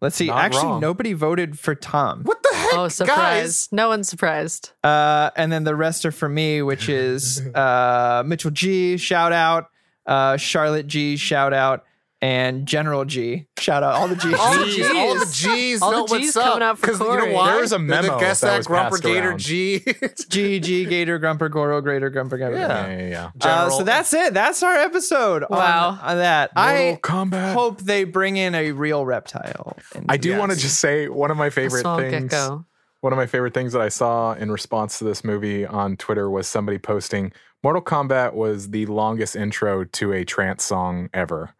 let's 0.00 0.16
see. 0.16 0.28
Not 0.28 0.38
Actually, 0.38 0.62
wrong. 0.64 0.80
nobody 0.80 1.12
voted 1.12 1.58
for 1.58 1.74
Tom. 1.74 2.22
what 2.22 2.42
the 2.42 2.56
heck, 2.56 2.74
Oh, 2.74 2.88
surprise! 2.88 3.16
guys? 3.18 3.68
No 3.72 3.88
one's 3.88 4.08
surprised. 4.08 4.70
Uh, 4.84 5.30
and 5.36 5.52
then 5.52 5.64
the 5.64 5.74
rest 5.76 6.06
are 6.06 6.12
for 6.12 6.28
me, 6.28 6.62
which 6.62 6.88
is 6.88 7.40
uh, 7.54 8.22
Mitchell 8.24 8.50
G, 8.52 8.96
shout 8.96 9.32
out, 9.32 9.70
uh, 10.06 10.36
Charlotte 10.36 10.86
G, 10.86 11.16
shout 11.16 11.52
out, 11.52 11.84
and 12.22 12.66
General 12.66 13.04
G, 13.04 13.48
shout 13.58 13.82
out. 13.82 13.94
All 13.96 14.06
the 14.08 14.14
G's. 14.22 14.32
All 14.38 14.54
the 14.58 14.64
G's. 14.66 14.90
all 14.92 15.14
the 15.18 15.26
G's 15.32 15.82
All 15.82 15.90
the 15.90 15.96
know 15.96 16.02
what's 16.04 16.12
G's 16.12 16.36
up. 16.36 16.44
coming 16.44 16.62
out 16.62 16.78
for 16.78 16.86
'Cause 16.86 17.00
you 17.00 17.06
know 17.06 17.32
why? 17.34 17.50
There 17.52 17.60
was 17.60 17.72
a 17.72 17.78
memo 17.78 18.14
The 18.14 18.18
guess 18.20 18.40
that 18.40 18.46
that 18.52 18.56
was 18.58 18.66
Grumper 18.68 18.90
passed 18.90 19.02
Gator 19.02 19.28
around. 19.30 19.38
G. 19.40 19.84
G, 20.30 20.60
G, 20.60 20.84
Gator, 20.86 21.18
Grumper, 21.18 21.50
Goro, 21.50 21.80
Greater, 21.80 22.10
Grumper, 22.10 22.38
Gator. 22.38 22.54
Yeah. 22.56 22.86
yeah, 22.86 22.98
yeah, 22.98 23.08
yeah. 23.08 23.30
Uh, 23.64 23.70
so 23.70 23.82
that's 23.82 24.12
it. 24.14 24.32
That's 24.32 24.62
our 24.62 24.74
episode. 24.76 25.44
Wow. 25.50 25.98
On, 26.00 26.16
that. 26.18 26.52
Mortal 26.54 26.72
I 26.72 26.98
Kombat. 27.02 27.52
hope 27.54 27.80
they 27.82 28.04
bring 28.04 28.36
in 28.36 28.54
a 28.54 28.72
real 28.72 29.04
reptile. 29.04 29.76
I 30.08 30.16
do 30.16 30.30
Yes. 30.30 30.38
want 30.38 30.52
to 30.52 30.58
just 30.58 30.78
say 30.78 31.08
one 31.08 31.30
of 31.30 31.36
my 31.36 31.46
A 31.48 31.50
favorite 31.50 31.80
small 31.80 31.98
things. 31.98 32.30
gecko. 32.30 32.64
One 33.00 33.12
of 33.12 33.16
my 33.16 33.26
favorite 33.26 33.52
things 33.52 33.72
that 33.72 33.82
I 33.82 33.88
saw 33.88 34.34
in 34.34 34.52
response 34.52 34.98
to 34.98 35.04
this 35.04 35.24
movie 35.24 35.66
on 35.66 35.96
Twitter 35.96 36.30
was 36.30 36.46
somebody 36.46 36.78
posting 36.78 37.32
Mortal 37.64 37.82
Kombat 37.82 38.34
was 38.34 38.70
the 38.70 38.86
longest 38.86 39.34
intro 39.34 39.82
to 39.84 40.12
a 40.12 40.24
trance 40.24 40.64
song 40.64 41.08
ever. 41.12 41.50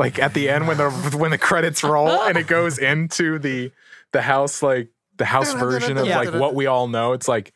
Like 0.00 0.18
at 0.18 0.34
the 0.34 0.48
end 0.48 0.66
when 0.66 0.78
the 0.78 0.90
when 1.16 1.30
the 1.30 1.38
credits 1.38 1.84
roll 1.84 2.08
and 2.22 2.36
it 2.38 2.46
goes 2.46 2.78
into 2.78 3.38
the 3.38 3.70
the 4.12 4.22
house 4.22 4.62
like 4.62 4.88
the 5.16 5.24
house 5.26 5.52
version 5.66 5.98
of 5.98 6.06
Yeah. 6.06 6.18
like 6.20 6.34
what 6.34 6.54
we 6.54 6.66
all 6.66 6.88
know. 6.88 7.12
It's 7.12 7.28
like 7.28 7.52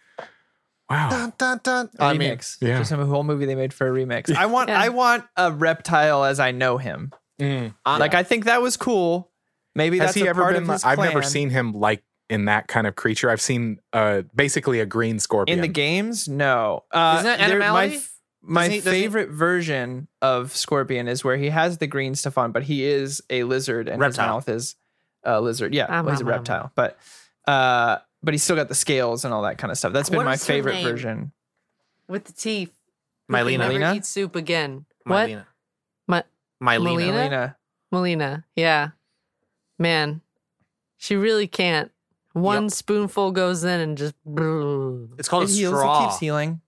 wow. 0.91 1.09
Dun, 1.11 1.33
dun, 1.39 1.61
dun. 1.65 1.91
a 1.99 2.05
I 2.05 2.13
mean, 2.13 2.31
remix. 2.33 2.57
yeah. 2.61 2.79
Just 2.79 2.93
a 2.93 2.97
whole 2.97 3.25
movie 3.25 3.47
they 3.47 3.55
made 3.55 3.73
for 3.73 3.89
a 3.89 3.91
remix. 3.91 4.35
I 4.35 4.47
want. 4.47 4.69
Yeah. 4.69 4.81
I 4.81 4.91
want 4.91 5.25
a 5.37 5.51
reptile 5.51 6.25
as 6.25 6.39
I 6.39 6.51
know 6.51 6.77
him. 6.79 7.13
Mm. 7.41 7.75
Like 7.87 8.15
I 8.15 8.23
think 8.23 8.45
that 8.45 8.63
was 8.63 8.77
cool. 8.77 9.31
Maybe 9.75 9.99
Has 9.99 10.09
that's 10.09 10.17
he 10.17 10.27
a 10.27 10.31
ever 10.31 10.43
part 10.43 10.55
been 10.55 10.63
of 10.65 10.69
his 10.69 10.85
I've 10.85 10.99
never 10.99 11.21
plan. 11.21 11.23
seen 11.25 11.51
him 11.51 11.73
like 11.73 12.05
in 12.31 12.45
that 12.45 12.69
kind 12.69 12.87
of 12.87 12.95
creature. 12.95 13.29
I've 13.31 13.41
seen 13.41 13.79
uh 13.93 14.23
basically 14.35 14.81
a 14.81 14.87
green 14.87 15.19
scorpion. 15.19 15.59
in 15.59 15.63
the 15.63 15.69
games. 15.69 16.29
No, 16.29 16.85
uh, 16.93 17.17
Isn't 17.21 17.25
that 17.39 17.49
there- 17.49 17.59
my 17.59 17.65
Animality? 17.85 18.05
F- 18.45 18.49
my 18.49 18.69
he- 18.69 18.77
doesn't 18.79 18.93
he- 18.95 19.01
favorite 19.03 19.31
version 19.31 20.09
of 20.23 20.55
Scorpion 20.55 21.09
is 21.09 21.25
where 21.25 21.37
he 21.37 21.51
has 21.51 21.79
the 21.79 21.87
green 21.87 22.15
stuff 22.15 22.39
on, 22.39 22.53
but 22.53 22.63
he 22.65 22.85
is 22.85 23.23
a 23.31 23.45
lizard 23.45 23.89
and 23.89 24.03
his 24.03 24.17
mouth 24.19 24.49
is 24.49 24.77
a 25.23 25.41
lizard. 25.41 25.75
Yeah, 25.75 25.87
Ah, 25.89 26.03
well, 26.03 26.13
he's 26.13 26.21
a 26.21 26.25
ma, 26.25 26.31
ma, 26.31 26.33
ma. 26.33 26.37
reptile, 26.39 26.73
but 26.75 26.99
uh, 27.47 27.99
but 28.23 28.33
he's 28.35 28.43
still 28.43 28.57
got 28.57 28.69
the 28.69 28.75
scales 28.75 29.25
and 29.25 29.33
all 29.35 29.43
that 29.43 29.59
kind 29.59 29.71
of 29.71 29.79
stuff. 29.79 29.93
That's 29.93 30.09
been 30.11 30.19
What 30.19 30.27
my 30.27 30.37
favorite 30.37 30.83
version. 30.83 31.33
With 32.09 32.25
the 32.25 32.33
teeth. 32.33 32.73
Who 33.29 33.35
can 33.35 33.47
Mylena. 33.47 33.59
Never 33.59 33.73
Mylena? 33.75 33.97
eat 33.97 34.05
soup 34.05 34.37
again. 34.37 34.85
What? 35.05 35.29
Mylena. 35.31 35.45
My, 36.07 36.23
Mylena. 36.63 36.79
Mileena? 36.79 37.31
Mileena. 37.31 37.55
Mileena. 37.93 38.45
Yeah. 38.57 38.89
Man, 39.79 40.21
she 40.99 41.17
really 41.17 41.47
can't. 41.47 41.91
One 42.33 42.65
Yep. 42.65 42.73
spoonful 42.73 43.33
goes 43.33 43.65
in 43.65 43.81
and 43.81 43.97
just. 43.99 44.15
It's 45.19 45.29
called 45.29 45.45
It 45.45 45.51
a 45.51 45.53
heals. 45.53 45.75
straw. 45.75 46.05
It 46.05 46.09
keeps 46.09 46.19
healing. 46.21 46.61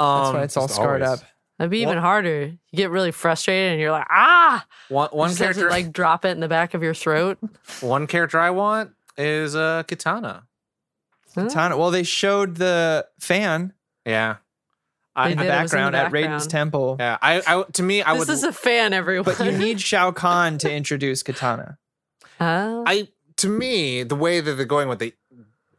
Um, 0.00 0.22
That's 0.24 0.34
why 0.34 0.42
it's 0.44 0.56
all 0.56 0.68
scarred 0.68 1.02
always. 1.02 1.20
up. 1.20 1.26
That'd 1.58 1.70
be 1.70 1.78
even 1.82 1.96
What- 1.96 1.98
harder. 2.02 2.40
You 2.46 2.76
get 2.76 2.90
really 2.90 3.10
frustrated 3.12 3.72
and 3.72 3.80
you're 3.80 3.90
like, 3.92 4.06
ah! 4.10 4.64
one 4.88 5.10
one 5.12 5.28
just 5.28 5.40
have 5.40 5.48
to, 5.50 5.54
character 5.60 5.70
like 5.70 5.92
drop 5.92 6.24
it 6.24 6.30
in 6.30 6.40
the 6.40 6.48
back 6.48 6.72
of 6.74 6.82
your 6.82 6.94
throat. 6.94 7.38
one 7.80 8.06
character 8.06 8.38
I 8.40 8.50
want 8.50 8.92
is 9.18 9.54
uh 9.54 9.82
Katana. 9.86 10.44
Katana. 11.34 11.76
Well, 11.76 11.90
they 11.90 12.02
showed 12.02 12.56
the 12.56 13.06
fan 13.20 13.72
Yeah. 14.04 14.36
I, 15.14 15.30
in 15.30 15.38
the 15.38 15.44
did, 15.44 15.50
it 15.52 15.62
was 15.62 15.72
in 15.74 15.78
the 15.78 15.90
background 15.90 15.96
at 15.96 16.12
Raiden's 16.12 16.44
background. 16.46 16.50
temple. 16.50 16.96
yeah, 16.98 17.18
I, 17.20 17.42
I 17.46 17.62
to 17.72 17.82
me 17.82 18.00
I 18.02 18.12
would 18.12 18.22
this 18.22 18.28
would 18.28 18.34
is 18.34 18.44
a 18.44 18.52
fan, 18.52 18.92
everyone. 18.92 19.24
But 19.24 19.44
you 19.44 19.52
need 19.52 19.80
Shao 19.90 20.12
Kahn 20.12 20.56
to 20.58 20.72
introduce 20.72 21.22
Katana. 21.22 21.78
Oh. 22.40 22.84
I 22.86 23.08
to 23.36 23.48
me 23.48 24.02
the 24.02 24.14
way 24.16 24.40
that 24.40 24.54
they're 24.54 24.64
going 24.64 24.88
with 24.88 25.02
it, 25.02 25.14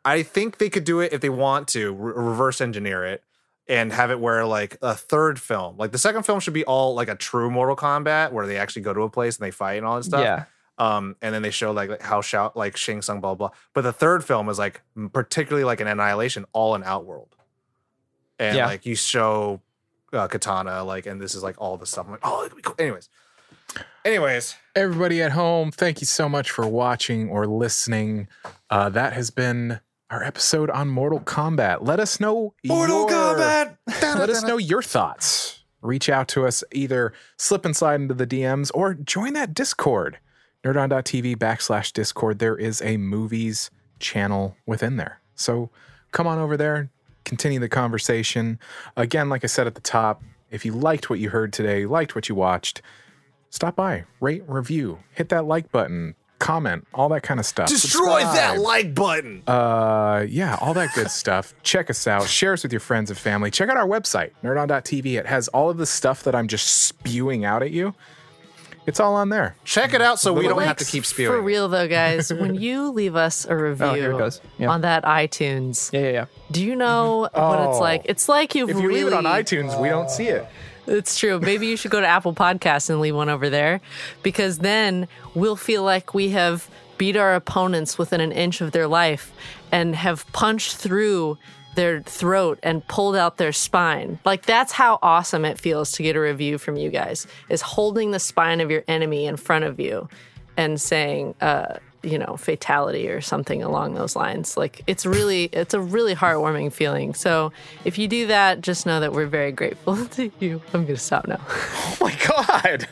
I 0.06 0.22
think 0.22 0.58
they 0.60 0.70
could 0.70 0.84
do 0.84 1.00
it 1.00 1.12
if 1.14 1.22
they 1.22 1.30
want 1.30 1.68
to 1.70 1.94
re- 1.94 2.14
reverse 2.16 2.62
engineer 2.62 3.04
it 3.06 3.24
and 3.72 3.92
have 3.94 4.12
it 4.12 4.20
where 4.20 4.46
like 4.46 4.78
a 4.84 4.94
third 4.94 5.40
film, 5.40 5.78
like 5.78 5.92
the 5.92 5.98
second 5.98 6.24
film 6.24 6.40
should 6.42 6.54
be 6.54 6.66
all 6.66 6.94
like 6.94 7.08
a 7.08 7.16
true 7.16 7.50
Mortal 7.50 7.76
Kombat 7.76 8.32
where 8.34 8.46
they 8.46 8.58
actually 8.58 8.82
go 8.84 8.94
to 8.94 9.02
a 9.02 9.10
place 9.10 9.38
and 9.38 9.46
they 9.48 9.52
fight 9.52 9.76
and 9.78 9.86
all 9.86 9.96
that 9.96 10.04
stuff. 10.04 10.22
Yeah. 10.24 10.44
Um, 10.78 11.16
and 11.22 11.34
then 11.34 11.42
they 11.42 11.52
show 11.52 11.72
like, 11.72 11.90
like 11.90 12.02
how 12.02 12.22
Shao 12.22 12.52
like 12.54 12.76
Shang 12.76 13.02
Tsung 13.02 13.22
blah 13.22 13.34
blah. 13.36 13.52
But 13.74 13.82
the 13.82 13.94
third 13.94 14.24
film 14.26 14.50
is 14.50 14.60
like 14.60 14.82
particularly 15.14 15.64
like 15.64 15.80
an 15.80 15.88
Annihilation, 15.88 16.46
all 16.54 16.76
in 16.76 16.84
Outworld, 16.84 17.36
and 18.38 18.58
Yeah. 18.58 18.66
like 18.68 18.86
you 18.86 18.96
show 18.96 19.62
uh, 20.12 20.28
Katana 20.28 20.84
like, 20.84 21.06
and 21.06 21.22
this 21.22 21.34
is 21.36 21.42
like 21.42 21.56
all 21.58 21.78
the 21.78 21.86
stuff. 21.86 22.06
I'm 22.08 22.12
like, 22.12 22.22
oh, 22.24 22.44
it'd 22.46 22.56
be 22.58 22.62
cool. 22.64 22.76
Anyways, 22.78 23.08
anyways, 24.04 24.56
Everybody 24.76 25.22
at 25.22 25.32
home, 25.34 25.72
thank 25.72 26.02
you 26.02 26.08
so 26.08 26.28
much 26.30 26.50
for 26.52 26.68
watching 26.68 27.30
or 27.30 27.46
listening. 27.48 28.28
Uh, 28.70 28.90
that 28.90 29.14
has 29.14 29.30
been 29.32 29.80
our 30.12 30.24
episode 30.24 30.70
on 30.70 30.90
Mortal 30.90 31.22
Kombat. 31.22 31.78
Let 31.82 32.00
us 32.00 32.20
know 32.20 32.54
Mortal 32.66 33.10
your, 33.10 33.38
Let 33.88 34.30
us 34.30 34.44
know 34.44 34.58
your 34.58 34.82
thoughts. 34.82 35.64
Reach 35.82 36.10
out 36.10 36.28
to 36.30 36.46
us, 36.46 36.64
either 36.74 37.14
slip 37.38 37.66
and 37.66 37.76
slide 37.76 38.02
into 38.02 38.14
the 38.14 38.28
DMs 38.28 38.72
or 38.74 38.94
join 38.94 39.34
that 39.34 39.54
Discord. 39.54 40.20
Nerdon.tv 40.64 41.38
backslash 41.38 41.94
Discord. 41.94 42.40
There 42.40 42.58
is 42.58 42.82
a 42.82 42.98
movies 42.98 43.72
channel 44.00 44.58
within 44.66 44.98
there. 44.98 45.22
So 45.34 45.70
come 46.12 46.28
on 46.28 46.38
over 46.38 46.58
there, 46.58 46.90
continue 47.24 47.60
the 47.60 47.70
conversation. 47.70 48.60
Again, 48.98 49.30
like 49.30 49.44
I 49.44 49.48
said 49.48 49.66
at 49.66 49.76
the 49.76 49.82
top, 49.82 50.22
if 50.52 50.66
you 50.66 50.74
liked 50.74 51.10
what 51.10 51.20
you 51.20 51.30
heard 51.30 51.54
today, 51.54 51.86
liked 51.86 52.14
what 52.16 52.28
you 52.28 52.36
watched, 52.36 52.82
stop 53.50 53.78
by, 53.78 54.04
rate, 54.20 54.44
review, 54.46 55.00
hit 55.14 55.30
that 55.30 55.46
like 55.46 55.72
button, 55.72 56.16
comment, 56.42 56.86
all 56.94 57.08
that 57.10 57.24
kind 57.24 57.40
of 57.40 57.46
stuff. 57.46 57.70
Destroy 57.70 58.20
that 58.22 58.60
like 58.60 58.94
button. 58.94 59.44
Uh, 59.48 60.26
yeah, 60.28 60.58
all 60.60 60.74
that 60.74 60.90
good 60.96 61.10
stuff. 61.10 61.54
Check 61.64 61.90
us 61.90 62.08
out. 62.08 62.28
Share 62.28 62.54
us 62.54 62.64
with 62.64 62.74
your 62.74 62.80
friends 62.82 63.10
and 63.10 63.18
family. 63.18 63.50
Check 63.52 63.70
out 63.70 63.78
our 63.78 63.88
website, 63.88 64.32
nerdon.tv. 64.44 65.18
It 65.20 65.26
has 65.28 65.48
all 65.50 65.70
of 65.70 65.78
the 65.78 65.86
stuff 65.86 66.24
that 66.24 66.36
I'm 66.36 66.48
just 66.48 66.68
spewing 66.86 67.46
out 67.46 67.62
at 67.64 67.72
you. 67.72 67.94
It's 68.88 69.00
all 69.00 69.14
on 69.14 69.30
there. 69.30 69.56
check 69.64 69.94
it 69.94 70.02
out 70.02 70.20
so 70.20 70.34
we 70.34 70.48
don't 70.48 70.60
have 70.64 70.78
to 70.78 70.86
keep 70.86 71.06
spewing. 71.06 71.32
For 71.32 71.40
real 71.42 71.70
though, 71.70 71.88
guys, 71.88 72.34
when 72.34 72.56
you 72.56 72.90
leave 72.92 73.16
us 73.16 73.46
a 73.46 73.56
review 73.56 73.86
Oh, 73.86 73.94
here 73.94 74.12
it 74.12 74.18
goes. 74.18 74.42
Yeah. 74.58 74.70
on 74.72 74.82
that 74.82 75.04
iTunes, 75.04 75.94
Yeah, 75.94 76.00
yeah, 76.00 76.10
yeah. 76.12 76.26
do 76.50 76.66
you 76.66 76.76
know 76.76 77.20
what 77.20 77.60
it's 77.70 77.78
Oh. 77.78 77.80
like? 77.80 78.02
It's 78.06 78.28
like 78.28 78.56
you've 78.56 78.72
If 78.72 78.78
you 78.78 78.88
really 78.88 79.04
leave 79.04 79.14
it 79.14 79.16
on 79.16 79.26
iTunes, 79.26 79.80
we 79.80 79.88
don't 79.88 80.10
see 80.10 80.30
it. 80.30 80.48
It's 80.88 81.18
true. 81.18 81.40
Maybe 81.40 81.68
you 81.68 81.78
should 81.78 81.92
go 81.92 82.02
to 82.02 82.08
Apple 82.08 82.34
Podcasts 82.34 82.90
and 82.90 83.00
leave 83.00 83.16
one 83.16 83.30
over 83.30 83.50
there 83.50 83.82
because 84.24 84.60
then 84.60 85.08
we'll 85.36 85.56
feel 85.56 85.84
like 85.84 86.14
we 86.14 86.30
have 86.30 86.70
beat 86.98 87.16
our 87.16 87.34
opponents 87.34 87.98
within 87.98 88.22
an 88.22 88.32
inch 88.32 88.62
of 88.62 88.72
their 88.72 88.88
life 88.88 89.32
and 89.72 89.96
have 89.96 90.30
punched 90.34 90.76
through 90.76 91.38
their 91.76 92.02
throat 92.02 92.60
and 92.64 92.86
pulled 92.88 93.16
out 93.16 93.38
their 93.38 93.52
spine. 93.52 94.20
Like 94.26 94.46
that's 94.46 94.72
how 94.72 95.00
awesome 95.02 95.46
it 95.46 95.58
feels 95.60 95.92
to 95.94 96.04
get 96.04 96.16
a 96.16 96.20
review 96.22 96.58
from 96.58 96.76
you 96.76 96.90
guys 96.90 97.28
is 97.50 97.62
holding 97.62 98.12
the 98.12 98.20
spine 98.20 98.60
of 98.60 98.70
your 98.70 98.84
enemy 98.88 99.26
in 99.26 99.38
front 99.38 99.66
of 99.66 99.80
you 99.80 100.10
and 100.58 100.80
saying 100.82 101.34
uh 101.42 101.78
you 102.04 102.18
know 102.18 102.36
fatality 102.38 103.08
or 103.10 103.22
something 103.22 103.62
along 103.62 103.94
those 103.94 104.16
lines 104.16 104.58
like 104.58 104.82
it's 104.88 105.06
really 105.06 105.46
it's 105.54 105.74
a 105.74 105.80
really 105.80 106.16
heartwarming 106.16 106.72
feeling 106.74 107.14
so 107.14 107.52
if 107.86 107.98
you 108.00 108.08
do 108.08 108.26
that 108.28 108.62
just 108.62 108.86
know 108.88 109.00
that 109.00 109.14
we're 109.14 109.28
very 109.28 109.52
grateful 109.52 110.06
to 110.08 110.32
you 110.40 110.60
i'm 110.74 110.84
gonna 110.86 110.98
stop 110.98 111.28
now 111.28 111.40
Oh 111.50 111.98
my 112.02 112.18
God. 112.28 112.88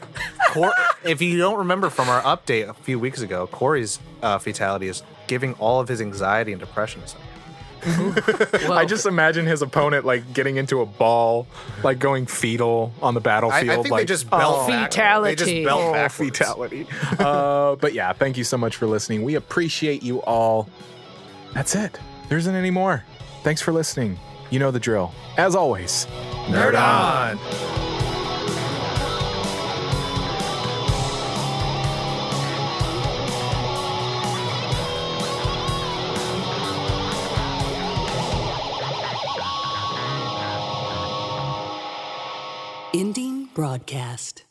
Cor- 0.50 0.74
if 1.04 1.20
you 1.22 1.38
don't 1.40 1.58
remember 1.58 1.90
from 1.90 2.10
our 2.10 2.22
update 2.22 2.70
a 2.70 2.74
few 2.74 3.00
weeks 3.00 3.22
ago, 3.22 3.48
Corey's 3.48 4.00
uh, 4.22 4.38
fatality 4.38 4.88
is 4.88 5.02
giving 5.28 5.54
all 5.56 5.80
of 5.80 5.88
his 5.88 6.00
anxiety 6.00 6.52
and 6.52 6.60
depression. 6.60 7.02
to 7.02 7.08
someone. 7.08 7.28
Well, 8.70 8.74
I 8.74 8.86
just 8.86 9.06
imagine 9.06 9.46
his 9.46 9.62
opponent 9.62 10.06
like 10.06 10.34
getting 10.34 10.58
into 10.58 10.82
a 10.82 10.86
ball, 10.86 11.48
like 11.84 11.98
going 12.00 12.26
fetal 12.26 12.92
on 13.02 13.14
the 13.14 13.20
battlefield. 13.22 13.70
I 13.70 13.76
think 13.76 13.90
like, 13.90 14.02
they 14.02 14.06
just 14.06 14.30
belt 14.30 14.42
Oh, 14.44 14.68
back- 14.68 14.92
They 14.92 14.98
fatality. 14.98 15.36
just 15.36 15.66
belt 15.66 15.82
Oh, 15.82 15.94
backwards. 15.94 16.38
fatality. 16.38 16.88
uh, 17.20 17.76
but 17.78 17.94
yeah, 17.94 18.14
thank 18.14 18.38
you 18.38 18.44
so 18.44 18.58
much 18.58 18.76
for 18.76 18.86
listening. 18.88 19.24
We 19.24 19.36
appreciate 19.36 20.04
you 20.04 20.22
all. 20.24 20.70
That's 21.54 21.74
it. 21.76 22.00
There 22.28 22.38
isn't 22.38 22.54
any 22.56 22.70
more. 22.72 23.04
Thanks 23.44 23.62
for 23.62 23.72
listening. 23.72 24.20
You 24.52 24.60
know 24.60 24.72
the 24.72 24.80
drill. 24.80 25.14
As 25.38 25.56
always, 25.56 26.06
Nerd 26.48 26.80
on. 26.80 27.89
Broadcast. 43.60 44.49